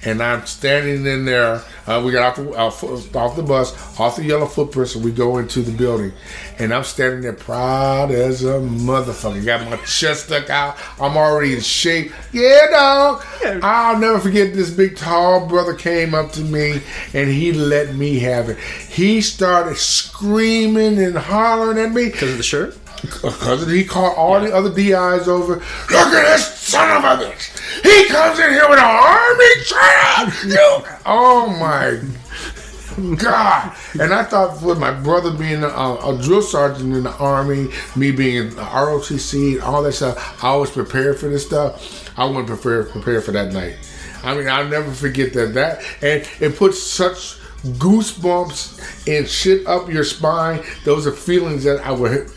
and 0.04 0.22
I'm 0.22 0.46
standing 0.46 1.06
in 1.06 1.24
there. 1.24 1.62
Uh, 1.86 2.02
we 2.04 2.12
got 2.12 2.22
off 2.22 2.36
the, 2.36 2.56
off, 2.56 3.16
off 3.16 3.36
the 3.36 3.42
bus, 3.42 4.00
off 4.00 4.16
the 4.16 4.24
yellow 4.24 4.46
footprints, 4.46 4.94
and 4.94 5.04
we 5.04 5.12
go 5.12 5.38
into 5.38 5.62
the 5.62 5.72
building. 5.72 6.12
And 6.58 6.74
I'm 6.74 6.84
standing 6.84 7.22
there 7.22 7.32
proud 7.32 8.10
as 8.10 8.44
a 8.44 8.54
motherfucker. 8.60 9.44
Got 9.44 9.68
my 9.68 9.76
chest 9.84 10.26
stuck 10.26 10.50
out. 10.50 10.76
I'm 11.00 11.16
already 11.16 11.54
in 11.54 11.60
shape. 11.60 12.12
Yeah, 12.32 12.66
dog. 12.70 13.24
I'll 13.62 13.98
never 13.98 14.18
forget 14.18 14.54
this 14.54 14.70
big 14.70 14.96
tall 14.96 15.46
brother 15.46 15.74
came 15.74 16.14
up 16.14 16.32
to 16.32 16.40
me 16.40 16.80
and 17.14 17.28
he 17.30 17.52
let 17.52 17.94
me 17.94 18.18
have 18.20 18.48
it. 18.48 18.58
He 18.58 19.20
started 19.20 19.76
screaming 19.76 20.98
and 20.98 21.16
hollering 21.16 21.78
at 21.78 21.92
me 21.92 22.06
Because 22.06 22.32
of 22.32 22.36
the 22.36 22.42
shirt? 22.42 22.76
Because 23.02 23.70
he 23.70 23.84
called 23.84 24.16
all 24.16 24.40
the 24.40 24.54
other 24.54 24.72
DIs 24.72 25.28
over. 25.28 25.56
Look 25.56 25.64
at 25.90 26.10
this 26.10 26.54
son 26.58 26.96
of 26.96 27.04
a 27.04 27.24
bitch! 27.24 27.82
He 27.82 28.08
comes 28.08 28.38
in 28.38 28.50
here 28.50 28.68
with 28.68 28.78
an 28.78 28.84
army 28.84 29.44
trailer. 29.64 30.54
You, 30.54 30.84
oh 31.04 31.48
my 31.58 32.00
God! 33.16 33.76
And 33.98 34.12
I 34.12 34.22
thought 34.22 34.62
with 34.62 34.78
my 34.78 34.92
brother 34.92 35.30
being 35.32 35.64
a, 35.64 35.68
a 35.68 36.18
drill 36.22 36.42
sergeant 36.42 36.94
in 36.94 37.02
the 37.02 37.12
army, 37.16 37.68
me 37.96 38.12
being 38.12 38.36
in 38.36 38.50
the 38.50 38.62
ROTC, 38.62 39.62
all 39.62 39.82
that 39.82 39.92
stuff, 39.92 40.42
I 40.44 40.54
was 40.56 40.70
prepared 40.70 41.18
for 41.18 41.28
this 41.28 41.46
stuff. 41.46 42.10
I 42.18 42.30
prepared 42.44 42.90
prepared 42.90 43.24
for 43.24 43.32
that 43.32 43.52
night. 43.52 43.76
I 44.22 44.36
mean, 44.36 44.48
I'll 44.48 44.68
never 44.68 44.92
forget 44.92 45.32
that. 45.32 45.54
That 45.54 45.82
and 46.02 46.28
it 46.40 46.56
puts 46.56 46.80
such 46.80 47.38
goosebumps 47.78 49.08
and 49.08 49.28
shit 49.28 49.66
up 49.66 49.88
your 49.88 50.04
spine. 50.04 50.62
Those 50.84 51.06
are 51.06 51.12
feelings 51.12 51.64
that 51.64 51.84
I 51.84 51.92
would 51.92 52.30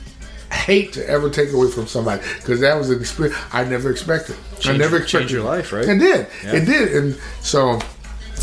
hate 0.56 0.94
to 0.94 1.08
ever 1.10 1.30
take 1.30 1.52
away 1.54 1.70
from 1.70 1.88
somebody 1.88 2.24
because 2.38 2.60
that 2.62 2.78
was 2.78 2.90
an 2.90 3.00
experience 3.00 3.38
I 3.54 3.64
never 3.66 3.92
expected. 3.92 4.36
I 4.56 4.60
Change- 4.60 4.80
never 4.80 4.98
change 5.00 5.04
expected 5.04 5.32
your 5.32 5.44
life, 5.44 5.72
right? 5.74 5.86
It 5.88 5.98
did. 6.00 6.28
Yeah. 6.44 6.56
It 6.56 6.66
did, 6.66 6.96
and 6.96 7.18
so 7.42 7.80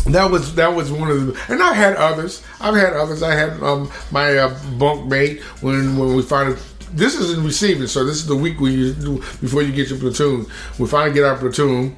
that 0.07 0.29
was 0.29 0.55
that 0.55 0.73
was 0.73 0.91
one 0.91 1.09
of 1.09 1.25
the. 1.27 1.41
And 1.53 1.61
I've 1.63 1.75
had 1.75 1.95
others. 1.95 2.43
I've 2.59 2.75
had 2.75 2.93
others. 2.93 3.23
I 3.23 3.33
had 3.35 3.61
um, 3.63 3.91
my 4.11 4.37
uh, 4.37 4.57
bunk 4.77 5.07
mate 5.07 5.41
when 5.61 5.97
when 5.97 6.15
we 6.15 6.21
finally. 6.21 6.57
This 6.93 7.15
is 7.15 7.35
in 7.35 7.43
receiving, 7.43 7.87
so 7.87 8.05
this 8.05 8.17
is 8.17 8.27
the 8.27 8.35
week 8.35 8.59
we 8.59 8.93
do 8.93 9.17
before 9.41 9.63
you 9.63 9.71
get 9.71 9.89
your 9.89 9.97
platoon. 9.97 10.45
We 10.77 10.87
finally 10.87 11.13
get 11.13 11.23
our 11.23 11.35
platoon. 11.37 11.95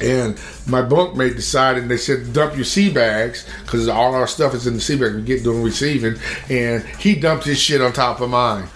And 0.00 0.34
my 0.66 0.82
bunkmate 0.82 1.36
decided 1.36 1.88
they 1.88 1.96
said 1.96 2.32
dump 2.32 2.56
your 2.56 2.64
sea 2.64 2.92
bags 2.92 3.48
because 3.62 3.88
all 3.88 4.14
our 4.14 4.26
stuff 4.26 4.52
is 4.54 4.66
in 4.66 4.74
the 4.74 4.80
sea 4.80 4.96
bag. 4.96 5.14
We 5.14 5.22
get 5.22 5.42
doing 5.44 5.62
receiving, 5.62 6.16
and 6.48 6.82
he 6.98 7.14
dumped 7.14 7.44
his 7.44 7.58
shit 7.60 7.80
on 7.80 7.92
top 7.92 8.20
of 8.20 8.30
mine. 8.30 8.68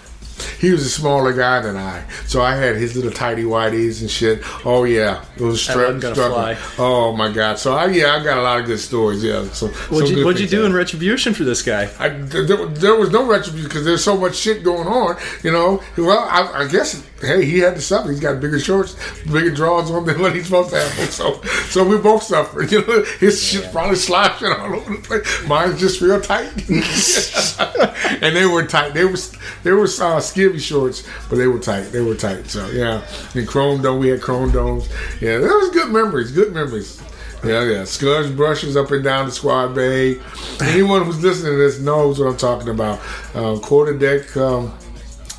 He 0.59 0.71
was 0.71 0.85
a 0.85 0.89
smaller 0.89 1.33
guy 1.33 1.61
than 1.61 1.77
I, 1.77 2.03
so 2.25 2.41
I 2.41 2.55
had 2.55 2.75
his 2.75 2.95
little 2.95 3.11
tidy 3.11 3.43
whities 3.43 4.01
and 4.01 4.09
shit. 4.09 4.41
Oh 4.65 4.83
yeah, 4.83 5.23
was 5.39 5.65
That 5.67 5.99
strap. 5.99 6.13
struggling. 6.13 6.57
Oh 6.77 7.15
my 7.15 7.31
god! 7.31 7.59
So 7.59 7.73
I 7.73 7.87
yeah, 7.87 8.15
I 8.15 8.23
got 8.23 8.37
a 8.37 8.41
lot 8.41 8.59
of 8.59 8.65
good 8.65 8.79
stories. 8.79 9.23
Yeah. 9.23 9.47
So 9.51 9.67
What'd 9.67 10.09
you, 10.09 10.25
what'd 10.25 10.39
you 10.41 10.47
do 10.47 10.65
in 10.65 10.73
retribution 10.73 11.33
for 11.33 11.43
this 11.43 11.61
guy? 11.61 11.89
I, 11.99 12.09
there, 12.09 12.65
there 12.65 12.95
was 12.95 13.11
no 13.11 13.25
retribution 13.25 13.67
because 13.67 13.85
there's 13.85 14.03
so 14.03 14.17
much 14.17 14.35
shit 14.35 14.63
going 14.63 14.87
on. 14.87 15.17
You 15.43 15.51
know, 15.51 15.81
well, 15.97 16.19
I, 16.19 16.63
I 16.63 16.67
guess 16.67 17.03
hey, 17.21 17.45
he 17.45 17.59
had 17.59 17.75
to 17.75 17.81
suffer. 17.81 18.09
He's 18.09 18.19
got 18.19 18.39
bigger 18.39 18.59
shorts, 18.59 18.95
bigger 19.23 19.51
drawers 19.51 19.89
on 19.89 20.05
than 20.05 20.19
what 20.19 20.35
he's 20.35 20.45
supposed 20.45 20.69
to 20.71 20.79
have. 20.79 21.11
So, 21.11 21.41
so 21.69 21.87
we 21.87 21.97
both 21.97 22.23
suffered. 22.23 22.71
You 22.77 22.85
know, 22.85 23.03
his 23.19 23.41
shit's 23.41 23.67
probably 23.69 23.95
sloshing 23.95 24.49
all 24.49 24.75
over 24.75 24.97
the 24.97 25.01
place. 25.01 25.47
Mine's 25.47 25.79
just 25.79 26.01
real 26.01 26.19
tight, 26.19 26.51
and 28.21 28.35
they 28.35 28.45
were 28.45 28.65
tight. 28.65 28.93
They 28.93 29.05
were 29.05 29.17
they 29.63 29.71
were 29.71 29.87
uh, 29.99 30.21
skivvy 30.31 30.59
shorts, 30.59 31.03
but 31.29 31.37
they 31.37 31.47
were 31.47 31.59
tight. 31.59 31.83
They 31.91 32.01
were 32.01 32.15
tight. 32.15 32.47
So 32.47 32.67
yeah, 32.69 33.01
and 33.35 33.47
chrome 33.47 33.81
dome. 33.81 33.99
We 33.99 34.09
had 34.09 34.21
chrome 34.21 34.51
domes. 34.51 34.87
Yeah, 35.21 35.37
that 35.39 35.47
was 35.47 35.69
good 35.71 35.91
memories. 35.91 36.31
Good 36.31 36.53
memories. 36.53 37.01
Yeah, 37.43 37.63
yeah. 37.63 37.83
Scudge 37.83 38.35
brushes 38.35 38.75
up 38.75 38.89
and 38.91 39.03
down 39.03 39.27
the 39.27 39.31
squad 39.31 39.75
bay. 39.75 40.19
Anyone 40.61 41.05
who's 41.05 41.21
listening 41.23 41.51
to 41.53 41.57
this 41.57 41.79
knows 41.79 42.19
what 42.19 42.27
I'm 42.27 42.37
talking 42.37 42.69
about. 42.69 42.99
Um, 43.35 43.59
quarter 43.59 43.95
deck, 43.97 44.35
um, 44.35 44.73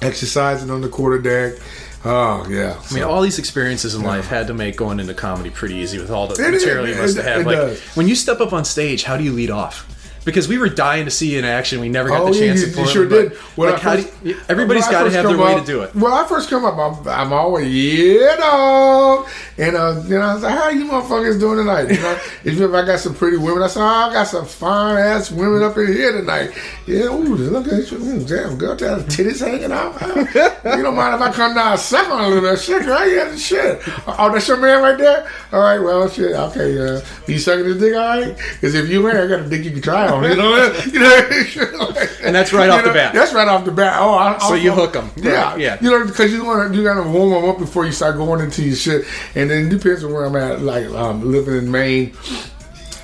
exercising 0.03 0.71
on 0.71 0.81
the 0.81 0.89
quarter 0.89 1.19
deck. 1.21 1.61
Oh, 2.05 2.47
yeah. 2.49 2.81
I 2.89 2.95
mean, 2.95 3.03
all 3.03 3.21
these 3.23 3.41
experiences 3.41 3.97
in 3.97 4.03
life 4.03 4.29
had 4.29 4.47
to 4.47 4.55
make 4.55 4.77
going 4.77 5.01
into 5.01 5.15
comedy 5.15 5.51
pretty 5.51 5.75
easy 5.75 5.99
with 5.99 6.11
all 6.11 6.29
the 6.29 6.35
It 6.35 6.55
is, 6.55 6.63
material 6.65 6.89
you 6.89 6.95
must 6.95 7.17
it- 7.17 7.25
have. 7.25 7.41
it 7.41 7.47
Like 7.47 7.57
does. 7.57 7.81
when 7.97 8.07
you 8.07 8.15
step 8.15 8.41
up 8.41 8.53
on 8.53 8.65
stage, 8.65 9.03
how 9.03 9.17
do 9.17 9.25
you 9.25 9.33
lead 9.33 9.51
off? 9.51 9.85
Because 10.25 10.47
we 10.49 10.59
were 10.59 10.69
dying 10.69 11.05
to 11.07 11.11
see 11.11 11.33
you 11.33 11.39
in 11.39 11.45
action. 11.45 11.81
We 11.81 11.89
never 11.89 12.09
got 12.09 12.21
Oh, 12.23 12.33
the 12.33 12.39
chance 12.39 12.61
you, 12.67 12.73
to 12.73 12.81
you 12.81 12.87
sure 12.89 13.09
did. 13.09 13.33
When 13.57 13.71
like, 13.71 13.81
I 13.81 13.83
how 13.83 13.97
do 13.97 14.03
first- 14.03 14.25
you, 14.25 14.37
everybody's 14.49 14.87
got 14.89 15.05
to 15.05 15.11
have 15.11 15.25
their 15.25 15.37
come 15.37 15.41
way 15.45 15.59
to 15.59 15.65
do 15.65 15.83
it. 15.83 15.95
When 15.95 16.13
I 16.13 16.27
first 16.29 16.51
come 16.51 16.65
up, 16.65 16.77
I'm, 16.77 17.09
I'm 17.09 17.33
always, 17.33 17.73
yeah, 17.73 18.37
dog. 18.37 19.29
And, 19.59 19.75
uh, 19.77 20.01
you 20.07 20.11
know, 20.19 20.21
I 20.21 20.35
was 20.35 20.43
like, 20.45 20.57
how 20.57 20.69
you 20.69 20.85
motherfuckers 20.85 21.41
doing 21.41 21.59
tonight? 21.59 21.91
You 21.91 22.01
know, 22.01 22.19
if 22.45 22.75
I 22.75 22.87
got 22.87 23.01
some 23.01 23.15
pretty 23.15 23.37
women, 23.39 23.63
I 23.63 23.67
said, 23.67 23.83
oh, 23.83 23.85
I 23.87 24.13
got 24.13 24.29
some 24.29 24.47
fine 24.47 24.97
ass 24.97 25.33
women 25.33 25.65
up 25.65 25.77
in 25.77 25.89
here 25.89 26.13
tonight. 26.13 26.51
Yeah, 26.87 27.07
ooh, 27.07 27.35
look 27.35 27.67
at 27.67 27.91
you. 27.91 27.99
Mm, 27.99 28.29
damn, 28.29 28.57
girl, 28.57 28.77
that 28.77 29.07
titties 29.07 29.41
hanging 29.45 29.73
out. 29.73 29.99
You 30.79 30.83
don't 30.85 30.95
mind 30.95 31.15
if 31.15 31.21
I 31.21 31.33
come 31.33 31.55
down 31.55 31.73
and 31.73 31.81
suck 31.81 32.09
on 32.09 32.25
a 32.25 32.29
little 32.29 32.49
bit? 32.49 32.59
Shit, 32.61 32.85
girl, 32.85 33.07
yeah, 33.09 33.35
shit. 33.37 33.81
Oh, 34.07 34.31
that's 34.33 34.47
your 34.47 34.59
man 34.59 34.83
right 34.83 34.97
there? 34.99 35.29
All 35.53 35.61
right, 35.61 35.79
well, 35.79 36.09
shit, 36.09 36.33
okay. 36.33 36.79
Uh, 36.79 37.01
you 37.27 37.39
sucking 37.39 37.65
his 37.65 37.79
dick, 37.79 37.95
all 37.97 38.07
right? 38.21 38.37
Because 38.53 38.75
if 38.75 38.89
you 38.89 39.09
ain't, 39.09 39.19
I 39.19 39.27
got 39.27 39.41
a 39.41 39.49
dick 39.49 39.65
you 39.65 39.73
can 39.73 39.83
try 39.83 40.09
on. 40.09 40.23
You 40.25 40.37
know, 40.37 40.73
you 40.93 41.01
know, 41.01 41.93
And 42.23 42.35
that's 42.35 42.53
right 42.53 42.69
off 42.71 42.83
you 42.83 42.89
the 42.89 42.95
bat. 42.95 43.15
That's 43.15 43.33
right 43.33 43.49
off 43.49 43.65
the 43.65 43.73
bat. 43.73 43.97
Oh, 43.99 44.15
I, 44.15 44.39
So 44.39 44.47
I'll- 44.49 44.57
you 44.57 44.73
hook 44.73 44.95
'em. 44.97 45.11
Yeah, 45.17 45.51
Right, 45.53 45.61
yeah. 45.61 45.79
You 45.81 45.91
know, 45.91 46.07
because 46.07 46.33
you 46.33 46.45
want 46.45 46.71
to 46.71 46.77
you 46.79 46.85
got 46.85 47.03
to 47.03 47.09
warm 47.09 47.31
them 47.31 47.49
up 47.51 47.59
before 47.59 47.87
you 47.87 47.93
start 47.93 48.17
going 48.17 48.41
into 48.41 48.63
your 48.63 48.77
shit. 48.77 49.05
And 49.35 49.48
then 49.51 49.67
it 49.67 49.71
depends 49.71 50.05
on 50.05 50.13
where 50.13 50.25
I'm 50.25 50.37
at. 50.37 50.61
Like 50.61 50.87
um, 50.89 51.31
living 51.31 51.57
in 51.57 51.71
Maine. 51.71 52.13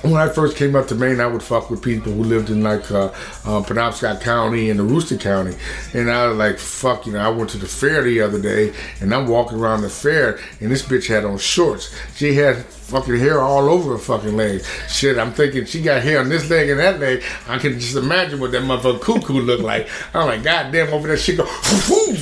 When 0.01 0.17
I 0.17 0.29
first 0.29 0.55
came 0.55 0.75
up 0.75 0.87
to 0.89 0.95
Maine, 0.95 1.19
I 1.19 1.25
would 1.25 1.41
fuck 1.41 1.71
with 1.71 1.81
people 1.81 2.11
who 2.11 2.23
lived 2.23 2.51
in 2.51 2.61
like 2.61 2.91
uh, 2.91 3.05
um, 3.43 3.65
Penobscot 3.65 4.21
County 4.21 4.69
and 4.69 4.79
the 4.79 4.83
Aroostook 4.83 5.19
County, 5.19 5.55
and 5.95 6.11
I 6.11 6.27
was 6.27 6.37
like, 6.37 6.59
"Fuck," 6.59 7.07
you 7.07 7.13
know. 7.13 7.19
I 7.19 7.29
went 7.29 7.49
to 7.51 7.57
the 7.57 7.67
fair 7.67 8.03
the 8.03 8.21
other 8.21 8.39
day, 8.39 8.71
and 9.01 9.11
I'm 9.11 9.27
walking 9.27 9.57
around 9.57 9.81
the 9.81 9.89
fair, 9.89 10.39
and 10.59 10.69
this 10.69 10.83
bitch 10.83 11.07
had 11.07 11.25
on 11.25 11.39
shorts. 11.39 11.95
She 12.15 12.35
had 12.35 12.65
fucking 12.85 13.17
hair 13.17 13.41
all 13.41 13.67
over 13.67 13.93
her 13.93 13.97
fucking 13.97 14.37
legs. 14.37 14.67
Shit, 14.89 15.17
I'm 15.17 15.33
thinking 15.33 15.65
she 15.65 15.81
got 15.81 16.03
hair 16.03 16.19
on 16.19 16.29
this 16.29 16.49
leg 16.49 16.69
and 16.69 16.79
that 16.79 16.99
leg. 16.99 17.23
I 17.47 17.57
can 17.57 17.79
just 17.79 17.95
imagine 17.95 18.39
what 18.39 18.51
that 18.51 18.61
motherfucker 18.61 19.01
cuckoo 19.01 19.41
looked 19.41 19.63
like. 19.63 19.89
I'm 20.13 20.27
like, 20.27 20.43
God 20.43 20.71
damn, 20.71 20.93
over 20.93 21.07
there 21.07 21.17
she 21.17 21.35
go, 21.35 21.45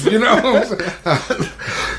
you 0.09 0.20
know. 0.20 0.36
What 0.36 0.72
I'm 0.72 0.80
saying? 0.80 1.51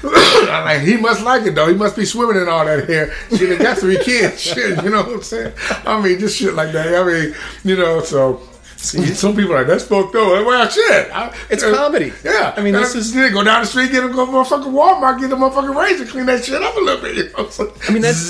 I'm 0.51 0.65
like, 0.65 0.81
he 0.81 0.97
must 0.97 1.23
like 1.23 1.47
it 1.47 1.55
though. 1.55 1.69
He 1.69 1.75
must 1.75 1.97
be 1.97 2.05
swimming 2.05 2.41
in 2.41 2.49
all 2.49 2.65
that 2.65 2.89
hair. 2.89 3.13
Shit, 3.31 3.51
he 3.51 3.57
got 3.57 3.79
three 3.79 3.99
kids. 3.99 4.41
Shit, 4.55 4.83
you 4.83 4.91
know 4.91 5.03
what 5.03 5.13
I'm 5.13 5.23
saying? 5.23 5.53
I 5.85 6.01
mean, 6.01 6.19
just 6.19 6.39
shit 6.39 6.55
like 6.55 6.73
that. 6.73 6.95
I 6.95 7.05
mean, 7.05 7.35
you 7.65 7.77
know, 7.77 8.01
so. 8.01 8.41
Some 8.85 9.35
people 9.37 9.53
are 9.55 9.59
like 9.59 9.67
that's 9.67 9.85
fucked 9.85 10.15
up. 10.15 10.47
Well, 10.47 10.69
shit. 10.69 11.11
I- 11.13 11.35
It's 11.51 11.63
uh, 11.63 11.75
comedy. 11.75 12.13
Yeah, 12.25 12.55
I 12.57 12.61
mean, 12.63 12.75
And 12.75 12.85
this 12.85 12.95
is- 12.95 13.13
go 13.33 13.43
down 13.43 13.63
the 13.63 13.67
street, 13.67 13.91
get 13.93 14.03
them 14.03 14.13
go 14.13 14.27
motherfucking 14.27 14.73
Walmart, 14.73 15.21
get 15.21 15.31
them 15.31 15.41
motherfucking 15.41 15.75
razor, 15.75 16.05
clean 16.07 16.27
that 16.27 16.45
shit 16.45 16.63
up 16.63 16.77
a 16.77 16.81
little 16.81 17.01
bit. 17.03 17.17
You 17.17 17.25
know 17.25 17.31
what 17.37 17.45
I'm 17.47 17.51
saying? 17.51 17.71
I 17.89 17.93
mean, 17.93 18.03
that's 18.03 18.21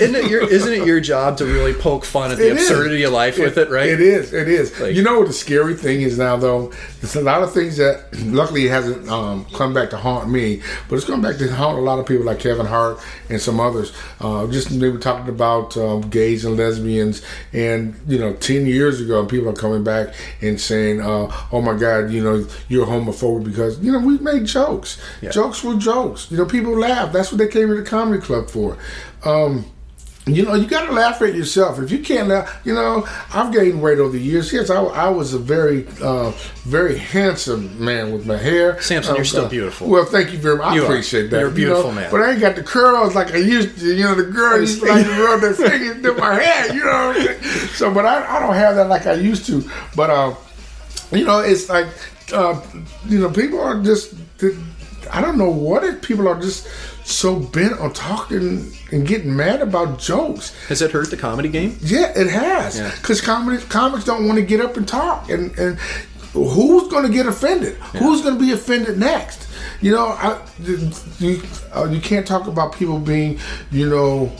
isn't 0.00 0.14
it 0.14 0.30
your 0.30 0.48
isn't 0.48 0.72
it 0.72 0.86
your 0.86 1.00
job 1.00 1.36
to 1.38 1.44
really 1.46 1.72
poke 1.72 2.04
fun 2.04 2.30
at 2.30 2.38
the 2.38 2.50
It 2.50 2.56
is. 2.56 2.70
absurdity 2.70 3.02
of 3.04 3.12
life 3.12 3.38
with 3.38 3.58
it, 3.58 3.70
right? 3.70 3.88
It 3.88 4.00
is. 4.00 4.32
It 4.32 4.48
is. 4.48 4.78
Like- 4.80 4.94
you 4.94 5.02
know 5.02 5.18
what 5.18 5.26
the 5.28 5.32
scary 5.34 5.74
thing 5.74 6.02
is 6.02 6.18
now, 6.18 6.36
though? 6.36 6.72
There's 7.00 7.16
a 7.16 7.20
lot 7.22 7.42
of 7.42 7.52
things 7.52 7.76
that, 7.78 8.04
luckily, 8.26 8.66
it 8.66 8.70
hasn't 8.70 9.08
um, 9.08 9.44
come 9.54 9.74
back 9.74 9.90
to 9.90 9.96
haunt 9.96 10.28
me, 10.30 10.62
but 10.88 10.96
it's 10.96 11.04
come 11.04 11.20
back 11.22 11.36
to 11.38 11.48
haunt 11.54 11.78
a 11.78 11.82
lot 11.82 11.98
of 11.98 12.06
people 12.06 12.24
like 12.24 12.38
Kevin 12.40 12.66
Hart 12.66 12.98
and 13.28 13.40
some 13.40 13.60
others. 13.60 13.92
Uh, 14.20 14.46
just 14.48 14.78
they 14.80 14.88
were 14.88 14.98
talking 14.98 15.28
about 15.28 15.76
um, 15.76 16.02
gays 16.10 16.44
and 16.44 16.56
lesbians, 16.56 17.22
and 17.52 17.94
you 18.06 18.18
know, 18.18 18.32
ten 18.34 18.66
years 18.66 19.00
ago, 19.00 19.24
people 19.26 19.48
are 19.48 19.52
coming 19.52 19.84
back 19.84 20.03
and 20.40 20.60
saying, 20.60 21.00
uh, 21.00 21.32
"Oh 21.52 21.60
my 21.60 21.76
God, 21.76 22.10
you 22.10 22.22
know, 22.22 22.46
you're 22.68 22.86
homophobic 22.86 23.44
because 23.44 23.78
you 23.80 23.92
know 23.92 23.98
we 24.00 24.18
made 24.18 24.46
jokes. 24.46 25.00
Jokes 25.30 25.62
were 25.64 25.74
jokes. 25.74 26.30
You 26.30 26.38
know, 26.38 26.46
people 26.46 26.78
laugh. 26.78 27.12
That's 27.12 27.30
what 27.30 27.38
they 27.38 27.48
came 27.48 27.68
to 27.68 27.74
the 27.74 27.82
comedy 27.82 28.20
club 28.20 28.50
for." 28.50 28.76
Um, 29.24 29.64
you 30.26 30.42
know, 30.44 30.54
you 30.54 30.66
got 30.66 30.86
to 30.86 30.92
laugh 30.92 31.20
at 31.20 31.34
yourself. 31.34 31.78
If 31.78 31.90
you 31.90 31.98
can't 31.98 32.28
laugh, 32.28 32.60
you 32.64 32.72
know, 32.74 33.06
I've 33.34 33.52
gained 33.52 33.82
weight 33.82 33.98
over 33.98 34.12
the 34.12 34.18
years. 34.18 34.50
Yes, 34.52 34.70
I, 34.70 34.82
I 34.82 35.08
was 35.10 35.34
a 35.34 35.38
very, 35.38 35.86
uh, 36.00 36.30
very 36.64 36.96
handsome 36.96 37.84
man 37.84 38.10
with 38.10 38.24
my 38.24 38.38
hair. 38.38 38.80
Samson, 38.80 39.14
you're 39.16 39.20
Um, 39.20 39.24
still 39.26 39.44
uh, 39.44 39.48
beautiful. 39.50 39.88
Well, 39.88 40.06
thank 40.06 40.32
you 40.32 40.38
very 40.38 40.56
much. 40.56 40.68
I 40.68 40.74
You 40.76 40.82
are. 40.82 40.86
appreciate 40.86 41.28
that. 41.30 41.38
You're 41.40 41.48
a 41.48 41.50
you 41.50 41.56
beautiful 41.56 41.90
know, 41.90 42.00
man. 42.00 42.10
But 42.10 42.22
I 42.22 42.30
ain't 42.32 42.40
got 42.40 42.56
the 42.56 42.62
curls 42.62 43.14
like 43.14 43.32
I 43.34 43.36
used 43.36 43.78
to. 43.80 43.94
You 43.94 44.04
know, 44.04 44.14
the 44.14 44.24
girl 44.24 44.58
used 44.60 44.80
to 44.80 44.86
like 44.86 45.04
to 45.04 45.10
rub 45.24 45.40
their 45.42 45.52
fingers 45.54 46.00
through 46.00 46.16
my 46.16 46.34
hair. 46.42 46.74
You 46.74 46.84
know? 46.84 47.38
So, 47.74 47.92
but 47.92 48.06
I, 48.06 48.36
I 48.36 48.40
don't 48.40 48.54
have 48.54 48.76
that 48.76 48.88
like 48.88 49.06
I 49.06 49.12
used 49.14 49.44
to. 49.46 49.62
But, 49.94 50.08
uh, 50.08 50.34
you 51.12 51.26
know, 51.26 51.40
it's 51.40 51.68
like, 51.68 51.88
uh, 52.32 52.58
you 53.06 53.18
know, 53.20 53.28
people 53.30 53.60
are 53.60 53.82
just, 53.82 54.14
I 55.12 55.20
don't 55.20 55.36
know 55.36 55.50
what 55.50 55.84
it, 55.84 56.00
people 56.00 56.26
are 56.26 56.40
just 56.40 56.66
so 57.04 57.38
bent 57.38 57.78
on 57.78 57.92
talking 57.92 58.72
and 58.90 59.06
getting 59.06 59.36
mad 59.36 59.60
about 59.60 59.98
jokes. 59.98 60.54
Has 60.68 60.82
it 60.82 60.90
hurt 60.90 61.10
the 61.10 61.16
comedy 61.16 61.48
game? 61.48 61.76
Yeah, 61.80 62.12
it 62.16 62.28
has. 62.28 62.78
Yeah. 62.78 62.90
Because 62.96 63.20
comics, 63.20 63.64
comics 63.64 64.04
don't 64.04 64.26
want 64.26 64.38
to 64.38 64.44
get 64.44 64.60
up 64.60 64.76
and 64.76 64.88
talk. 64.88 65.28
And, 65.28 65.56
and 65.58 65.78
who's 66.32 66.88
going 66.88 67.06
to 67.06 67.12
get 67.12 67.26
offended? 67.26 67.74
Who's 67.74 68.22
going 68.22 68.38
to 68.38 68.40
be 68.40 68.52
offended 68.52 68.98
next? 68.98 69.48
You 69.80 69.92
know, 69.92 70.06
I, 70.06 70.40
you 71.18 71.42
uh, 71.74 71.88
you 71.90 72.00
can't 72.00 72.26
talk 72.26 72.46
about 72.46 72.74
people 72.74 72.98
being, 72.98 73.38
you 73.70 73.88
know, 73.88 74.32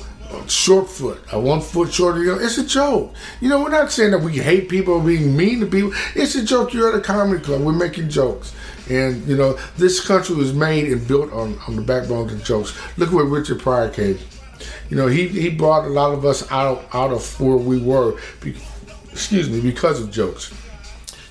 short 0.46 0.88
foot, 0.88 1.20
a 1.32 1.38
one 1.38 1.60
foot 1.60 1.92
shorter. 1.92 2.22
You 2.22 2.34
know, 2.34 2.38
it's 2.38 2.56
a 2.56 2.66
joke. 2.66 3.14
You 3.40 3.48
know, 3.48 3.62
we're 3.62 3.70
not 3.70 3.92
saying 3.92 4.12
that 4.12 4.20
we 4.20 4.38
hate 4.38 4.68
people 4.68 5.00
being 5.00 5.36
mean 5.36 5.60
to 5.60 5.66
people. 5.66 5.92
It's 6.14 6.34
a 6.34 6.44
joke. 6.44 6.72
You're 6.72 6.88
at 6.88 6.94
a 6.94 7.02
comedy 7.02 7.42
club. 7.42 7.62
We're 7.62 7.72
making 7.72 8.08
jokes. 8.08 8.54
And 8.90 9.26
you 9.26 9.36
know, 9.36 9.58
this 9.76 10.06
country 10.06 10.36
was 10.36 10.52
made 10.52 10.90
and 10.92 11.06
built 11.06 11.32
on, 11.32 11.58
on 11.66 11.76
the 11.76 11.82
backbone 11.82 12.30
of 12.30 12.44
jokes. 12.44 12.76
Look 12.96 13.08
at 13.08 13.14
where 13.14 13.24
Richard 13.24 13.60
Pryor 13.60 13.88
came. 13.88 14.18
You 14.90 14.96
know, 14.96 15.06
he, 15.06 15.28
he 15.28 15.50
brought 15.50 15.84
a 15.84 15.88
lot 15.88 16.12
of 16.12 16.24
us 16.24 16.50
out 16.50 16.84
out 16.92 17.10
of 17.10 17.40
where 17.40 17.56
we 17.56 17.78
were. 17.78 18.18
Be, 18.40 18.56
excuse 19.10 19.48
me, 19.48 19.60
because 19.60 20.00
of 20.00 20.10
jokes. 20.10 20.52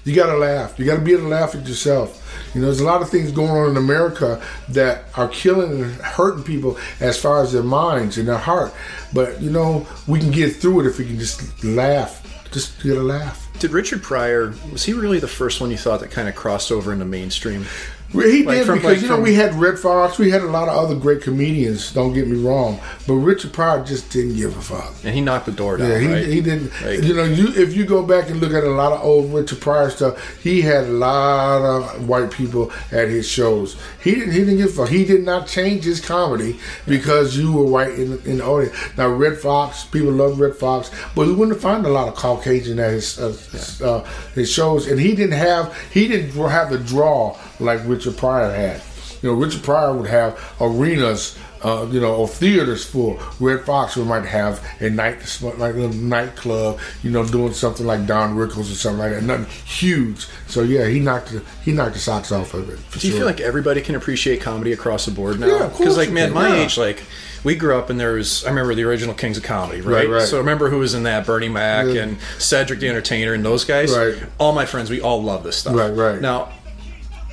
You 0.05 0.15
got 0.15 0.27
to 0.27 0.37
laugh. 0.37 0.77
You 0.77 0.85
got 0.85 0.95
to 0.95 1.01
be 1.01 1.13
able 1.13 1.23
to 1.23 1.29
laugh 1.29 1.55
at 1.55 1.65
yourself. 1.65 2.19
You 2.53 2.61
know, 2.61 2.67
there's 2.67 2.81
a 2.81 2.85
lot 2.85 3.01
of 3.01 3.09
things 3.09 3.31
going 3.31 3.51
on 3.51 3.69
in 3.71 3.77
America 3.77 4.41
that 4.69 5.05
are 5.15 5.27
killing 5.29 5.81
and 5.81 5.93
hurting 5.95 6.43
people 6.43 6.77
as 6.99 7.19
far 7.19 7.41
as 7.41 7.53
their 7.53 7.63
minds 7.63 8.17
and 8.17 8.27
their 8.27 8.37
heart. 8.37 8.73
But 9.13 9.41
you 9.41 9.49
know, 9.49 9.87
we 10.07 10.19
can 10.19 10.31
get 10.31 10.55
through 10.55 10.81
it 10.81 10.87
if 10.87 10.99
we 10.99 11.05
can 11.05 11.19
just 11.19 11.63
laugh. 11.63 12.19
Just 12.53 12.81
get 12.83 12.97
a 12.97 13.01
laugh. 13.01 13.49
Did 13.59 13.71
Richard 13.71 14.03
Pryor 14.03 14.53
was 14.71 14.83
he 14.83 14.93
really 14.93 15.19
the 15.19 15.27
first 15.27 15.59
one 15.59 15.71
you 15.71 15.77
thought 15.77 16.01
that 16.01 16.11
kind 16.11 16.29
of 16.29 16.35
crossed 16.35 16.71
over 16.71 16.93
into 16.93 17.05
mainstream? 17.05 17.65
He 18.13 18.43
like 18.43 18.57
did 18.57 18.65
from, 18.67 18.75
because 18.75 18.93
like 18.93 19.01
you 19.01 19.07
know 19.07 19.15
from, 19.15 19.23
we 19.23 19.33
had 19.33 19.55
Redd 19.55 19.79
Foxx, 19.79 20.19
we 20.19 20.29
had 20.29 20.41
a 20.41 20.47
lot 20.47 20.69
of 20.69 20.77
other 20.77 20.95
great 20.95 21.21
comedians. 21.21 21.91
Don't 21.91 22.13
get 22.13 22.27
me 22.27 22.37
wrong, 22.37 22.79
but 23.07 23.15
Richard 23.15 23.53
Pryor 23.53 23.83
just 23.83 24.11
didn't 24.11 24.35
give 24.35 24.55
a 24.55 24.61
fuck. 24.61 24.93
And 25.03 25.15
he 25.15 25.21
knocked 25.21 25.47
the 25.47 25.51
door 25.51 25.77
down. 25.77 25.89
Yeah, 25.89 25.99
he, 25.99 26.07
right? 26.07 26.27
he 26.27 26.41
didn't. 26.41 26.71
Like, 26.83 27.03
you 27.03 27.15
know, 27.15 27.23
you 27.23 27.47
if 27.55 27.73
you 27.75 27.85
go 27.85 28.03
back 28.03 28.29
and 28.29 28.39
look 28.39 28.53
at 28.53 28.63
a 28.63 28.69
lot 28.69 28.91
of 28.91 29.03
old 29.03 29.33
Richard 29.33 29.61
Pryor 29.61 29.89
stuff, 29.89 30.41
he 30.43 30.61
had 30.61 30.83
a 30.83 30.91
lot 30.91 31.61
of 31.61 32.07
white 32.07 32.29
people 32.29 32.71
at 32.91 33.07
his 33.07 33.27
shows. 33.27 33.77
He 34.03 34.11
didn't. 34.11 34.33
He 34.33 34.39
didn't 34.39 34.57
give 34.57 34.69
a 34.69 34.73
fuck. 34.73 34.89
He 34.89 35.05
did 35.05 35.23
not 35.23 35.47
change 35.47 35.83
his 35.83 35.99
comedy 35.99 36.59
because 36.87 37.35
you 37.35 37.51
were 37.51 37.65
white 37.65 37.93
in, 37.93 38.19
in 38.25 38.37
the 38.37 38.45
audience. 38.45 38.75
Now 38.95 39.09
Redd 39.09 39.39
Foxx, 39.39 39.85
people 39.85 40.11
love 40.11 40.39
Redd 40.39 40.55
Foxx, 40.55 40.91
but 41.15 41.25
we 41.25 41.33
wouldn't 41.33 41.59
find 41.59 41.83
a 41.85 41.89
lot 41.89 42.07
of 42.07 42.13
Caucasian 42.13 42.77
at 42.79 42.91
his 42.91 43.19
uh, 43.19 43.35
yeah. 43.53 43.87
uh, 43.87 44.03
his 44.35 44.51
shows, 44.51 44.87
and 44.87 44.99
he 44.99 45.15
didn't 45.15 45.37
have 45.37 45.75
he 45.91 46.07
didn't 46.07 46.31
have 46.49 46.69
the 46.69 46.77
draw 46.77 47.35
like 47.59 47.81
Richard 47.85 48.02
Pryor 48.11 48.53
had. 48.53 48.81
You 49.21 49.29
know, 49.29 49.35
Richard 49.35 49.63
Pryor 49.63 49.95
would 49.95 50.09
have 50.09 50.37
arenas, 50.59 51.37
uh, 51.63 51.87
you 51.89 52.01
know, 52.01 52.13
or 52.13 52.27
theaters 52.27 52.83
full. 52.83 53.17
Redd 53.39 53.61
Foxx 53.65 53.95
might 53.95 54.25
have 54.25 54.61
a 54.81 54.89
night, 54.89 55.39
like 55.57 55.75
a 55.75 55.87
nightclub, 55.87 56.79
you 57.03 57.09
know, 57.09 57.25
doing 57.25 57.53
something 57.53 57.85
like 57.85 58.05
Don 58.05 58.35
Rickles 58.35 58.69
or 58.69 58.75
something 58.75 58.99
like 58.99 59.11
that. 59.13 59.23
Nothing 59.23 59.45
huge. 59.65 60.27
So 60.47 60.61
yeah, 60.61 60.87
he 60.87 60.99
knocked 60.99 61.31
the, 61.31 61.41
he 61.63 61.71
knocked 61.71 61.93
the 61.93 61.99
socks 61.99 62.33
off 62.33 62.53
of 62.53 62.69
it. 62.69 62.79
Do 62.99 63.07
you 63.07 63.11
sure. 63.11 63.19
feel 63.19 63.25
like 63.25 63.39
everybody 63.39 63.79
can 63.79 63.95
appreciate 63.95 64.41
comedy 64.41 64.73
across 64.73 65.05
the 65.05 65.11
board 65.11 65.39
now? 65.39 65.47
Yeah, 65.47 65.67
Because 65.69 65.95
like, 65.95 66.11
man, 66.11 66.33
can, 66.33 66.35
my 66.35 66.49
yeah. 66.49 66.63
age, 66.63 66.77
like 66.77 67.01
we 67.45 67.55
grew 67.55 67.77
up 67.77 67.89
and 67.89 67.97
there 67.97 68.13
was 68.13 68.43
I 68.43 68.49
remember 68.49 68.75
the 68.75 68.83
original 68.83 69.13
Kings 69.15 69.37
of 69.37 69.43
Comedy, 69.43 69.79
right? 69.79 70.05
Right, 70.05 70.09
right. 70.09 70.27
So 70.27 70.37
remember 70.37 70.69
who 70.69 70.79
was 70.79 70.93
in 70.95 71.03
that? 71.03 71.25
Bernie 71.25 71.47
Mac 71.47 71.85
Yeah. 71.87 72.03
and 72.03 72.17
Cedric 72.39 72.81
the 72.81 72.89
Entertainer 72.89 73.33
and 73.33 73.45
those 73.45 73.63
guys. 73.63 73.95
Right. 73.95 74.21
All 74.37 74.51
my 74.51 74.65
friends, 74.65 74.89
we 74.89 74.99
all 74.99 75.23
love 75.23 75.43
this 75.43 75.57
stuff. 75.57 75.75
Right, 75.75 75.91
right. 75.91 76.19
Now, 76.19 76.51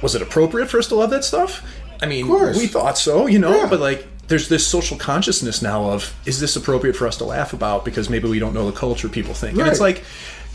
was 0.03 0.15
it 0.15 0.23
appropriate 0.23 0.67
for 0.69 0.79
us 0.79 0.89
to 0.89 0.95
love 0.95 1.11
that 1.11 1.25
stuff? 1.25 1.63
I 2.03 2.07
mean, 2.07 2.29
we 2.29 2.67
thought 2.67 2.97
so, 2.97 3.27
you 3.27 3.39
know, 3.39 3.55
Yeah. 3.55 3.69
but 3.69 3.81
like 3.81 4.07
there's 4.29 4.49
this 4.49 4.67
social 4.67 4.97
consciousness 4.97 5.61
now 5.61 5.91
of 5.91 6.15
is 6.25 6.41
this 6.41 6.57
appropriate 6.57 6.95
for 6.97 7.07
us 7.07 7.17
to 7.19 7.25
laugh 7.25 7.53
about 7.53 7.85
because 7.85 8.09
maybe 8.09 8.29
we 8.29 8.39
don't 8.39 8.55
know 8.55 8.71
the 8.71 8.77
culture 8.77 9.09
people 9.09 9.35
think. 9.35 9.59
And 9.59 9.69
it's 9.69 9.81
like 9.81 10.05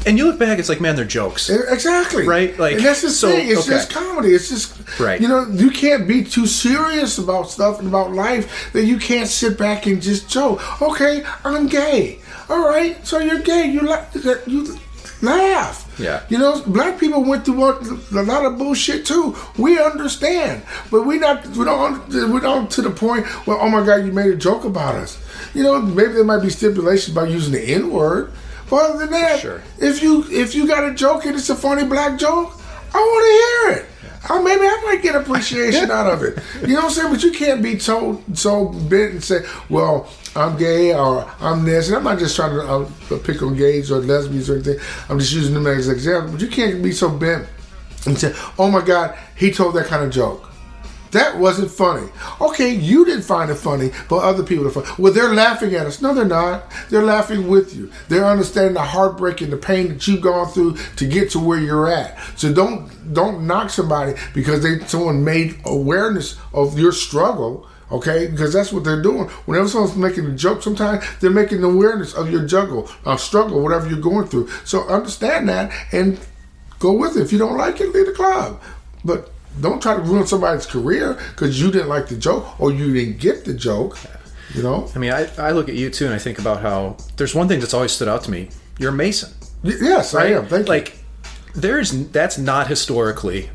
and 0.05 0.17
you 0.17 0.25
look 0.25 0.37
back, 0.37 0.59
it's 0.59 0.69
like, 0.69 0.81
man, 0.81 0.95
they're 0.95 1.05
jokes. 1.05 1.49
Exactly. 1.49 2.27
Right? 2.27 2.57
Like, 2.59 2.75
and 2.75 2.85
that's 2.85 3.01
the 3.01 3.09
so, 3.09 3.29
thing. 3.29 3.49
It's 3.49 3.61
okay. 3.61 3.69
just 3.69 3.89
comedy. 3.89 4.29
It's 4.33 4.49
just 4.49 4.99
Right. 4.99 5.19
You 5.21 5.27
know, 5.27 5.47
you 5.47 5.71
can't 5.71 6.07
be 6.07 6.23
too 6.23 6.45
serious 6.45 7.17
about 7.17 7.49
stuff 7.49 7.79
and 7.79 7.87
about 7.87 8.11
life 8.11 8.71
that 8.73 8.85
you 8.85 8.97
can't 8.97 9.27
sit 9.29 9.57
back 9.57 9.85
and 9.87 10.01
just 10.01 10.29
joke. 10.29 10.81
Okay, 10.81 11.23
I'm 11.43 11.67
gay. 11.67 12.19
All 12.49 12.67
right, 12.67 13.05
so 13.05 13.19
you're 13.19 13.39
gay. 13.39 13.65
You 13.65 13.81
like 13.81 14.13
you 14.45 14.77
laugh. 15.25 15.93
Yeah. 15.99 16.23
You 16.29 16.37
know, 16.37 16.61
black 16.67 16.99
people 16.99 17.23
went 17.23 17.45
through 17.45 17.63
a 17.63 18.23
lot 18.23 18.45
of 18.45 18.57
bullshit 18.57 19.05
too. 19.05 19.35
We 19.57 19.79
understand, 19.81 20.63
but 20.91 21.03
we 21.05 21.17
not 21.17 21.45
we 21.47 21.65
don't 21.65 22.07
we 22.09 22.39
don't 22.39 22.69
to 22.71 22.81
the 22.81 22.91
point 22.91 23.25
where 23.47 23.59
oh 23.59 23.69
my 23.69 23.85
god, 23.85 24.05
you 24.05 24.11
made 24.11 24.31
a 24.31 24.35
joke 24.35 24.63
about 24.65 24.95
us. 24.95 25.17
You 25.53 25.63
know, 25.63 25.81
maybe 25.81 26.13
there 26.13 26.23
might 26.23 26.41
be 26.41 26.49
stipulations 26.49 27.15
about 27.15 27.29
using 27.29 27.53
the 27.53 27.61
N 27.61 27.91
word. 27.91 28.31
But 28.69 28.77
other 28.89 28.99
than 28.99 29.11
that, 29.11 29.39
Sure. 29.41 29.61
if 29.79 30.01
you 30.01 30.25
if 30.29 30.55
you 30.55 30.67
got 30.67 30.83
a 30.89 30.93
joke 30.93 31.25
and 31.25 31.35
it's 31.35 31.49
a 31.49 31.55
funny 31.55 31.83
black 31.85 32.17
joke, 32.19 32.51
I 32.93 32.97
want 32.97 33.25
to 33.25 33.73
hear 33.75 33.83
it. 33.83 33.89
Oh, 34.27 34.41
maybe 34.41 34.61
I 34.65 34.81
might 34.85 35.03
get 35.03 35.15
appreciation 35.15 35.91
out 35.99 36.07
of 36.11 36.23
it. 36.23 36.39
You 36.61 36.69
know 36.69 36.75
what 36.81 36.83
I'm 36.85 36.89
saying? 36.91 37.13
But 37.13 37.23
you 37.23 37.31
can't 37.31 37.61
be 37.61 37.77
told 37.77 38.23
so 38.37 38.69
bent 38.69 39.11
and 39.13 39.23
say, 39.23 39.45
"Well, 39.69 40.09
I'm 40.35 40.57
gay" 40.57 40.93
or 40.93 41.29
"I'm 41.39 41.63
this." 41.63 41.87
And 41.87 41.97
I'm 41.97 42.03
not 42.03 42.19
just 42.19 42.35
trying 42.35 42.55
to 42.55 42.61
uh, 42.61 43.19
pick 43.23 43.41
on 43.41 43.55
gays 43.55 43.91
or 43.91 43.99
lesbians 43.99 44.49
or 44.49 44.55
anything. 44.55 44.79
I'm 45.09 45.19
just 45.19 45.33
using 45.33 45.53
them 45.53 45.67
as 45.67 45.87
an 45.87 45.95
example. 45.95 46.33
But 46.33 46.41
you 46.41 46.47
can't 46.47 46.83
be 46.83 46.91
so 46.91 47.09
bent 47.09 47.47
and 48.05 48.17
say, 48.17 48.33
"Oh 48.59 48.69
my 48.69 48.83
God, 48.83 49.17
he 49.35 49.51
told 49.51 49.75
that 49.75 49.87
kind 49.87 50.03
of 50.03 50.11
joke." 50.11 50.49
That 51.15 51.37
wasn't 51.37 51.71
funny. 51.71 52.09
Okay, 52.41 52.73
you 52.73 53.05
didn't 53.05 53.21
find 53.21 53.49
it 53.49 53.55
funny, 53.55 53.91
but 54.09 54.17
other 54.17 54.43
people 54.43 54.67
are 54.67 54.69
funny. 54.69 54.87
Well, 54.97 55.13
they're 55.13 55.33
laughing 55.33 55.73
at 55.73 55.85
us. 55.85 56.01
No, 56.01 56.13
they're 56.13 56.25
not. 56.25 56.69
They're 56.89 57.03
laughing 57.03 57.47
with 57.47 57.73
you. 57.73 57.89
They're 58.09 58.25
understanding 58.25 58.73
the 58.73 58.81
heartbreak 58.81 59.39
and 59.39 59.53
the 59.53 59.55
pain 59.55 59.87
that 59.87 60.05
you've 60.09 60.19
gone 60.19 60.47
through 60.47 60.75
to 60.97 61.07
get 61.07 61.29
to 61.29 61.39
where 61.39 61.57
you're 61.57 61.89
at. 61.89 62.19
So 62.35 62.51
don't 62.53 63.13
don't 63.13 63.47
knock 63.47 63.69
somebody 63.69 64.19
because 64.33 64.61
they 64.61 64.79
someone 64.87 65.23
made 65.23 65.55
awareness 65.63 66.37
of 66.53 66.77
your 66.77 66.91
struggle. 66.91 67.65
Okay, 67.91 68.27
because 68.27 68.51
that's 68.51 68.73
what 68.73 68.83
they're 68.83 69.01
doing. 69.01 69.27
Whenever 69.45 69.67
someone's 69.67 69.95
making 69.95 70.25
a 70.25 70.31
joke, 70.35 70.63
sometimes 70.63 71.03
they're 71.19 71.29
making 71.29 71.63
awareness 71.63 72.13
of 72.15 72.31
your 72.31 72.45
juggle, 72.45 72.89
uh, 73.05 73.15
struggle, 73.15 73.61
whatever 73.61 73.87
you're 73.87 73.99
going 73.99 74.27
through. 74.27 74.47
So 74.63 74.87
understand 74.87 75.47
that 75.49 75.71
and 75.91 76.19
go 76.79 76.93
with 76.93 77.15
it. 77.15 77.21
If 77.21 77.31
you 77.31 77.37
don't 77.37 77.57
like 77.57 77.79
it, 77.81 77.93
leave 77.93 78.07
the 78.07 78.11
club. 78.11 78.59
But 79.03 79.29
don't 79.61 79.81
try 79.81 79.95
to 79.95 80.01
ruin 80.01 80.25
somebody's 80.25 80.65
career 80.65 81.13
because 81.29 81.61
you 81.61 81.69
didn't 81.71 81.89
like 81.89 82.07
the 82.07 82.17
joke 82.17 82.59
or 82.59 82.71
you 82.71 82.91
didn't 82.93 83.19
get 83.19 83.45
the 83.45 83.53
joke. 83.53 83.97
You 84.55 84.63
know? 84.63 84.89
I 84.95 84.99
mean, 84.99 85.11
I, 85.11 85.29
I 85.37 85.51
look 85.51 85.69
at 85.69 85.75
you 85.75 85.89
too, 85.91 86.05
and 86.05 86.13
I 86.13 86.17
think 86.17 86.39
about 86.39 86.61
how 86.61 86.97
there's 87.17 87.35
one 87.35 87.47
thing 87.47 87.59
that's 87.59 87.73
always 87.73 87.91
stood 87.91 88.07
out 88.07 88.23
to 88.23 88.31
me. 88.31 88.49
You're 88.79 88.89
a 88.89 88.93
Mason, 88.93 89.31
Y- 89.63 89.73
Yes, 89.79 90.13
I 90.15 90.25
am. 90.27 90.47
Thank 90.47 90.67
you. 90.67 90.73
like, 90.73 90.97
there's 91.53 91.91
that's 92.09 92.37
not 92.37 92.67
historically 92.67 93.49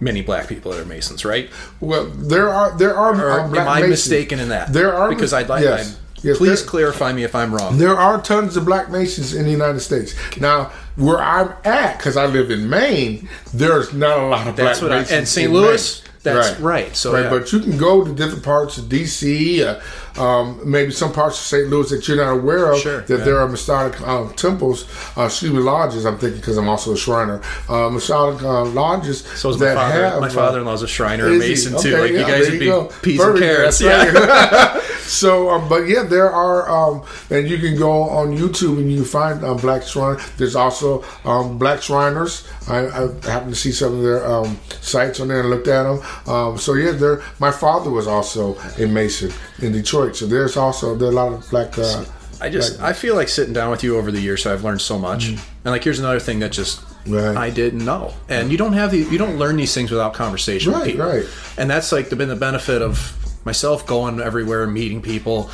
many 0.00 0.22
black 0.22 0.48
people 0.48 0.72
that 0.72 0.80
are 0.80 0.84
Masons, 0.84 1.24
right? 1.24 1.50
Well, 1.80 2.06
there 2.06 2.48
are 2.48 2.76
there 2.78 2.96
are 2.96 3.10
Or 3.12 3.48
black 3.48 3.60
am 3.62 3.68
I 3.68 3.74
Masons. 3.80 3.90
mistaken 3.90 4.38
in 4.40 4.48
that? 4.50 4.72
There 4.72 4.94
are 4.94 5.08
because 5.08 5.32
I'd 5.32 5.48
like. 5.48 5.62
yes. 5.62 5.98
Yes, 6.20 6.38
please 6.38 6.60
there- 6.62 6.68
clarify 6.68 7.12
me 7.12 7.22
if 7.22 7.32
I'm 7.36 7.54
wrong. 7.54 7.78
There 7.78 7.96
are 7.96 8.20
tons 8.20 8.56
of 8.56 8.64
black 8.64 8.90
Masons 8.90 9.34
in 9.34 9.44
the 9.44 9.52
United 9.52 9.78
States. 9.78 10.14
Now, 10.40 10.72
where 10.96 11.18
I'm 11.18 11.52
at, 11.64 11.96
because 11.96 12.16
I 12.16 12.26
live 12.26 12.50
in 12.50 12.68
Maine, 12.68 13.28
there's 13.54 13.92
not 13.94 14.18
a 14.18 14.26
lot 14.26 14.48
of 14.48 14.56
That's 14.56 14.80
black 14.80 14.90
what 14.90 14.96
I- 14.96 15.00
Masons. 15.02 15.16
and 15.16 15.28
St. 15.28 15.52
Louis, 15.52 16.02
Maine. 16.02 16.10
that's 16.24 16.58
right. 16.58 16.96
So, 16.96 17.12
right, 17.12 17.22
yeah. 17.22 17.30
but 17.30 17.52
you 17.52 17.60
can 17.60 17.78
go 17.78 18.04
to 18.04 18.12
different 18.12 18.42
parts 18.42 18.78
of 18.78 18.88
D.C., 18.88 19.62
uh, 19.62 19.76
um, 20.18 20.60
maybe 20.64 20.90
some 20.90 21.12
parts 21.12 21.38
of 21.38 21.44
St. 21.44 21.68
Louis 21.68 21.90
that 21.90 22.06
you're 22.08 22.16
not 22.16 22.32
aware 22.32 22.72
of. 22.72 22.78
Sure, 22.78 23.00
that 23.02 23.18
yeah. 23.18 23.24
there 23.24 23.38
are 23.38 23.48
Masonic 23.48 24.00
um, 24.02 24.32
temples, 24.34 24.86
uh, 25.16 25.24
excuse 25.24 25.52
me, 25.52 25.60
lodges. 25.60 26.04
I'm 26.04 26.18
thinking 26.18 26.40
because 26.40 26.56
I'm 26.56 26.68
also 26.68 26.92
a 26.92 26.96
Shriner. 26.96 27.40
Uh, 27.68 27.90
Masonic 27.90 28.42
uh, 28.42 28.64
lodges 28.64 29.24
So 29.24 29.50
is 29.50 29.58
my 29.58 29.74
father. 29.74 30.04
have 30.04 30.20
my 30.20 30.26
uh, 30.26 30.30
father-in-law's 30.30 30.82
a 30.82 30.88
Shriner, 30.88 31.28
a? 31.28 31.38
Mason 31.38 31.80
too. 31.80 31.94
Okay, 31.94 32.00
Like 32.00 32.10
you 32.12 32.18
guys 32.18 32.50
would 32.50 32.58
be 32.58 32.66
go. 32.66 32.86
peas 33.02 33.20
and 33.20 33.38
carrots. 33.38 33.80
Yeah. 33.80 34.80
so, 35.02 35.50
um, 35.50 35.68
but 35.68 35.82
yeah, 35.88 36.02
there 36.02 36.30
are, 36.30 36.68
um, 36.68 37.02
and 37.30 37.48
you 37.48 37.58
can 37.58 37.76
go 37.76 38.02
on 38.02 38.36
YouTube 38.36 38.78
and 38.78 38.90
you 38.90 39.04
find 39.04 39.44
um, 39.44 39.56
Black 39.58 39.82
Shrine. 39.82 40.18
There's 40.36 40.56
also 40.56 41.04
um, 41.24 41.58
Black 41.58 41.82
Shriners. 41.82 42.46
I, 42.68 42.86
I 42.86 43.00
happened 43.28 43.54
to 43.54 43.56
see 43.56 43.72
some 43.72 43.94
of 43.94 44.02
their 44.02 44.26
um, 44.26 44.58
sites 44.80 45.20
on 45.20 45.28
there 45.28 45.40
and 45.40 45.50
looked 45.50 45.68
at 45.68 45.84
them. 45.84 46.00
Um, 46.26 46.58
so 46.58 46.74
yeah, 46.74 46.92
there. 46.92 47.22
My 47.38 47.50
father 47.50 47.90
was 47.90 48.06
also 48.06 48.56
a 48.78 48.86
Mason 48.86 49.32
in 49.60 49.72
Detroit. 49.72 50.07
So 50.16 50.26
there's 50.26 50.56
also 50.56 50.94
there 50.94 51.08
are 51.08 51.12
a 51.12 51.14
lot 51.14 51.32
of 51.32 51.50
black. 51.50 51.78
Uh, 51.78 52.04
I 52.40 52.48
just 52.50 52.80
I 52.80 52.92
feel 52.92 53.14
like 53.16 53.28
sitting 53.28 53.52
down 53.52 53.70
with 53.70 53.82
you 53.82 53.96
over 53.98 54.10
the 54.12 54.20
years, 54.20 54.42
so 54.42 54.52
I've 54.52 54.62
learned 54.64 54.80
so 54.80 54.98
much. 54.98 55.28
And 55.28 55.40
like 55.64 55.82
here's 55.84 55.98
another 55.98 56.20
thing 56.20 56.38
that 56.40 56.52
just 56.52 56.80
Right. 57.06 57.36
I 57.36 57.48
didn't 57.50 57.84
know. 57.86 58.12
And 58.28 58.50
you 58.52 58.58
don't 58.58 58.74
have 58.74 58.90
the 58.90 58.98
you 58.98 59.16
don't 59.18 59.38
learn 59.38 59.56
these 59.56 59.72
things 59.72 59.90
without 59.90 60.12
conversation 60.14 60.72
with 60.72 60.82
Right, 60.82 60.90
people. 60.92 61.06
right. 61.06 61.24
And 61.56 61.70
that's 61.70 61.90
like 61.90 62.10
the, 62.10 62.16
been 62.16 62.28
the 62.28 62.36
benefit 62.36 62.82
of 62.82 63.14
myself 63.46 63.86
going 63.86 64.20
everywhere 64.20 64.64
and 64.64 64.74
meeting 64.74 65.00
people 65.00 65.50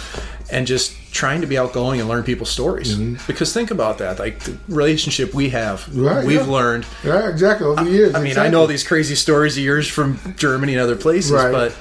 and 0.50 0.66
just 0.66 0.96
trying 1.12 1.40
to 1.42 1.46
be 1.46 1.56
outgoing 1.56 2.00
and 2.00 2.08
learn 2.08 2.24
people's 2.24 2.50
stories. 2.50 2.96
Because 3.26 3.52
think 3.52 3.70
about 3.70 3.98
that, 3.98 4.18
like 4.18 4.40
the 4.40 4.58
relationship 4.68 5.32
we 5.32 5.50
have, 5.50 5.82
Mm-hmm. 5.82 6.04
Right, 6.04 6.26
we've 6.26 6.40
yeah. 6.40 6.46
learnd. 6.46 6.84
yeah, 7.04 7.28
exactly. 7.28 7.66
Over 7.68 7.84
the 7.84 7.90
years. 7.90 8.14
I 8.14 8.18
mean, 8.18 8.26
I 8.26 8.30
exactly. 8.30 8.50
know 8.50 8.66
these 8.66 8.82
crazy 8.84 9.14
stories 9.14 9.56
of 9.56 9.62
yours 9.62 9.86
from 9.86 10.18
Germany 10.36 10.72
and 10.74 10.82
other 10.82 10.96
places, 10.96 11.30
Right. 11.30 11.52
but 11.52 11.76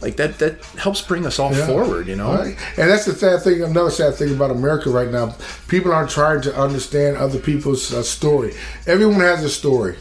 like 0.00 0.16
that 0.16 0.38
that 0.38 0.62
helps 0.76 1.00
bring 1.00 1.24
us 1.26 1.38
all 1.38 1.52
Yeah. 1.54 1.66
forward, 1.66 2.06
you 2.06 2.16
know. 2.16 2.34
Right. 2.34 2.56
And 2.76 2.90
that's 2.90 3.04
the 3.06 3.14
sad 3.14 3.42
thing. 3.42 3.62
Another 3.62 3.90
sad 3.90 4.14
thing 4.14 4.34
about 4.34 4.50
America 4.50 4.90
right 4.90 5.10
now, 5.10 5.34
people 5.68 5.92
aren't 5.92 6.10
trying 6.10 6.42
to 6.42 6.54
understand 6.56 7.16
other 7.16 7.38
people's 7.38 7.92
uh, 7.94 8.02
story. 8.02 8.54
Everyone 8.86 9.20
has 9.20 9.42
a 9.44 9.48
story. 9.50 9.96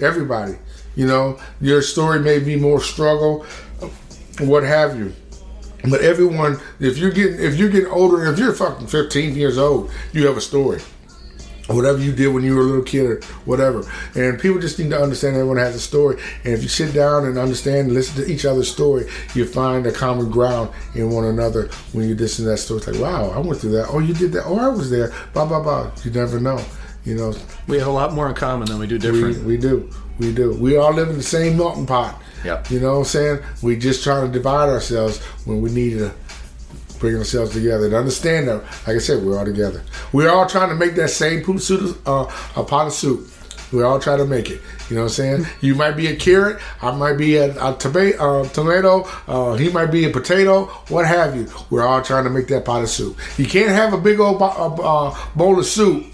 Everybody. 0.00 0.54
You 0.96 1.06
know, 1.06 1.38
your 1.60 1.80
story 1.82 2.18
may 2.20 2.40
be 2.40 2.56
more 2.56 2.80
struggle, 2.80 3.46
what 4.40 4.64
have 4.64 4.98
you. 4.98 5.12
But 5.88 6.00
everyone, 6.00 6.60
if 6.80 6.98
you're 6.98 7.12
getting 7.12 7.38
if 7.40 7.56
you're 7.56 7.68
getting 7.68 7.90
older, 7.90 8.24
if 8.26 8.38
you're 8.38 8.52
fucking 8.52 8.88
15 8.88 9.36
years 9.36 9.58
old, 9.58 9.90
you 10.12 10.26
have 10.26 10.36
a 10.36 10.40
story 10.40 10.80
whatever 11.76 11.98
you 11.98 12.12
did 12.12 12.28
when 12.28 12.44
you 12.44 12.54
were 12.54 12.62
a 12.62 12.64
little 12.64 12.82
kid 12.82 13.06
or 13.06 13.20
whatever. 13.44 13.84
And 14.14 14.40
people 14.40 14.58
just 14.58 14.78
need 14.78 14.90
to 14.90 15.00
understand 15.00 15.36
everyone 15.36 15.58
has 15.58 15.74
a 15.74 15.80
story. 15.80 16.20
And 16.44 16.54
if 16.54 16.62
you 16.62 16.68
sit 16.68 16.94
down 16.94 17.26
and 17.26 17.38
understand 17.38 17.88
and 17.88 17.94
listen 17.94 18.24
to 18.24 18.30
each 18.30 18.44
other's 18.44 18.70
story, 18.70 19.06
you 19.34 19.44
find 19.46 19.86
a 19.86 19.92
common 19.92 20.30
ground 20.30 20.70
in 20.94 21.10
one 21.10 21.24
another 21.24 21.68
when 21.92 22.08
you 22.08 22.14
listen 22.14 22.44
to 22.44 22.50
that 22.50 22.58
story. 22.58 22.78
It's 22.78 22.88
like, 22.88 23.00
wow, 23.00 23.30
I 23.30 23.38
went 23.38 23.60
through 23.60 23.72
that. 23.72 23.88
Oh, 23.90 23.98
you 23.98 24.14
did 24.14 24.32
that. 24.32 24.44
Oh, 24.46 24.58
I 24.58 24.68
was 24.68 24.90
there. 24.90 25.12
Blah, 25.32 25.46
blah, 25.46 25.62
blah. 25.62 25.90
You 26.04 26.10
never 26.10 26.40
know. 26.40 26.62
You 27.04 27.14
know, 27.14 27.34
We 27.66 27.78
have 27.78 27.86
a 27.86 27.90
lot 27.92 28.12
more 28.12 28.28
in 28.28 28.34
common 28.34 28.68
than 28.68 28.78
we 28.78 28.86
do 28.86 28.96
we, 28.96 29.00
different. 29.00 29.44
we 29.44 29.56
do. 29.56 29.90
We 30.18 30.32
do. 30.34 30.52
We 30.54 30.76
all 30.76 30.92
live 30.92 31.08
in 31.08 31.16
the 31.16 31.22
same 31.22 31.56
melting 31.56 31.86
pot. 31.86 32.20
Yep. 32.44 32.70
You 32.70 32.80
know 32.80 32.92
what 32.92 32.98
I'm 32.98 33.04
saying? 33.04 33.38
We 33.62 33.76
just 33.76 34.02
trying 34.04 34.26
to 34.26 34.32
divide 34.32 34.68
ourselves 34.68 35.18
when 35.44 35.60
we 35.62 35.70
need 35.70 35.98
to 35.98 36.12
bring 36.98 37.16
ourselves 37.16 37.52
together 37.52 37.86
and 37.86 37.94
understand 37.94 38.48
that, 38.48 38.62
like 38.86 38.96
I 38.96 38.98
said, 38.98 39.22
we're 39.24 39.38
all 39.38 39.44
together. 39.44 39.82
We're 40.12 40.30
all 40.30 40.46
trying 40.46 40.70
to 40.70 40.74
make 40.74 40.94
that 40.96 41.10
same 41.10 41.42
poop 41.42 41.60
uh, 42.06 42.26
a 42.56 42.64
pot 42.64 42.86
of 42.86 42.92
soup. 42.92 43.28
We're 43.72 43.84
all 43.84 44.00
try 44.00 44.16
to 44.16 44.24
make 44.24 44.50
it. 44.50 44.62
You 44.88 44.96
know 44.96 45.02
what 45.02 45.18
I'm 45.18 45.44
saying? 45.44 45.46
You 45.60 45.74
might 45.74 45.92
be 45.92 46.06
a 46.06 46.16
carrot. 46.16 46.60
I 46.80 46.90
might 46.92 47.14
be 47.18 47.36
a, 47.36 47.50
a 47.62 47.76
tomato. 47.76 48.42
Uh, 48.42 48.48
tomato. 48.48 49.06
Uh, 49.26 49.56
he 49.56 49.68
might 49.70 49.86
be 49.86 50.04
a 50.06 50.10
potato. 50.10 50.66
What 50.88 51.06
have 51.06 51.36
you? 51.36 51.48
We're 51.68 51.86
all 51.86 52.00
trying 52.00 52.24
to 52.24 52.30
make 52.30 52.48
that 52.48 52.64
pot 52.64 52.82
of 52.82 52.88
soup. 52.88 53.18
You 53.36 53.46
can't 53.46 53.70
have 53.70 53.92
a 53.92 53.98
big 53.98 54.20
old 54.20 54.38
bo- 54.38 54.46
uh, 54.46 55.10
uh, 55.10 55.16
bowl 55.36 55.58
of 55.58 55.66
soup 55.66 56.06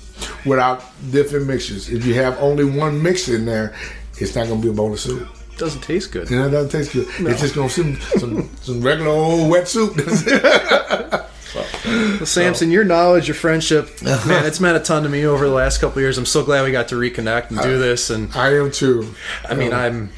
without 0.45 0.83
different 1.11 1.47
mixtures. 1.47 1.89
If 1.89 2.05
you 2.05 2.15
have 2.15 2.39
only 2.41 2.65
one 2.65 3.01
mix 3.03 3.29
in 3.29 3.45
there, 3.45 3.75
it's 4.19 4.35
not 4.35 4.49
going 4.49 4.61
to 4.61 4.67
be 4.67 4.71
a 4.71 4.77
bowl 4.77 4.93
of 4.93 4.99
soup. 5.01 5.29
Doesn't 5.59 5.83
taste 5.83 6.13
good. 6.13 6.31
Know, 6.31 6.47
it 6.47 6.51
doesn't 6.51 6.71
taste 6.71 6.93
good. 6.93 7.07
It's 7.27 7.41
just 7.41 7.55
to 7.55 7.69
some, 7.69 8.01
some 8.19 8.51
some 8.63 8.81
regular 8.81 9.11
old 9.11 9.51
wet 9.51 9.69
soup. 9.69 9.97
Well, 11.55 12.27
Samson, 12.27 12.73
your 12.73 12.83
knowledge, 12.83 13.29
your 13.29 13.37
friendship, 13.37 14.03
man, 14.03 14.45
it's 14.45 14.59
meant 14.59 14.77
a 14.77 14.81
ton 14.81 15.05
to 15.05 15.09
me 15.09 15.25
over 15.25 15.47
the 15.47 15.55
last 15.55 15.79
couple 15.79 15.99
of 15.99 16.03
years. 16.03 16.19
I'm 16.19 16.27
so 16.27 16.45
glad 16.45 16.65
we 16.65 16.73
got 16.73 16.89
to 16.89 16.97
reconnect 16.97 17.51
and 17.51 17.61
do 17.61 17.79
this. 17.79 18.11
And 18.11 18.35
I 18.35 18.57
am 18.57 18.73
too. 18.73 19.15
I 19.49 19.55
mean, 19.55 19.73
I'm. 19.73 20.11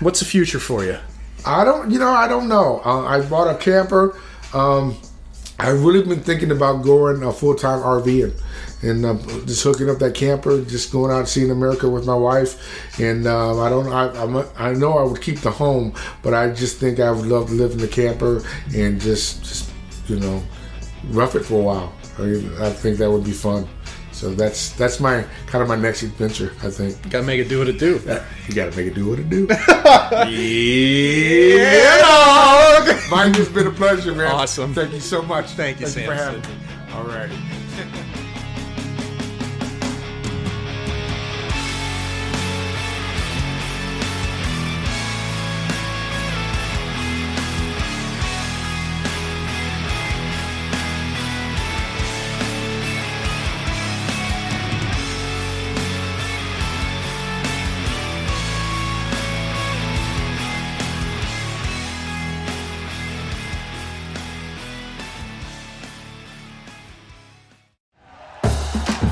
What's 0.00 0.20
the 0.20 0.24
future 0.24 0.58
for 0.58 0.84
you? 0.84 0.96
I 1.44 1.64
don't, 1.64 1.90
you 1.90 1.98
know, 1.98 2.10
I 2.10 2.28
don't 2.28 2.48
know. 2.48 2.80
Uh, 2.84 3.04
I 3.04 3.20
bought 3.20 3.54
a 3.54 3.58
camper. 3.58 4.18
Um, 4.54 4.96
I've 5.58 5.84
really 5.84 6.02
been 6.04 6.20
thinking 6.20 6.50
about 6.50 6.82
going 6.82 7.22
a 7.22 7.32
full 7.32 7.54
time 7.54 7.80
RVing 7.80 8.40
and 8.82 9.04
uh, 9.04 9.14
just 9.46 9.62
hooking 9.62 9.90
up 9.90 9.98
that 9.98 10.14
camper, 10.14 10.62
just 10.64 10.92
going 10.92 11.10
out 11.10 11.20
and 11.20 11.28
seeing 11.28 11.50
America 11.50 11.88
with 11.88 12.06
my 12.06 12.14
wife. 12.14 13.00
And 13.00 13.26
uh, 13.26 13.60
I 13.60 13.68
don't, 13.68 13.88
I, 13.88 14.08
I'm, 14.22 14.36
I 14.56 14.72
know 14.72 14.98
I 14.98 15.04
would 15.04 15.20
keep 15.20 15.40
the 15.40 15.50
home, 15.50 15.94
but 16.22 16.34
I 16.34 16.50
just 16.52 16.78
think 16.78 17.00
I 17.00 17.10
would 17.10 17.26
love 17.26 17.48
to 17.48 17.54
live 17.54 17.72
in 17.72 17.78
the 17.78 17.88
camper 17.88 18.42
and 18.74 19.00
just, 19.00 19.42
just 19.42 19.70
you 20.08 20.20
know, 20.20 20.42
rough 21.10 21.34
it 21.34 21.44
for 21.44 21.60
a 21.60 21.62
while. 21.62 21.92
I, 22.18 22.66
I 22.66 22.70
think 22.70 22.98
that 22.98 23.10
would 23.10 23.24
be 23.24 23.32
fun. 23.32 23.68
So 24.12 24.30
that's 24.34 24.72
that's 24.72 24.98
my 24.98 25.24
kind 25.46 25.62
of 25.62 25.68
my 25.68 25.76
next 25.76 26.02
adventure. 26.02 26.52
I 26.64 26.70
think. 26.70 27.00
Got 27.08 27.20
to 27.20 27.26
make 27.26 27.38
it 27.38 27.48
do 27.48 27.60
what 27.60 27.68
it 27.68 27.78
do. 27.78 28.00
You 28.48 28.54
gotta 28.54 28.76
make 28.76 28.88
it 28.88 28.94
do 28.96 29.08
what 29.08 29.20
it 29.20 29.30
do. 29.30 29.46
yeah, 31.48 31.98
dog. 32.00 32.88
Mike, 33.12 33.38
it's 33.38 33.48
been 33.48 33.68
a 33.68 33.70
pleasure, 33.70 34.12
man. 34.12 34.32
Awesome. 34.32 34.74
Thank 34.74 34.92
you 34.92 34.98
so 34.98 35.22
much. 35.22 35.50
Thank 35.50 35.78
you, 35.78 35.86
Thank 35.86 36.04
you 36.04 36.12
for 36.12 36.16
having 36.16 36.42
me. 36.42 36.48
All 36.94 37.04
righty. 37.04 37.38